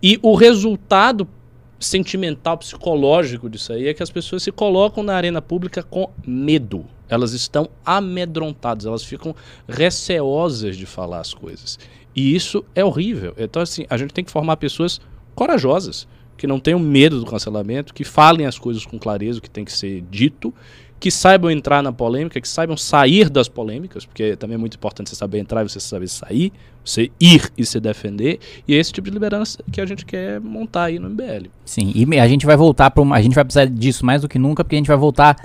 e 0.00 0.18
o 0.22 0.34
resultado 0.34 1.26
sentimental, 1.82 2.56
psicológico 2.56 3.50
disso 3.50 3.72
aí 3.72 3.88
é 3.88 3.94
que 3.94 4.02
as 4.02 4.10
pessoas 4.10 4.42
se 4.42 4.52
colocam 4.52 5.02
na 5.02 5.14
arena 5.14 5.42
pública 5.42 5.82
com 5.82 6.08
medo. 6.26 6.86
Elas 7.08 7.32
estão 7.32 7.68
amedrontadas, 7.84 8.86
elas 8.86 9.04
ficam 9.04 9.34
receosas 9.68 10.76
de 10.76 10.86
falar 10.86 11.20
as 11.20 11.34
coisas. 11.34 11.78
E 12.14 12.34
isso 12.34 12.64
é 12.74 12.84
horrível. 12.84 13.34
Então, 13.36 13.60
assim, 13.60 13.84
a 13.90 13.96
gente 13.96 14.14
tem 14.14 14.24
que 14.24 14.30
formar 14.30 14.56
pessoas 14.56 15.00
corajosas, 15.34 16.06
que 16.36 16.46
não 16.46 16.60
tenham 16.60 16.78
medo 16.78 17.20
do 17.20 17.26
cancelamento, 17.26 17.92
que 17.92 18.04
falem 18.04 18.46
as 18.46 18.58
coisas 18.58 18.86
com 18.86 18.98
clareza, 18.98 19.38
o 19.38 19.42
que 19.42 19.50
tem 19.50 19.64
que 19.64 19.72
ser 19.72 20.02
dito, 20.10 20.54
que 21.02 21.10
saibam 21.10 21.50
entrar 21.50 21.82
na 21.82 21.92
polêmica, 21.92 22.40
que 22.40 22.48
saibam 22.48 22.76
sair 22.76 23.28
das 23.28 23.48
polêmicas, 23.48 24.06
porque 24.06 24.36
também 24.36 24.54
é 24.54 24.56
muito 24.56 24.76
importante 24.76 25.10
você 25.10 25.16
saber 25.16 25.40
entrar 25.40 25.64
e 25.64 25.68
você 25.68 25.80
saber 25.80 26.06
sair, 26.08 26.52
você 26.84 27.10
ir 27.20 27.50
e 27.58 27.66
se 27.66 27.80
defender, 27.80 28.38
e 28.68 28.74
é 28.76 28.78
esse 28.78 28.92
tipo 28.92 29.08
de 29.08 29.14
liderança 29.14 29.58
que 29.72 29.80
a 29.80 29.84
gente 29.84 30.06
quer 30.06 30.40
montar 30.40 30.84
aí 30.84 31.00
no 31.00 31.10
MBL. 31.10 31.48
Sim, 31.64 31.92
e 31.92 32.20
a 32.20 32.28
gente 32.28 32.46
vai 32.46 32.56
voltar 32.56 32.88
para. 32.92 33.02
A 33.16 33.20
gente 33.20 33.34
vai 33.34 33.42
precisar 33.44 33.64
disso 33.64 34.06
mais 34.06 34.22
do 34.22 34.28
que 34.28 34.38
nunca, 34.38 34.62
porque 34.62 34.76
a 34.76 34.78
gente 34.78 34.86
vai 34.86 34.96
voltar. 34.96 35.36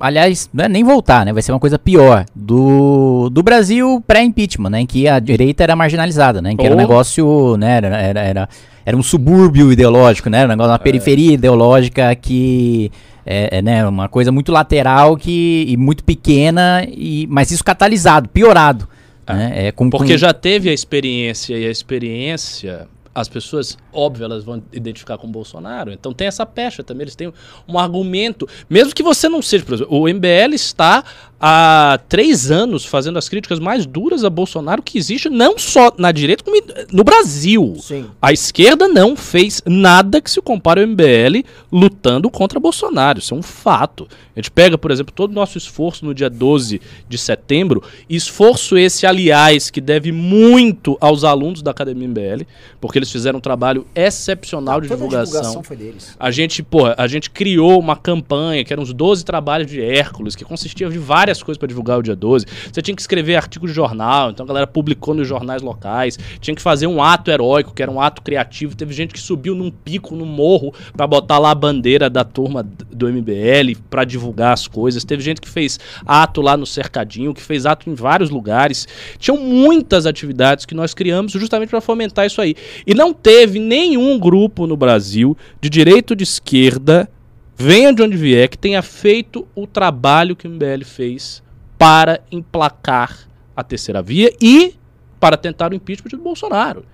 Aliás, 0.00 0.50
é 0.58 0.68
nem 0.68 0.82
voltar, 0.82 1.24
né? 1.24 1.32
Vai 1.32 1.42
ser 1.42 1.52
uma 1.52 1.60
coisa 1.60 1.78
pior. 1.78 2.26
Do, 2.34 3.30
do 3.30 3.44
Brasil 3.44 4.02
pré-impeachment, 4.04 4.70
né? 4.70 4.80
Em 4.80 4.86
que 4.86 5.06
a 5.06 5.20
direita 5.20 5.62
era 5.62 5.76
marginalizada, 5.76 6.42
né? 6.42 6.50
Em 6.50 6.56
que 6.56 6.66
era 6.66 6.74
um 6.74 6.78
Oh. 6.78 6.80
negócio, 6.80 7.56
né? 7.56 7.76
Era, 7.76 7.96
era, 7.96 8.20
era, 8.20 8.48
era 8.86 8.96
um 8.96 9.02
subúrbio 9.02 9.72
ideológico, 9.72 10.30
né? 10.30 10.38
Era 10.38 10.46
um 10.46 10.50
negócio, 10.50 10.70
uma 10.70 10.78
periferia 10.78 11.32
ideológica 11.32 12.14
que. 12.14 12.92
É, 13.28 13.58
é, 13.58 13.62
né, 13.62 13.84
uma 13.84 14.08
coisa 14.08 14.30
muito 14.30 14.52
lateral 14.52 15.16
que, 15.16 15.64
e 15.66 15.76
muito 15.76 16.04
pequena, 16.04 16.86
e, 16.88 17.26
mas 17.28 17.50
isso 17.50 17.64
catalisado, 17.64 18.28
piorado. 18.28 18.88
Né? 19.26 19.66
É, 19.66 19.72
com, 19.72 19.90
Porque 19.90 20.12
com- 20.12 20.16
já 20.16 20.32
teve 20.32 20.70
a 20.70 20.72
experiência, 20.72 21.58
e 21.58 21.66
a 21.66 21.70
experiência, 21.70 22.86
as 23.12 23.28
pessoas, 23.28 23.76
óbvio, 23.92 24.26
elas 24.26 24.44
vão 24.44 24.62
identificar 24.72 25.18
com 25.18 25.26
o 25.26 25.30
Bolsonaro. 25.30 25.90
Então 25.90 26.12
tem 26.12 26.28
essa 26.28 26.46
pecha 26.46 26.84
também, 26.84 27.02
eles 27.02 27.16
têm 27.16 27.32
um 27.66 27.78
argumento. 27.78 28.48
Mesmo 28.70 28.94
que 28.94 29.02
você 29.02 29.28
não 29.28 29.42
seja, 29.42 29.64
por 29.64 29.74
exemplo, 29.74 29.98
o 29.98 30.06
MBL 30.06 30.54
está 30.54 31.02
há 31.40 31.98
três 32.08 32.50
anos 32.50 32.84
fazendo 32.84 33.18
as 33.18 33.28
críticas 33.28 33.58
mais 33.58 33.86
duras 33.86 34.24
a 34.24 34.30
Bolsonaro 34.30 34.82
que 34.82 34.98
existe, 34.98 35.28
não 35.28 35.58
só 35.58 35.92
na 35.98 36.10
direita, 36.12 36.44
como 36.44 36.56
no 36.92 37.04
Brasil. 37.04 37.76
Sim. 37.80 38.06
A 38.20 38.32
esquerda 38.32 38.88
não 38.88 39.16
fez 39.16 39.62
nada 39.66 40.20
que 40.20 40.30
se 40.30 40.40
compare 40.40 40.80
ao 40.80 40.86
MBL 40.86 41.44
lutando 41.70 42.30
contra 42.30 42.58
Bolsonaro. 42.58 43.18
Isso 43.18 43.34
é 43.34 43.36
um 43.36 43.42
fato. 43.42 44.08
A 44.34 44.38
gente 44.38 44.50
pega, 44.50 44.76
por 44.76 44.90
exemplo, 44.90 45.14
todo 45.14 45.30
o 45.30 45.34
nosso 45.34 45.56
esforço 45.56 46.04
no 46.04 46.14
dia 46.14 46.28
12 46.28 46.80
de 47.08 47.18
setembro, 47.18 47.82
esforço 48.08 48.76
esse, 48.76 49.06
aliás, 49.06 49.70
que 49.70 49.80
deve 49.80 50.12
muito 50.12 50.96
aos 51.00 51.24
alunos 51.24 51.62
da 51.62 51.70
Academia 51.70 52.06
MBL, 52.06 52.44
porque 52.80 52.98
eles 52.98 53.10
fizeram 53.10 53.38
um 53.38 53.40
trabalho 53.40 53.86
excepcional 53.94 54.80
de 54.80 54.88
Toda 54.88 54.94
a 54.94 55.06
divulgação. 55.06 55.40
divulgação 55.40 55.62
foi 55.62 55.76
deles. 55.76 56.14
A 56.18 56.30
gente, 56.30 56.62
porra, 56.62 56.94
a 56.98 57.06
gente 57.06 57.30
criou 57.30 57.78
uma 57.80 57.96
campanha 57.96 58.64
que 58.64 58.72
eram 58.72 58.82
os 58.82 58.92
12 58.92 59.24
trabalhos 59.24 59.70
de 59.70 59.80
Hércules, 59.80 60.36
que 60.36 60.44
consistia 60.44 60.88
de 60.88 60.98
várias 61.26 61.42
coisas 61.42 61.58
para 61.58 61.66
divulgar 61.66 61.98
o 61.98 62.02
dia 62.02 62.14
12. 62.14 62.46
Você 62.72 62.80
tinha 62.80 62.94
que 62.94 63.02
escrever 63.02 63.34
artigo 63.34 63.66
de 63.66 63.72
jornal, 63.72 64.30
então 64.30 64.44
a 64.44 64.46
galera 64.46 64.66
publicou 64.66 65.12
nos 65.12 65.26
jornais 65.26 65.60
locais. 65.60 66.16
Tinha 66.40 66.54
que 66.54 66.62
fazer 66.62 66.86
um 66.86 67.02
ato 67.02 67.30
heróico, 67.30 67.74
que 67.74 67.82
era 67.82 67.90
um 67.90 68.00
ato 68.00 68.22
criativo. 68.22 68.76
Teve 68.76 68.94
gente 68.94 69.12
que 69.12 69.20
subiu 69.20 69.54
num 69.54 69.70
pico, 69.70 70.14
num 70.14 70.24
morro, 70.24 70.72
para 70.96 71.06
botar 71.06 71.38
lá 71.38 71.50
a 71.50 71.54
bandeira 71.54 72.08
da 72.08 72.22
turma 72.22 72.62
do 72.62 73.08
MBL, 73.08 73.76
para 73.90 74.04
divulgar 74.04 74.52
as 74.52 74.68
coisas. 74.68 75.04
Teve 75.04 75.22
gente 75.22 75.40
que 75.40 75.48
fez 75.48 75.80
ato 76.06 76.40
lá 76.40 76.56
no 76.56 76.66
Cercadinho, 76.66 77.34
que 77.34 77.42
fez 77.42 77.66
ato 77.66 77.90
em 77.90 77.94
vários 77.94 78.30
lugares. 78.30 78.86
Tinham 79.18 79.36
muitas 79.38 80.06
atividades 80.06 80.64
que 80.64 80.74
nós 80.74 80.94
criamos 80.94 81.32
justamente 81.32 81.70
para 81.70 81.80
fomentar 81.80 82.26
isso 82.26 82.40
aí. 82.40 82.54
E 82.86 82.94
não 82.94 83.12
teve 83.12 83.58
nenhum 83.58 84.18
grupo 84.18 84.66
no 84.66 84.76
Brasil, 84.76 85.36
de 85.60 85.68
direita 85.68 86.12
ou 86.12 86.16
de 86.16 86.24
esquerda, 86.24 87.08
venha 87.56 87.92
de 87.92 88.02
onde 88.02 88.16
vier, 88.16 88.48
que 88.48 88.58
tenha 88.58 88.82
feito 88.82 89.46
o 89.54 89.66
trabalho 89.66 90.36
que 90.36 90.46
o 90.46 90.50
MBL 90.50 90.84
fez 90.84 91.42
para 91.78 92.20
emplacar 92.30 93.26
a 93.56 93.64
terceira 93.64 94.02
via 94.02 94.32
e 94.40 94.74
para 95.18 95.36
tentar 95.36 95.72
o 95.72 95.74
impeachment 95.74 96.10
do 96.10 96.18
Bolsonaro. 96.18 96.84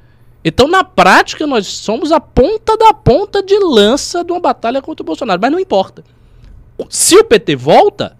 Então, 0.45 0.67
na 0.67 0.83
prática, 0.83 1.47
nós 1.47 1.67
somos 1.67 2.11
a 2.11 2.21
ponta 2.21 2.77
da 2.77 2.93
ponta 2.93 3.43
de 3.43 3.57
lança 3.59 4.25
de 4.25 4.33
uma 4.33 4.41
batalha 4.41 4.83
contra 4.83 5.03
o 5.03 5.07
Bolsonaro. 5.07 5.41
Mas 5.41 5.53
não 5.53 5.61
importa. 5.61 6.05
Se 6.89 7.17
o 7.17 7.25
PT 7.25 7.55
volta, 7.55 8.17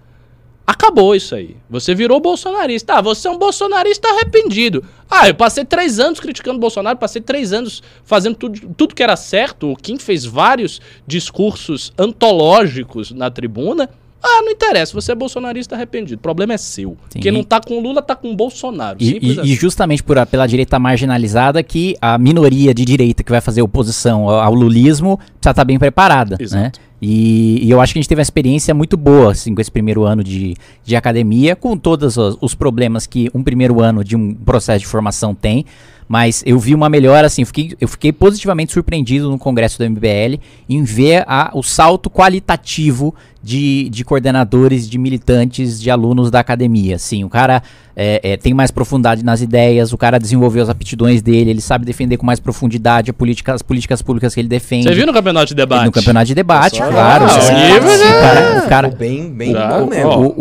acabou 0.67 1.17
isso 1.17 1.35
aí. 1.35 1.57
Você 1.69 1.95
virou 1.95 2.21
bolsonarista. 2.21 2.95
Ah, 2.95 3.01
você 3.01 3.27
é 3.27 3.31
um 3.31 3.39
bolsonarista 3.39 4.09
arrependido. 4.09 4.85
Ah, 5.15 5.29
eu 5.29 5.35
passei 5.35 5.63
três 5.63 6.01
anos 6.01 6.19
criticando 6.19 6.57
o 6.57 6.61
Bolsonaro, 6.61 6.97
passei 6.97 7.21
três 7.21 7.53
anos 7.53 7.83
fazendo 8.03 8.35
tudo, 8.35 8.59
tudo 8.75 8.95
que 8.95 9.03
era 9.03 9.15
certo. 9.15 9.71
O 9.71 9.77
Kim 9.77 9.99
fez 9.99 10.25
vários 10.25 10.81
discursos 11.07 11.93
antológicos 11.99 13.11
na 13.13 13.31
tribuna. 13.31 13.91
Ah, 14.25 14.41
não 14.43 14.53
interessa, 14.53 14.95
você 14.95 15.13
é 15.13 15.15
bolsonarista 15.15 15.75
arrependido. 15.75 16.19
O 16.19 16.23
problema 16.23 16.55
é 16.55 16.57
seu. 16.57 16.97
Sim. 17.11 17.19
Quem 17.19 17.33
não 17.33 17.43
tá 17.43 17.61
com 17.61 17.81
Lula 17.81 18.01
tá 18.01 18.15
com 18.15 18.31
o 18.31 18.37
Bolsonaro. 18.37 18.97
E, 19.01 19.19
e- 19.21 19.41
assim. 19.41 19.51
e 19.51 19.55
justamente 19.55 20.03
por, 20.03 20.25
pela 20.27 20.47
direita 20.47 20.79
marginalizada 20.79 21.63
que 21.63 21.97
a 22.01 22.17
minoria 22.17 22.73
de 22.73 22.85
direita 22.85 23.23
que 23.25 23.31
vai 23.33 23.41
fazer 23.41 23.61
oposição 23.63 24.31
ao, 24.31 24.41
ao 24.41 24.55
lulismo 24.55 25.19
precisa 25.19 25.51
estar 25.51 25.65
bem 25.65 25.79
preparada, 25.79 26.39
né? 26.53 26.73
E, 27.05 27.59
e 27.67 27.69
eu 27.69 27.81
acho 27.81 27.93
que 27.93 27.99
a 27.99 28.01
gente 28.01 28.09
teve 28.09 28.21
uma 28.21 28.23
experiência 28.23 28.73
muito 28.73 28.97
boa 28.97 29.33
assim, 29.33 29.53
com 29.53 29.61
esse 29.61 29.71
primeiro 29.71 30.05
ano 30.05 30.23
de, 30.23 30.55
de 30.85 30.95
academia, 30.95 31.57
com 31.57 31.77
todos 31.77 32.17
os, 32.17 32.39
os 32.41 32.55
problemas 32.55 33.09
que 33.09 33.29
um 33.35 33.43
primeiro 33.43 33.81
ano 33.81 34.05
de 34.05 34.15
um 34.15 34.33
processo 34.33 34.79
de 34.79 34.87
formação 34.87 35.35
tem. 35.35 35.67
Mas 36.09 36.43
eu 36.45 36.59
vi 36.59 36.75
uma 36.75 36.89
melhora, 36.89 37.27
assim, 37.27 37.43
eu 37.43 37.47
fiquei, 37.47 37.75
eu 37.81 37.89
fiquei 37.89 38.13
positivamente 38.13 38.73
surpreendido 38.73 39.31
no 39.31 39.39
congresso 39.39 39.79
do 39.79 39.89
MBL 39.89 40.39
em 40.69 40.85
ver 40.85 41.25
a, 41.27 41.51
o 41.55 41.63
salto 41.63 42.11
qualitativo 42.11 43.15
de, 43.43 43.89
de 43.89 44.05
coordenadores, 44.05 44.89
de 44.89 44.99
militantes, 44.99 45.81
de 45.81 45.91
alunos 45.91 46.31
da 46.31 46.39
academia. 46.39 46.97
Assim, 46.97 47.25
o 47.25 47.29
cara 47.29 47.63
é, 47.97 48.21
é, 48.23 48.37
tem 48.37 48.55
mais 48.55 48.71
profundidade 48.71 49.25
nas 49.25 49.41
ideias, 49.41 49.93
o 49.93 49.99
cara 49.99 50.19
desenvolveu 50.19 50.63
as 50.63 50.69
aptidões 50.69 51.23
dele, 51.23 51.51
ele 51.51 51.61
sabe 51.61 51.85
defender 51.85 52.17
com 52.17 52.27
mais 52.27 52.39
profundidade 52.39 53.11
a 53.11 53.15
política, 53.15 53.55
as 53.55 53.63
políticas 53.63 54.01
públicas 54.03 54.35
que 54.35 54.41
ele 54.41 54.49
defende. 54.49 54.85
Você 54.85 54.95
viu 54.95 55.07
no 55.07 55.13
campeonato 55.13 55.47
de 55.47 55.55
debate? 55.55 55.87
No 55.87 55.93
campeonato 55.93 56.27
de 56.27 56.35
debate, 56.35 56.81
claro. 56.93 57.25
Ah, 57.25 57.29
você 57.29 57.39
o 57.39 57.43
sabe. 57.43 57.61
nível 57.73 57.99
já- 57.99 58.05
o 58.05 58.21
cara, 58.21 58.59
o 58.65 58.69
cara, 58.69 58.89
bem, 58.89 59.31
bem 59.31 59.53
Já, 59.53 59.69
bom 59.79 59.85
o, 59.85 59.89
mesmo. 59.91 60.09
ó. 60.11 60.19
o, 60.19 60.33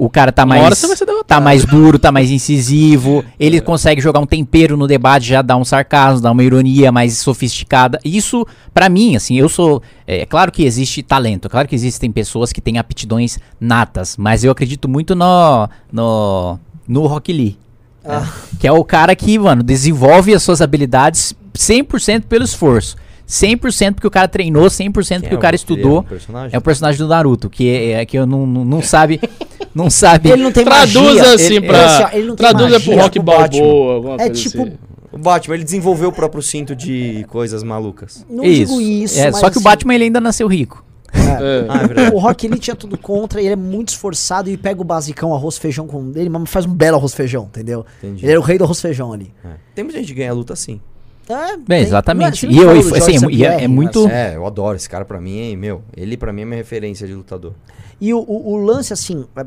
o, 0.00 0.04
o 0.04 0.10
cara 0.10 0.30
tá 0.32 0.44
mais. 0.44 0.62
hora 0.62 0.74
você 0.74 0.86
vai 0.86 0.96
ser 0.96 1.04
derrotado. 1.06 1.26
tá 1.28 1.40
mais 1.40 1.64
duro, 1.64 1.98
tá 1.98 2.10
mais 2.12 2.30
incisivo. 2.30 3.24
Ele 3.38 3.60
consegue 3.60 4.00
jogar 4.00 4.20
um 4.20 4.26
tempero 4.26 4.76
no 4.76 4.86
debate, 4.86 5.26
já 5.26 5.42
dá 5.42 5.56
um 5.56 5.64
sarcasmo, 5.64 6.20
dá 6.20 6.30
uma 6.30 6.42
ironia 6.42 6.90
mais 6.92 7.18
sofisticada. 7.18 7.98
Isso, 8.04 8.46
pra 8.72 8.88
mim, 8.88 9.16
assim, 9.16 9.36
eu 9.38 9.48
sou. 9.48 9.82
É 10.06 10.26
claro 10.26 10.52
que 10.52 10.64
existe 10.64 11.02
talento, 11.02 11.46
é 11.46 11.48
claro 11.48 11.66
que 11.66 11.74
existem 11.74 12.10
pessoas 12.12 12.52
que 12.52 12.60
têm 12.60 12.78
aptidões 12.78 13.38
natas, 13.60 14.16
mas 14.16 14.44
eu 14.44 14.50
acredito 14.52 14.88
muito 14.88 15.14
no. 15.14 15.68
no. 15.92 16.58
no 16.86 17.06
Rock 17.06 17.32
Lee. 17.32 17.58
né? 18.04 18.28
Que 18.60 18.66
é 18.66 18.72
o 18.72 18.84
cara 18.84 19.14
que, 19.16 19.38
mano, 19.38 19.62
desenvolve 19.62 20.34
as 20.34 20.42
suas 20.42 20.60
habilidades 20.60 21.34
100% 21.56 22.24
pelo 22.28 22.44
esforço. 22.44 22.96
100% 23.26 23.94
porque 23.94 24.06
o 24.06 24.10
cara 24.10 24.28
treinou, 24.28 24.66
100% 24.66 24.92
porque 24.92 25.34
é 25.34 25.36
o 25.36 25.40
cara 25.40 25.52
Lee? 25.52 25.56
estudou. 25.56 25.96
É 25.96 26.00
um 26.00 26.02
personagem? 26.04 26.50
É 26.54 26.58
o 26.58 26.60
personagem 26.60 26.98
do 26.98 27.08
Naruto, 27.08 27.48
que 27.50 27.68
é, 27.68 27.90
é 28.00 28.06
que 28.06 28.18
eu 28.18 28.26
não, 28.26 28.46
não, 28.46 28.64
não 28.64 28.82
sabe. 28.82 29.20
Não 29.74 29.90
sabe. 29.90 30.30
Ele 30.30 30.40
não 30.44 30.52
tem 30.52 30.64
Traduz 30.64 31.16
magia. 31.16 31.34
assim 31.34 31.54
Ele- 31.56 31.66
pra. 31.66 31.78
ele- 31.78 31.86
assim, 32.04 32.16
ele 32.16 32.36
traduz 32.36 32.72
é 32.72 32.78
pro 32.78 32.94
rock 32.94 33.18
Batman. 33.18 33.60
balboa, 33.60 34.16
É 34.20 34.30
tipo- 34.30 34.62
assim. 34.62 34.72
O 35.10 35.18
Batman, 35.18 35.54
ele 35.56 35.64
desenvolveu 35.64 36.10
o 36.10 36.12
próprio 36.12 36.40
cinto 36.42 36.76
de 36.76 37.24
coisas 37.28 37.64
malucas. 37.64 38.24
Não 38.30 38.44
isso. 38.44 38.66
digo 38.72 38.80
isso, 38.80 39.18
é, 39.18 39.24
mas 39.32 39.36
só 39.40 39.50
que 39.50 39.56
o 39.56 39.58
assim, 39.58 39.64
Batman 39.64 39.94
ele 39.96 40.04
ainda 40.04 40.20
nasceu 40.20 40.46
rico. 40.46 40.84
É. 41.12 41.66
Ah, 41.68 42.08
é. 42.08 42.14
O 42.14 42.18
Rock 42.18 42.46
ele 42.46 42.56
tinha 42.58 42.76
tudo 42.76 42.96
contra 42.96 43.40
ele 43.40 43.50
é 43.52 43.56
muito 43.56 43.88
esforçado 43.88 44.48
e 44.48 44.56
pega 44.56 44.80
o 44.80 44.84
basicão 44.84 45.34
arroz 45.34 45.58
feijão 45.58 45.88
com 45.88 46.12
ele, 46.14 46.28
mas 46.28 46.48
faz 46.48 46.66
um 46.66 46.72
belo 46.72 46.96
arroz 46.96 47.12
feijão, 47.12 47.44
entendeu? 47.46 47.84
Entendi. 47.98 48.24
Ele 48.24 48.30
era 48.30 48.40
o 48.40 48.44
rei 48.44 48.56
do 48.58 48.62
arroz 48.62 48.80
feijão 48.80 49.12
ali. 49.12 49.32
É. 49.44 49.48
Tem 49.74 49.82
muita 49.84 49.98
gente 49.98 50.08
que 50.08 50.14
ganha 50.20 50.32
luta 50.32 50.52
assim. 50.52 50.80
É, 51.28 51.32
É, 51.32 51.56
tem- 51.58 51.80
exatamente. 51.82 52.46
Não, 52.46 52.52
E 52.52 52.58
eu, 52.58 52.76
e 52.76 52.98
assim, 52.98 53.26
e 53.30 53.44
é- 53.44 53.64
é 53.64 53.68
muito- 53.68 54.04
mas- 54.04 54.12
É, 54.12 54.36
eu 54.36 54.46
adoro 54.46 54.76
esse 54.76 54.88
cara 54.88 55.04
pra 55.04 55.20
mim, 55.20 55.38
hein, 55.38 55.56
meu. 55.56 55.82
Ele 55.96 56.16
pra 56.16 56.32
mim 56.32 56.42
é 56.42 56.44
minha 56.44 56.56
referência 56.56 57.06
de 57.06 57.14
lutador. 57.14 57.52
E 58.00 58.12
o, 58.12 58.18
o- 58.18 58.52
o 58.52 58.56
lance, 58.56 58.92
assim, 58.92 59.20
o 59.36 59.46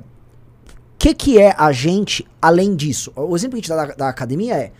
que, 0.97 1.13
que 1.13 1.39
é 1.39 1.53
a 1.57 1.71
gente 1.71 2.25
além 2.41 2.75
disso? 2.75 3.11
O 3.15 3.35
exemplo 3.35 3.59
que 3.59 3.59
a 3.59 3.61
gente 3.61 3.69
dá 3.69 3.85
da, 3.85 3.93
da 3.95 4.09
academia 4.09 4.55
é. 4.55 4.71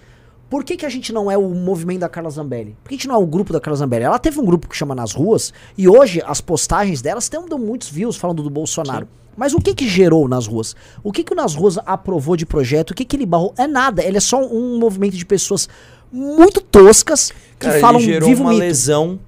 Por 0.49 0.63
que, 0.63 0.77
que 0.77 0.85
a 0.85 0.89
gente 0.89 1.11
não 1.11 1.29
é 1.29 1.37
o 1.37 1.49
movimento 1.49 1.99
da 1.99 2.07
Carla 2.09 2.29
Zambelli? 2.29 2.75
Por 2.81 2.87
que 2.89 2.95
a 2.95 2.97
gente 2.97 3.07
não 3.09 3.15
é 3.15 3.17
o 3.17 3.25
grupo 3.27 3.51
da 3.51 3.59
Carla 3.59 3.75
Zambelli? 3.77 4.05
Ela 4.05 4.17
teve 4.17 4.39
um 4.39 4.45
grupo 4.45 4.67
que 4.69 4.77
chama 4.77 4.95
Nas 4.95 5.11
Ruas, 5.13 5.53
e 5.77 5.89
hoje 5.89 6.21
as 6.25 6.39
postagens 6.39 7.01
delas 7.01 7.27
têm 7.27 7.45
dão 7.45 7.59
muitos 7.59 7.89
views 7.89 8.15
falando 8.15 8.41
do 8.41 8.49
Bolsonaro. 8.49 9.07
Mas 9.35 9.53
o 9.53 9.59
que 9.59 9.75
que 9.75 9.87
gerou 9.87 10.25
nas 10.27 10.47
ruas? 10.47 10.73
O 11.03 11.11
que 11.11 11.23
que 11.23 11.31
o 11.31 11.35
Nas 11.35 11.53
Ruas 11.53 11.77
aprovou 11.85 12.35
de 12.35 12.43
projeto? 12.43 12.89
O 12.91 12.95
que 12.95 13.05
que 13.05 13.15
ele 13.15 13.25
barrou? 13.25 13.53
É 13.55 13.67
nada, 13.67 14.01
ele 14.03 14.17
é 14.17 14.19
só 14.21 14.41
um 14.43 14.79
movimento 14.79 15.15
de 15.15 15.23
pessoas 15.25 15.69
muito 16.11 16.61
toscas 16.61 17.31
que 17.59 17.65
Cara, 17.67 17.79
falam 17.79 17.99
ele 17.99 18.11
gerou 18.13 18.29
vivo 18.29 18.43
uma 18.43 18.51
mito. 18.51 18.61
lesão 18.61 19.19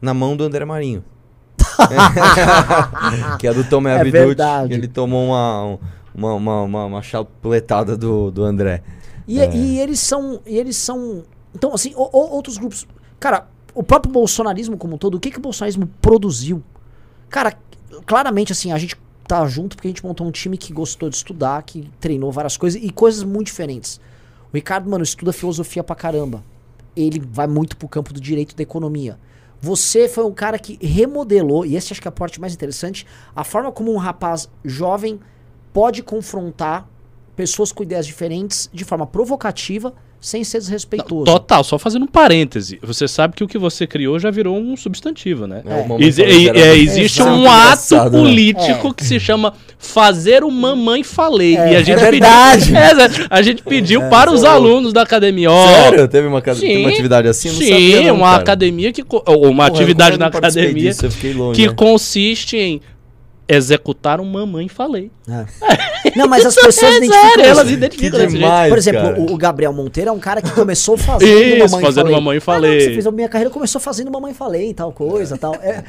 na 0.00 0.12
mão 0.14 0.36
do 0.36 0.44
André 0.44 0.64
Marinho. 0.64 1.04
que 3.38 3.46
é 3.46 3.52
do 3.54 3.64
Tomé 3.64 3.92
É 3.96 4.00
Abducci. 4.00 4.72
Ele 4.72 4.88
tomou 4.88 5.26
uma, 5.28 5.78
uma, 6.14 6.34
uma, 6.34 6.62
uma, 6.62 6.84
uma 6.86 7.02
chapuletada 7.02 7.96
do, 7.96 8.30
do 8.30 8.44
André. 8.44 8.82
E, 9.26 9.40
É. 9.40 9.54
e 9.54 9.78
eles 9.78 10.00
são. 10.00 10.40
E 10.46 10.56
eles 10.58 10.76
são. 10.76 11.22
Então, 11.54 11.72
assim, 11.74 11.92
o- 11.96 12.02
o- 12.16 12.34
outros 12.34 12.56
grupos. 12.58 12.86
Cara, 13.18 13.46
o 13.74 13.82
próprio 13.82 14.12
bolsonarismo 14.12 14.76
como 14.76 14.94
um 14.94 14.98
todo, 14.98 15.16
o 15.16 15.20
que, 15.20 15.30
que 15.30 15.38
o 15.38 15.42
bolsonarismo 15.42 15.86
produziu? 16.00 16.62
Cara, 17.28 17.54
claramente, 18.06 18.52
assim, 18.52 18.72
a 18.72 18.78
gente 18.78 18.96
tá 19.26 19.46
junto 19.46 19.76
porque 19.76 19.88
a 19.88 19.90
gente 19.90 20.04
montou 20.04 20.26
um 20.26 20.30
time 20.30 20.56
que 20.58 20.72
gostou 20.72 21.08
de 21.08 21.16
estudar, 21.16 21.62
que 21.62 21.88
treinou 22.00 22.32
várias 22.32 22.56
coisas 22.56 22.80
e 22.82 22.90
coisas 22.90 23.22
muito 23.22 23.46
diferentes. 23.46 24.00
O 24.52 24.56
Ricardo, 24.56 24.90
mano, 24.90 25.04
estuda 25.04 25.32
filosofia 25.32 25.84
pra 25.84 25.94
caramba. 25.94 26.44
Ele 26.96 27.20
vai 27.20 27.46
muito 27.46 27.76
pro 27.76 27.88
campo 27.88 28.12
do 28.12 28.20
direito 28.20 28.56
da 28.56 28.62
economia. 28.62 29.18
Você 29.60 30.08
foi 30.08 30.24
um 30.24 30.32
cara 30.32 30.58
que 30.58 30.78
remodelou, 30.84 31.64
e 31.64 31.76
esse 31.76 31.92
acho 31.92 32.00
que 32.00 32.08
é 32.08 32.10
a 32.10 32.12
parte 32.12 32.40
mais 32.40 32.54
interessante, 32.54 33.06
a 33.36 33.44
forma 33.44 33.70
como 33.70 33.92
um 33.92 33.98
rapaz 33.98 34.50
jovem 34.64 35.20
pode 35.72 36.02
confrontar 36.02 36.88
pessoas 37.36 37.70
com 37.70 37.82
ideias 37.82 38.06
diferentes 38.06 38.68
de 38.72 38.84
forma 38.84 39.06
provocativa, 39.06 39.94
sem 40.20 40.44
ser 40.44 40.58
desrespeitoso. 40.58 41.24
Total, 41.24 41.64
só 41.64 41.78
fazendo 41.78 42.02
um 42.02 42.06
parêntese. 42.08 42.78
Você 42.82 43.08
sabe 43.08 43.34
que 43.34 43.42
o 43.42 43.48
que 43.48 43.56
você 43.56 43.86
criou 43.86 44.18
já 44.18 44.30
virou 44.30 44.58
um 44.58 44.76
substantivo, 44.76 45.46
né? 45.46 45.62
É, 45.64 45.74
o 45.76 45.88
Mamãe 45.88 46.06
Exi- 46.06 46.22
Falei 46.22 46.48
é- 46.50 46.58
é, 46.60 46.76
existe 46.76 47.20
Exato. 47.22 47.36
um 47.36 47.48
ato 47.50 47.60
engraçado, 47.94 48.10
né? 48.12 48.18
político 48.18 48.88
É. 48.88 48.94
que 48.94 49.04
se 49.04 49.18
chama 49.18 49.54
fazer 49.78 50.44
o 50.44 50.50
mamãe 50.50 51.02
falei. 51.02 51.56
É, 51.56 51.72
e 51.72 51.76
a 51.76 51.82
gente 51.82 51.98
é 51.98 52.10
verdade. 52.10 52.66
pediu, 52.66 52.76
É, 53.24 53.26
a 53.30 53.40
gente 53.42 53.62
pediu 53.62 54.02
para 54.10 54.30
os 54.30 54.44
alunos 54.44 54.92
da 54.92 55.02
academia, 55.02 55.50
ó. 55.50 55.66
Sério? 55.68 56.06
Teve 56.06 56.26
uma, 56.28 56.40
Sim, 56.54 56.60
teve 56.60 56.76
uma 56.80 56.88
atividade 56.90 57.26
assim? 57.28 57.48
Não 57.48 57.56
sim, 57.56 57.68
sabia 57.68 58.02
não, 58.08 58.16
uma 58.16 58.28
cara. 58.30 58.42
academia 58.42 58.92
que 58.92 59.02
ou 59.10 59.46
uma 59.46 59.64
Porra, 59.64 59.68
atividade 59.68 60.18
na 60.18 60.26
academia 60.26 60.74
disso? 60.90 61.06
Eu 61.06 61.10
fiquei 61.10 61.32
longe, 61.32 61.58
que 61.60 61.66
né? 61.66 61.72
consiste 61.74 62.56
em 62.58 62.80
executar 63.52 64.20
um 64.20 64.24
mamãe 64.24 64.68
falei. 64.68 65.10
Não, 66.16 66.28
mas 66.28 66.46
as 66.46 66.54
pessoas 66.60 66.82
É 66.82 66.96
identificam 66.98 67.28
sério, 67.30 67.44
elas 67.44 67.70
identificam 67.70 68.10
Que 68.20 68.26
desse 68.26 68.30
jeito. 68.36 68.44
demais. 68.44 68.68
Por 68.68 68.78
exemplo, 68.78 69.02
cara. 69.02 69.20
o, 69.20 69.32
o 69.32 69.36
Gabriel 69.36 69.72
Monteiro 69.72 70.10
é 70.10 70.12
um 70.12 70.18
cara 70.20 70.40
que 70.40 70.50
começou 70.52 70.96
fazendo 70.96 71.28
Isso, 71.30 71.58
Mamãe 71.70 71.84
fazendo 71.84 72.04
Falei. 72.04 72.14
Mamãe 72.20 72.36
Ah, 72.36 72.40
Falei. 72.40 72.72
não, 72.78 72.80
você 72.80 72.92
fez 72.92 73.06
a 73.06 73.10
minha 73.10 73.28
carreira, 73.28 73.50
começou 73.52 73.80
fazendo 73.80 74.10
Mamãe 74.10 74.32
Falei 74.34 74.70
e 74.70 74.74
tal 74.74 74.92
coisa, 74.92 75.36
tal. 75.36 75.54
É, 75.56 75.82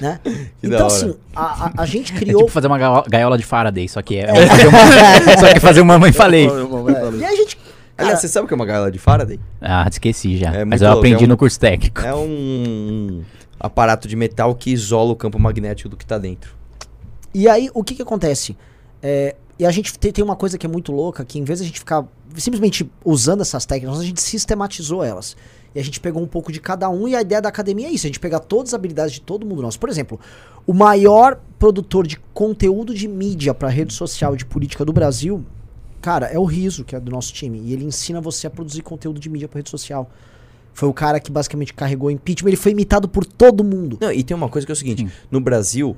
né? 0.00 0.18
Então, 0.62 0.86
assim, 0.86 1.14
a, 1.34 1.66
a, 1.66 1.82
a 1.82 1.86
gente 1.86 2.12
É 2.12 2.16
criou... 2.16 2.40
tipo 2.40 2.50
fazer 2.52 2.66
uma 2.68 2.78
gaio- 2.78 3.04
gaiola 3.08 3.36
de 3.36 3.44
Faraday, 3.44 3.88
só 3.88 4.00
que 4.00 4.16
é. 4.16 4.22
é 4.30 4.46
fazer 4.46 4.66
uma- 4.68 4.78
só 5.38 5.52
que 5.54 5.60
fazer 5.60 5.80
uma 5.82 5.94
mamãe 5.94 6.12
falei. 6.12 6.46
é, 6.46 7.16
e 7.18 7.24
a 7.24 7.36
gente... 7.36 7.58
Aliás, 7.98 8.20
você 8.20 8.26
sabe 8.28 8.46
o 8.46 8.48
que 8.48 8.54
é 8.54 8.56
uma 8.56 8.64
gaiola 8.66 8.90
de 8.90 8.98
Faraday? 8.98 9.38
Ah, 9.60 9.86
esqueci 9.88 10.38
já. 10.38 10.52
É 10.54 10.64
Mas 10.64 10.80
eu 10.80 10.88
louco, 10.88 11.00
aprendi 11.00 11.24
é 11.24 11.26
um- 11.26 11.28
no 11.28 11.36
curso 11.36 11.60
técnico. 11.60 12.00
É 12.00 12.12
um 12.14 13.22
aparato 13.60 14.08
de 14.08 14.16
metal 14.16 14.54
que 14.54 14.70
isola 14.72 15.12
o 15.12 15.16
campo 15.16 15.38
magnético 15.38 15.88
do 15.90 15.96
que 15.96 16.06
tá 16.06 16.16
dentro. 16.18 16.54
E 17.34 17.48
aí, 17.48 17.70
o 17.72 17.82
que 17.82 17.94
que 17.94 18.02
acontece? 18.02 18.56
É, 19.02 19.34
e 19.58 19.66
a 19.66 19.70
gente 19.70 19.96
te- 19.98 20.12
tem 20.12 20.24
uma 20.24 20.36
coisa 20.36 20.58
que 20.58 20.66
é 20.66 20.68
muito 20.68 20.92
louca, 20.92 21.24
que 21.24 21.38
em 21.38 21.44
vez 21.44 21.58
de 21.58 21.64
a 21.64 21.66
gente 21.66 21.78
ficar 21.78 22.06
simplesmente 22.36 22.90
usando 23.04 23.40
essas 23.40 23.64
técnicas, 23.66 24.00
a 24.00 24.04
gente 24.04 24.20
sistematizou 24.20 25.02
elas. 25.02 25.36
E 25.74 25.80
a 25.80 25.82
gente 25.84 26.00
pegou 26.00 26.22
um 26.22 26.26
pouco 26.26 26.52
de 26.52 26.60
cada 26.60 26.88
um, 26.90 27.08
e 27.08 27.16
a 27.16 27.22
ideia 27.22 27.40
da 27.40 27.48
academia 27.48 27.88
é 27.88 27.90
isso, 27.90 28.06
a 28.06 28.08
gente 28.08 28.20
pegar 28.20 28.40
todas 28.40 28.70
as 28.70 28.74
habilidades 28.74 29.14
de 29.14 29.20
todo 29.22 29.46
mundo 29.46 29.62
nosso. 29.62 29.78
Por 29.78 29.88
exemplo, 29.88 30.20
o 30.66 30.74
maior 30.74 31.40
produtor 31.58 32.06
de 32.06 32.18
conteúdo 32.34 32.94
de 32.94 33.08
mídia 33.08 33.54
para 33.54 33.68
rede 33.68 33.92
social 33.94 34.36
de 34.36 34.44
política 34.44 34.84
do 34.84 34.92
Brasil, 34.92 35.44
cara, 36.00 36.26
é 36.26 36.38
o 36.38 36.44
Riso, 36.44 36.84
que 36.84 36.94
é 36.94 37.00
do 37.00 37.10
nosso 37.10 37.32
time. 37.32 37.58
E 37.58 37.72
ele 37.72 37.84
ensina 37.84 38.20
você 38.20 38.46
a 38.46 38.50
produzir 38.50 38.82
conteúdo 38.82 39.18
de 39.18 39.30
mídia 39.30 39.48
para 39.48 39.58
rede 39.60 39.70
social. 39.70 40.10
Foi 40.74 40.88
o 40.88 40.92
cara 40.92 41.20
que 41.20 41.30
basicamente 41.30 41.74
carregou 41.74 42.08
o 42.08 42.10
impeachment, 42.10 42.48
ele 42.48 42.56
foi 42.56 42.72
imitado 42.72 43.08
por 43.08 43.24
todo 43.24 43.62
mundo. 43.62 43.98
Não, 44.00 44.12
e 44.12 44.22
tem 44.22 44.36
uma 44.36 44.48
coisa 44.48 44.66
que 44.66 44.72
é 44.72 44.74
o 44.74 44.76
seguinte: 44.76 45.06
no 45.30 45.40
Brasil, 45.40 45.96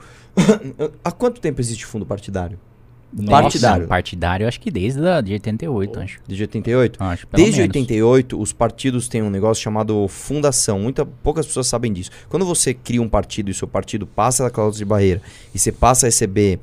há 1.04 1.12
quanto 1.12 1.40
tempo 1.40 1.60
existe 1.60 1.86
fundo 1.86 2.04
partidário? 2.04 2.58
partidário. 3.22 3.82
Nossa, 3.82 3.88
partidário, 3.88 4.48
acho 4.48 4.60
que 4.60 4.70
desde 4.70 5.06
a, 5.06 5.20
de 5.20 5.32
88, 5.34 6.00
acho. 6.00 6.20
Desde 6.26 6.42
88? 6.42 7.02
Acho, 7.02 7.26
pelo 7.26 7.42
Desde 7.42 7.60
menos. 7.60 7.76
88, 7.76 8.40
os 8.40 8.52
partidos 8.52 9.08
têm 9.08 9.22
um 9.22 9.30
negócio 9.30 9.62
chamado 9.62 10.08
fundação. 10.08 10.80
Muita, 10.80 11.06
poucas 11.06 11.46
pessoas 11.46 11.66
sabem 11.66 11.92
disso. 11.92 12.10
Quando 12.28 12.44
você 12.44 12.74
cria 12.74 13.00
um 13.00 13.08
partido 13.08 13.48
e 13.48 13.52
o 13.52 13.54
seu 13.54 13.68
partido 13.68 14.06
passa 14.06 14.42
da 14.42 14.50
cláusula 14.50 14.78
de 14.78 14.84
barreira 14.84 15.22
e 15.54 15.58
você 15.58 15.70
passa 15.70 16.06
a 16.06 16.08
receber 16.08 16.58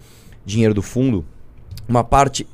dinheiro 0.45 0.73
do 0.73 0.81
fundo, 0.81 1.25
uma 1.87 2.03
parte 2.03 2.45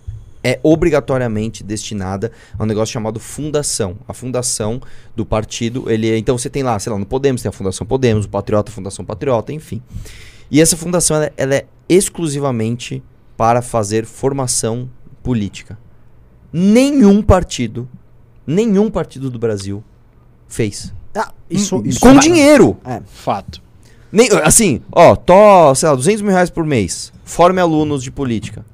é 0.48 0.60
obrigatoriamente 0.64 1.64
destinada 1.64 2.32
a 2.58 2.64
um 2.64 2.66
negócio 2.66 2.94
chamado 2.94 3.20
fundação. 3.20 3.98
A 4.08 4.14
fundação 4.14 4.82
do 5.16 5.26
partido, 5.26 5.92
ele 5.92 6.10
é- 6.10 6.18
então 6.18 6.38
você 6.38 6.50
tem 6.50 6.64
lá, 6.64 6.78
sei 6.80 6.92
lá, 6.92 6.98
no 6.98 7.06
Podemos 7.06 7.42
tem 7.42 7.50
a 7.50 7.52
Fundação 7.52 7.86
Podemos, 7.86 8.26
o 8.26 8.30
Patriota, 8.30 8.72
a 8.72 8.74
Fundação 8.74 9.04
Patriota, 9.04 9.52
enfim. 9.52 9.82
E 10.50 10.62
essa 10.62 10.78
fundação 10.78 11.18
ela, 11.18 11.32
ela 11.36 11.56
é 11.56 11.66
exclusivamente 11.90 13.04
para 13.36 13.62
fazer 13.62 14.06
formação 14.06 14.90
política. 15.22 15.78
Nenhum 16.54 17.22
partido, 17.22 17.88
nenhum 18.46 18.90
partido 18.90 19.30
do 19.30 19.38
Brasil 19.38 19.84
fez. 20.48 20.94
Ah, 21.14 21.34
isso, 21.50 21.82
isso 21.86 22.00
Com 22.00 22.14
vai- 22.14 22.20
dinheiro. 22.20 22.78
É. 22.86 23.02
Fato. 23.06 23.62
Nem, 24.12 24.30
assim, 24.44 24.82
ó, 24.92 25.16
tô, 25.16 25.76
sei 25.76 25.90
lá, 25.90 25.96
200 25.96 26.22
mil 26.22 26.32
reais 26.32 26.50
por 26.50 26.66
mês. 26.66 27.12
forme 27.26 27.60
alunos 27.60 28.02
de 28.02 28.10
política. 28.10 28.66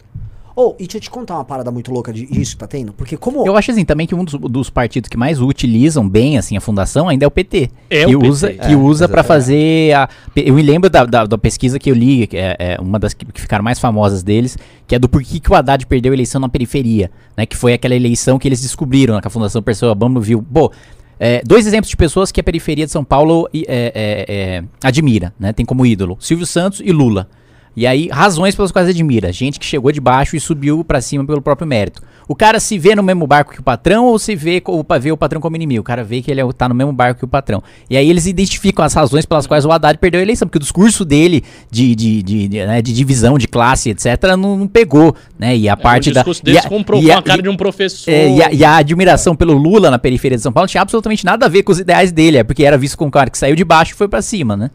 Ou, 0.55 0.75
e 0.79 0.83
deixa 0.83 0.97
eu 0.97 1.01
te 1.01 1.09
contar 1.09 1.35
uma 1.35 1.45
parada 1.45 1.71
muito 1.71 1.91
louca 1.91 2.13
de- 2.13 2.25
disso 2.27 2.51
que 2.51 2.59
tá 2.59 2.67
tendo. 2.67 2.93
Porque 2.93 3.17
como. 3.17 3.45
Eu 3.45 3.57
acho 3.57 3.71
assim 3.71 3.83
também 3.83 4.05
que 4.05 4.13
um 4.13 4.23
dos, 4.23 4.33
dos 4.35 4.69
partidos 4.69 5.09
que 5.09 5.17
mais 5.17 5.41
utilizam 5.41 6.07
bem 6.07 6.37
assim 6.37 6.55
a 6.55 6.61
fundação 6.61 7.09
ainda 7.09 7.25
é 7.25 7.27
o 7.27 7.31
PT. 7.31 7.71
É 7.89 8.05
que 8.05 8.15
o 8.15 8.19
PT, 8.19 8.29
usa, 8.29 8.49
é, 8.51 8.53
que 8.53 8.75
usa 8.75 9.09
para 9.09 9.23
fazer 9.23 9.93
a. 9.95 10.07
Eu 10.35 10.53
me 10.53 10.61
lembro 10.61 10.89
da, 10.89 11.05
da, 11.05 11.25
da 11.25 11.37
pesquisa 11.37 11.79
que 11.79 11.89
eu 11.89 11.95
li, 11.95 12.27
que 12.27 12.37
é, 12.37 12.55
é 12.59 12.77
uma 12.79 12.99
das 12.99 13.13
que, 13.13 13.25
que 13.25 13.41
ficaram 13.41 13.63
mais 13.63 13.79
famosas 13.79 14.21
deles, 14.21 14.57
que 14.87 14.93
é 14.93 14.99
do 14.99 15.09
porquê 15.09 15.39
que 15.39 15.51
o 15.51 15.55
Haddad 15.55 15.85
perdeu 15.87 16.11
a 16.11 16.15
eleição 16.15 16.39
na 16.39 16.49
periferia, 16.49 17.09
né? 17.35 17.45
Que 17.45 17.57
foi 17.57 17.73
aquela 17.73 17.95
eleição 17.95 18.37
que 18.37 18.47
eles 18.47 18.61
descobriram, 18.61 19.15
né, 19.15 19.21
que 19.21 19.27
a 19.27 19.31
Fundação 19.31 19.61
Perseu 19.61 19.93
Bambo 19.95 20.21
viu. 20.21 20.43
Pô, 20.43 20.71
é, 21.19 21.41
dois 21.45 21.65
exemplos 21.65 21.89
de 21.89 21.97
pessoas 21.97 22.31
que 22.31 22.39
a 22.39 22.43
periferia 22.43 22.85
de 22.85 22.91
São 22.91 23.03
Paulo 23.03 23.47
é, 23.53 23.61
é, 23.67 24.25
é, 24.27 24.63
admira, 24.83 25.33
né? 25.39 25.51
Tem 25.53 25.65
como 25.65 25.85
ídolo 25.85 26.17
Silvio 26.19 26.45
Santos 26.45 26.79
e 26.83 26.91
Lula. 26.91 27.27
E 27.75 27.87
aí, 27.87 28.07
razões 28.07 28.55
pelas 28.55 28.71
quais 28.71 28.87
admira. 28.87 29.31
Gente 29.33 29.59
que 29.59 29.65
chegou 29.65 29.91
de 29.91 29.99
baixo 29.99 30.35
e 30.35 30.39
subiu 30.39 30.83
pra 30.83 31.01
cima 31.01 31.25
pelo 31.25 31.41
próprio 31.41 31.67
mérito. 31.67 32.01
O 32.27 32.35
cara 32.35 32.59
se 32.59 32.77
vê 32.77 32.93
no 32.95 33.01
mesmo 33.01 33.25
barco 33.25 33.51
que 33.51 33.59
o 33.59 33.63
patrão 33.63 34.05
ou 34.05 34.19
se 34.19 34.35
vê, 34.35 34.61
co- 34.61 34.85
vê 35.01 35.11
o 35.11 35.17
patrão 35.17 35.41
como 35.41 35.55
inimigo? 35.55 35.81
O 35.81 35.83
cara 35.83 36.03
vê 36.03 36.21
que 36.21 36.29
ele 36.29 36.39
é, 36.39 36.53
tá 36.53 36.69
no 36.69 36.75
mesmo 36.75 36.93
barco 36.93 37.19
que 37.19 37.25
o 37.25 37.27
patrão. 37.27 37.61
E 37.89 37.97
aí 37.97 38.07
eles 38.09 38.27
identificam 38.27 38.85
as 38.85 38.93
razões 38.93 39.25
pelas 39.25 39.47
quais 39.47 39.65
o 39.65 39.71
Haddad 39.71 39.97
perdeu 39.97 40.19
a 40.19 40.21
eleição. 40.23 40.47
Porque 40.47 40.57
o 40.57 40.61
discurso 40.61 41.03
dele 41.03 41.43
de, 41.71 41.95
de, 41.95 42.21
de, 42.23 42.47
de, 42.47 42.57
né, 42.65 42.81
de 42.81 42.93
divisão 42.93 43.37
de 43.39 43.47
classe, 43.47 43.89
etc., 43.89 44.35
não, 44.37 44.55
não 44.55 44.67
pegou. 44.67 45.15
Né? 45.39 45.57
E 45.57 45.67
a 45.67 45.75
parte 45.75 46.11
o 46.11 46.13
da. 46.13 46.19
discurso 46.21 46.41
e 46.41 46.45
deles 46.45 46.59
a- 46.65 46.69
a- 47.11 47.21
cara 47.23 47.39
e- 47.39 47.43
de 47.43 47.49
um 47.49 47.57
professor. 47.57 48.09
é, 48.11 48.29
e, 48.37 48.43
a, 48.43 48.53
e 48.53 48.63
a 48.63 48.75
admiração 48.77 49.35
pelo 49.35 49.53
Lula 49.53 49.89
na 49.89 49.97
periferia 49.99 50.37
de 50.37 50.43
São 50.43 50.53
Paulo 50.53 50.67
tinha 50.69 50.81
absolutamente 50.81 51.25
nada 51.25 51.47
a 51.47 51.49
ver 51.49 51.63
com 51.63 51.71
os 51.71 51.79
ideais 51.79 52.11
dele. 52.11 52.37
É 52.37 52.43
porque 52.43 52.63
era 52.63 52.77
visto 52.77 52.95
como 52.97 53.07
um 53.07 53.11
cara 53.11 53.29
que 53.31 53.37
saiu 53.37 53.55
de 53.55 53.65
baixo 53.65 53.93
e 53.93 53.95
foi 53.95 54.07
pra 54.07 54.21
cima, 54.21 54.55
né? 54.55 54.69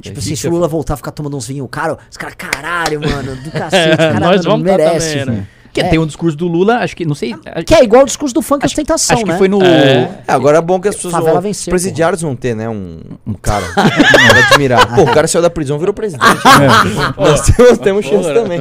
Tipo 0.00 0.18
assim, 0.18 0.36
se 0.36 0.46
o 0.46 0.50
Lula 0.50 0.68
voltar 0.68 0.94
a 0.94 0.96
ficar 0.96 1.10
tomando 1.12 1.36
uns 1.36 1.46
vinhos, 1.46 1.66
cara, 1.70 1.96
os 2.10 2.16
caras, 2.16 2.34
caralho, 2.36 3.00
mano, 3.00 3.36
do 3.36 3.50
cacete, 3.52 3.96
cara, 3.96 4.20
nós 4.20 4.36
mano, 4.36 4.42
vamos 4.42 4.66
tá 4.70 4.76
merece. 4.76 5.18
também, 5.20 5.34
né? 5.36 5.46
Que 5.72 5.80
É. 5.80 5.88
tem 5.88 5.98
um 5.98 6.04
discurso 6.06 6.36
do 6.36 6.46
Lula, 6.46 6.80
acho 6.80 6.94
que, 6.94 7.06
não 7.06 7.14
sei. 7.14 7.34
Que 7.66 7.74
é 7.74 7.82
igual 7.82 8.02
o 8.02 8.04
discurso 8.04 8.34
do 8.34 8.42
funk 8.42 8.66
ostentação, 8.66 9.16
acho 9.16 9.24
né? 9.26 9.32
que 9.32 9.38
foi 9.38 9.48
no. 9.48 9.62
É. 9.62 10.02
É, 10.28 10.32
agora 10.32 10.58
é 10.58 10.60
bom 10.60 10.78
que 10.78 10.86
as 10.86 10.94
pessoas 10.96 11.12
Favela 11.14 11.32
vão, 11.32 11.40
venceu, 11.40 11.62
os 11.62 11.68
presidiários 11.70 12.20
vão 12.20 12.36
ter, 12.36 12.54
né, 12.54 12.68
um, 12.68 13.00
um 13.26 13.32
cara 13.32 13.64
pra 13.72 14.48
admirar. 14.50 14.94
Pô, 14.94 15.00
o 15.04 15.14
cara 15.14 15.26
saiu 15.26 15.40
da 15.40 15.48
prisão 15.48 15.76
e 15.76 15.78
virou 15.80 15.94
presidente. 15.94 16.28
Nós 17.16 17.40
temos, 17.40 17.78
temos 17.78 18.04
chance 18.04 18.28
Porra. 18.28 18.34
também. 18.34 18.60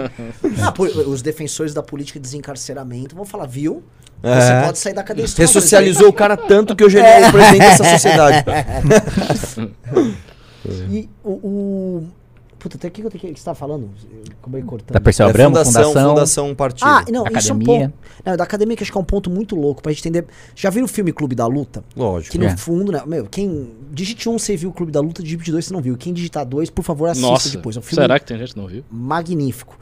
Ah, 0.61 0.73
os 1.09 1.21
defensores 1.21 1.73
da 1.73 1.83
política 1.83 2.17
de 2.17 2.23
desencarceramento 2.23 3.13
vão 3.13 3.25
falar, 3.25 3.45
viu? 3.45 3.83
É. 4.23 4.39
Você 4.39 4.65
pode 4.67 4.77
sair 4.79 4.93
da 4.93 5.03
cadeia. 5.03 5.27
não 5.27 5.35
Ressocializou 5.35 6.07
o 6.07 6.13
cara 6.13 6.37
tanto 6.37 6.73
que 6.77 6.83
hoje 6.85 6.97
ele 6.97 7.07
é 7.07 7.27
o 7.27 7.31
presidente 7.33 7.59
dessa 7.59 7.83
sociedade. 7.83 8.45
E 10.89 11.09
o. 11.23 11.29
o... 11.31 12.07
Puta, 12.59 12.77
até 12.77 12.89
o 12.89 12.91
que 12.91 13.01
eu 13.01 13.09
que. 13.09 13.17
que 13.17 13.39
você 13.39 13.43
tá 13.43 13.55
falando? 13.55 13.89
Como 14.39 14.55
é 14.55 14.61
cortando? 14.61 14.93
Da 14.93 15.01
Perseu 15.01 15.25
É 15.25 15.29
Abramo, 15.31 15.55
fundação, 15.55 15.83
Fundação. 15.85 16.09
fundação, 16.09 16.49
um 16.49 16.55
partido. 16.55 16.85
Ah, 16.87 17.03
não, 17.09 17.23
isso 17.25 17.51
é 17.51 17.53
um 17.53 17.57
Academia. 17.57 17.89
ponto. 17.89 17.93
Não, 18.23 18.37
da 18.37 18.43
academia 18.43 18.77
que 18.77 18.83
acho 18.83 18.91
que 18.91 18.97
é 18.99 19.01
um 19.01 19.03
ponto 19.03 19.31
muito 19.31 19.55
louco 19.55 19.81
pra 19.81 19.91
gente 19.91 20.07
entender. 20.07 20.27
Já 20.55 20.69
viram 20.69 20.85
o 20.85 20.87
filme 20.87 21.11
Clube 21.11 21.33
da 21.33 21.47
Luta? 21.47 21.83
Lógico. 21.95 22.31
Que 22.33 22.37
no 22.37 22.45
É. 22.45 22.55
fundo, 22.55 22.91
né? 22.91 23.01
Meu, 23.07 23.25
quem. 23.25 23.71
Digite 23.91 24.29
um, 24.29 24.37
você 24.37 24.55
viu 24.55 24.69
o 24.69 24.73
Clube 24.73 24.91
da 24.91 24.99
Luta, 25.01 25.23
digite 25.23 25.51
dois, 25.51 25.65
você 25.65 25.73
não 25.73 25.81
viu. 25.81 25.97
Quem 25.97 26.13
digitar 26.13 26.45
dois, 26.45 26.69
por 26.69 26.83
favor, 26.83 27.09
assista 27.09 27.27
Nossa, 27.27 27.49
depois. 27.49 27.75
É 27.75 27.79
um 27.79 27.81
filme 27.81 27.99
será 28.03 28.19
que 28.19 28.25
tem 28.27 28.37
gente 28.37 28.53
que 28.53 28.59
não 28.59 28.67
viu? 28.67 28.83
magnífico. 28.91 29.75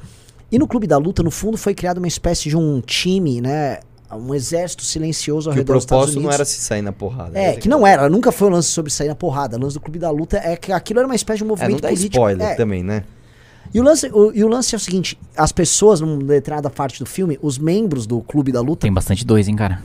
E 0.49 0.57
no 0.57 0.65
Clube 0.65 0.87
da 0.87 0.97
Luta, 0.97 1.21
no 1.21 1.29
fundo, 1.29 1.57
foi 1.57 1.75
criada 1.75 1.99
uma 1.99 2.07
espécie 2.07 2.47
de 2.49 2.55
um 2.57 2.79
time, 2.81 3.41
né? 3.41 3.79
Um 4.15 4.33
exército 4.33 4.83
silencioso 4.83 5.49
ao 5.49 5.53
Que 5.53 5.59
o 5.59 5.61
redor 5.61 5.73
dos 5.73 5.83
Estados 5.83 5.87
propósito 6.05 6.17
Unidos. 6.17 6.29
não 6.29 6.33
era 6.33 6.45
se 6.45 6.59
sair 6.61 6.81
na 6.81 6.91
porrada. 6.91 7.37
É, 7.39 7.53
que 7.55 7.69
não 7.69 7.85
era, 7.85 8.09
nunca 8.09 8.31
foi 8.31 8.47
um 8.47 8.51
lance 8.51 8.69
sobre 8.69 8.91
sair 8.91 9.07
na 9.07 9.15
porrada. 9.15 9.57
O 9.57 9.59
lance 9.61 9.75
do 9.75 9.79
Clube 9.79 9.99
da 9.99 10.09
Luta 10.09 10.37
é 10.37 10.55
que 10.55 10.71
aquilo 10.71 10.99
era 10.99 11.07
uma 11.07 11.15
espécie 11.15 11.37
de 11.37 11.43
um 11.43 11.47
É, 11.47 11.49
movimento 11.49 11.71
não 11.73 11.79
dá 11.81 11.87
político. 11.89 12.13
spoiler 12.15 12.47
É. 12.47 12.55
também, 12.55 12.81
né? 12.83 13.03
E 13.71 13.79
o, 13.79 13.83
lance, 13.83 14.07
o, 14.11 14.31
e 14.33 14.43
o 14.43 14.47
lance 14.47 14.73
é 14.73 14.77
o 14.77 14.79
seguinte: 14.79 15.15
as 15.37 15.51
pessoas, 15.51 16.01
numa 16.01 16.17
determinada 16.23 16.69
parte 16.71 16.97
do 16.99 17.05
filme, 17.05 17.37
os 17.41 17.59
membros 17.59 18.07
do 18.07 18.19
Clube 18.21 18.51
da 18.51 18.61
Luta, 18.61 18.81
Tem 18.81 18.91
bastante 18.93 19.23
dois, 19.25 19.47
hein, 19.47 19.55
cara? 19.55 19.83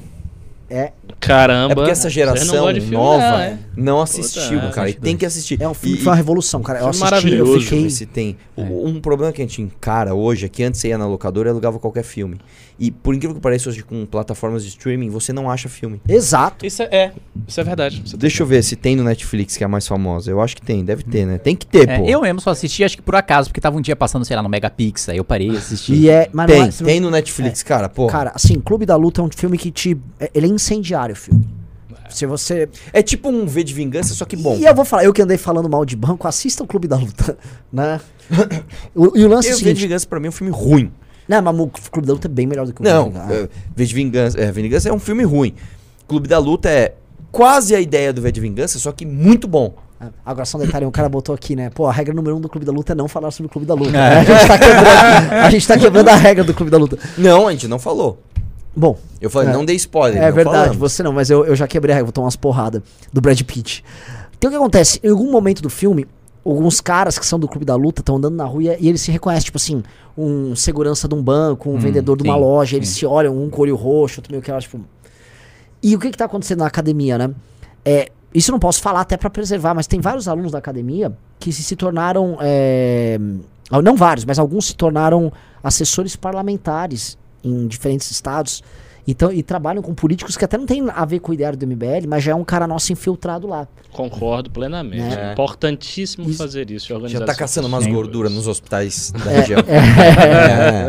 é, 0.70 0.92
Caramba. 1.20 1.72
É 1.72 1.74
porque 1.74 1.90
essa 1.90 2.04
não 2.04 2.10
geração 2.10 2.66
filme, 2.72 2.90
nova 2.90 3.18
não, 3.18 3.38
é. 3.38 3.58
não 3.76 4.00
assistiu, 4.02 4.58
Puta, 4.60 4.72
cara. 4.72 4.88
E 4.88 4.92
é, 4.92 4.96
tem 4.96 5.16
que 5.16 5.24
assistir. 5.26 5.60
é 5.60 5.68
um 5.68 5.74
filme 5.74 5.94
E- 5.96 5.98
que 5.98 6.02
foi 6.04 6.10
uma 6.12 6.16
revolução, 6.16 6.62
cara. 6.62 6.78
Eu 6.80 6.92
filme 6.92 7.04
assisti, 7.04 7.04
maravilhoso, 7.10 7.52
eu 7.56 7.60
fiquei. 7.60 7.90
se 7.90 8.06
tem. 8.06 8.36
O- 8.56 8.86
Um 8.88 9.00
problema 9.00 9.32
que 9.32 9.42
a 9.42 9.44
gente 9.44 9.60
encara 9.60 10.14
hoje 10.14 10.46
é 10.46 10.48
que 10.48 10.62
antes 10.64 10.80
você 10.80 10.88
ia 10.88 10.96
na 10.98 11.06
locadora 11.06 11.48
e 11.48 11.50
alugava 11.50 11.78
qualquer 11.78 12.02
filme. 12.04 12.38
E 12.78 12.90
por 12.90 13.14
incrível 13.14 13.34
que 13.36 13.40
pareça, 13.40 13.68
hoje 13.68 13.82
com 13.84 14.04
plataformas 14.04 14.64
de 14.64 14.68
streaming, 14.70 15.08
você 15.08 15.32
não 15.32 15.48
acha 15.48 15.68
filme. 15.68 16.00
Exato. 16.08 16.66
Isso 16.66 16.82
é, 16.82 16.86
é, 16.90 17.12
isso 17.46 17.60
é 17.60 17.64
verdade. 17.64 18.02
Você 18.04 18.16
Deixa 18.16 18.42
eu 18.42 18.46
ver 18.46 18.64
se 18.64 18.74
tem 18.74 18.96
no 18.96 19.04
Netflix, 19.04 19.56
que 19.56 19.62
é 19.62 19.66
a 19.66 19.68
mais 19.68 19.86
famosa. 19.86 20.28
Eu 20.30 20.40
acho 20.40 20.56
que 20.56 20.62
tem, 20.62 20.84
deve 20.84 21.04
ter, 21.04 21.24
né? 21.24 21.38
Tem 21.38 21.54
que 21.54 21.66
ter, 21.66 21.88
É, 21.88 21.98
pô. 21.98 22.04
eu 22.06 22.20
mesmo 22.22 22.40
só 22.40 22.50
assisti, 22.50 22.82
acho 22.82 22.96
que 22.96 23.02
por 23.02 23.14
acaso, 23.14 23.48
porque 23.48 23.60
tava 23.60 23.76
um 23.76 23.80
dia 23.80 23.94
passando, 23.94 24.24
sei 24.24 24.34
lá, 24.36 24.42
no 24.42 24.48
Megapix, 24.48 25.08
aí 25.08 25.16
eu 25.18 25.24
parei 25.24 25.50
e 25.50 25.56
assisti. 25.56 25.94
E 25.94 26.08
é. 26.10 26.28
Mas 26.32 26.48
não 26.50 26.56
Tem, 26.56 26.64
é- 26.68 26.70
tem 26.92 27.00
no 27.00 27.10
Netflix, 27.12 27.62
cara, 27.62 27.88
pô. 27.88 28.08
Cara, 28.08 28.32
assim, 28.34 28.58
Clube 28.60 28.84
da 28.84 28.96
Luta 28.96 29.20
é 29.20 29.24
um 29.24 29.30
filme 29.30 29.56
que 29.56 29.70
te. 29.70 29.96
é- 30.18 30.30
Ele 30.34 30.46
é 30.46 30.50
incendiário 30.50 31.12
o 31.12 31.16
filme. 31.16 31.46
Se 32.10 32.26
você. 32.26 32.68
É 32.92 33.02
tipo 33.02 33.28
um 33.28 33.46
V 33.46 33.62
de 33.64 33.72
vingança, 33.72 34.14
só 34.14 34.24
que 34.24 34.36
bom. 34.36 34.56
E 34.56 34.64
eu 34.64 34.74
vou 34.74 34.84
falar, 34.84 35.04
eu 35.04 35.12
que 35.12 35.22
andei 35.22 35.38
falando 35.38 35.68
mal 35.68 35.84
de 35.84 35.96
banco, 35.96 36.26
assista 36.28 36.62
o 36.62 36.66
Clube 36.66 36.86
da 36.88 36.96
Luta, 36.96 37.36
né? 37.72 38.00
O- 38.94 39.16
e 39.16 39.24
o 39.24 39.28
lance 39.28 39.48
é 39.48 39.52
E 39.52 39.54
o 39.54 39.56
o 39.56 39.58
V 39.58 39.64
de 39.64 39.64
seguinte. 39.64 39.80
vingança 39.82 40.06
pra 40.06 40.18
mim 40.20 40.26
é 40.26 40.28
um 40.28 40.32
filme 40.32 40.52
ruim. 40.52 40.92
Não, 41.28 41.40
mas 41.42 41.58
o 41.58 41.68
Clube 41.90 42.06
da 42.06 42.12
Luta 42.14 42.28
é 42.28 42.30
bem 42.30 42.46
melhor 42.46 42.66
do 42.66 42.72
que 42.72 42.80
o 42.80 42.84
Não, 42.84 43.06
Luta. 43.06 43.18
é, 43.32 43.48
V 43.74 43.84
de 43.86 43.94
Vingança, 43.94 44.38
é, 44.40 44.46
V 44.52 44.62
Vingança 44.62 44.88
é 44.88 44.92
um 44.92 44.98
filme 44.98 45.24
ruim. 45.24 45.54
Clube 46.06 46.28
da 46.28 46.38
Luta 46.38 46.68
é 46.68 46.94
quase 47.32 47.74
a 47.74 47.80
ideia 47.80 48.12
do 48.12 48.20
V 48.20 48.30
de 48.30 48.40
Vingança, 48.40 48.78
só 48.78 48.92
que 48.92 49.06
muito 49.06 49.48
bom. 49.48 49.74
Ah, 50.00 50.08
Agora 50.26 50.44
só 50.44 50.58
um 50.58 50.60
detalhe, 50.60 50.84
o 50.84 50.90
cara 50.90 51.08
botou 51.08 51.34
aqui, 51.34 51.54
né? 51.56 51.70
Pô, 51.70 51.86
a 51.86 51.92
regra 51.92 52.12
número 52.12 52.36
um 52.36 52.40
do 52.40 52.48
Clube 52.48 52.66
da 52.66 52.72
Luta 52.72 52.92
é 52.92 52.94
não 52.96 53.08
falar 53.08 53.30
sobre 53.30 53.46
o 53.46 53.50
Clube 53.50 53.66
da 53.66 53.74
Luta. 53.74 53.90
né? 53.92 54.18
A, 54.20 54.24
gente 54.24 54.46
tá 54.46 54.58
quebrando, 54.58 55.32
a 55.46 55.50
gente 55.50 55.66
tá 55.68 55.78
quebrando 55.78 56.08
a 56.08 56.14
regra 56.16 56.44
do 56.44 56.52
Clube 56.52 56.70
da 56.70 56.76
Luta. 56.78 56.98
Não, 57.16 57.48
a 57.48 57.52
gente 57.52 57.66
não 57.68 57.78
falou. 57.78 58.18
Bom, 58.76 58.98
Eu 59.20 59.30
falei, 59.30 59.50
É. 59.50 59.52
não 59.52 59.64
dei 59.64 59.76
spoiler. 59.76 60.20
é 60.20 60.32
verdade, 60.32 60.56
falamos. 60.58 60.76
você 60.78 61.02
não, 61.02 61.12
mas 61.12 61.30
eu, 61.30 61.44
eu 61.46 61.54
já 61.54 61.66
quebrei 61.68 61.92
a 61.92 61.96
regra, 61.96 62.06
vou 62.06 62.12
tomar 62.12 62.24
umas 62.26 62.34
porradas 62.36 62.82
do 63.12 63.20
Brad 63.20 63.40
Pitt. 63.42 63.84
Então 64.36 64.48
o 64.48 64.52
que 64.52 64.56
acontece? 64.56 64.98
Em 65.02 65.08
algum 65.10 65.30
momento 65.30 65.62
do 65.62 65.70
filme, 65.70 66.06
alguns 66.44 66.80
caras 66.80 67.18
que 67.18 67.26
são 67.26 67.38
do 67.38 67.48
Clube 67.48 67.64
da 67.64 67.74
Luta 67.74 68.00
estão 68.00 68.16
andando 68.16 68.36
na 68.36 68.44
rua 68.44 68.76
e, 68.78 68.88
eles 68.88 69.00
se 69.00 69.10
reconhecem, 69.10 69.46
tipo 69.46 69.56
assim, 69.56 69.82
um 70.16 70.54
segurança 70.54 71.08
de 71.08 71.14
um 71.14 71.22
banco, 71.22 71.70
um 71.70 71.78
vendedor 71.78 72.16
de 72.16 72.24
uma 72.24 72.34
sim, 72.34 72.40
loja, 72.40 72.76
eles 72.76 72.88
sim. 72.88 73.00
se 73.00 73.06
olham, 73.06 73.36
um 73.36 73.48
com 73.48 73.62
olho 73.62 73.76
roxo, 73.76 74.20
outro 74.20 74.32
meio 74.32 74.42
que 74.42 74.52
tipo. 74.60 74.80
E 75.82 75.94
o 75.94 75.98
que 75.98 76.10
que 76.10 76.18
tá 76.18 76.26
acontecendo 76.26 76.60
na 76.60 76.66
academia, 76.66 77.18
né? 77.18 77.30
É, 77.84 78.10
isso 78.32 78.50
eu 78.50 78.52
não 78.52 78.58
posso 78.58 78.80
falar 78.80 79.00
até 79.00 79.16
pra 79.16 79.30
preservar, 79.30 79.74
mas 79.74 79.86
tem 79.86 80.00
vários 80.00 80.26
alunos 80.28 80.52
da 80.52 80.58
academia 80.58 81.16
que 81.38 81.52
se, 81.52 81.62
se 81.62 81.76
tornaram. 81.76 82.36
é, 82.40 83.18
não 83.82 83.96
vários, 83.96 84.24
mas 84.24 84.38
alguns 84.38 84.66
se 84.66 84.74
tornaram 84.74 85.32
assessores 85.62 86.16
parlamentares 86.16 87.18
em 87.42 87.66
diferentes 87.66 88.10
estados. 88.10 88.62
Então, 89.06 89.30
e 89.30 89.42
trabalham 89.42 89.82
com 89.82 89.94
políticos 89.94 90.36
que 90.36 90.44
até 90.44 90.56
não 90.56 90.64
tem 90.64 90.82
a 90.88 91.04
ver 91.04 91.18
com 91.20 91.30
o 91.30 91.34
ideário 91.34 91.58
do 91.58 91.66
MBL, 91.66 92.06
mas 92.08 92.24
já 92.24 92.32
é 92.32 92.34
um 92.34 92.44
cara 92.44 92.66
nosso 92.66 92.90
infiltrado 92.92 93.46
lá. 93.46 93.68
Concordo 93.92 94.50
plenamente. 94.50 95.02
É. 95.14 95.28
É. 95.28 95.32
Importantíssimo 95.32 96.28
Isso. 96.28 96.38
fazer 96.38 96.70
isso. 96.70 96.88
Já 97.08 97.18
tá 97.20 97.24
essas 97.26 97.36
caçando 97.36 97.68
umas 97.68 97.86
gorduras 97.86 98.32
nos 98.32 98.48
hospitais 98.48 99.12
da 99.12 99.30
É, 99.30 99.36
região. 99.40 99.60
é. 99.60 99.74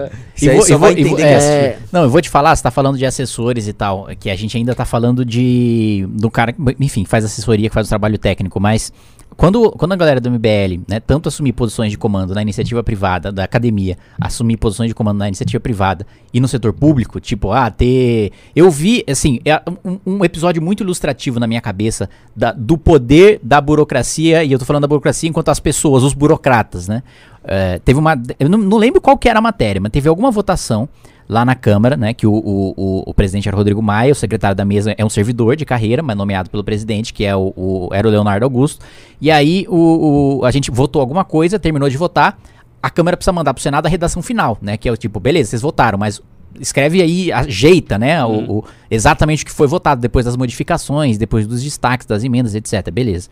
É. 0.05 0.11
E 0.41 0.49
aí 0.49 0.55
vou- 0.57 0.66
só 0.66 0.78
vai 0.78 0.93
vou- 0.95 1.03
vou- 1.03 1.11
entender 1.13 1.16
que 1.16 1.22
é, 1.28 1.36
assistiu. 1.70 1.88
Não, 1.91 2.03
eu 2.03 2.09
vou 2.09 2.22
te 2.22 2.30
falar, 2.30 2.55
você 2.55 2.63
tá 2.63 2.72
falando 2.72 2.97
de 2.97 3.05
assessores 3.05 3.68
e 3.68 3.74
tal, 3.74 4.07
que 4.20 4.30
a 4.30 4.36
gente 4.36 4.57
ainda 4.57 4.74
tá 4.76 4.86
falando 4.86 5.24
de 5.26 6.05
do 6.11 6.30
cara 6.32 6.51
que, 6.53 6.59
enfim, 6.80 7.05
faz 7.05 7.24
assessoria, 7.26 7.70
que 7.70 7.74
faz 7.74 7.88
o 7.88 7.89
trabalho 7.89 8.18
técnico, 8.18 8.59
mas 8.59 8.91
quando, 9.38 9.72
quando 9.72 9.92
a 9.92 9.96
galera 9.96 10.22
do 10.22 10.30
MBL, 10.32 10.82
né, 10.88 11.00
tanto 11.00 11.28
assumir 11.28 11.52
posições 11.54 11.92
de 11.92 11.98
comando 11.98 12.34
na 12.34 12.42
iniciativa 12.42 12.82
privada, 12.84 13.32
da 13.32 13.44
academia, 13.44 13.98
assumir 14.20 14.58
posições 14.58 14.88
de 14.90 14.96
comando 14.96 15.18
na 15.18 15.28
iniciativa 15.28 15.60
privada 15.60 16.08
e 16.34 16.40
no 16.40 16.48
setor 16.48 16.72
público, 16.74 17.20
tipo, 17.20 17.52
ah, 17.52 17.70
ter. 17.70 18.32
Eu 18.56 18.72
vi, 18.72 19.04
assim, 19.10 19.40
é 19.44 19.62
um, 19.84 20.00
um 20.06 20.26
episódio 20.26 20.62
muito 20.62 20.84
ilustrativo 20.84 21.40
na 21.40 21.48
minha 21.48 21.62
cabeça 21.62 22.10
da- 22.36 22.52
do 22.54 22.78
poder 22.78 23.40
da 23.44 23.60
burocracia, 23.60 24.44
e 24.44 24.52
eu 24.52 24.60
tô 24.60 24.66
falando 24.66 24.84
da 24.84 24.88
burocracia 24.88 25.30
enquanto 25.30 25.50
as 25.50 25.60
pessoas, 25.60 26.04
os 26.04 26.14
burocratas, 26.14 26.88
né? 26.88 27.04
É, 27.44 27.80
teve 27.80 28.00
uma. 28.00 28.20
Eu 28.40 28.50
não, 28.50 28.58
não 28.58 28.78
lembro 28.78 29.00
qual 29.00 29.18
que 29.18 29.30
era 29.30 29.40
a 29.40 29.42
matéria, 29.42 29.80
mas 29.80 29.92
teve 29.92 30.10
alguma 30.10 30.32
votação 30.32 30.90
lá 31.28 31.44
na 31.44 31.56
Câmara, 31.56 31.98
né? 31.98 32.14
Que 32.14 32.28
o, 32.28 32.34
o, 32.34 33.04
o, 33.08 33.14
presidente 33.14 33.48
era 33.48 33.58
Rodrigo 33.58 33.82
Maia, 33.82 34.12
o 34.12 34.16
secretário 34.16 34.56
da 34.56 34.64
mesa 34.64 34.94
é 34.98 35.04
um 35.04 35.10
servidor 35.10 35.56
de 35.56 35.66
carreira, 35.66 36.04
mas 36.04 36.16
nomeado 36.16 36.50
pelo 36.50 36.64
presidente, 36.64 37.14
que 37.14 37.26
é 37.26 37.36
o, 37.36 37.52
o- 37.56 37.90
era 37.94 38.08
o 38.08 38.12
Leonardo 38.12 38.44
Augusto. 38.46 38.86
E 39.20 39.32
aí 39.32 39.66
o, 39.68 40.40
o- 40.42 40.46
a 40.46 40.52
gente 40.52 40.70
votou 40.70 41.02
alguma 41.02 41.24
coisa, 41.26 41.58
terminou 41.58 41.90
de 41.90 41.98
votar. 41.98 42.38
A 42.82 42.90
Câmara 42.90 43.18
precisa 43.18 43.32
mandar 43.34 43.54
pro 43.54 43.64
Senado 43.64 43.88
a 43.88 43.90
redação 43.90 44.22
final, 44.22 44.58
né? 44.62 44.78
Que 44.78 44.88
é 44.88 44.92
o 44.92 44.98
tipo, 44.98 45.20
beleza, 45.20 45.50
vocês 45.50 45.62
votaram, 45.64 45.98
mas 45.98 46.22
escreve 46.60 47.02
aí, 47.02 47.32
ajeita, 47.32 47.98
né? 47.98 48.24
o- 48.24 48.60
o- 48.60 48.64
exatamente 48.90 49.44
o 49.44 49.46
que 49.48 49.52
foi 49.52 49.68
votado 49.68 50.00
depois 50.00 50.26
das 50.26 50.38
modificações, 50.38 51.18
depois 51.18 51.48
dos 51.48 51.64
destaques 51.64 52.06
das 52.06 52.24
emendas, 52.24 52.54
etc. 52.56 52.92
Beleza. 52.92 53.30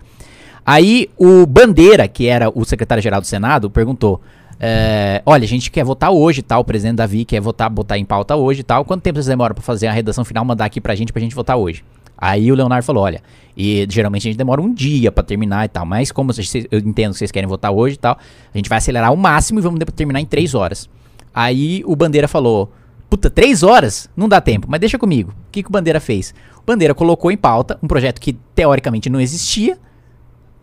Aí 0.66 1.10
o 1.18 1.46
Bandeira, 1.46 2.08
que 2.08 2.28
era 2.28 2.50
o 2.50 2.64
secretário-geral 2.66 3.22
do 3.22 3.28
Senado, 3.28 3.70
perguntou: 3.70 4.22
é, 4.66 5.22
olha, 5.26 5.44
a 5.44 5.48
gente 5.48 5.70
quer 5.70 5.84
votar 5.84 6.10
hoje, 6.12 6.42
tal, 6.42 6.62
o 6.62 6.64
presidente 6.64 6.96
Davi 6.96 7.26
quer 7.26 7.42
votar, 7.42 7.70
botar 7.70 7.98
em 7.98 8.06
pauta 8.06 8.34
hoje 8.36 8.64
tal. 8.64 8.86
Quanto 8.86 9.02
tempo 9.02 9.18
vocês 9.18 9.26
demoram 9.26 9.54
pra 9.54 9.62
fazer 9.62 9.88
a 9.88 9.92
redação 9.92 10.24
final, 10.24 10.46
mandar 10.46 10.64
aqui 10.64 10.80
pra 10.80 10.96
gente, 10.96 11.12
pra 11.12 11.22
gente 11.22 11.36
votar 11.36 11.58
hoje? 11.58 11.84
Aí 12.18 12.50
o 12.50 12.56
Leonardo 12.56 12.86
falou: 12.86 13.04
olha, 13.04 13.22
e 13.58 13.86
geralmente 13.90 14.26
a 14.28 14.32
gente 14.32 14.38
demora 14.38 14.62
um 14.62 14.74
dia 14.74 15.12
pra 15.12 15.22
terminar 15.22 15.66
e 15.66 15.68
tal, 15.68 15.86
mas 15.86 16.12
como 16.14 16.32
vocês- 16.32 16.66
eu 16.72 16.80
entendo 16.80 17.12
que 17.12 17.18
vocês 17.18 17.32
querem 17.32 17.48
votar 17.50 17.72
hoje 17.72 17.96
e 17.96 17.98
tal, 18.00 18.18
a 18.54 18.58
gente 18.58 18.70
vai 18.70 18.78
acelerar 18.78 19.10
ao 19.10 19.18
máximo 19.18 19.60
e 19.60 19.62
vamos 19.62 19.80
terminar 19.96 20.22
em 20.22 20.26
três 20.26 20.56
horas. 20.56 20.90
Aí 21.34 21.84
o 21.86 21.94
Bandeira 21.96 22.28
falou: 22.30 22.72
Puta, 23.10 23.30
três 23.30 23.64
horas? 23.64 24.10
Não 24.16 24.30
dá 24.30 24.40
tempo, 24.40 24.68
mas 24.70 24.80
deixa 24.80 24.98
comigo. 24.98 25.32
O 25.32 25.52
que, 25.52 25.62
que 25.62 25.70
o 25.70 25.72
Bandeira 25.72 26.00
fez? 26.00 26.34
O 26.62 26.66
Bandeira 26.66 26.94
colocou 26.96 27.30
em 27.32 27.38
pauta 27.38 27.78
um 27.84 27.88
projeto 27.88 28.22
que 28.22 28.34
teoricamente 28.56 29.10
não 29.10 29.20
existia, 29.20 29.78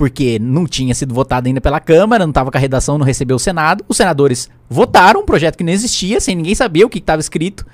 porque 0.00 0.38
não 0.40 0.66
tinha 0.66 0.94
sido 0.94 1.12
votado 1.12 1.46
ainda 1.46 1.60
pela 1.60 1.78
Câmara, 1.78 2.24
não 2.24 2.30
estava 2.30 2.50
com 2.50 2.56
a 2.56 2.60
redação, 2.60 2.96
não 2.96 3.04
recebeu 3.04 3.36
o 3.36 3.38
Senado. 3.38 3.84
Os 3.86 3.98
senadores 3.98 4.48
votaram 4.66 5.20
um 5.20 5.26
projeto 5.26 5.58
que 5.58 5.62
não 5.62 5.74
existia, 5.74 6.18
sem 6.22 6.34
ninguém 6.34 6.54
saber 6.54 6.84
o 6.84 6.88
que 6.88 6.96
estava 6.96 7.20
escrito. 7.20 7.66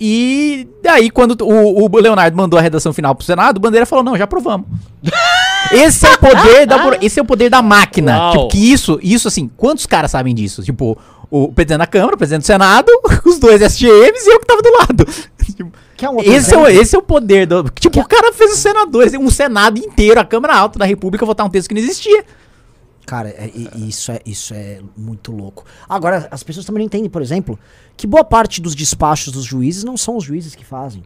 E 0.00 0.66
daí, 0.82 1.10
quando 1.10 1.38
o, 1.42 1.84
o 1.84 2.00
Leonardo 2.00 2.34
mandou 2.34 2.58
a 2.58 2.62
redação 2.62 2.94
final 2.94 3.14
pro 3.14 3.26
Senado, 3.26 3.58
o 3.58 3.60
Bandeira 3.60 3.84
falou: 3.84 4.02
não, 4.02 4.16
já 4.16 4.24
aprovamos. 4.24 4.66
Esse 5.70 6.06
é 6.06 6.14
o 6.14 6.18
poder 6.18 6.66
da, 6.66 6.98
esse 7.02 7.20
é 7.20 7.22
o 7.22 7.26
poder 7.26 7.50
da 7.50 7.60
máquina. 7.60 8.30
Tipo, 8.30 8.48
que 8.48 8.72
isso, 8.72 8.98
isso 9.02 9.28
assim, 9.28 9.50
quantos 9.54 9.84
caras 9.84 10.12
sabem 10.12 10.34
disso? 10.34 10.62
Tipo, 10.62 10.96
o 11.30 11.52
presidente 11.52 11.78
da 11.78 11.86
Câmara, 11.86 12.14
o 12.14 12.18
presidente 12.18 12.44
do 12.44 12.46
Senado, 12.46 12.90
os 13.26 13.38
dois 13.38 13.60
SGMs 13.60 14.26
e 14.26 14.32
eu 14.32 14.40
que 14.40 14.46
tava 14.46 14.62
do 14.62 14.72
lado. 14.72 15.06
Tipo, 15.56 15.72
Quer 15.96 16.08
um 16.10 16.16
outro 16.16 16.30
esse, 16.32 16.54
é 16.54 16.58
o, 16.58 16.66
esse 16.66 16.94
é 16.94 16.98
o 16.98 17.02
poder 17.02 17.46
do. 17.46 17.64
Tipo, 17.70 18.00
o 18.00 18.06
cara 18.06 18.32
fez 18.32 18.52
os 18.52 18.58
senadores, 18.58 19.14
um 19.14 19.30
Senado 19.30 19.78
inteiro, 19.78 20.20
a 20.20 20.24
Câmara 20.24 20.54
Alta 20.56 20.78
da 20.78 20.84
República, 20.84 21.24
votar 21.24 21.46
um 21.46 21.50
texto 21.50 21.68
que 21.68 21.74
não 21.74 21.80
existia. 21.80 22.24
Cara, 23.06 23.28
é- 23.30 23.50
e- 23.54 23.68
e 23.76 23.88
isso, 23.88 24.10
é, 24.10 24.20
isso 24.26 24.52
é 24.52 24.80
muito 24.96 25.30
louco. 25.32 25.64
Agora, 25.88 26.26
as 26.30 26.42
pessoas 26.42 26.66
também 26.66 26.80
não 26.80 26.86
entendem, 26.86 27.08
por 27.08 27.22
exemplo, 27.22 27.58
que 27.96 28.06
boa 28.06 28.24
parte 28.24 28.60
dos 28.60 28.74
despachos 28.74 29.32
dos 29.32 29.44
juízes 29.44 29.84
não 29.84 29.96
são 29.96 30.16
os 30.16 30.24
juízes 30.24 30.54
que 30.54 30.64
fazem. 30.64 31.02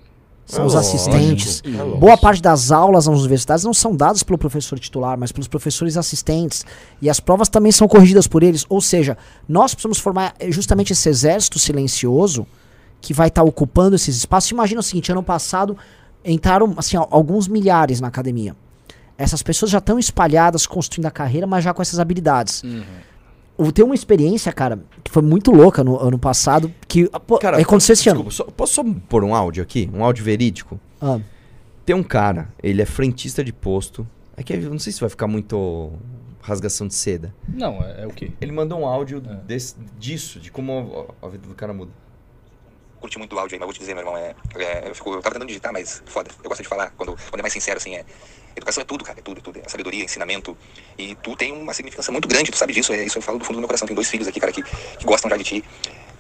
São 0.47 0.65
É 0.65 0.67
os 0.67 0.75
lógico, 0.75 0.97
assistentes. 0.97 1.63
é 1.65 1.69
lógico. 1.69 1.99
Boa 1.99 2.17
parte 2.19 2.43
das 2.43 2.73
aulas 2.73 3.07
nas 3.07 3.21
universidades 3.21 3.65
não 3.65 3.73
são 3.75 3.95
dadas 3.95 4.25
pelo 4.25 4.37
professor 4.39 4.79
titular, 4.81 5.17
mas 5.17 5.31
pelos 5.31 5.47
professores 5.47 5.97
assistentes. 5.97 6.65
E 7.01 7.09
as 7.09 7.21
provas 7.21 7.49
também 7.49 7.71
são 7.71 7.87
corrigidas 7.87 8.27
por 8.27 8.43
eles. 8.43 8.65
Ou 8.69 8.81
seja, 8.81 9.17
nós 9.49 9.73
precisamos 9.75 9.99
formar 9.99 10.35
eh, 10.41 10.51
justamente 10.51 10.93
esse 10.93 11.09
exército 11.09 11.57
silencioso 11.61 12.45
que 13.01 13.13
vai 13.15 13.29
estar 13.29 13.43
ocupando 13.43 13.97
esses 13.97 14.17
espaços. 14.17 14.51
Imagina 14.51 14.81
o 14.81 14.83
seguinte: 14.83 15.11
ano 15.13 15.23
passado 15.23 15.77
entraram 16.25 16.75
assim, 16.77 16.97
al- 16.97 17.09
alguns 17.11 17.49
milhares 17.49 18.01
na 18.01 18.09
academia. 18.09 18.55
Essas 19.17 19.43
pessoas 19.43 19.71
já 19.71 19.79
estão 19.79 19.99
espalhadas, 19.99 20.67
construindo 20.67 21.07
a 21.07 21.11
carreira, 21.11 21.47
mas 21.47 21.63
já 21.65 21.75
com 21.75 21.83
essas 21.83 21.99
habilidades. 21.99 22.63
Eu 23.59 23.71
tenho 23.71 23.87
uma 23.89 23.95
experiência, 23.95 24.51
cara, 24.53 24.79
que 25.05 25.11
foi 25.11 25.23
muito 25.23 25.51
louca 25.51 25.85
no 25.85 25.99
ano 26.01 26.19
passado, 26.19 26.73
que 26.89 27.07
pô, 27.27 27.39
Cara, 27.39 27.61
aconteceu 27.61 27.93
esse 27.93 28.09
ano. 28.09 28.25
desculpa, 28.25 28.51
só- 28.51 28.57
posso 28.57 28.73
só 28.75 28.85
pôr 29.07 29.23
um 29.23 29.35
áudio 29.35 29.63
aqui? 29.63 29.91
Um 29.93 30.03
áudio 30.03 30.25
verídico? 30.25 30.81
Ah, 31.01 31.19
Tem 31.85 31.95
um 31.95 32.03
cara, 32.03 32.49
ele 32.63 32.81
é 32.81 32.87
frentista 32.87 33.45
de 33.45 33.53
posto. 33.53 34.07
É 34.37 34.43
que 34.43 34.55
eu 34.55 34.71
não 34.71 34.79
sei 34.79 34.93
se 34.95 35.01
vai 35.01 35.11
ficar 35.11 35.27
muito 35.27 35.93
rasgação 36.41 36.87
de 36.87 36.95
seda. 36.95 37.35
Não, 37.47 37.83
é, 37.83 38.05
é 38.05 38.07
o 38.07 38.11
quê? 38.11 38.31
Ele 38.41 38.53
mandou 38.53 38.79
um 38.81 38.87
áudio 38.87 39.21
desse- 39.47 39.75
disso, 39.99 40.41
de 40.41 40.51
como 40.51 41.07
a, 41.21 41.27
a 41.27 41.29
vida 41.29 41.47
do 41.47 41.55
cara 41.55 41.75
muda. 41.75 41.91
Curti 43.01 43.19
muito 43.19 43.35
o 43.35 43.39
áudio 43.39 43.57
aí, 43.57 43.59
mas 43.59 43.67
vou 43.67 43.73
te 43.73 43.81
dizer, 43.81 43.95
meu 43.95 44.03
irmão, 44.03 44.17
é, 44.17 44.35
é, 44.57 44.89
eu, 44.89 44.95
fico, 44.95 45.15
eu 45.15 45.23
tava 45.23 45.35
tentando 45.35 45.49
digitar, 45.49 45.73
mas 45.73 46.03
foda. 46.07 46.31
Eu 46.43 46.49
gosto 46.49 46.63
de 46.63 46.69
falar, 46.69 46.91
quando, 46.91 47.17
quando 47.31 47.41
é 47.41 47.43
mais 47.43 47.53
sincero, 47.53 47.79
assim, 47.79 47.97
é. 47.97 48.05
Educação 48.55 48.83
é 48.83 48.85
tudo, 48.85 49.05
cara, 49.05 49.19
é 49.19 49.23
tudo, 49.23 49.39
é 49.39 49.43
tudo. 49.43 49.61
É 49.65 49.69
sabedoria, 49.69 50.05
ensinamento. 50.05 50.57
E 50.99 51.15
tu 51.17 51.37
tem 51.37 51.53
uma 51.53 51.73
significância 51.73 52.13
muito 52.13 52.29
grande, 52.29 52.51
tu 52.51 52.59
sabe 52.59 52.73
disso. 52.73 52.93
É, 52.93 53.05
isso 53.05 53.19
eu 53.19 53.23
falo 53.23 53.39
do 53.39 53.45
fundo 53.45 53.57
do 53.57 53.61
meu 53.61 53.69
coração. 53.69 53.87
Tenho 53.87 53.95
dois 53.95 54.11
filhos 54.11 54.29
aqui, 54.29 54.41
cara, 54.41 54.53
que, 54.53 54.63
que 54.63 55.05
gostam 55.05 55.31
já 55.31 55.37
de 55.37 55.45
ti. 55.45 55.65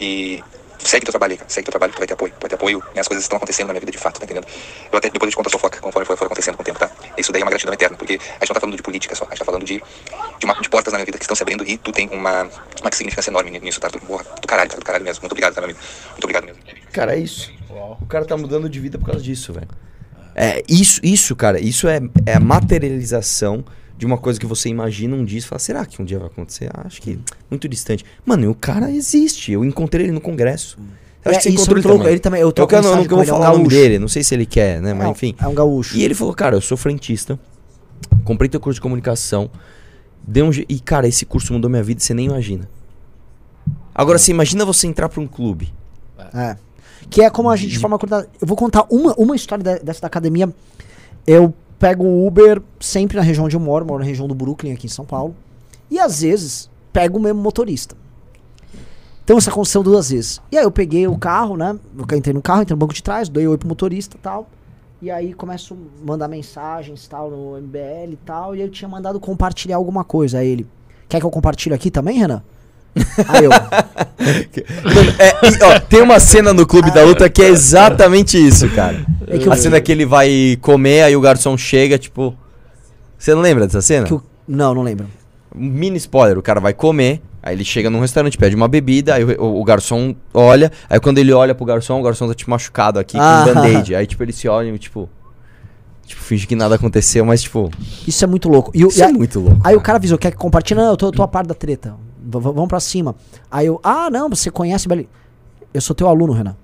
E 0.00 0.42
segue 0.82 1.04
teu 1.04 1.12
trabalho 1.12 1.32
aí, 1.32 1.38
cara. 1.38 1.50
Segue 1.50 1.64
teu 1.64 1.72
trabalho, 1.72 1.92
tu 1.92 1.98
vai 1.98 2.06
ter 2.06 2.14
apoio. 2.14 2.32
Tu 2.32 2.40
vai 2.40 2.48
ter 2.48 2.54
apoio, 2.56 2.78
né? 2.94 3.00
As 3.00 3.08
coisas 3.08 3.24
estão 3.24 3.36
acontecendo 3.36 3.68
na 3.68 3.72
minha 3.72 3.80
vida 3.80 3.92
de 3.92 3.98
fato, 3.98 4.18
tá 4.18 4.24
entendendo? 4.24 4.46
Eu 4.90 4.98
até 4.98 5.10
depois 5.10 5.28
eu 5.28 5.30
te 5.30 5.36
conto 5.36 5.48
a 5.48 5.50
fofoca, 5.50 5.80
conforme 5.80 6.06
for, 6.06 6.16
for 6.16 6.26
acontecendo 6.26 6.56
com 6.56 6.62
o 6.62 6.64
tempo, 6.64 6.78
tá? 6.78 6.90
Isso 7.16 7.32
daí 7.32 7.42
é 7.42 7.44
uma 7.44 7.50
gratidão 7.50 7.74
eterna, 7.74 7.96
porque 7.96 8.14
a 8.14 8.16
gente 8.16 8.48
não 8.48 8.54
tá 8.54 8.60
falando 8.60 8.76
de 8.76 8.82
política 8.82 9.14
só, 9.14 9.24
a 9.24 9.28
gente 9.30 9.38
tá 9.38 9.44
falando 9.44 9.64
de, 9.64 9.82
de, 10.38 10.44
uma, 10.44 10.54
de 10.54 10.68
portas 10.68 10.92
na 10.92 10.98
minha 10.98 11.06
vida 11.06 11.18
que 11.18 11.24
estão 11.24 11.36
se 11.36 11.42
abrindo 11.42 11.64
e 11.66 11.76
tu 11.76 11.92
tem 11.92 12.08
uma, 12.08 12.42
uma 12.80 12.92
significância 12.92 13.30
enorme 13.30 13.58
nisso, 13.58 13.80
tá? 13.80 13.88
Tu, 13.90 14.00
porra, 14.00 14.24
do 14.40 14.46
caralho, 14.46 14.70
cara, 14.70 14.80
do 14.80 14.84
caralho 14.84 15.04
mesmo. 15.04 15.22
Muito 15.22 15.32
obrigado, 15.32 15.54
tá, 15.54 15.60
meu 15.60 15.70
amigo? 15.70 15.80
Muito 16.10 16.24
obrigado 16.24 16.44
mesmo. 16.44 16.60
Cara, 16.92 17.14
é 17.14 17.18
isso. 17.18 17.52
O 18.00 18.06
cara 18.06 18.24
tá 18.24 18.36
mudando 18.36 18.68
de 18.68 18.80
vida 18.80 18.98
por 18.98 19.06
causa 19.06 19.22
disso, 19.22 19.52
velho. 19.52 19.68
É, 20.34 20.62
isso, 20.68 21.00
isso, 21.02 21.34
cara, 21.36 21.60
isso 21.60 21.88
é, 21.88 22.00
é 22.26 22.34
a 22.34 22.40
materialização 22.40 23.64
de 24.00 24.06
uma 24.06 24.16
coisa 24.16 24.40
que 24.40 24.46
você 24.46 24.70
imagina 24.70 25.14
um 25.14 25.22
dia 25.26 25.38
e 25.38 25.42
fala, 25.42 25.58
será 25.58 25.84
que 25.84 26.00
um 26.00 26.04
dia 26.06 26.18
vai 26.18 26.28
acontecer? 26.28 26.70
Ah, 26.72 26.84
acho 26.86 27.02
que 27.02 27.18
muito 27.50 27.68
distante. 27.68 28.02
Mano, 28.24 28.44
e 28.44 28.48
o 28.48 28.54
cara 28.54 28.90
existe. 28.90 29.52
Eu 29.52 29.62
encontrei 29.62 30.06
ele 30.06 30.12
no 30.12 30.22
congresso. 30.22 30.78
Eu 31.22 31.30
É, 31.32 31.36
acho 31.36 31.40
que 31.40 31.42
você 31.42 31.48
é 31.50 31.52
encontrou 31.52 31.74
muito 31.76 31.86
ele 31.86 31.98
também. 31.98 32.12
Ele 32.12 32.20
também- 32.20 32.40
eu 32.40 32.46
eu 32.48 32.52
troco 32.52 32.70
quero, 32.70 32.82
não, 32.82 32.96
não 32.96 33.02
com 33.04 33.08
vou 33.16 33.20
ele, 33.22 33.30
é 33.30 33.34
um 33.34 33.36
falar 33.36 33.50
o 33.52 33.58
nome 33.58 33.68
dele, 33.68 33.98
não 33.98 34.08
sei 34.08 34.24
se 34.24 34.34
ele 34.34 34.46
quer, 34.46 34.80
né? 34.80 34.94
Mas 34.94 35.06
é, 35.06 35.10
enfim. 35.10 35.34
É 35.38 35.46
um 35.46 35.52
gaúcho. 35.52 35.98
E 35.98 36.02
ele 36.02 36.14
falou, 36.14 36.32
cara, 36.32 36.56
eu 36.56 36.62
sou 36.62 36.78
frentista, 36.78 37.38
comprei 38.24 38.48
teu 38.48 38.58
curso 38.58 38.76
de 38.76 38.80
comunicação, 38.80 39.50
deu 40.26 40.46
um 40.46 40.50
e 40.66 40.80
cara, 40.80 41.06
esse 41.06 41.26
curso 41.26 41.52
mudou 41.52 41.68
minha 41.70 41.82
vida, 41.82 42.00
você 42.00 42.14
nem 42.14 42.24
imagina. 42.24 42.66
Agora, 43.94 44.18
você 44.18 44.30
imagina 44.30 44.64
você 44.64 44.86
entrar 44.86 45.10
pra 45.10 45.20
um 45.20 45.26
clube. 45.26 45.72
É. 46.34 46.56
Que 47.10 47.20
é 47.22 47.28
como 47.28 47.50
a 47.50 47.56
gente 47.56 47.78
forma 47.78 47.98
curta. 47.98 48.26
Eu 48.40 48.46
vou 48.46 48.56
contar 48.56 48.86
uma, 48.90 49.12
uma 49.16 49.36
história 49.36 49.62
de- 49.62 49.84
dessa 49.84 50.00
da 50.00 50.06
academia. 50.06 50.50
Eu 51.26 51.52
pego 51.80 52.04
o 52.04 52.26
Uber 52.26 52.62
sempre 52.78 53.16
na 53.16 53.22
região 53.22 53.46
onde 53.46 53.56
eu 53.56 53.60
moro, 53.60 53.86
moro 53.86 54.00
na 54.00 54.06
região 54.06 54.28
do 54.28 54.34
Brooklyn, 54.34 54.72
aqui 54.72 54.86
em 54.86 54.90
São 54.90 55.06
Paulo. 55.06 55.34
E 55.90 55.98
às 55.98 56.20
vezes 56.20 56.70
pego 56.92 57.18
o 57.18 57.20
mesmo 57.20 57.40
motorista. 57.40 57.96
Então 59.24 59.38
isso 59.38 59.48
aconteceu 59.48 59.82
duas 59.82 60.10
vezes. 60.10 60.42
E 60.52 60.58
aí 60.58 60.64
eu 60.64 60.70
peguei 60.70 61.08
o 61.08 61.16
carro, 61.16 61.56
né? 61.56 61.78
Eu 61.96 62.18
entrei 62.18 62.34
no 62.34 62.42
carro, 62.42 62.62
entrei 62.62 62.74
no 62.74 62.78
banco 62.78 62.92
de 62.92 63.02
trás, 63.02 63.28
dei 63.28 63.48
oi 63.48 63.56
pro 63.56 63.66
motorista 63.66 64.16
e 64.16 64.20
tal. 64.20 64.46
E 65.00 65.10
aí 65.10 65.32
começo 65.32 65.74
a 65.74 66.06
mandar 66.06 66.28
mensagens 66.28 67.08
tal 67.08 67.30
no 67.30 67.58
MBL 67.58 68.12
e 68.12 68.18
tal. 68.26 68.54
E 68.54 68.60
eu 68.60 68.68
tinha 68.68 68.88
mandado 68.88 69.18
compartilhar 69.18 69.76
alguma 69.76 70.04
coisa. 70.04 70.38
Aí 70.38 70.48
ele. 70.48 70.66
Quer 71.08 71.18
que 71.18 71.26
eu 71.26 71.30
compartilhe 71.30 71.74
aqui 71.74 71.90
também, 71.90 72.18
Renan? 72.18 72.42
Aí 73.28 73.44
eu. 73.44 73.50
Mano, 73.50 75.10
é, 75.18 75.64
ó, 75.64 75.80
tem 75.80 76.02
uma 76.02 76.18
cena 76.20 76.52
no 76.52 76.66
Clube 76.66 76.90
da 76.90 77.02
Luta 77.04 77.28
que 77.30 77.42
é 77.42 77.48
exatamente 77.48 78.36
isso, 78.36 78.68
cara. 78.70 79.04
É 79.26 79.38
que 79.38 79.46
eu- 79.48 79.52
a 79.52 79.56
cena 79.56 79.80
que 79.80 79.90
ele 79.92 80.04
vai 80.04 80.58
comer, 80.60 81.02
aí 81.02 81.16
o 81.16 81.20
garçom 81.20 81.56
chega, 81.56 81.98
tipo. 81.98 82.34
Você 83.18 83.34
não 83.34 83.42
lembra 83.42 83.66
dessa 83.66 83.80
cena? 83.82 84.06
o- 84.12 84.22
não, 84.48 84.74
não 84.74 84.82
lembro. 84.82 85.06
Mini 85.54 85.96
spoiler, 85.98 86.38
o 86.38 86.42
cara 86.42 86.60
vai 86.60 86.72
comer, 86.72 87.20
aí 87.42 87.54
ele 87.54 87.64
chega 87.64 87.90
num 87.90 88.00
restaurante, 88.00 88.38
pede 88.38 88.54
uma 88.56 88.68
bebida, 88.68 89.14
aí 89.14 89.24
o, 89.24 89.40
o- 89.42 89.60
o 89.60 89.64
garçom 89.64 90.14
olha, 90.32 90.70
aí 90.88 90.98
quando 91.00 91.18
ele 91.18 91.32
olha 91.32 91.54
pro 91.54 91.64
garçom, 91.64 91.98
o 92.00 92.02
garçom 92.02 92.26
tá 92.28 92.34
tipo 92.34 92.50
machucado 92.50 92.98
aqui 92.98 93.16
Ah. 93.18 93.42
com 93.44 93.50
um 93.50 93.54
band-aid. 93.54 93.94
Aí 93.94 94.06
tipo, 94.06 94.22
eles 94.22 94.34
se 94.36 94.48
olham 94.48 94.74
e 94.74 94.78
tipo. 94.78 95.08
Tipo, 96.06 96.22
finge 96.22 96.44
que 96.44 96.56
nada 96.56 96.74
aconteceu, 96.74 97.24
mas 97.24 97.40
tipo. 97.42 97.70
Isso 98.06 98.24
é 98.24 98.26
muito 98.26 98.48
louco. 98.48 98.72
E, 98.74 98.82
Isso 98.82 98.98
e 98.98 99.02
é 99.02 99.08
muito 99.12 99.38
louco. 99.38 99.60
Aí 99.62 99.76
o 99.76 99.80
cara 99.80 99.96
avisou, 99.96 100.18
quer 100.18 100.32
que 100.32 100.36
compartilhe? 100.36 100.80
Não, 100.80 100.88
eu 100.90 100.96
tô, 100.96 101.06
eu 101.06 101.12
tô 101.12 101.22
a 101.22 101.28
par 101.28 101.46
da 101.46 101.54
treta. 101.54 101.94
Vamos 102.22 102.68
pra 102.68 102.80
cima. 102.80 103.14
Aí 103.50 103.66
eu, 103.66 103.80
ah, 103.82 104.10
não, 104.10 104.28
você 104.28 104.50
conhece 104.50 104.86
Belly. 104.88 105.08
Eu 105.72 105.80
sou 105.80 105.94
teu 105.94 106.08
aluno, 106.08 106.32
Renan. 106.32 106.56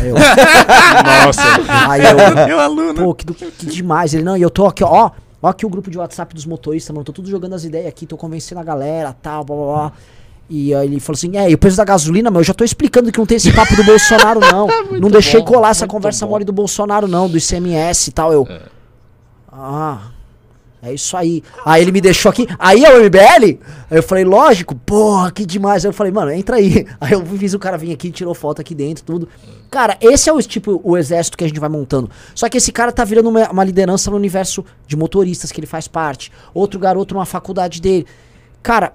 Aí 0.00 0.08
eu, 0.08 0.14
Nossa. 1.26 1.42
aí 1.90 2.02
eu 2.04 2.46
Meu 2.46 2.60
aluno. 2.60 2.94
pô, 2.94 3.14
que, 3.14 3.24
do- 3.24 3.34
que 3.34 3.66
demais. 3.66 4.14
Ele, 4.14 4.22
não, 4.22 4.36
e 4.36 4.42
eu 4.42 4.50
tô 4.50 4.66
aqui, 4.66 4.84
ó, 4.84 5.10
ó 5.42 5.48
aqui 5.48 5.64
o 5.66 5.68
grupo 5.68 5.90
de 5.90 5.98
WhatsApp 5.98 6.34
dos 6.34 6.46
motoristas, 6.46 6.92
mano, 6.94 7.04
tô 7.04 7.12
tudo 7.12 7.28
jogando 7.28 7.54
as 7.54 7.64
ideias 7.64 7.86
aqui, 7.88 8.06
tô 8.06 8.16
convencendo 8.16 8.60
a 8.60 8.64
galera, 8.64 9.12
tal, 9.22 9.44
blá, 9.44 9.56
blá, 9.56 9.66
blá. 9.66 9.92
E 10.50 10.74
aí 10.74 10.86
ele 10.86 11.00
falou 11.00 11.16
assim, 11.16 11.36
é, 11.36 11.50
e 11.50 11.54
o 11.54 11.58
preço 11.58 11.76
da 11.76 11.84
gasolina, 11.84 12.30
meu, 12.30 12.40
eu 12.40 12.44
já 12.44 12.54
tô 12.54 12.64
explicando 12.64 13.12
que 13.12 13.18
não 13.18 13.26
tem 13.26 13.36
esse 13.36 13.52
papo 13.52 13.76
do 13.76 13.84
Bolsonaro, 13.84 14.40
não. 14.40 14.66
não 14.98 15.10
deixei 15.10 15.40
bom, 15.40 15.46
colar 15.46 15.70
essa 15.70 15.86
conversa 15.86 16.24
bom. 16.24 16.32
mole 16.32 16.44
do 16.44 16.52
Bolsonaro, 16.52 17.06
não, 17.06 17.28
do 17.28 17.36
ICMS 17.36 18.08
e 18.08 18.12
tal. 18.12 18.32
Eu, 18.32 18.48
ah... 19.52 19.98
É 20.80 20.92
isso 20.92 21.16
aí. 21.16 21.42
Aí 21.64 21.82
ele 21.82 21.90
me 21.90 22.00
deixou 22.00 22.30
aqui. 22.30 22.46
Aí 22.58 22.84
é 22.84 22.96
o 22.96 23.04
MBL? 23.04 23.58
Aí 23.90 23.98
eu 23.98 24.02
falei, 24.02 24.24
lógico, 24.24 24.74
porra, 24.74 25.30
que 25.32 25.44
demais. 25.44 25.84
Aí 25.84 25.88
eu 25.88 25.92
falei, 25.92 26.12
mano, 26.12 26.30
entra 26.30 26.56
aí. 26.56 26.86
Aí 27.00 27.12
eu 27.12 27.24
fiz 27.26 27.52
o 27.52 27.58
cara 27.58 27.76
vir 27.76 27.92
aqui, 27.92 28.10
tirou 28.10 28.34
foto 28.34 28.60
aqui 28.60 28.74
dentro, 28.74 29.04
tudo. 29.04 29.28
Cara, 29.70 29.98
esse 30.00 30.30
é 30.30 30.32
o 30.32 30.40
tipo, 30.40 30.80
o 30.84 30.96
exército 30.96 31.36
que 31.36 31.44
a 31.44 31.48
gente 31.48 31.58
vai 31.58 31.68
montando. 31.68 32.08
Só 32.34 32.48
que 32.48 32.58
esse 32.58 32.70
cara 32.70 32.92
tá 32.92 33.04
virando 33.04 33.28
uma, 33.28 33.50
uma 33.50 33.64
liderança 33.64 34.10
no 34.10 34.16
universo 34.16 34.64
de 34.86 34.96
motoristas 34.96 35.50
que 35.50 35.60
ele 35.60 35.66
faz 35.66 35.88
parte. 35.88 36.30
Outro 36.54 36.78
garoto 36.78 37.14
numa 37.14 37.26
faculdade 37.26 37.80
dele. 37.80 38.06
Cara, 38.62 38.92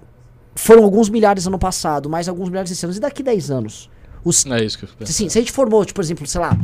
foram 0.55 0.83
alguns 0.83 1.09
milhares 1.09 1.45
ano 1.47 1.59
passado, 1.59 2.09
mais 2.09 2.29
alguns 2.29 2.49
milhares 2.49 2.71
esse 2.71 2.85
ano. 2.85 2.95
E 2.95 2.99
daqui 2.99 3.21
10 3.21 3.51
anos? 3.51 3.89
Os, 4.23 4.45
É 4.45 4.63
isso 4.63 4.77
que 4.77 4.85
eu. 4.85 4.89
Assim, 5.01 5.27
se 5.27 5.37
a 5.37 5.41
gente 5.41 5.51
formou, 5.51 5.83
tipo, 5.83 5.95
por 5.95 6.03
exemplo, 6.03 6.25
sei 6.25 6.39
lá, 6.39 6.57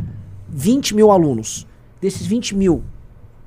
20 0.48 0.94
mil 0.94 1.10
alunos. 1.10 1.66
Desses 2.00 2.26
20 2.26 2.56
mil, 2.56 2.82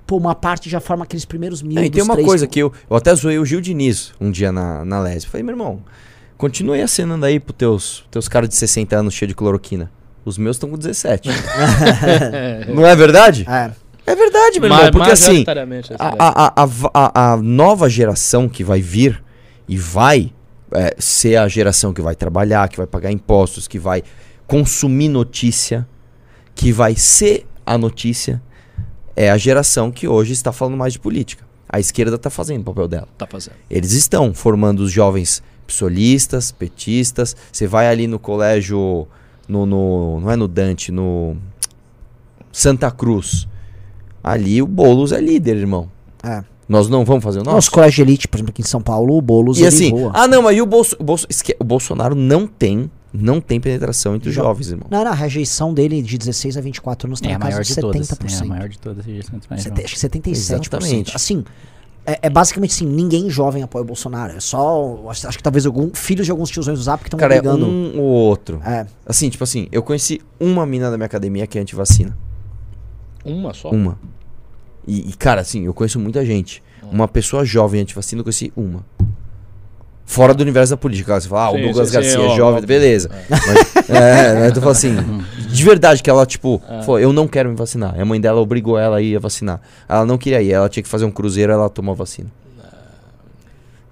pô, 0.05 0.17
uma 0.17 0.35
parte 0.35 0.69
já 0.69 0.80
forma 0.80 1.03
aqueles 1.03 1.25
primeiros 1.25 1.61
mil. 1.61 1.75
Não, 1.75 1.84
e 1.84 1.89
tem 1.89 2.03
uma 2.03 2.13
três 2.13 2.27
coisa 2.27 2.47
que 2.47 2.59
eu, 2.59 2.71
eu 2.89 2.95
até 2.95 3.13
zoei 3.15 3.39
o 3.39 3.45
Gil 3.45 3.61
Diniz 3.61 4.13
um 4.19 4.31
dia 4.31 4.51
na, 4.51 4.84
na 4.85 4.99
Lesbe. 4.99 5.30
Falei, 5.30 5.43
meu 5.43 5.53
irmão, 5.53 5.81
continue 6.38 6.81
acenando 6.81 7.25
aí 7.25 7.39
pros 7.39 7.57
teus, 7.57 8.05
teus 8.11 8.27
caras 8.27 8.49
de 8.49 8.55
60 8.55 8.95
anos 8.95 9.13
cheios 9.13 9.30
de 9.30 9.35
cloroquina. 9.35 9.91
Os 10.25 10.38
meus 10.38 10.55
estão 10.55 10.69
com 10.69 10.77
17. 10.77 11.30
Não 12.73 12.85
é 12.85 12.95
verdade? 12.95 13.45
É. 13.49 13.71
É 14.05 14.15
verdade, 14.15 14.59
meu 14.59 14.69
irmão. 14.69 14.91
Porque 14.91 15.11
assim, 15.11 15.27
majoritariamente, 15.27 15.93
essa 15.93 16.03
a, 16.03 16.07
ideia. 16.07 16.19
a, 16.19 16.63
a, 16.63 16.67
a, 16.93 17.34
a 17.34 17.38
nova 17.38 17.89
geração 17.89 18.49
que 18.49 18.63
vai 18.63 18.81
vir 18.81 19.23
e 19.67 19.77
vai 19.77 20.34
é, 20.73 20.95
ser 20.99 21.38
a 21.38 21.47
geração 21.47 21.93
que 21.93 22.01
vai 22.01 22.15
trabalhar, 22.15 22.67
que 22.67 22.77
vai 22.77 22.88
pagar 22.88 23.11
impostos, 23.11 23.67
que 23.67 23.80
vai 23.80 24.03
consumir 24.45 25.07
notícia, 25.07 25.88
que 26.53 26.71
vai 26.71 26.95
ser 26.95 27.45
a 27.65 27.77
notícia, 27.77 28.41
é 29.15 29.30
a 29.30 29.38
geração 29.38 29.91
que 29.91 30.07
hoje 30.07 30.34
está 30.34 30.52
falando 30.52 30.77
mais 30.77 30.94
de 30.94 30.99
política. 30.99 31.44
A 31.69 31.80
esquerda 31.80 32.15
está 32.15 32.30
fazendo 32.30 32.61
o 32.61 32.65
papel 32.65 32.88
dela. 32.88 33.07
Tá 33.18 33.26
fazendo. 33.27 33.56
Eles 33.69 33.94
estão 33.94 34.34
formando 34.34 34.81
os 34.81 34.91
jovens 34.91 35.41
psolistas, 35.65 36.52
petistas. 36.52 37.35
Você 37.52 37.65
vai 37.68 37.88
ali 37.88 38.06
no 38.07 38.19
colégio, 38.19 39.07
no, 39.48 39.65
no- 39.65 40.19
não 40.19 40.30
é 40.31 40.35
no 40.35 40.48
Dante, 40.48 40.91
no 40.91 41.35
Santa 42.52 42.91
Cruz. 42.91 43.48
Ali 44.23 44.61
o 44.61 44.68
Boulos 44.68 45.11
é 45.11 45.19
líder, 45.19 45.57
irmão. 45.57 45.90
É. 46.23 46.44
Nós 46.69 46.88
não 46.88 47.03
vamos 47.03 47.23
fazer 47.23 47.40
o 47.40 47.44
Nos 47.44 47.53
nosso. 47.53 47.72
colégios 47.72 47.95
de 47.95 48.02
elite, 48.03 48.27
por 48.27 48.38
exemplo, 48.38 48.52
aqui 48.52 48.61
em 48.61 48.65
São 48.65 48.81
Paulo, 48.81 49.18
o 49.18 49.22
Boulos 49.22 49.57
E 49.57 49.61
ele 49.61 49.68
assim, 49.68 49.90
voa. 49.91 50.11
ah 50.14 50.27
não, 50.27 50.41
mas 50.44 50.57
e 50.57 50.61
o, 50.61 50.65
Bolso, 50.65 50.95
o, 50.98 51.03
Bolso, 51.03 51.27
o 51.60 51.64
Bolsonaro 51.64 52.15
não 52.15 52.48
tem, 52.48 52.90
não 53.14 53.40
tem 53.40 53.60
penetração 53.61 54.15
entre 54.15 54.30
os 54.30 54.35
Jo- 54.35 54.41
jovens, 54.41 54.72
irmão. 54.72 54.88
Não, 54.90 55.03
não, 55.03 55.11
a 55.11 55.15
rejeição 55.15 55.72
dele 55.73 56.02
de 56.02 56.18
16 56.18 56.57
a 56.57 56.61
24 56.61 57.07
anos 57.07 57.22
tá 57.22 57.30
É 57.30 57.34
a 57.34 57.38
na 57.38 57.45
casa 57.45 57.52
maior 57.52 57.64
de 57.64 57.69
de 57.76 57.81
todas. 57.81 58.07
70%. 58.07 58.40
É 58.40 58.44
a 58.44 58.45
maior 58.45 58.69
de 58.69 58.80
todas. 58.80 59.06
mais 59.06 59.26
Sete- 59.61 59.69
jovem. 59.69 59.85
acho 59.85 59.94
que 59.95 59.99
77%. 59.99 60.31
Exatamente. 60.31 61.15
Assim, 61.15 61.44
é, 62.06 62.19
é 62.23 62.30
basicamente 62.30 62.72
assim, 62.72 62.85
ninguém 62.88 63.30
jovem 63.30 63.61
apoia 63.64 63.84
o 63.84 63.85
Bolsonaro. 63.85 64.34
É 64.35 64.40
só, 64.40 65.06
acho, 65.10 65.27
acho 65.27 65.38
que 65.38 65.44
talvez 65.44 65.65
algum, 65.65 65.91
filhos 65.94 66.26
de 66.26 66.31
alguns 66.31 66.49
tiozões 66.49 66.80
do 66.80 66.84
Zap 66.84 67.02
que 67.03 67.07
estão 67.07 67.19
Cara, 67.19 67.35
é 67.35 67.40
brigando. 67.40 67.65
um 67.68 67.99
ou 67.99 68.03
outro. 68.06 68.60
É, 68.65 68.85
Assim, 69.06 69.30
tipo 69.30 69.44
assim, 69.44 69.68
eu 69.72 69.84
conheci 69.84 70.19
uma 70.40 70.65
mina 70.65 70.90
da 70.90 70.98
minha 70.98 71.06
academia 71.06 71.45
que 71.45 71.57
é 71.57 71.61
antivacina. 71.61 72.18
Uma 73.23 73.53
só? 73.53 73.69
Uma. 73.69 73.98
E, 74.85 75.10
e, 75.10 75.14
cara, 75.14 75.40
assim, 75.41 75.64
eu 75.65 75.73
conheço 75.73 75.98
muita 75.99 76.26
gente. 76.26 76.61
Uma 76.91 77.07
pessoa 77.07 77.45
jovem 77.45 77.80
antivacina, 77.81 78.19
eu 78.19 78.23
conheci 78.26 78.52
uma. 78.56 78.84
Fora 80.05 80.34
do 80.34 80.41
universo 80.41 80.71
da 80.71 80.77
política. 80.77 81.07
Claro, 81.07 81.21
Você 81.21 81.30
fala, 81.30 81.45
ah, 81.45 81.51
o 81.51 81.55
Sim, 81.55 81.61
Douglas 81.63 81.88
sim, 81.88 81.93
sim, 81.93 82.01
Garcia 82.01 82.19
é 82.19 82.27
ó, 82.27 82.35
jovem, 82.35 82.63
ó. 82.63 82.65
beleza. 82.65 83.09
Mas, 83.30 83.89
é, 83.89 84.34
né, 84.34 84.47
eu 84.47 84.53
tô 84.53 84.59
falando 84.59 84.75
assim, 84.75 84.95
de 85.49 85.63
verdade, 85.63 86.03
que 86.03 86.09
ela, 86.09 86.25
tipo, 86.25 86.61
falou, 86.85 86.99
eu 86.99 87.13
não 87.13 87.27
quero 87.27 87.49
me 87.49 87.55
vacinar. 87.55 87.99
A 87.99 88.05
mãe 88.05 88.19
dela 88.19 88.41
obrigou 88.41 88.77
ela 88.77 88.97
a 88.97 89.01
ir 89.01 89.15
a 89.15 89.19
vacinar. 89.19 89.61
Ela 89.88 90.05
não 90.05 90.17
queria 90.17 90.41
ir, 90.41 90.51
ela 90.51 90.67
tinha 90.69 90.84
que 90.84 90.89
fazer 90.89 91.05
um 91.05 91.11
cruzeiro, 91.11 91.51
ela 91.51 91.69
tomou 91.69 91.93
a 91.93 91.95
vacina. 91.95 92.30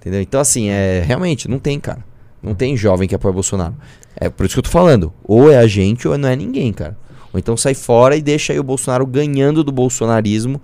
Entendeu? 0.00 0.20
Então, 0.20 0.40
assim, 0.40 0.68
é, 0.68 1.02
realmente, 1.06 1.48
não 1.48 1.58
tem, 1.58 1.78
cara. 1.78 2.04
Não 2.42 2.54
tem 2.54 2.76
jovem 2.76 3.08
que 3.08 3.14
apoia 3.14 3.32
Bolsonaro. 3.32 3.74
É 4.16 4.28
por 4.28 4.44
isso 4.44 4.54
que 4.56 4.58
eu 4.58 4.64
tô 4.64 4.70
falando. 4.70 5.12
Ou 5.24 5.50
é 5.50 5.58
a 5.58 5.66
gente 5.66 6.06
ou 6.08 6.18
não 6.18 6.28
é 6.28 6.36
ninguém, 6.36 6.72
cara. 6.72 6.96
Ou 7.32 7.38
então 7.38 7.56
sai 7.56 7.74
fora 7.74 8.16
e 8.16 8.20
deixa 8.20 8.52
aí 8.52 8.58
o 8.58 8.62
Bolsonaro 8.64 9.06
ganhando 9.06 9.64
do 9.64 9.72
bolsonarismo 9.72 10.60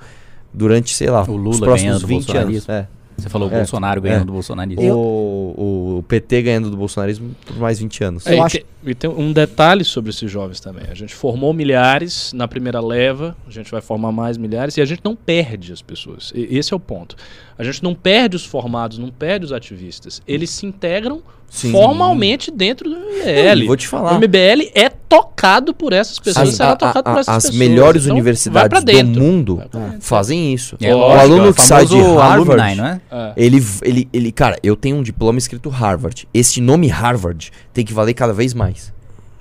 durante, 0.52 0.94
sei 0.94 1.08
lá, 1.08 1.22
O 1.22 1.36
Lula 1.36 1.50
os 1.50 1.60
próximos 1.60 1.82
ganhando 1.82 2.00
do 2.00 2.06
20 2.06 2.36
anos. 2.36 2.68
É. 2.68 2.86
Você 3.18 3.28
falou 3.28 3.48
o 3.48 3.52
É, 3.52 3.56
Bolsonaro 3.56 3.98
é. 3.98 4.02
ganhando 4.02 4.26
do 4.26 4.32
bolsonarismo. 4.32 4.80
O, 4.94 5.98
o 5.98 6.02
PT 6.04 6.42
ganhando 6.42 6.70
do 6.70 6.76
bolsonarismo 6.76 7.34
por 7.44 7.56
mais 7.58 7.80
20 7.80 8.04
anos. 8.04 8.26
É, 8.26 8.34
Eu 8.34 8.36
e, 8.36 8.40
acho- 8.40 8.56
tem, 8.58 8.64
e 8.86 8.94
tem 8.94 9.10
um 9.10 9.32
detalhe 9.32 9.84
sobre 9.84 10.10
esses 10.10 10.30
jovens 10.30 10.60
também. 10.60 10.84
A 10.88 10.94
gente 10.94 11.14
formou 11.14 11.52
milhares 11.52 12.32
na 12.32 12.46
primeira 12.46 12.80
leva, 12.80 13.36
a 13.46 13.50
gente 13.50 13.70
vai 13.72 13.80
formar 13.80 14.12
mais 14.12 14.36
milhares 14.38 14.76
e 14.76 14.80
a 14.80 14.84
gente 14.84 15.00
não 15.04 15.16
perde 15.16 15.72
as 15.72 15.82
pessoas. 15.82 16.32
E- 16.34 16.56
esse 16.56 16.72
é 16.72 16.76
o 16.76 16.80
ponto. 16.80 17.16
A 17.58 17.64
gente 17.64 17.82
não 17.82 17.92
perde 17.94 18.36
os 18.36 18.44
formados, 18.44 18.98
não 18.98 19.10
perde 19.10 19.44
os 19.46 19.52
ativistas. 19.52 20.22
Eles 20.26 20.50
se 20.50 20.64
integram 20.64 21.20
Sim. 21.50 21.72
formalmente 21.72 22.50
dentro 22.50 22.88
do 22.90 22.96
MBL. 22.96 23.60
Não, 23.60 23.66
vou 23.66 23.76
te 23.76 23.88
falar. 23.88 24.12
O 24.12 24.14
MBL 24.20 24.70
é 24.74 24.88
tocado 24.88 25.72
por 25.74 25.92
essas 25.92 26.18
pessoas, 26.18 26.50
As, 26.50 26.54
será 26.54 26.72
a- 26.72 26.76
tocado 26.76 26.98
a- 27.08 27.12
por 27.12 27.18
essas 27.20 27.34
as 27.36 27.42
pessoas. 27.44 27.58
melhores 27.58 28.02
Então, 28.04 28.14
universidades 28.14 28.84
do 28.84 29.04
mundo 29.20 29.62
fazem 30.00 30.52
isso. 30.52 30.76
É 30.80 30.94
o 30.94 30.98
lógico, 30.98 31.20
aluno 31.20 31.46
é 31.46 31.48
o 31.50 31.54
que 31.54 31.62
sai 31.62 31.86
de 31.86 31.96
Harvard, 31.96 32.60
alumni, 32.60 32.74
não 32.76 32.86
é? 32.86 33.00
É. 33.10 33.32
ele, 33.36 33.64
ele, 33.82 34.08
ele, 34.12 34.30
cara, 34.32 34.56
eu 34.62 34.76
tenho 34.76 34.96
um 34.96 35.02
diploma 35.02 35.38
escrito 35.38 35.68
Harvard. 35.70 36.28
Esse 36.32 36.60
nome 36.60 36.86
Harvard 36.88 37.50
tem 37.72 37.84
que 37.84 37.92
valer 37.94 38.14
cada 38.14 38.32
vez 38.32 38.52
mais. 38.54 38.92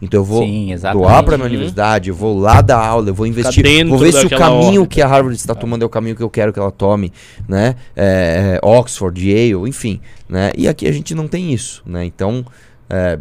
Então 0.01 0.19
eu 0.19 0.23
vou 0.23 0.43
Sim, 0.43 0.75
doar 0.93 1.23
pra 1.23 1.37
minha 1.37 1.47
universidade, 1.47 2.09
eu 2.09 2.15
vou 2.15 2.37
lá 2.37 2.61
dar 2.61 2.77
aula, 2.77 3.09
eu 3.09 3.13
vou 3.13 3.25
investir, 3.25 3.87
vou 3.87 3.97
ver 3.97 4.13
se 4.13 4.25
o 4.25 4.29
caminho 4.29 4.85
que 4.85 5.01
a 5.01 5.07
Harvard 5.07 5.35
está 5.35 5.55
tomando 5.55 5.81
é 5.81 5.85
o 5.85 5.89
caminho 5.89 6.15
que 6.15 6.21
eu 6.21 6.29
quero 6.29 6.53
que 6.53 6.59
ela 6.59 6.71
tome, 6.71 7.11
né? 7.47 7.75
É, 7.95 8.59
é, 8.61 8.65
Oxford, 8.65 9.19
Yale, 9.19 9.67
enfim, 9.67 9.99
né? 10.29 10.51
E 10.55 10.67
aqui 10.67 10.87
a 10.87 10.91
gente 10.91 11.15
não 11.15 11.27
tem 11.27 11.51
isso, 11.51 11.81
né? 11.85 12.05
Então, 12.05 12.45
é, 12.89 13.17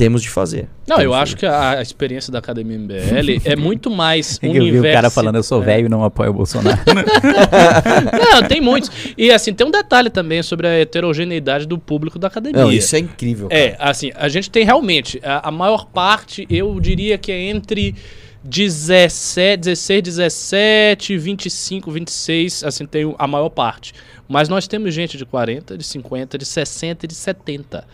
temos 0.00 0.22
de 0.22 0.30
fazer. 0.30 0.66
Não, 0.88 0.96
Temos 0.96 1.04
eu 1.04 1.14
acho 1.14 1.36
que 1.36 1.44
a 1.44 1.82
experiência 1.82 2.32
da 2.32 2.38
Academia 2.38 2.78
MBL 2.78 3.42
é 3.44 3.54
muito 3.54 3.90
mais 3.90 4.38
Tem 4.38 4.50
que 4.50 4.58
ouvir 4.58 4.78
o 4.78 4.82
cara 4.82 5.10
falando 5.10 5.36
eu 5.36 5.42
sou 5.42 5.60
É. 5.62 5.66
velho 5.66 5.86
e 5.86 5.88
não 5.90 6.02
apoio 6.02 6.30
o 6.30 6.32
Bolsonaro. 6.32 6.78
Não, 8.32 8.48
tem 8.48 8.62
muitos. 8.62 8.90
E 9.18 9.30
assim, 9.30 9.52
tem 9.52 9.66
um 9.66 9.70
detalhe 9.70 10.08
também 10.08 10.42
sobre 10.42 10.66
a 10.66 10.70
heterogeneidade 10.70 11.66
do 11.66 11.78
público 11.78 12.18
da 12.18 12.28
academia. 12.28 12.62
Não, 12.62 12.72
isso 12.72 12.96
é 12.96 13.00
incrível. 13.00 13.48
cara. 13.48 13.60
É, 13.60 13.76
assim, 13.78 14.10
a 14.14 14.26
gente 14.30 14.50
tem 14.50 14.64
realmente, 14.64 15.20
a, 15.22 15.48
a 15.48 15.50
maior 15.50 15.84
parte, 15.84 16.46
eu 16.48 16.80
diria 16.80 17.18
que 17.18 17.30
é 17.30 17.38
entre 17.38 17.94
17, 18.42 19.58
16, 19.60 20.02
17, 20.02 21.18
25, 21.18 21.90
26, 21.90 22.64
assim, 22.64 22.86
tem 22.86 23.14
a 23.18 23.26
maior 23.26 23.50
parte. 23.50 23.92
Mas 24.26 24.48
nós 24.48 24.66
temos 24.66 24.94
gente 24.94 25.18
de 25.18 25.26
40, 25.26 25.76
de 25.76 25.84
50, 25.84 26.38
de 26.38 26.46
60 26.46 27.04
e 27.04 27.08
de 27.08 27.14
70. 27.14 27.84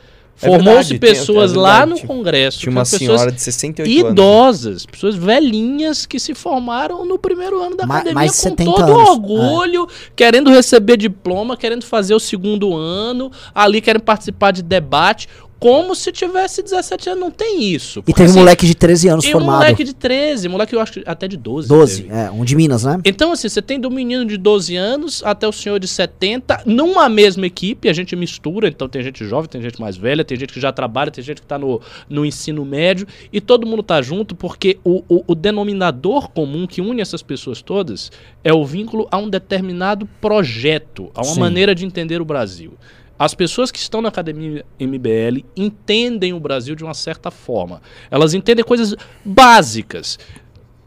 É 0.40 0.46
Formou-se 0.48 0.90
tem- 0.90 0.98
pessoas 0.98 1.54
é 1.54 1.56
lá 1.56 1.86
no 1.86 1.98
Congresso. 2.00 2.58
Tinha 2.58 2.70
uma 2.70 2.84
senhora 2.84 3.32
de 3.32 3.40
68 3.40 3.88
anos. 4.06 4.12
idosas, 4.12 4.86
pessoas 4.86 5.14
velhinhas 5.14 6.04
que 6.04 6.18
se 6.20 6.34
formaram 6.34 7.06
no 7.06 7.18
primeiro 7.18 7.62
ano 7.62 7.74
da 7.76 7.86
Ma- 7.86 7.96
academia 8.00 8.26
com 8.28 8.32
70 8.34 8.70
todo 8.70 8.82
anos, 8.82 9.08
orgulho, 9.08 9.88
querendo 10.14 10.50
receber 10.50 10.98
diploma, 10.98 11.56
querendo 11.56 11.84
fazer 11.84 12.14
o 12.14 12.20
segundo 12.20 12.76
ano, 12.76 13.32
ali 13.54 13.80
querem 13.80 14.00
participar 14.00 14.50
de 14.50 14.62
debate, 14.62 15.26
como 15.58 15.94
se 15.94 16.12
tivesse 16.12 16.62
17 16.62 17.10
anos. 17.10 17.20
Não 17.20 17.30
tem 17.30 17.62
isso. 17.64 18.00
E 18.00 18.02
Porque, 18.02 18.14
teve 18.14 18.28
um 18.28 18.30
assim, 18.30 18.38
moleque 18.40 18.66
de 18.66 18.74
13 18.74 19.08
anos 19.08 19.24
e 19.24 19.28
um 19.28 19.32
formado. 19.32 19.56
moleque 19.56 19.84
de 19.84 19.94
13, 19.94 20.48
moleque 20.48 20.74
eu 20.74 20.80
acho 20.80 20.92
que 20.92 21.02
até 21.06 21.26
de 21.26 21.36
12. 21.36 21.68
12, 21.68 22.02
teve. 22.02 22.14
é, 22.14 22.30
um 22.30 22.44
de 22.44 22.54
Minas, 22.56 22.84
né? 22.84 23.00
Então, 23.04 23.32
assim, 23.32 23.48
você 23.48 23.62
tem 23.62 23.80
do 23.80 23.90
menino 23.90 24.24
de 24.26 24.36
12 24.36 24.76
anos 24.76 25.22
até 25.24 25.46
o 25.48 25.52
senhor 25.52 25.78
de 25.78 25.88
70, 25.88 26.62
numa 26.66 27.08
mesma 27.08 27.46
equipe, 27.46 27.88
a 27.88 27.92
gente 27.92 28.14
mistura, 28.14 28.68
então 28.68 28.88
tem 28.88 29.02
gente 29.02 29.24
jovem, 29.24 29.48
tem 29.48 29.62
gente 29.62 29.80
mais 29.80 29.96
velha, 29.96 30.24
tem 30.24 30.38
gente 30.38 30.52
que 30.52 30.60
já 30.60 30.72
trabalha, 30.72 31.10
tem 31.10 31.24
gente 31.24 31.40
que 31.40 31.46
tá 31.46 31.58
no, 31.58 31.80
no 32.08 32.24
ensino 32.24 32.64
médio, 32.64 33.06
e 33.32 33.40
todo 33.40 33.66
mundo 33.66 33.82
tá 33.82 34.02
junto 34.02 34.34
porque 34.34 34.78
o, 34.84 35.02
o, 35.08 35.24
o 35.26 35.34
denominador 35.34 36.28
comum 36.30 36.66
que 36.66 36.80
une 36.80 37.00
essas 37.00 37.22
pessoas 37.22 37.62
todas 37.62 38.10
é 38.44 38.52
o 38.52 38.64
vínculo 38.64 39.08
a 39.10 39.16
um 39.16 39.28
determinado 39.28 40.06
projeto, 40.20 41.10
a 41.14 41.22
uma 41.22 41.34
Sim. 41.34 41.40
maneira 41.40 41.74
de 41.74 41.84
entender 41.84 42.20
o 42.20 42.24
Brasil. 42.24 42.74
As 43.18 43.34
pessoas 43.34 43.70
que 43.70 43.78
estão 43.78 44.02
na 44.02 44.08
academia 44.08 44.64
MBL 44.78 45.44
entendem 45.56 46.32
o 46.32 46.40
Brasil 46.40 46.74
de 46.74 46.84
uma 46.84 46.94
certa 46.94 47.30
forma. 47.30 47.80
Elas 48.10 48.34
entendem 48.34 48.64
coisas 48.64 48.94
básicas. 49.24 50.18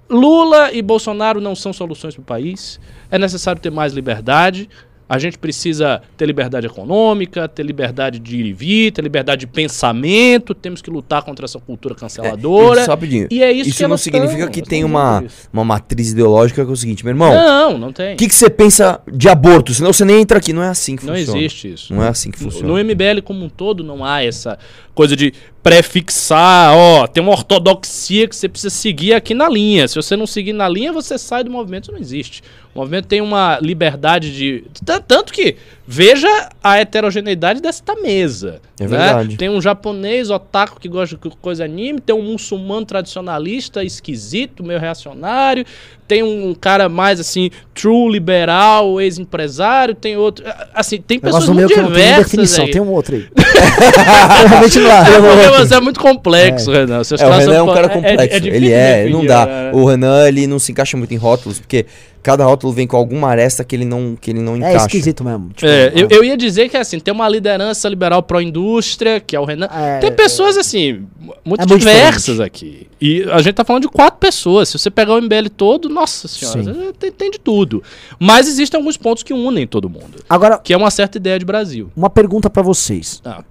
Lula 0.10 0.72
e 0.72 0.82
Bolsonaro 0.82 1.40
não 1.40 1.56
são 1.56 1.72
soluções 1.72 2.16
para 2.16 2.22
o 2.22 2.26
país. 2.26 2.80
É 3.12 3.18
necessário 3.18 3.62
ter 3.62 3.72
mais 3.72 3.94
liberdade. 3.94 4.70
A 5.10 5.18
gente 5.18 5.40
precisa 5.40 6.02
ter 6.16 6.28
liberdade 6.28 6.68
econômica, 6.68 7.48
ter 7.48 7.64
liberdade 7.64 8.20
de 8.20 8.38
ir 8.38 8.46
e 8.46 8.54
vir, 8.54 8.92
ter 8.92 9.02
liberdade 9.02 9.40
de 9.42 9.48
pensamento. 9.48 10.54
Temos 10.54 10.82
que 10.84 10.90
lutar 10.92 11.24
contra 11.24 11.46
essa 11.46 11.60
cultura 11.60 11.96
canceladora. 11.96 12.82
E 12.82 12.86
só 12.86 12.92
rapidinho, 12.92 13.28
E 13.32 13.42
é 13.42 13.52
isso, 13.52 13.70
isso 13.70 13.78
que 13.80 13.88
não 13.88 13.98
significa 13.98 14.44
tão, 14.44 14.52
que 14.52 14.62
tem 14.62 14.84
uma, 14.84 15.24
uma 15.52 15.66
matriz 15.66 16.12
ideológica 16.12 16.64
que 16.64 16.70
é 16.70 16.74
o 16.74 16.76
seguinte, 16.78 17.04
meu 17.04 17.12
irmão, 17.12 17.34
Não, 17.34 17.78
não 17.78 17.92
tem. 17.92 18.14
o 18.14 18.18
que, 18.18 18.28
que 18.28 18.36
você 18.36 18.50
pensa 18.52 19.02
de 19.12 19.28
aborto? 19.28 19.74
Senão 19.74 19.92
você 19.92 20.06
nem 20.06 20.22
entra 20.22 20.38
aqui. 20.38 20.54
Não 20.54 20.62
é 20.62 20.70
assim 20.70 20.96
que 20.96 21.06
não 21.06 21.16
funciona. 21.16 21.40
existe 21.40 21.74
isso. 21.74 21.94
Não 21.94 22.04
é 22.04 22.08
assim 22.10 22.30
que 22.30 22.44
No- 22.44 22.52
funciona. 22.52 22.68
No 22.74 22.78
MBL 22.80 23.22
como 23.24 23.44
um 23.44 23.50
todo 23.50 23.84
não 23.84 24.06
há 24.06 24.24
essa 24.24 24.60
coisa 24.94 25.16
de 25.16 25.34
prefixar, 25.62 26.74
ó, 26.74 27.06
tem 27.08 27.22
uma 27.22 27.32
ortodoxia 27.32 28.28
que 28.28 28.36
você 28.36 28.48
precisa 28.48 28.70
seguir 28.70 29.14
aqui 29.14 29.34
na 29.34 29.50
linha. 29.50 29.88
Se 29.88 29.96
você 29.96 30.16
não 30.16 30.26
seguir 30.26 30.54
na 30.54 30.70
linha, 30.70 30.94
você 30.94 31.18
sai 31.18 31.44
do 31.44 31.52
movimento, 31.52 31.84
isso 31.84 31.92
não 31.92 32.00
existe. 32.00 32.42
O 32.74 32.80
movimento 32.80 33.08
tem 33.08 33.22
uma 33.22 33.60
liberdade 33.60 34.36
de. 34.36 34.64
Tanto 35.08 35.34
que, 35.34 35.58
veja 35.92 36.50
a 36.64 36.78
heterogeneidade 36.78 37.60
desta 37.60 37.96
mesa. 37.96 38.62
É 38.80 38.84
né? 38.84 38.90
verdade. 38.90 39.38
Tem 39.38 39.50
um 39.50 39.60
japonês 39.60 40.30
otaku 40.30 40.80
que 40.80 40.88
gosta 40.88 41.18
de 41.18 41.36
coisa 41.38 41.66
anime, 41.66 42.00
tem 42.00 42.16
um 42.16 42.22
muçulmano 42.22 42.86
tradicionalista 42.86 43.84
esquisito, 43.84 44.64
meio 44.64 44.80
reacionário, 44.80 45.66
tem 46.08 46.22
um 46.22 46.54
cara 46.54 46.88
mais 46.88 47.20
assim, 47.20 47.50
true 47.74 48.12
liberal, 48.12 49.02
ex-empresário, 49.02 49.96
tem 49.96 50.16
outro. 50.16 50.46
Assim, 50.76 51.02
tem 51.02 51.20
pessoas 51.20 51.50
muito 51.50 51.74
que 51.74 51.82
não 51.82 51.92
tem 51.92 51.96
diversas. 51.96 52.60
aí. 52.60 52.70
tem 52.70 52.82
um 52.82 52.92
outro 52.92 53.16
aí. 53.16 53.28
Realmente 54.48 54.80
não 54.80 54.92
há. 54.92 55.10
É 55.10 55.22
porque 55.22 55.58
você 55.58 55.74
é 55.74 55.80
muito 55.80 56.00
complexo, 56.00 56.72
Renan. 56.72 57.04
Seus 57.04 57.20
É, 57.20 57.26
o 57.28 57.32
Renan 57.32 57.56
é 57.56 57.62
um 57.64 57.74
cara 57.74 57.88
é- 57.88 57.90
complexo. 57.90 58.36
é 58.36 58.40
difícil 58.40 58.54
ele 58.54 58.72
é, 58.72 58.98
definir, 58.98 59.14
não 59.14 59.26
dá. 59.26 59.46
né? 59.48 59.72
O 59.74 59.86
Renan, 59.86 60.28
ele 60.28 60.46
não 60.46 60.60
se 60.60 60.72
encaixa 60.72 60.96
muito 60.96 61.12
em 61.16 61.18
rótulos, 61.18 61.58
porque 61.60 61.88
cada 62.22 62.44
rótulo 62.46 62.74
vem 62.74 62.86
com 62.86 62.98
alguma 62.98 63.30
aresta 63.30 63.64
que 63.64 63.76
ele 63.76 63.86
não, 63.86 64.16
que 64.20 64.32
ele 64.32 64.40
não 64.42 64.54
É 64.56 64.58
encaixa. 64.58 64.86
esquisito 64.86 65.24
mesmo. 65.24 65.50
tipo, 65.54 65.66
É, 65.66 65.92
eu, 65.96 66.06
ah. 66.06 66.14
eu 66.16 66.24
ia 66.24 66.36
dizer 66.38 66.70
que 66.70 66.78
assim, 66.78 67.00
tem 67.00 67.14
uma 67.14 67.28
liderança 67.30 67.88
liberal 67.90 68.22
pró-indústria, 68.24 69.20
que 69.20 69.36
é 69.36 69.40
o 69.40 69.46
Renan. 69.46 69.68
É, 69.72 70.00
tem 70.00 70.12
pessoas 70.12 70.58
assim, 70.58 71.06
muito 71.46 71.62
É 71.64 71.66
muito 71.68 71.78
diversas 71.80 72.24
diferente. 72.26 72.42
aqui. 72.46 72.88
E 73.02 73.24
a 73.32 73.42
gente 73.42 73.56
tá 73.56 73.64
falando 73.64 73.84
de 73.84 73.90
quatro 73.90 74.20
pessoas. 74.20 74.70
Se 74.70 74.78
você 74.78 74.90
pegar 74.92 75.14
o 75.16 75.22
MBL 75.22 75.50
todo, 75.56 75.88
nossa 75.90 76.28
senhora, 76.28 76.94
tem, 77.00 77.12
tem 77.12 77.32
de 77.32 77.40
tudo. 77.40 77.82
Mas 78.20 78.48
existem 78.48 78.78
alguns 78.78 78.98
pontos 78.98 79.24
que 79.24 79.34
unem 79.34 79.66
todo 79.66 79.90
mundo. 79.90 80.24
Agora, 80.30 80.58
Que 80.58 80.74
é 80.74 80.78
uma 80.78 80.92
certa 80.92 81.18
ideia 81.18 81.40
de 81.40 81.46
Brasil. 81.46 81.90
uma 81.96 82.10
pergunta 82.10 82.50
pra 82.50 82.62
vocês. 82.62 83.22
Ah. 83.24 83.44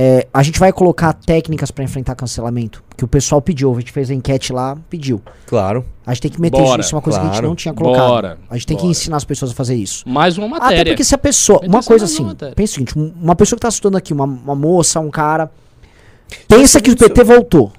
É, 0.00 0.28
a 0.32 0.44
gente 0.44 0.60
vai 0.60 0.72
colocar 0.72 1.12
técnicas 1.12 1.72
pra 1.72 1.82
enfrentar 1.82 2.14
cancelamento. 2.14 2.84
Que 2.96 3.04
o 3.04 3.08
pessoal 3.08 3.42
pediu. 3.42 3.74
A 3.74 3.80
gente 3.80 3.90
fez 3.90 4.08
a 4.10 4.14
enquete 4.14 4.52
lá, 4.52 4.78
pediu. 4.88 5.20
Claro. 5.44 5.84
A 6.06 6.14
gente 6.14 6.22
tem 6.22 6.30
que 6.30 6.40
meter 6.40 6.56
Bora, 6.62 6.80
isso. 6.80 6.86
Isso 6.88 6.94
é 6.94 6.96
uma 6.96 7.02
coisa 7.02 7.18
que 7.18 7.24
a 7.24 7.26
gente 7.26 7.34
claro. 7.34 7.48
não 7.48 7.56
tinha 7.56 7.74
colocado. 7.74 8.06
Bora, 8.06 8.38
a 8.48 8.54
gente 8.54 8.66
tem 8.68 8.76
que 8.76 8.82
bora. 8.84 8.92
ensinar 8.92 9.16
as 9.16 9.24
pessoas 9.24 9.50
a 9.50 9.54
fazer 9.54 9.74
isso. 9.74 10.08
Mais 10.08 10.38
uma 10.38 10.46
Até 10.56 10.60
matéria. 10.66 10.92
porque 10.92 11.02
se 11.02 11.14
a 11.16 11.18
pessoa. 11.18 11.60
Uma 11.66 11.80
que 11.80 11.86
coisa 11.86 12.04
assim. 12.04 12.22
uma. 12.22 12.34
Pensa 12.34 12.72
o 12.72 12.74
seguinte: 12.74 12.96
um- 12.96 13.12
uma 13.20 13.34
pessoa 13.34 13.56
que 13.56 13.62
tá 13.62 13.68
estudando 13.68 13.96
aqui, 13.96 14.12
uma, 14.12 14.24
uma 14.24 14.54
moça, 14.54 15.00
um 15.00 15.10
cara. 15.10 15.50
Pensa 16.46 16.80
que 16.80 16.90
o 16.92 16.96
PT 16.96 17.24
voltou. 17.24 17.72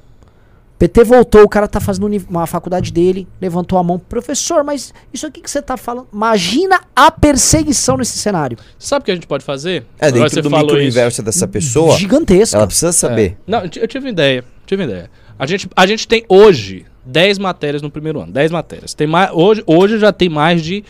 PT 0.80 1.04
voltou, 1.04 1.44
o 1.44 1.50
cara 1.50 1.68
tá 1.68 1.80
fazendo 1.82 2.10
uma 2.30 2.48
faculdade 2.48 2.92
dele, 2.94 3.28
levantou 3.42 3.78
a 3.78 3.84
mão. 3.84 4.00
Professor, 4.00 4.64
mas 4.64 4.94
isso 5.14 5.28
aqui 5.28 5.42
que 5.42 5.52
você 5.52 5.62
tá 5.62 5.76
falando. 5.76 6.08
Imagina 6.14 6.80
a 6.96 7.12
perseguição 7.12 7.98
nesse 7.98 8.18
cenário. 8.18 8.58
Sabe 8.80 9.02
o 9.02 9.06
que 9.06 9.12
a 9.12 9.14
gente 9.16 9.28
pode 9.28 9.44
fazer? 9.44 9.84
É, 10.00 10.08
Agora 10.08 10.22
dentro 10.24 10.30
você 10.36 10.42
do 10.42 10.50
falou 10.50 10.66
micro-universo 10.68 11.22
dessa 11.22 11.46
pessoa, 11.48 11.98
Gigantesca. 11.98 12.56
ela 12.58 12.66
precisa 12.66 12.94
saber. 12.94 13.32
É. 13.32 13.36
Não, 13.46 13.60
eu 13.64 13.70
ti- 13.70 13.80
eu 13.80 13.88
tive 13.90 14.06
uma 14.06 14.12
ideia. 14.12 14.44
Tive 14.66 14.84
uma 14.84 14.90
ideia. 14.90 15.12
A 15.38 15.46
gente, 15.46 15.70
a 15.76 15.86
gente 15.86 16.08
tem 16.08 16.24
hoje 16.30 16.86
10 17.06 17.38
matérias 17.40 17.82
no 17.82 17.92
primeiro 17.92 18.22
ano. 18.22 18.32
10 18.32 18.50
matérias. 18.50 18.94
Tem 18.94 19.06
mais, 19.06 19.30
hoje, 19.34 19.62
hoje 19.68 20.00
já 20.00 20.14
tem 20.14 20.30
mais 20.30 20.62
de. 20.64 20.84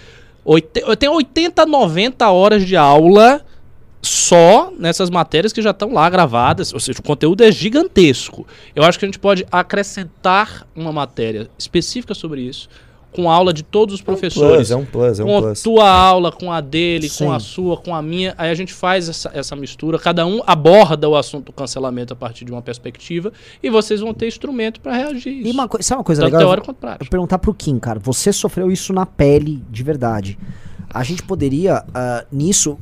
oit- 0.45 0.69
Eu 0.85 0.95
tenho 0.95 1.13
80, 1.13 1.65
90 1.65 2.29
horas 2.29 2.63
de 2.63 2.75
aula 2.75 3.41
só 4.01 4.71
nessas 4.77 5.09
matérias 5.09 5.51
que 5.51 5.61
já 5.61 5.71
estão 5.71 5.91
lá 5.93 6.09
gravadas. 6.09 6.73
Ou 6.73 6.79
seja, 6.79 6.99
o 6.99 7.03
conteúdo 7.03 7.43
é 7.43 7.51
gigantesco. 7.51 8.47
Eu 8.75 8.83
acho 8.83 8.97
que 8.97 9.05
a 9.05 9.07
gente 9.07 9.19
pode 9.19 9.45
acrescentar 9.51 10.65
uma 10.75 10.91
matéria 10.91 11.49
específica 11.57 12.13
sobre 12.13 12.41
isso. 12.41 12.69
Com 13.11 13.29
aula 13.29 13.51
de 13.51 13.63
todos 13.63 13.95
os 13.95 14.01
professores 14.03 14.55
Plus, 14.55 14.71
é 14.71 14.75
um 14.75 14.85
plus, 14.85 15.19
é 15.19 15.23
com 15.23 15.31
um 15.33 15.37
a 15.37 15.41
plus. 15.41 15.63
tua 15.63 15.89
aula, 15.89 16.31
com 16.31 16.51
a 16.51 16.61
dele, 16.61 17.09
Sim. 17.09 17.25
com 17.25 17.31
a 17.31 17.39
sua, 17.39 17.75
com 17.75 17.95
a 17.95 18.03
minha. 18.03 18.35
Aí 18.37 18.51
a 18.51 18.53
gente 18.53 18.71
faz 18.71 19.09
essa, 19.09 19.31
essa 19.33 19.55
mistura, 19.55 19.97
cada 19.97 20.27
um 20.27 20.41
aborda 20.45 21.09
o 21.09 21.15
assunto 21.15 21.47
do 21.47 21.51
cancelamento 21.51 22.13
a 22.13 22.15
partir 22.15 22.45
de 22.45 22.51
uma 22.51 22.61
perspectiva 22.61 23.33
e 23.63 23.69
vocês 23.71 23.99
vão 23.99 24.13
ter 24.13 24.27
instrumento 24.27 24.79
para 24.79 24.93
reagir. 24.95 25.31
E 25.33 25.41
Isso. 25.41 25.53
uma 25.53 25.67
coisa, 25.67 25.87
sabe 25.87 25.97
uma 25.97 26.03
coisa 26.03 26.21
Tanto 26.21 26.33
legal? 26.33 26.47
teórico 26.49 26.67
quanto 26.67 26.77
Eu 26.77 26.81
prático. 26.81 27.05
vou 27.05 27.09
perguntar 27.09 27.39
pro 27.39 27.51
Kim, 27.51 27.79
cara. 27.79 27.99
Você 27.99 28.31
sofreu 28.31 28.71
isso 28.71 28.93
na 28.93 29.07
pele 29.07 29.63
de 29.71 29.81
verdade. 29.81 30.37
A 30.87 31.03
gente 31.03 31.23
poderia, 31.23 31.83
ah, 31.91 32.23
nisso, 32.31 32.77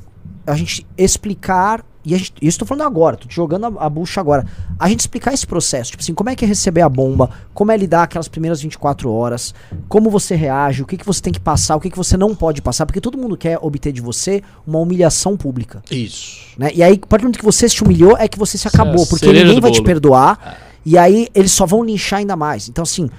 a 0.48 0.56
gente 0.56 0.88
explicar. 0.98 1.86
E 2.06 2.16
a 2.16 2.18
gente, 2.18 2.34
isso 2.42 2.56
eu 2.56 2.60
tô 2.60 2.66
falando 2.66 2.88
agora, 2.88 3.18
tô 3.18 3.28
te 3.28 3.36
jogando 3.36 3.66
a, 3.66 3.86
a 3.86 3.90
bucha 3.90 4.22
agora. 4.22 4.46
A 4.80 4.88
gente 4.88 5.02
explicar 5.02 5.34
esse 5.34 5.46
processo. 5.46 5.92
Tipo 5.92 6.02
assim, 6.02 6.14
como 6.14 6.30
é 6.30 6.36
que 6.36 6.46
é 6.46 6.48
receber 6.48 6.80
a 6.80 6.88
bomba, 6.88 7.30
como 7.54 7.70
é 7.70 7.76
lidar 7.76 8.04
aquelas 8.04 8.30
primeiras 8.30 8.62
24 8.62 9.12
horas, 9.12 9.54
como 9.90 10.10
você 10.10 10.34
reage, 10.34 10.82
o 10.82 10.86
que, 10.86 10.96
que 10.96 11.06
você 11.06 11.22
tem 11.22 11.34
que 11.34 11.40
passar, 11.40 11.76
o 11.76 11.82
que, 11.82 11.90
que 11.90 11.98
você 11.98 12.16
não 12.16 12.34
pode 12.34 12.62
passar, 12.62 12.86
porque 12.86 13.02
todo 13.02 13.18
mundo 13.18 13.36
quer 13.36 13.60
obter 13.62 13.92
de 13.92 14.00
você 14.00 14.42
uma 14.66 14.80
humilhação 14.80 15.36
pública. 15.36 15.84
Isso. 15.92 16.58
Né? 16.58 16.72
E 16.74 16.82
aí, 16.82 16.94
a 17.02 17.08
partir 17.08 17.24
do 17.24 17.26
momento 17.26 17.40
que 17.40 17.46
você 17.46 17.68
se 17.68 17.84
humilhou, 17.84 18.16
é 18.18 18.28
que 18.30 18.40
você 18.40 18.58
se 18.58 18.70
acabou, 18.70 19.04
é 19.04 19.08
porque 19.08 19.34
ninguém 19.34 19.60
vai 19.60 19.72
te 19.72 19.84
perdoar. 19.84 20.60
E 20.86 20.98
aí, 20.98 21.28
eles 21.36 21.52
só 21.52 21.66
vão 21.66 21.84
linchar 21.84 22.20
ainda 22.20 22.38
mais. 22.38 22.70
Então, 22.70 22.84
assim, 22.84 23.10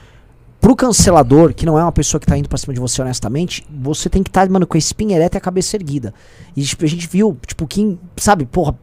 pro 0.61 0.75
cancelador, 0.75 1.55
que 1.55 1.65
não 1.65 1.79
é 1.79 1.83
uma 1.83 1.93
pessoa 1.93 2.21
que 2.21 2.27
tá 2.27 2.37
indo 2.37 2.49
pra 2.49 2.59
cima 2.59 2.75
de 2.75 2.81
você 2.81 3.01
honestamente, 3.01 3.67
você 3.71 4.09
tem 4.09 4.23
que 4.23 4.31
estar, 4.31 4.49
mano, 4.49 4.67
com 4.67 4.77
a 4.77 4.79
espinha 4.79 5.17
ereta 5.17 5.37
e 5.37 5.39
a 5.39 5.41
cabeça 5.41 5.77
erguida. 5.77 6.13
E 6.57 6.63
tipo, 6.63 6.85
a 6.85 6.89
gente 6.89 7.07
viu, 7.07 7.37
tipo, 7.47 7.67
quem, 7.67 7.99
sabe, 8.17 8.45
porra, 8.45 8.77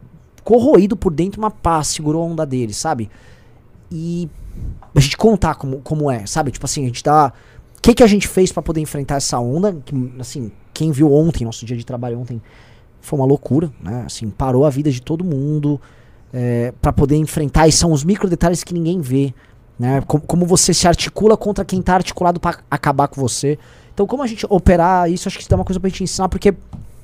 corroído 0.44 0.96
por 0.96 1.14
dentro, 1.14 1.42
uma 1.42 1.52
pá, 1.52 1.84
segurou 1.84 2.24
a 2.24 2.26
onda 2.26 2.46
dele, 2.46 2.74
sabe? 2.74 3.10
E 3.92 4.30
a 4.94 5.00
gente 5.00 5.18
contar 5.18 5.56
como, 5.56 5.82
como 5.82 6.10
é, 6.10 6.26
sabe? 6.26 6.52
Tipo 6.52 6.66
assim, 6.66 6.84
a 6.84 6.88
gente 6.88 7.04
dá. 7.04 7.34
O 7.78 7.82
que, 7.82 7.94
que 7.94 8.04
a 8.04 8.08
gente 8.08 8.28
fez 8.28 8.52
pra 8.52 8.64
poder 8.64 8.82
enfrentar 8.82 9.16
essa 9.16 9.40
onda? 9.40 9.76
Que, 9.86 10.14
assim, 10.20 10.52
quem 10.74 10.92
viu 10.92 11.12
ontem, 11.12 11.46
nosso 11.46 11.66
dia 11.66 11.76
de 11.76 11.86
trabalho 11.86 12.20
ontem, 12.20 12.42
foi 13.02 13.20
uma 13.20 13.26
loucura, 13.26 13.72
né? 13.82 14.04
Assim, 14.06 14.30
parou 14.30 14.66
a 14.66 14.70
vida 14.70 14.90
de 14.90 15.02
todo 15.02 15.24
mundo 15.24 15.80
é, 16.34 16.74
para 16.82 16.92
poder 16.94 17.18
enfrentar. 17.18 17.68
E 17.68 17.72
são 17.72 17.92
os 17.92 18.04
micro 18.04 18.30
detalhes 18.30 18.64
que 18.64 18.74
ninguém 18.74 19.02
vê, 19.02 19.34
né? 19.80 20.02
Como, 20.08 20.24
como 20.24 20.46
você 20.46 20.74
se 20.74 20.88
articula 20.88 21.36
contra 21.38 21.66
quem 21.66 21.82
tá 21.82 21.96
articulado 21.96 22.40
pra 22.40 22.60
acabar 22.70 23.08
com 23.08 23.20
você. 23.22 23.58
Então, 23.94 24.06
como 24.06 24.24
a 24.24 24.28
gente 24.28 24.46
operar 24.50 25.10
isso, 25.10 25.28
acho 25.28 25.38
que 25.38 25.44
isso 25.44 25.54
é 25.54 25.56
uma 25.56 25.64
coisa 25.64 25.80
pra 25.80 25.90
gente 25.90 26.04
ensinar, 26.04 26.28
porque 26.28 26.54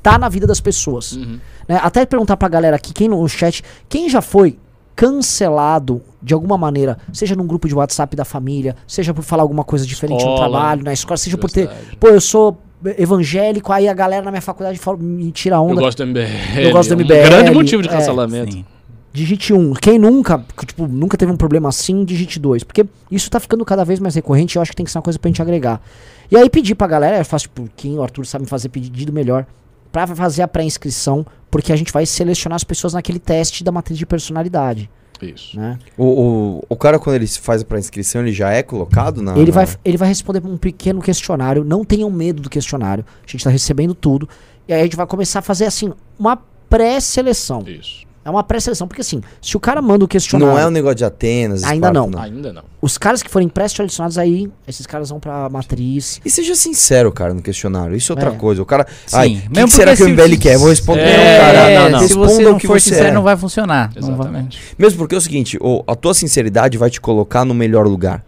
tá 0.03 0.17
na 0.17 0.27
vida 0.27 0.45
das 0.45 0.59
pessoas. 0.59 1.13
Uhum. 1.13 1.39
Né? 1.67 1.79
Até 1.81 2.05
perguntar 2.05 2.35
pra 2.37 2.47
galera 2.47 2.75
aqui, 2.75 2.93
quem 2.93 3.07
no 3.07 3.27
chat, 3.29 3.63
quem 3.87 4.09
já 4.09 4.21
foi 4.21 4.57
cancelado 4.95 6.01
de 6.21 6.33
alguma 6.33 6.57
maneira, 6.57 6.97
seja 7.13 7.35
num 7.35 7.47
grupo 7.47 7.67
de 7.67 7.73
WhatsApp 7.73 8.15
da 8.15 8.25
família, 8.25 8.75
seja 8.85 9.13
por 9.13 9.23
falar 9.23 9.43
alguma 9.43 9.63
coisa 9.63 9.85
diferente 9.85 10.23
no 10.23 10.31
Escola, 10.31 10.49
trabalho, 10.49 10.83
na 10.83 10.93
escola, 10.93 11.17
seja 11.17 11.37
por 11.37 11.49
ter, 11.49 11.69
pô, 11.99 12.09
eu 12.09 12.21
sou 12.21 12.57
evangélico, 12.97 13.71
aí 13.71 13.87
a 13.87 13.93
galera 13.93 14.23
na 14.23 14.31
minha 14.31 14.41
faculdade 14.41 14.77
fala, 14.77 14.97
me 14.97 15.31
tira 15.31 15.55
Eu 15.55 15.61
onda. 15.61 15.81
gosto 15.81 16.03
do 16.03 16.07
MBL. 16.07 16.59
Eu 16.59 16.71
gosto 16.71 16.89
do 16.89 17.01
é 17.01 17.03
um 17.03 17.05
MBL, 17.05 17.29
grande 17.29 17.51
motivo 17.51 17.81
de 17.81 17.89
é, 17.89 17.91
cancelamento. 17.91 18.51
Sim. 18.53 18.65
Digite 19.13 19.53
1. 19.53 19.73
Quem 19.73 19.99
nunca, 19.99 20.43
tipo, 20.65 20.87
nunca 20.87 21.17
teve 21.17 21.31
um 21.31 21.37
problema 21.37 21.67
assim, 21.69 22.05
digite 22.05 22.39
2. 22.39 22.63
Porque 22.63 22.85
isso 23.09 23.29
tá 23.29 23.39
ficando 23.39 23.65
cada 23.65 23.83
vez 23.83 23.99
mais 23.99 24.15
recorrente 24.15 24.55
e 24.55 24.57
eu 24.57 24.61
acho 24.61 24.71
que 24.71 24.77
tem 24.77 24.85
que 24.85 24.91
ser 24.91 24.97
uma 24.97 25.03
coisa 25.03 25.19
pra 25.19 25.27
gente 25.29 25.41
agregar. 25.41 25.81
E 26.29 26.37
aí 26.37 26.49
pedir 26.49 26.75
pra 26.75 26.87
galera, 26.87 27.17
eu 27.17 27.25
faço 27.25 27.43
tipo, 27.43 27.67
quem 27.75 27.97
o 27.97 28.03
Arthur 28.03 28.25
sabe 28.25 28.45
fazer 28.45 28.69
pedido 28.69 29.11
melhor, 29.11 29.45
pra 29.91 30.07
fazer 30.07 30.41
a 30.41 30.47
pré-inscrição, 30.47 31.25
porque 31.49 31.73
a 31.73 31.75
gente 31.75 31.91
vai 31.91 32.05
selecionar 32.05 32.55
as 32.55 32.63
pessoas 32.63 32.93
naquele 32.93 33.19
teste 33.19 33.61
da 33.65 33.71
matriz 33.73 33.99
de 33.99 34.05
personalidade, 34.05 34.89
Isso. 35.21 35.59
né? 35.59 35.77
O, 35.97 36.05
o, 36.05 36.63
o 36.69 36.75
cara, 36.77 36.97
quando 36.97 37.17
ele 37.17 37.27
se 37.27 37.39
faz 37.41 37.61
pra 37.63 37.77
inscrição, 37.77 38.21
ele 38.21 38.31
já 38.31 38.49
é 38.51 38.63
colocado 38.63 39.21
na. 39.21 39.37
Ele 39.37 39.51
na- 39.51 39.65
vai, 39.65 39.67
ele 39.83 39.97
vai 39.97 40.07
responder 40.07 40.41
um 40.47 40.55
pequeno 40.55 41.01
questionário, 41.01 41.65
não 41.65 41.83
tenham 41.83 42.09
medo 42.09 42.41
do 42.41 42.49
questionário, 42.49 43.03
a 43.27 43.29
gente 43.29 43.43
tá 43.43 43.49
recebendo 43.49 43.93
tudo, 43.93 44.29
e 44.65 44.73
aí 44.73 44.79
a 44.79 44.83
gente 44.83 44.95
vai 44.95 45.05
começar 45.05 45.39
a 45.39 45.41
fazer 45.41 45.65
assim, 45.65 45.91
uma 46.17 46.37
pré-seleção. 46.69 47.63
Isso. 47.67 48.09
É 48.23 48.29
uma 48.29 48.43
pré-seleção, 48.43 48.87
porque 48.87 49.01
assim, 49.01 49.19
se 49.41 49.57
o 49.57 49.59
cara 49.59 49.81
manda 49.81 50.05
o 50.05 50.07
questionário... 50.07 50.53
Não 50.53 50.59
é 50.61 50.67
um 50.67 50.69
negócio 50.69 50.95
de 50.97 51.03
Atenas. 51.05 51.63
Ainda 51.63 51.87
Esparta, 51.87 52.11
não. 52.11 52.21
Ainda 52.21 52.53
não. 52.53 52.63
Os 52.79 52.97
caras 52.97 53.23
que 53.23 53.29
forem 53.31 53.49
pré-selecionados 53.49 54.17
aí, 54.17 54.47
esses 54.67 54.85
caras 54.85 55.09
vão 55.09 55.19
pra 55.19 55.49
matriz. 55.49 56.21
E 56.23 56.29
seja 56.29 56.53
sincero, 56.55 57.11
cara, 57.11 57.33
no 57.33 57.41
questionário. 57.41 57.95
Isso 57.95 58.11
é 58.11 58.15
outra 58.15 58.29
É. 58.29 58.35
coisa. 58.35 58.61
O 58.61 58.65
cara. 58.65 58.85
Sim, 59.07 59.17
Ai, 59.17 59.29
mesmo 59.29 59.45
o 59.49 59.53
que, 59.53 59.63
que 59.63 59.69
será 59.71 59.95
que 59.95 60.03
o 60.03 60.05
se- 60.05 60.11
MBL 60.11 60.37
quer? 60.37 60.57
Vou 60.57 60.69
responder. 60.69 61.01
É, 61.01 61.37
não, 61.37 61.45
cara. 61.53 61.89
Não, 61.89 61.99
não. 62.01 62.07
se 62.07 62.13
você 62.13 62.41
não 62.43 62.51
o 62.53 62.57
que 62.59 62.67
for 62.67 62.79
você 62.79 62.89
sincero, 62.89 63.07
é. 63.07 63.11
não 63.11 63.23
vai 63.23 63.35
funcionar. 63.37 63.91
Não 63.95 64.01
vai- 64.15 64.27
Exatamente. 64.27 64.59
Mesmo 64.77 64.99
porque 64.99 65.15
é 65.15 65.17
o 65.17 65.21
seguinte, 65.21 65.57
o- 65.59 65.83
a 65.87 65.95
tua 65.95 66.13
sinceridade 66.13 66.77
vai 66.77 66.89
te 66.91 67.01
colocar 67.01 67.43
no 67.43 67.53
melhor 67.55 67.87
lugar. 67.87 68.23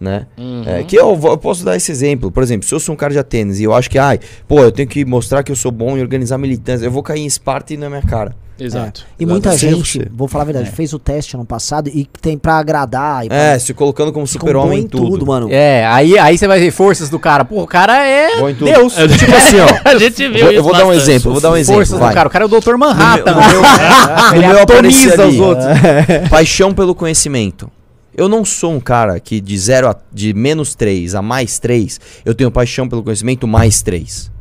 Né? 0.00 0.26
Uhum. 0.38 0.62
É, 0.64 0.84
que 0.84 0.96
eu, 0.96 1.18
eu 1.24 1.36
posso 1.38 1.64
dar 1.64 1.74
esse 1.76 1.90
exemplo. 1.90 2.30
Por 2.30 2.42
exemplo, 2.42 2.68
se 2.68 2.72
eu 2.74 2.78
sou 2.78 2.94
um 2.94 2.96
cara 2.96 3.12
de 3.12 3.18
Atenas 3.18 3.58
e 3.58 3.64
eu 3.64 3.74
acho 3.74 3.90
que, 3.90 3.98
ai, 3.98 4.20
pô, 4.46 4.60
eu 4.60 4.70
tenho 4.70 4.88
que 4.88 5.04
mostrar 5.04 5.42
que 5.42 5.50
eu 5.50 5.56
sou 5.56 5.72
bom 5.72 5.96
em 5.96 6.00
organizar 6.00 6.38
militância, 6.38 6.84
eu 6.84 6.90
vou 6.90 7.02
cair 7.02 7.20
em 7.22 7.26
Esparta 7.26 7.74
e 7.74 7.76
na 7.76 7.88
minha 7.88 8.02
cara. 8.02 8.34
Exato. 8.60 9.06
E 9.18 9.24
muita 9.24 9.52
Seja 9.52 9.76
gente, 9.76 9.98
você. 10.00 10.08
vou 10.12 10.26
falar 10.26 10.42
a 10.42 10.46
verdade, 10.46 10.70
fez 10.72 10.92
o 10.92 10.98
teste 10.98 11.36
ano 11.36 11.44
passado 11.44 11.88
e 11.94 12.04
tem 12.20 12.36
pra 12.36 12.58
agradar. 12.58 13.24
E 13.24 13.28
pra, 13.28 13.36
É, 13.36 13.58
se 13.58 13.72
colocando 13.72 14.12
como 14.12 14.26
super-homem 14.26 14.80
em 14.80 14.82
em 14.82 14.88
tudo. 14.88 15.24
mano. 15.24 15.48
É, 15.50 15.86
aí, 15.86 16.18
aí 16.18 16.36
você 16.36 16.48
vai 16.48 16.58
ver 16.58 16.72
forças 16.72 17.08
do 17.08 17.20
cara. 17.20 17.44
Pô, 17.44 17.62
o 17.62 17.66
cara 17.68 18.04
é 18.04 18.36
tudo. 18.36 18.64
Deus. 18.64 18.94
Tipo 18.94 19.36
assim, 19.36 19.56
ó. 19.60 19.68
A 19.88 19.96
gente 19.96 20.22
Eu 20.24 20.32
viu 20.32 20.40
vou, 20.42 20.50
isso 20.50 20.58
eu 20.58 20.62
vou 20.64 20.72
dar 20.72 20.84
um 20.84 20.88
bastante. 20.88 21.02
exemplo, 21.10 21.28
eu 21.28 21.32
vou 21.34 21.40
dar 21.40 21.50
um 21.52 21.56
exemplo. 21.56 21.78
forças 21.80 21.98
vai. 22.00 22.08
do 22.10 22.14
cara. 22.14 22.28
O 22.28 22.30
cara 22.32 22.44
é 22.44 22.46
o 22.46 22.60
Dr. 22.60 22.76
Manhattan. 22.76 23.32
No 23.34 23.40
meu- 23.40 23.62
no 23.62 24.36
Ele 24.36 24.46
meu 24.88 25.28
os 25.28 25.38
outros. 25.40 25.66
Paixão 26.28 26.74
pelo 26.74 26.96
conhecimento. 26.96 27.70
Eu 28.18 28.28
não 28.28 28.44
sou 28.44 28.72
um 28.72 28.80
cara 28.80 29.20
que 29.20 29.40
de 29.40 29.56
zero 29.56 29.88
a, 29.88 29.96
de 30.12 30.34
menos 30.34 30.74
3 30.74 31.14
a 31.14 31.22
mais 31.22 31.60
3, 31.60 32.00
eu 32.24 32.34
tenho 32.34 32.50
paixão 32.50 32.88
pelo 32.88 33.00
conhecimento 33.00 33.46
mais 33.46 33.80
3. 33.80 34.32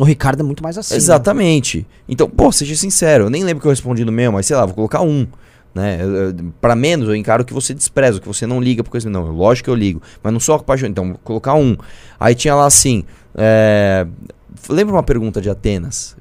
O 0.00 0.02
Ricardo 0.02 0.40
é 0.40 0.42
muito 0.42 0.60
mais 0.60 0.76
assim. 0.76 0.96
Exatamente. 0.96 1.86
Então, 2.08 2.28
pô, 2.28 2.50
seja 2.50 2.74
sincero, 2.74 3.26
eu 3.26 3.30
nem 3.30 3.44
lembro 3.44 3.60
que 3.60 3.68
eu 3.68 3.70
respondi 3.70 4.04
no 4.04 4.10
meu, 4.10 4.32
mas 4.32 4.46
sei 4.46 4.56
lá, 4.56 4.66
vou 4.66 4.74
colocar 4.74 5.00
um. 5.00 5.28
Né? 5.72 6.00
Pra 6.60 6.74
menos, 6.74 7.06
eu 7.06 7.14
encaro 7.14 7.44
que 7.44 7.54
você 7.54 7.72
despreza, 7.72 8.18
que 8.18 8.26
você 8.26 8.48
não 8.48 8.60
liga 8.60 8.82
por 8.82 8.90
coisa. 8.90 9.08
Não, 9.08 9.30
lógico 9.30 9.66
que 9.66 9.70
eu 9.70 9.76
ligo, 9.76 10.02
mas 10.20 10.32
não 10.32 10.40
sou 10.40 10.56
apaixonado. 10.56 10.90
Então, 10.90 11.08
vou 11.10 11.18
colocar 11.22 11.54
um. 11.54 11.76
Aí 12.18 12.34
tinha 12.34 12.56
lá 12.56 12.66
assim. 12.66 13.04
é, 13.36 14.04
Lembra 14.68 14.96
uma 14.96 15.04
pergunta 15.04 15.40
de 15.40 15.48
Atenas? 15.48 16.16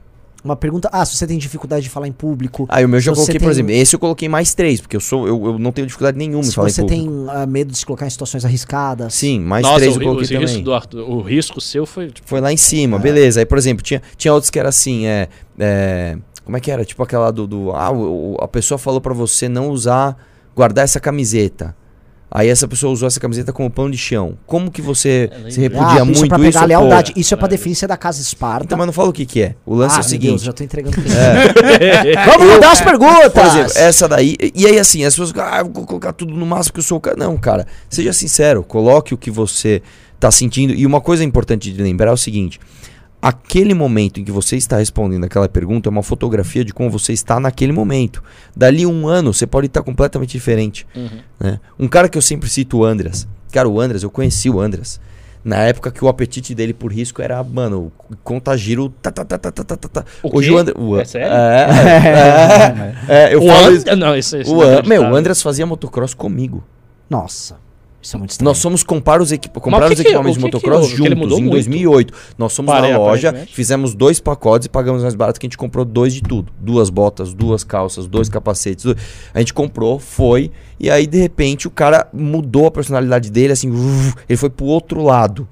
Uma 0.50 0.56
pergunta, 0.56 0.90
ah, 0.92 1.06
se 1.06 1.16
você 1.16 1.28
tem 1.28 1.38
dificuldade 1.38 1.84
de 1.84 1.90
falar 1.90 2.08
em 2.08 2.12
público, 2.12 2.66
Aí 2.70 2.84
o 2.84 2.90
meu 2.90 3.00
já 3.00 3.12
Se 3.14 3.20
você 3.20 3.22
coloquei, 3.28 3.40
por 3.40 3.46
tem- 3.46 3.52
exemplo, 3.52 3.72
esse 3.72 3.96
eu 3.96 4.00
coloquei 4.00 4.28
mais 4.28 4.54
três, 4.56 4.82
porque 4.82 4.96
eu 4.96 5.00
sou 5.00 5.28
eu, 5.28 5.46
eu 5.46 5.60
não 5.60 5.72
tenho 5.72 5.86
dificuldade 5.86 6.18
nenhuma 6.18 6.40
em 6.42 6.44
se 6.48 6.56
falar 6.56 6.70
você 6.70 6.82
em 6.82 6.88
público. 6.88 7.26
tem 7.28 7.30
ah, 7.30 7.46
medo 7.46 7.72
de 7.72 7.78
se 7.78 7.86
colocar 7.86 8.08
em 8.08 8.10
situações 8.10 8.44
arriscadas. 8.44 9.14
Sim, 9.14 9.40
mais 9.42 9.62
Nossa, 9.64 9.80
três 9.82 9.96
o, 9.96 10.00
eu 10.02 10.04
coloquei 10.08 10.38
o, 10.38 10.40
risco 10.40 10.48
também. 10.56 10.64
do 10.64 10.74
Arthur- 10.74 11.10
o 11.10 11.22
risco 11.22 11.62
seu 11.62 11.86
foi. 11.86 12.08
tipo, 12.10 12.28
Foi 12.28 12.42
lá 12.42 12.52
em 12.52 12.58
cima, 12.58 12.98
É. 12.98 13.00
beleza. 13.00 13.40
Aí, 13.42 13.46
por 13.46 13.58
exemplo, 13.60 13.84
tinha, 13.84 14.02
tinha 14.18 14.34
outros 14.34 14.50
que 14.50 14.58
era 14.58 14.70
assim, 14.70 15.06
é, 15.06 15.28
é, 15.60 16.18
Como 16.44 16.58
é 16.58 16.60
que 16.60 16.72
era? 16.72 16.84
Tipo 16.84 17.04
aquela 17.04 17.30
do. 17.32 17.46
do 17.46 17.72
ah, 17.74 17.92
o- 17.92 18.36
a 18.42 18.48
pessoa 18.48 18.78
falou 18.80 19.00
pra 19.00 19.14
você 19.14 19.48
não 19.48 19.70
usar, 19.70 20.18
guardar 20.56 20.84
essa 20.84 21.00
camiseta. 21.00 21.76
Aí 22.32 22.48
essa 22.48 22.68
pessoa 22.68 22.94
usou 22.94 23.08
essa 23.08 23.20
camiseta 23.20 23.52
como 23.52 23.70
pão 23.72 23.90
de 23.90 23.98
chão. 23.98 24.38
Como 24.46 24.70
que 24.70 24.82
você 24.84 25.30
Ela- 25.32 25.50
se 25.50 25.60
repudia 25.60 26.02
Ah, 26.02 26.06
muito 26.06 26.18
isso 26.18 26.26
é 26.26 26.28
pra 26.28 26.38
isso? 26.38 26.48
pegar 26.48 26.60
a 26.60 26.62
pô? 26.62 26.68
lealdade. 26.68 27.14
Isso 27.16 27.34
é 27.34 27.38
pra 27.38 27.48
É. 27.48 27.50
definir 27.50 27.76
se 27.76 27.86
é 27.86 27.88
da 27.88 27.98
casa 27.98 28.22
Esparta. 28.22 28.66
Então, 28.66 28.78
mas 28.78 28.86
não 28.86 28.94
fala 28.94 29.10
o 29.10 29.14
que 29.14 29.26
que 29.26 29.42
é. 29.42 29.56
O 29.66 29.74
lance 29.74 29.96
ah, 29.96 29.98
é 29.98 30.02
o 30.02 30.04
seguinte. 30.04 30.30
Deus, 30.30 30.42
já 30.44 30.54
tô 30.54 30.64
entregando. 30.64 30.96
É, 31.80 32.26
Vamos 32.26 32.54
mudar 32.54 32.72
as 32.72 32.82
perguntas! 32.82 33.32
Por 33.34 33.46
exemplo, 33.46 33.72
essa 33.76 34.08
daí. 34.08 34.36
E 34.54 34.66
aí, 34.68 34.78
assim, 34.78 35.04
as 35.04 35.14
pessoas 35.14 35.30
ficam, 35.30 35.44
ah, 35.44 35.60
eu 35.60 35.66
vou 35.72 35.86
colocar 35.86 36.14
tudo 36.14 36.34
no 36.34 36.46
máximo 36.46 36.74
que 36.74 36.80
eu 36.80 36.84
sou 36.84 36.98
o 36.98 37.02
cara. 37.02 37.16
Não, 37.18 37.36
cara, 37.38 37.66
seja 37.90 38.14
sincero, 38.14 38.64
coloque 38.64 39.14
o 39.14 39.18
que 39.18 39.32
você 39.32 39.82
tá 40.20 40.30
sentindo. 40.30 40.74
E 40.74 40.86
uma 40.86 41.02
coisa 41.02 41.24
importante 41.24 41.72
de 41.72 41.82
lembrar 41.82 42.12
é 42.12 42.14
o 42.14 42.18
seguinte: 42.18 42.60
aquele 43.22 43.74
momento 43.74 44.20
em 44.20 44.24
que 44.24 44.32
você 44.32 44.56
está 44.56 44.78
respondendo 44.78 45.24
aquela 45.26 45.48
pergunta 45.50 45.90
é 45.90 45.92
uma 45.92 46.04
fotografia 46.04 46.64
de 46.64 46.74
como 46.74 46.90
você 46.90 47.12
está 47.14 47.40
naquele 47.40 47.72
momento. 47.74 48.24
Dali 48.56 48.86
um 48.86 49.08
ano, 49.08 49.34
você 49.34 49.46
pode 49.46 49.68
estar 49.68 49.82
completamente 49.84 50.32
diferente. 50.32 50.86
né? 51.40 51.60
Um 51.78 51.88
cara 51.88 52.08
que 52.10 52.18
eu 52.18 52.22
sempre 52.22 52.50
cito, 52.50 52.78
o 52.80 52.86
Andreas. 52.86 53.28
Cara, 53.52 53.68
o 53.68 53.80
Andreas, 53.80 54.04
eu 54.04 54.10
conheci 54.10 54.50
o 54.50 54.60
Andreas. 54.60 55.00
Na 55.44 55.56
época 55.64 55.90
que 55.90 56.04
o 56.04 56.10
apetite 56.10 56.54
dele 56.54 56.74
por 56.74 56.92
risco 56.92 57.22
era, 57.22 57.42
mano, 57.44 57.92
conta 58.26 58.56
giro. 58.58 58.90
Tá, 59.02 59.10
tá, 59.10 59.24
tá, 59.24 59.38
tá, 59.38 59.52
tá, 59.52 59.64
tá, 59.64 59.76
tá. 59.90 60.06
O 60.22 60.38
Hoje 60.38 60.50
quê? 60.50 60.54
o 60.56 60.58
Andreas. 60.58 60.78
O, 60.82 61.00
É 61.00 61.06
sério? 61.06 61.28
É, 61.32 62.96
é, 63.08 63.24
é, 63.30 63.34
eu 63.34 63.42
O 63.42 63.48
falo 63.48 63.68
An- 63.68 63.72
isso. 63.72 63.96
Não, 63.96 64.16
isso, 64.18 64.38
isso 64.38 64.54
O 64.54 64.58
não 64.64 64.74
é 64.74 64.82
meu, 64.84 65.02
o. 65.02 65.16
Andreas 65.16 65.42
fazia 65.42 65.66
motocross 65.66 66.14
comigo. 66.14 66.64
Nossa, 67.10 67.56
isso 68.02 68.16
é 68.16 68.18
muito 68.20 68.32
estranho. 68.32 68.46
Nós 68.50 68.58
somos 68.58 68.84
comprar 68.84 69.22
os, 69.22 69.32
equipa 69.32 69.60
comprar 69.60 69.88
que 69.88 69.94
os 69.94 70.00
equipamentos 70.00 70.38
de 70.38 70.44
que 70.44 70.50
que 70.50 70.56
motocross? 70.58 70.90
Que 70.92 70.96
juntos 70.98 71.38
em 71.38 71.42
muito. 71.42 71.50
2008. 71.52 72.14
Nós 72.38 72.56
fomos 72.56 72.72
Parei, 72.72 72.92
na 72.92 72.98
loja, 72.98 73.48
fizemos 73.52 73.94
dois 73.94 74.20
pacotes 74.20 74.68
e 74.68 74.70
pagamos 74.70 75.02
mais 75.02 75.16
barato 75.16 75.40
que 75.40 75.46
a 75.46 75.50
gente 75.50 75.58
comprou 75.58 75.84
dois 75.84 76.14
de 76.14 76.22
tudo. 76.22 76.52
Duas 76.60 76.90
botas, 76.90 77.34
duas 77.34 77.64
calças, 77.64 78.08
dois 78.08 78.30
capacetes. 78.30 78.86
du- 78.86 78.96
A 79.34 79.40
gente 79.40 79.54
comprou, 79.54 80.00
foi, 80.00 80.52
e 80.80 80.90
aí 80.90 81.06
de 81.06 81.18
repente 81.20 81.68
o 81.68 81.72
cara 81.72 82.08
mudou 82.14 82.68
a 82.68 82.72
personalidade 82.72 83.30
dele, 83.30 83.54
assim, 83.54 83.70
uf, 83.70 84.14
ele 84.30 84.38
foi 84.38 84.50
pro 84.50 84.66
outro 84.66 85.04
lado. 85.04 85.48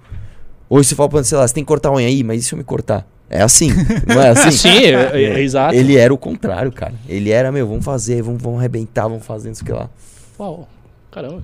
Hoje 0.69 0.89
você 0.89 0.95
fala 0.95 1.09
pra 1.09 1.23
sei 1.23 1.37
lá, 1.37 1.47
você 1.47 1.53
tem 1.53 1.63
que 1.63 1.67
cortar 1.67 1.89
a 1.89 1.93
unha 1.93 2.07
aí, 2.07 2.23
mas 2.23 2.41
e 2.41 2.43
se 2.47 2.53
eu 2.53 2.57
me 2.57 2.63
cortar? 2.63 3.05
É 3.29 3.41
assim, 3.41 3.69
não 4.07 4.21
é 4.21 4.29
assim? 4.29 4.51
Sim, 4.55 4.69
é, 4.85 5.11
é, 5.13 5.23
é 5.23 5.41
exato. 5.41 5.75
Ele 5.75 5.97
era 5.97 6.13
o 6.13 6.17
contrário, 6.17 6.71
cara. 6.71 6.93
Ele 7.09 7.29
era, 7.29 7.51
meu, 7.51 7.67
vamos 7.67 7.83
fazer, 7.83 8.21
vamos, 8.21 8.41
vamos 8.41 8.59
arrebentar, 8.59 9.03
vamos 9.09 9.25
fazer 9.25 9.51
isso 9.51 9.65
que 9.65 9.71
lá. 9.73 9.89
Uau, 10.39 10.65
caramba. 11.11 11.41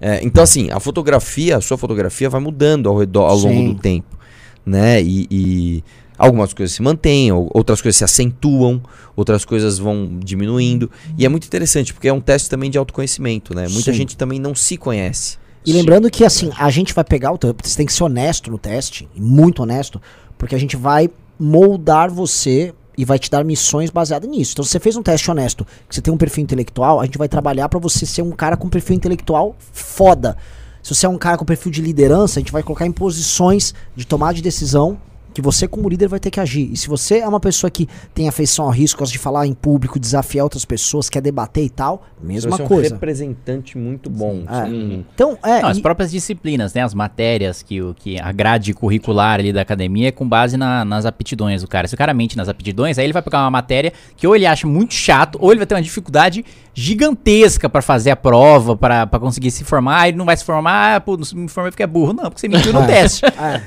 É, 0.00 0.20
então, 0.22 0.42
assim, 0.42 0.70
a 0.70 0.78
fotografia, 0.80 1.56
a 1.56 1.60
sua 1.60 1.78
fotografia 1.78 2.28
vai 2.28 2.40
mudando 2.40 2.88
ao, 2.88 2.98
redor, 2.98 3.26
ao 3.26 3.36
longo 3.36 3.54
Sim. 3.54 3.72
do 3.72 3.80
tempo, 3.80 4.16
né? 4.64 5.02
E, 5.02 5.26
e 5.30 5.84
algumas 6.18 6.52
coisas 6.52 6.74
se 6.74 6.82
mantêm, 6.82 7.32
ou- 7.32 7.50
outras 7.54 7.80
coisas 7.80 7.96
se 7.96 8.04
acentuam, 8.04 8.82
outras 9.14 9.44
coisas 9.44 9.78
vão 9.78 10.18
diminuindo. 10.22 10.90
E 11.16 11.24
é 11.24 11.28
muito 11.28 11.46
interessante, 11.46 11.92
porque 11.94 12.08
é 12.08 12.12
um 12.12 12.20
teste 12.20 12.50
também 12.50 12.70
de 12.70 12.76
autoconhecimento, 12.78 13.54
né? 13.54 13.66
Muita 13.68 13.92
Sim. 13.92 13.98
gente 13.98 14.16
também 14.16 14.38
não 14.38 14.54
se 14.54 14.76
conhece. 14.76 15.38
E 15.64 15.72
lembrando 15.72 16.08
que 16.10 16.24
assim, 16.24 16.50
a 16.56 16.70
gente 16.70 16.94
vai 16.94 17.02
pegar 17.02 17.32
o 17.32 17.38
você 17.62 17.76
tem 17.76 17.86
que 17.86 17.92
ser 17.92 18.04
honesto 18.04 18.50
no 18.50 18.58
teste, 18.58 19.08
muito 19.16 19.62
honesto, 19.62 20.00
porque 20.38 20.54
a 20.54 20.58
gente 20.58 20.76
vai 20.76 21.10
moldar 21.38 22.10
você 22.10 22.72
e 22.96 23.04
vai 23.04 23.18
te 23.18 23.30
dar 23.30 23.44
missões 23.44 23.90
baseadas 23.90 24.28
nisso. 24.28 24.52
Então, 24.52 24.64
se 24.64 24.70
você 24.70 24.80
fez 24.80 24.96
um 24.96 25.02
teste 25.02 25.30
honesto, 25.30 25.66
que 25.88 25.94
você 25.94 26.00
tem 26.00 26.12
um 26.12 26.16
perfil 26.16 26.44
intelectual, 26.44 27.00
a 27.00 27.04
gente 27.04 27.18
vai 27.18 27.28
trabalhar 27.28 27.68
pra 27.68 27.78
você 27.78 28.06
ser 28.06 28.22
um 28.22 28.30
cara 28.30 28.56
com 28.56 28.68
perfil 28.68 28.96
intelectual 28.96 29.54
foda. 29.58 30.36
Se 30.82 30.94
você 30.94 31.04
é 31.04 31.08
um 31.08 31.18
cara 31.18 31.36
com 31.36 31.44
perfil 31.44 31.70
de 31.72 31.82
liderança, 31.82 32.38
a 32.38 32.40
gente 32.40 32.52
vai 32.52 32.62
colocar 32.62 32.86
em 32.86 32.92
posições 32.92 33.74
de 33.94 34.06
tomada 34.06 34.34
de 34.34 34.42
decisão 34.42 34.98
que 35.36 35.42
você 35.42 35.68
como 35.68 35.86
líder 35.86 36.08
vai 36.08 36.18
ter 36.18 36.30
que 36.30 36.40
agir. 36.40 36.72
E 36.72 36.78
se 36.78 36.88
você 36.88 37.18
é 37.18 37.28
uma 37.28 37.38
pessoa 37.38 37.70
que 37.70 37.86
tem 38.14 38.26
afeição 38.26 38.64
ao 38.64 38.70
risco, 38.70 39.00
gosta 39.00 39.12
de 39.12 39.18
falar 39.18 39.46
em 39.46 39.52
público, 39.52 40.00
desafiar 40.00 40.44
outras 40.44 40.64
pessoas, 40.64 41.10
quer 41.10 41.20
debater 41.20 41.62
e 41.62 41.68
tal, 41.68 42.06
mesma 42.22 42.52
Você 42.56 42.62
é 42.62 42.64
um 42.64 42.68
coisa. 42.68 42.94
representante 42.94 43.76
muito 43.76 44.08
bom. 44.08 44.44
É. 44.48 44.66
Não- 44.66 45.04
Então, 45.14 45.38
é, 45.44 45.60
Não, 45.60 45.68
as 45.68 45.76
e- 45.76 45.82
próprias 45.82 46.10
disciplinas, 46.10 46.72
né? 46.72 46.82
As 46.82 46.94
matérias 46.94 47.62
que, 47.62 47.82
o, 47.82 47.92
que 47.94 48.18
a 48.18 48.32
grade 48.32 48.72
curricular 48.72 49.38
ali 49.38 49.52
da 49.52 49.60
academia 49.60 50.08
é 50.08 50.10
com 50.10 50.26
base 50.26 50.56
na- 50.56 50.86
nas 50.86 51.04
aptidões 51.04 51.60
do 51.60 51.68
cara. 51.68 51.86
Se 51.86 51.94
o 51.94 51.98
cara 51.98 52.14
mente 52.14 52.34
nas 52.34 52.48
aptidões, 52.48 52.96
aí 52.98 53.04
ele 53.04 53.12
vai 53.12 53.20
pegar 53.20 53.42
uma 53.42 53.50
matéria 53.50 53.92
que 54.16 54.26
ou 54.26 54.34
ele 54.34 54.46
acha 54.46 54.66
muito 54.66 54.94
chato, 54.94 55.36
ou 55.38 55.50
ele 55.52 55.58
vai 55.58 55.66
ter 55.66 55.74
uma 55.74 55.82
dificuldade 55.82 56.46
gigantesca 56.90 57.68
pra 57.68 57.82
fazer 57.82 58.10
a 58.10 58.16
prova, 58.16 58.76
pra 58.76 59.06
pra 59.06 59.18
conseguir 59.20 59.50
se 59.50 59.64
formar. 59.64 60.00
Aí 60.00 60.10
ele 60.10 60.16
não 60.18 60.24
vai 60.24 60.36
se 60.36 60.44
formar, 60.44 60.96
ah, 60.96 61.00
pô, 61.00 61.16
não 61.16 61.42
me 61.42 61.48
formei 61.48 61.70
porque 61.70 61.82
é 61.82 61.86
burro. 61.86 62.12
Não, 62.12 62.24
porque 62.24 62.40
você 62.40 62.48
mentiu 62.48 62.72
no 62.72 62.84
teste. 62.86 63.22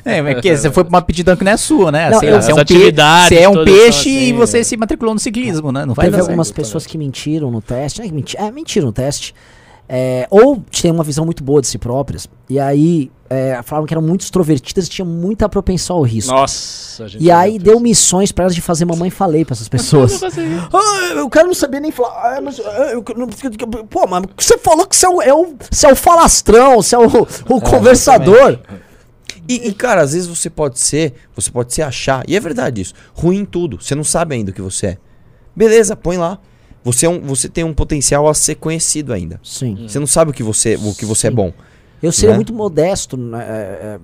É, 0.06 0.22
mas 0.22 0.40
que 0.41 0.56
você 0.56 0.72
foi 0.72 0.84
pra 0.84 0.90
uma 0.90 1.00
aptidão 1.00 1.36
que 1.36 1.44
não 1.44 1.52
é 1.52 1.58
sua, 1.60 1.91
né? 1.91 2.10
Não, 2.10 2.19
Sei 2.19 2.31
eu- 2.31 2.41
você 2.41 2.52
é 2.52 2.56
um, 2.56 2.57
pe- 2.65 2.91
você 3.27 3.36
é 3.36 3.49
um 3.49 3.64
peixe 3.64 4.10
assim, 4.10 4.30
e 4.30 4.34
você 4.34 4.60
é. 4.60 4.64
se 4.64 4.76
matriculou 4.76 5.14
no 5.14 5.19
ciclismo, 5.19 5.72
né? 5.72 5.86
Não 5.86 5.94
vai 5.94 6.06
Teve 6.07 6.19
algumas 6.22 6.48
certo. 6.48 6.56
pessoas 6.57 6.86
que 6.88 6.98
mentiram 6.98 7.52
no 7.52 7.61
teste. 7.61 8.02
É, 8.02 8.11
menti 8.11 8.36
é 8.38 8.52
mentiram 8.52 8.88
no 8.88 8.94
teste. 8.94 9.36
É, 9.91 10.27
ou 10.30 10.64
tinham 10.69 10.94
uma 10.94 11.03
visão 11.03 11.26
muito 11.26 11.44
boa 11.44 11.61
de 11.61 11.68
si 11.68 11.80
próprias. 11.80 12.27
E 12.48 12.60
aí 12.60 13.10
é, 13.27 13.60
falavam 13.64 13.88
que 13.88 13.94
eram 13.94 14.03
muito 14.03 14.22
extrovertidas 14.22 14.86
e 14.86 14.90
tinham 14.90 15.07
muita 15.07 15.49
propensão 15.49 15.95
ao 15.95 16.03
risco. 16.03 16.31
Nossa, 16.31 17.07
gente 17.07 17.23
E 17.23 17.31
aí 17.31 17.57
deu 17.57 17.80
missões 17.80 18.31
pra 18.31 18.44
elas 18.44 18.53
de 18.53 18.61
fazer 18.61 18.86
mamãe 18.86 19.10
falei 19.10 19.44
pra 19.44 19.53
essas 19.53 19.68
pessoas. 19.68 20.22
ah, 20.72 21.14
eu 21.15 21.27
quero 21.27 21.48
não 21.48 21.56
saber 21.56 21.80
nem 21.80 21.91
falar. 21.91 22.38
Ah, 22.38 22.40
mas, 22.41 22.60
ah, 22.60 22.91
eu 22.91 23.03
não- 23.18 23.27
pô, 23.88 24.06
mas 24.07 24.22
você 24.38 24.60
falou 24.60 24.86
que 24.86 24.95
você 24.95 25.07
é 25.07 25.10
o, 25.10 25.22
é 25.23 25.34
o, 25.34 25.56
você 25.72 25.88
é 25.88 25.91
o 25.91 25.95
falastrão, 25.95 26.76
você 26.84 26.94
é 26.95 26.99
o, 26.99 27.06
o 27.49 27.60
conversador. 27.60 28.60
E, 29.47 29.68
e, 29.69 29.73
cara, 29.73 30.01
às 30.01 30.14
vezes 30.14 30.27
você 30.27 30.49
pode 30.49 30.80
ser, 30.80 31.14
você 31.35 31.49
pode 31.51 31.73
se 31.73 31.81
achar, 31.81 32.23
e 32.27 32.35
é 32.35 32.39
verdade 32.39 32.81
isso, 32.81 32.93
ruim 33.14 33.39
em 33.39 33.45
tudo. 33.45 33.81
Você 33.81 33.95
não 33.95 34.03
sabe 34.03 34.35
ainda 34.35 34.51
o 34.51 34.53
que 34.53 34.61
você 34.61 34.88
é. 34.88 34.97
Beleza, 35.56 35.95
põe 35.95 36.18
lá. 36.18 36.39
Você, 36.84 37.06
é 37.06 37.10
um, 37.10 37.19
você 37.22 37.49
tem 37.49 37.64
um 37.64 37.73
potencial 37.73 38.27
a 38.27 38.34
ser 38.34 38.56
conhecido 38.56 39.11
ainda. 39.14 39.39
Sim. 39.43 39.88
Você 39.88 39.99
não 39.99 40.07
sabe 40.07 40.31
o 40.31 40.34
que 40.34 40.41
você, 40.43 40.76
o 40.76 40.95
que 40.95 41.06
você 41.06 41.27
é 41.27 41.31
bom. 41.31 41.51
Eu 42.01 42.11
seria 42.11 42.31
Né? 42.31 42.35
muito 42.38 42.53
modesto. 42.53 43.18
né, 43.18 43.43
é, 43.43 43.51
é, 43.85 43.99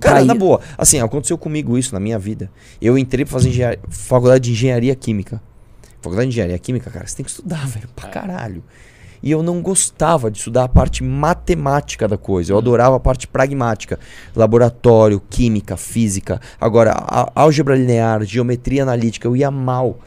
Cara, 0.00 0.24
na 0.24 0.34
boa. 0.34 0.60
Assim, 0.76 1.00
aconteceu 1.00 1.38
comigo 1.38 1.78
isso 1.78 1.94
na 1.94 2.00
minha 2.00 2.18
vida. 2.18 2.50
Eu 2.80 2.98
entrei 2.98 3.24
pra 3.24 3.32
fazer 3.32 3.50
engenharia, 3.50 3.78
faculdade 3.88 4.44
de 4.44 4.50
engenharia 4.52 4.94
química. 4.96 5.40
Faculdade 6.00 6.28
de 6.28 6.34
engenharia 6.34 6.58
química, 6.58 6.90
cara, 6.90 7.06
você 7.06 7.16
tem 7.16 7.24
que 7.24 7.30
estudar, 7.30 7.66
velho, 7.68 7.88
pra 7.94 8.08
caralho. 8.08 8.62
E 9.26 9.32
eu 9.32 9.42
não 9.42 9.60
gostava 9.60 10.30
de 10.30 10.38
estudar 10.38 10.62
a 10.62 10.68
parte 10.68 11.02
matemática 11.02 12.06
da 12.06 12.16
coisa. 12.16 12.52
Eu 12.52 12.58
adorava 12.58 12.94
a 12.94 13.00
parte 13.00 13.26
pragmática. 13.26 13.98
Laboratório, 14.36 15.20
química, 15.28 15.76
física. 15.76 16.40
Agora, 16.60 16.92
álgebra 17.34 17.74
linear, 17.74 18.22
geometria 18.22 18.84
analítica, 18.84 19.26
eu 19.26 19.34
ia 19.34 19.50
mal. 19.50 19.98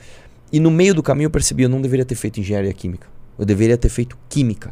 E 0.53 0.57
no 0.57 0.71
meio 0.71 0.95
do 0.95 1.03
caminho 1.03 1.25
eu 1.25 1.31
percebi, 1.31 1.63
eu 1.63 1.69
não 1.69 1.81
deveria 1.81 2.05
ter 2.05 2.15
feito 2.15 2.39
engenharia 2.39 2.71
química. 2.71 3.07
Eu 3.37 3.45
deveria 3.45 3.77
ter 3.77 3.89
feito 3.89 4.17
química. 4.29 4.71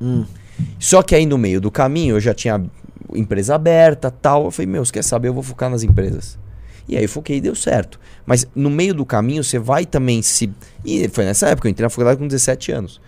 Hum. 0.00 0.24
Só 0.80 1.00
que 1.00 1.14
aí 1.14 1.24
no 1.24 1.38
meio 1.38 1.60
do 1.60 1.70
caminho 1.70 2.16
eu 2.16 2.20
já 2.20 2.34
tinha 2.34 2.60
empresa 3.14 3.54
aberta 3.54 4.10
tal. 4.10 4.46
Eu 4.46 4.50
falei, 4.50 4.66
meu, 4.66 4.84
você 4.84 4.90
quer 4.90 5.04
saber? 5.04 5.28
Eu 5.28 5.34
vou 5.34 5.42
focar 5.44 5.70
nas 5.70 5.84
empresas. 5.84 6.36
E 6.88 6.96
aí 6.96 7.04
eu 7.04 7.08
foquei 7.08 7.36
e 7.36 7.40
deu 7.40 7.54
certo. 7.54 8.00
Mas 8.26 8.44
no 8.56 8.70
meio 8.70 8.92
do 8.92 9.06
caminho 9.06 9.44
você 9.44 9.60
vai 9.60 9.86
também 9.86 10.20
se. 10.20 10.50
E 10.84 11.06
foi 11.06 11.24
nessa 11.24 11.46
época, 11.46 11.68
eu 11.68 11.70
entrei 11.70 11.84
na 11.84 11.90
faculdade 11.90 12.18
com 12.18 12.26
17 12.26 12.72
anos. 12.72 13.00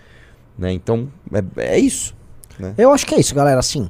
Né? 0.59 0.73
Então 0.73 1.09
é, 1.33 1.75
é 1.75 1.79
isso. 1.79 2.15
Eu 2.79 2.91
acho 2.93 3.07
que 3.07 3.15
é 3.15 3.21
isso, 3.21 3.35
galera. 3.35 3.61
Assim, 3.61 3.89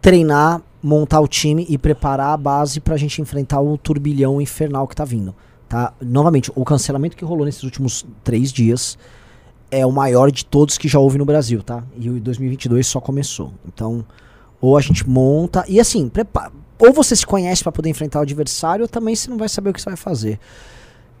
treinar, 0.00 0.60
montar 0.82 1.20
o 1.20 1.28
time 1.28 1.66
e 1.68 1.78
preparar 1.78 2.34
a 2.34 2.36
base 2.36 2.80
pra 2.80 2.96
gente 2.96 3.22
enfrentar 3.22 3.60
o 3.60 3.78
turbilhão 3.78 4.40
infernal 4.40 4.86
que 4.86 4.94
tá 4.94 5.04
vindo. 5.04 5.34
Tá? 5.68 5.94
Novamente, 6.00 6.52
o 6.54 6.64
cancelamento 6.64 7.16
que 7.16 7.24
rolou 7.24 7.46
nesses 7.46 7.62
últimos 7.62 8.04
três 8.22 8.52
dias 8.52 8.98
é 9.70 9.84
o 9.84 9.90
maior 9.90 10.30
de 10.30 10.44
todos 10.44 10.78
que 10.78 10.86
já 10.86 10.98
houve 10.98 11.18
no 11.18 11.24
Brasil, 11.24 11.62
tá? 11.62 11.82
E 11.98 12.08
o 12.08 12.20
2022 12.20 12.86
só 12.86 13.00
começou. 13.00 13.52
Então, 13.66 14.04
ou 14.60 14.76
a 14.76 14.80
gente 14.80 15.08
monta. 15.08 15.64
E 15.66 15.80
assim, 15.80 16.08
prepara. 16.08 16.52
Ou 16.78 16.92
você 16.92 17.16
se 17.16 17.26
conhece 17.26 17.62
pra 17.62 17.72
poder 17.72 17.88
enfrentar 17.88 18.18
o 18.18 18.22
adversário, 18.22 18.82
ou 18.82 18.88
também 18.88 19.16
você 19.16 19.30
não 19.30 19.38
vai 19.38 19.48
saber 19.48 19.70
o 19.70 19.72
que 19.72 19.80
você 19.80 19.90
vai 19.90 19.96
fazer. 19.96 20.38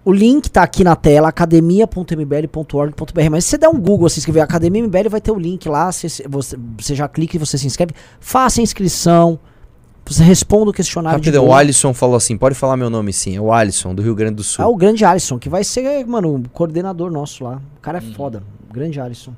O 0.04 0.12
link 0.12 0.50
tá 0.50 0.62
aqui 0.62 0.84
na 0.84 0.94
tela, 0.94 1.28
academia.mbl.org.br. 1.28 3.30
Mas 3.30 3.44
se 3.44 3.50
você 3.50 3.58
der 3.58 3.68
um 3.68 3.80
Google, 3.80 4.08
se 4.10 4.18
escrever 4.18 4.40
Academia 4.40 4.82
MBL, 4.82 5.08
vai 5.08 5.20
ter 5.20 5.30
o 5.30 5.38
link 5.38 5.66
lá. 5.68 5.90
Você, 5.90 6.08
você, 6.28 6.58
você 6.76 6.94
já 6.94 7.08
clica 7.08 7.36
e 7.36 7.38
você 7.38 7.56
se 7.56 7.66
inscreve. 7.66 7.94
Faça 8.20 8.60
a 8.60 8.62
inscrição. 8.62 9.38
Você 10.06 10.22
responda 10.22 10.70
o 10.70 10.74
questionário 10.74 11.18
Rapidão, 11.18 11.46
o. 11.46 11.54
Alisson 11.54 11.94
falou 11.94 12.16
assim: 12.16 12.36
pode 12.36 12.54
falar 12.54 12.76
meu 12.76 12.90
nome 12.90 13.12
sim. 13.12 13.36
É 13.36 13.40
o 13.40 13.50
Alisson, 13.50 13.94
do 13.94 14.02
Rio 14.02 14.14
Grande 14.14 14.34
do 14.34 14.42
Sul. 14.42 14.62
É 14.62 14.68
o 14.68 14.76
grande 14.76 15.04
Alisson, 15.04 15.38
que 15.38 15.48
vai 15.48 15.64
ser, 15.64 16.06
mano, 16.06 16.34
o 16.34 16.48
coordenador 16.50 17.10
nosso 17.10 17.42
lá. 17.42 17.60
O 17.78 17.80
cara 17.80 17.98
é 17.98 18.00
foda. 18.02 18.42
Grande 18.70 19.00
Alisson. 19.00 19.32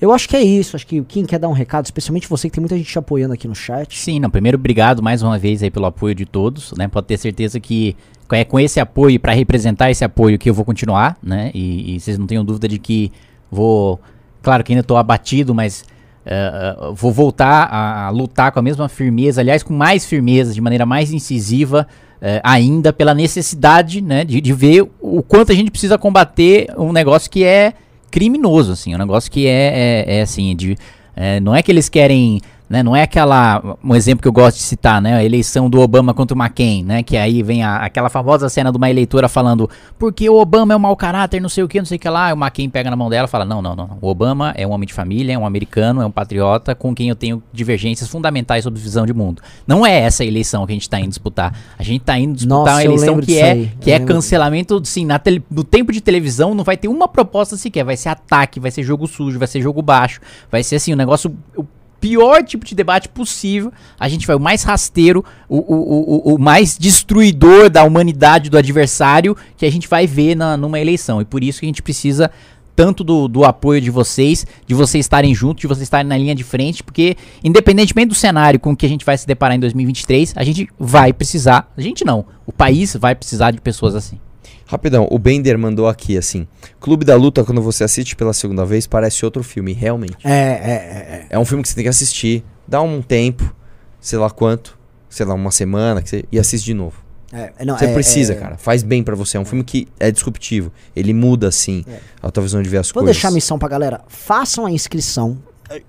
Eu 0.00 0.12
acho 0.12 0.28
que 0.28 0.36
é 0.36 0.42
isso. 0.42 0.76
Acho 0.76 0.86
que 0.86 1.02
quem 1.02 1.24
quer 1.24 1.38
dar 1.38 1.48
um 1.48 1.52
recado, 1.52 1.84
especialmente 1.84 2.28
você 2.28 2.48
que 2.48 2.54
tem 2.54 2.60
muita 2.60 2.76
gente 2.76 2.90
te 2.90 2.98
apoiando 2.98 3.34
aqui 3.34 3.48
no 3.48 3.54
chat. 3.54 3.98
Sim, 3.98 4.20
não. 4.20 4.30
Primeiro, 4.30 4.58
obrigado 4.58 5.02
mais 5.02 5.22
uma 5.22 5.38
vez 5.38 5.62
aí 5.62 5.70
pelo 5.70 5.86
apoio 5.86 6.14
de 6.14 6.26
todos, 6.26 6.72
né? 6.76 6.88
Pode 6.88 7.06
ter 7.06 7.16
certeza 7.16 7.58
que 7.58 7.96
é 8.32 8.44
com 8.44 8.58
esse 8.58 8.80
apoio, 8.80 9.18
para 9.20 9.32
representar 9.32 9.90
esse 9.90 10.04
apoio, 10.04 10.38
que 10.38 10.50
eu 10.50 10.54
vou 10.54 10.64
continuar, 10.64 11.16
né? 11.22 11.50
E, 11.54 11.94
e 11.94 12.00
vocês 12.00 12.18
não 12.18 12.26
tenham 12.26 12.44
dúvida 12.44 12.68
de 12.68 12.78
que 12.78 13.12
vou. 13.50 14.00
Claro 14.42 14.62
que 14.62 14.72
ainda 14.72 14.82
tô 14.82 14.96
abatido, 14.96 15.54
mas 15.54 15.84
eh, 16.24 16.76
vou 16.94 17.12
voltar 17.12 17.64
a, 17.64 18.06
a 18.06 18.10
lutar 18.10 18.52
com 18.52 18.58
a 18.58 18.62
mesma 18.62 18.88
firmeza, 18.88 19.40
aliás, 19.40 19.62
com 19.62 19.74
mais 19.74 20.04
firmeza, 20.04 20.52
de 20.52 20.60
maneira 20.60 20.84
mais 20.84 21.12
incisiva. 21.12 21.86
eh, 22.20 22.40
ainda 22.42 22.92
pela 22.92 23.14
necessidade 23.14 24.00
né, 24.00 24.24
de, 24.24 24.40
de 24.40 24.52
ver 24.52 24.88
o 25.00 25.22
quanto 25.22 25.52
a 25.52 25.54
gente 25.54 25.70
precisa 25.70 25.98
combater 25.98 26.68
um 26.76 26.92
negócio 26.92 27.30
que 27.30 27.44
é 27.44 27.74
criminoso, 28.10 28.72
assim, 28.72 28.94
um 28.94 28.98
negócio 28.98 29.30
que 29.30 29.46
é, 29.46 30.04
é, 30.06 30.18
é 30.18 30.22
assim, 30.22 30.54
de, 30.54 30.76
é, 31.14 31.40
não 31.40 31.54
é 31.54 31.62
que 31.62 31.70
eles 31.70 31.88
querem 31.88 32.40
Né? 32.68 32.82
Não 32.82 32.96
é 32.96 33.02
aquela. 33.02 33.76
Um 33.84 33.94
exemplo 33.94 34.22
que 34.22 34.26
eu 34.28 34.32
gosto 34.32 34.56
de 34.56 34.62
citar, 34.64 35.00
né? 35.00 35.14
A 35.14 35.24
eleição 35.24 35.70
do 35.70 35.80
Obama 35.80 36.12
contra 36.12 36.36
o 36.36 36.40
McCain, 36.40 36.82
né? 36.82 37.02
Que 37.02 37.16
aí 37.16 37.40
vem 37.42 37.62
a- 37.62 37.76
aquela 37.76 38.08
famosa 38.08 38.48
cena 38.48 38.72
de 38.72 38.76
uma 38.76 38.90
eleitora 38.90 39.28
falando 39.28 39.70
porque 39.96 40.28
o 40.28 40.34
Obama 40.34 40.74
é 40.74 40.76
um 40.76 40.80
mau 40.80 40.96
caráter, 40.96 41.40
não 41.40 41.48
sei 41.48 41.62
o 41.62 41.68
que, 41.68 41.78
não 41.78 41.86
sei 41.86 41.96
o 41.96 42.00
que 42.00 42.08
lá. 42.08 42.30
E 42.30 42.32
o 42.32 42.36
McCain 42.36 42.68
pega 42.68 42.90
na 42.90 42.96
mão 42.96 43.08
dela 43.08 43.28
e 43.28 43.30
fala: 43.30 43.44
não, 43.44 43.62
não, 43.62 43.76
não. 43.76 43.98
O 44.00 44.08
Obama 44.08 44.52
é 44.56 44.66
um 44.66 44.72
homem 44.72 44.86
de 44.86 44.92
família, 44.92 45.32
é 45.32 45.38
um 45.38 45.46
americano, 45.46 46.02
é 46.02 46.06
um 46.06 46.10
patriota 46.10 46.74
com 46.74 46.92
quem 46.92 47.08
eu 47.08 47.14
tenho 47.14 47.40
divergências 47.52 48.08
fundamentais 48.10 48.64
sobre 48.64 48.80
visão 48.80 49.06
de 49.06 49.14
mundo. 49.14 49.40
Não 49.64 49.86
é 49.86 50.00
essa 50.00 50.24
eleição 50.24 50.66
que 50.66 50.72
a 50.72 50.74
gente 50.74 50.90
tá 50.90 50.98
indo 50.98 51.08
disputar. 51.10 51.54
A 51.78 51.82
gente 51.84 52.02
tá 52.02 52.18
indo 52.18 52.34
disputar 52.34 52.58
Nossa, 52.58 52.72
uma 52.74 52.84
eleição 52.84 53.20
que 53.20 53.38
é, 53.38 53.50
aí. 53.52 53.70
que 53.80 53.90
Eu 53.90 53.94
é 53.94 53.98
lembro. 53.98 54.14
cancelamento, 54.14 54.82
sim, 54.84 55.06
na 55.06 55.20
tele- 55.20 55.44
no 55.48 55.62
tempo 55.62 55.92
de 55.92 56.00
televisão 56.00 56.52
não 56.52 56.64
vai 56.64 56.76
ter 56.76 56.88
uma 56.88 57.06
proposta 57.06 57.56
sequer. 57.56 57.84
Vai 57.84 57.96
ser 57.96 58.08
ataque, 58.08 58.58
vai 58.58 58.72
ser 58.72 58.82
jogo 58.82 59.06
sujo, 59.06 59.38
vai 59.38 59.46
ser 59.46 59.60
jogo 59.60 59.80
baixo. 59.82 60.20
Vai 60.50 60.64
ser 60.64 60.76
assim, 60.76 60.92
o 60.92 60.96
negócio. 60.96 61.32
O 61.56 61.64
pior 62.06 62.44
tipo 62.44 62.64
de 62.64 62.74
debate 62.74 63.08
possível. 63.08 63.72
A 63.98 64.08
gente 64.08 64.26
vai 64.26 64.36
o 64.36 64.40
mais 64.40 64.62
rasteiro, 64.62 65.24
o, 65.48 65.56
o, 65.58 66.30
o, 66.32 66.34
o- 66.34 66.38
mais 66.38 66.78
destruidor 66.78 67.68
da 67.68 67.82
humanidade 67.82 68.48
do 68.48 68.56
adversário 68.56 69.36
que 69.56 69.66
a 69.66 69.70
gente 69.72 69.88
vai 69.88 70.06
ver 70.06 70.36
na, 70.36 70.56
numa 70.56 70.78
eleição. 70.78 71.20
E 71.20 71.24
por 71.24 71.42
isso 71.42 71.58
que 71.60 71.66
a 71.66 71.68
gente 71.68 71.82
precisa 71.82 72.30
tanto 72.76 73.02
do, 73.02 73.26
do 73.26 73.42
apoio 73.44 73.80
de 73.80 73.90
vocês, 73.90 74.46
de 74.66 74.74
vocês 74.74 75.04
estarem 75.04 75.34
juntos, 75.34 75.62
de 75.62 75.66
vocês 75.66 75.82
estarem 75.84 76.06
na 76.06 76.16
linha 76.16 76.34
de 76.34 76.44
frente, 76.44 76.82
porque 76.82 77.16
independentemente 77.42 78.08
do 78.08 78.14
cenário 78.14 78.60
com 78.60 78.76
que 78.76 78.84
a 78.84 78.88
gente 78.88 79.04
vai 79.04 79.16
se 79.16 79.26
deparar 79.26 79.56
em 79.56 79.60
2023, 79.60 80.34
a 80.36 80.44
gente 80.44 80.68
vai 80.78 81.12
precisar, 81.12 81.72
a 81.76 81.80
gente 81.80 82.04
não, 82.04 82.26
o 82.46 82.52
país 82.52 82.94
vai 83.00 83.14
precisar 83.14 83.50
de 83.50 83.60
pessoas 83.62 83.94
assim. 83.94 84.20
Rapidão, 84.66 85.06
o 85.10 85.18
Bender 85.18 85.56
mandou 85.58 85.86
aqui 85.88 86.18
assim: 86.18 86.46
Clube 86.80 87.04
da 87.04 87.14
Luta, 87.16 87.44
quando 87.44 87.62
você 87.62 87.84
assiste 87.84 88.16
pela 88.16 88.32
segunda 88.32 88.64
vez, 88.66 88.86
parece 88.86 89.24
outro 89.24 89.42
filme, 89.42 89.72
realmente. 89.72 90.16
É, 90.24 90.30
é, 90.30 90.34
é. 90.34 91.26
É 91.30 91.38
um 91.38 91.44
filme 91.44 91.62
que 91.62 91.68
você 91.68 91.74
tem 91.76 91.84
que 91.84 91.88
assistir, 91.90 92.44
dá 92.66 92.82
um 92.82 93.00
tempo, 93.00 93.54
sei 94.00 94.18
lá 94.18 94.28
quanto, 94.28 94.76
sei 95.08 95.24
lá, 95.24 95.34
uma 95.34 95.50
semana, 95.52 96.02
que 96.02 96.10
você, 96.10 96.24
e 96.32 96.38
assiste 96.38 96.64
de 96.64 96.74
novo. 96.74 96.96
é, 97.32 97.52
é, 97.58 97.64
não, 97.64 97.78
Você 97.78 97.86
é, 97.86 97.94
precisa, 97.94 98.32
é- 98.32 98.36
cara. 98.36 98.56
Faz 98.56 98.82
bem 98.82 99.02
pra 99.04 99.14
você. 99.14 99.36
É 99.36 99.40
um 99.40 99.44
filme 99.44 99.62
que 99.64 99.86
é 100.00 100.10
disruptivo. 100.10 100.72
Ele 100.94 101.12
muda, 101.14 101.48
assim, 101.48 101.84
a 102.22 102.30
tua 102.30 102.42
visão 102.42 102.60
de 102.62 102.68
ver 102.68 102.78
as 102.78 102.88
Vou 102.90 103.02
coisas. 103.02 103.14
deixar 103.16 103.28
a 103.28 103.32
missão 103.32 103.58
pra 103.58 103.68
galera. 103.68 104.00
Façam 104.08 104.66
a 104.66 104.70
inscrição. 104.70 105.38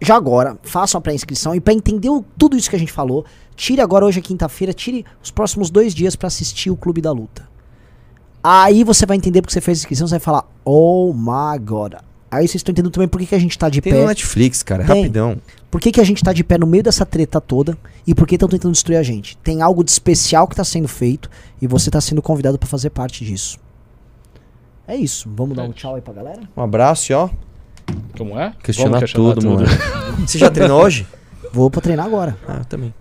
Já 0.02 0.16
agora, 0.16 0.58
façam 0.64 0.98
a 0.98 1.02
pré-inscrição. 1.02 1.54
E 1.54 1.60
pra 1.60 1.72
entender 1.74 2.10
o- 2.10 2.26
tudo 2.38 2.58
isso 2.58 2.68
que 2.70 2.76
a 2.76 2.80
gente 2.80 2.92
falou, 2.92 3.24
tire 3.56 3.80
agora, 3.80 4.06
hoje 4.06 4.18
é 4.18 4.22
quinta-feira, 4.24 4.74
tire 4.74 5.06
os 5.24 5.30
próximos 5.32 5.70
dois 5.70 5.94
dias 5.94 6.16
pra 6.16 6.28
assistir 6.28 6.72
o 6.72 6.76
Clube 6.76 7.00
da 7.02 7.12
Luta. 7.12 7.47
Aí 8.44 8.84
você 8.84 9.06
vai 9.06 9.18
entender 9.18 9.42
porque 9.42 9.54
você 9.54 9.62
fez 9.62 9.80
a 9.80 9.82
inscrição, 9.82 10.08
você 10.08 10.12
vai 10.16 10.20
falar, 10.20 10.46
oh 10.64 11.14
my 11.14 11.58
god. 11.60 11.96
Aí 12.30 12.48
vocês 12.48 12.56
estão 12.56 12.72
entendendo 12.72 12.92
também 12.92 13.08
por 13.08 13.20
que, 13.20 13.26
que 13.28 13.36
a 13.36 13.40
gente 13.40 13.58
tá 13.58 13.70
de 13.70 13.82
Tem 13.82 13.94
pé. 13.94 14.02
no 14.02 14.08
Netflix, 14.08 14.62
cara, 14.64 14.84
Tem. 14.84 15.02
rapidão. 15.04 15.38
Por 15.72 15.80
que, 15.82 15.92
que 15.92 16.02
a 16.02 16.04
gente 16.04 16.24
tá 16.24 16.32
de 16.34 16.44
pé 16.44 16.58
no 16.58 16.68
meio 16.68 16.84
dessa 16.84 17.06
treta 17.06 17.40
toda 17.42 17.78
e 18.06 18.14
por 18.14 18.28
que 18.28 18.36
estão 18.36 18.48
tentando 18.50 18.72
destruir 18.74 18.98
a 18.98 19.04
gente? 19.04 19.38
Tem 19.38 19.62
algo 19.62 19.84
de 19.84 19.92
especial 19.92 20.48
que 20.48 20.56
tá 20.56 20.64
sendo 20.64 20.88
feito 20.88 21.30
e 21.62 21.68
você 21.68 21.90
tá 21.90 22.00
sendo 22.02 22.22
convidado 22.22 22.58
pra 22.58 22.68
fazer 22.68 22.90
parte 22.90 23.24
disso. 23.26 23.58
É 24.88 24.96
isso. 24.96 25.30
Vamos 25.36 25.56
dar 25.56 25.64
um 25.64 25.72
tchau 25.72 25.96
aí 25.96 26.02
pra 26.02 26.14
galera? 26.14 26.42
Um 26.56 26.62
abraço 26.62 27.12
e 27.12 27.16
ó, 27.16 27.30
Como 28.18 28.38
é? 28.40 28.54
questionar 28.64 29.00
questionar 29.00 29.36
tudo, 29.36 29.50
mano. 29.50 29.68
Você 30.26 30.38
já 30.38 30.50
treinou 30.50 30.82
hoje? 30.82 31.06
Vou 31.52 31.70
pra 31.70 31.82
treinar 31.82 32.06
agora. 32.06 32.38
Ah, 32.48 32.58
eu 32.60 32.66
também. 32.66 32.94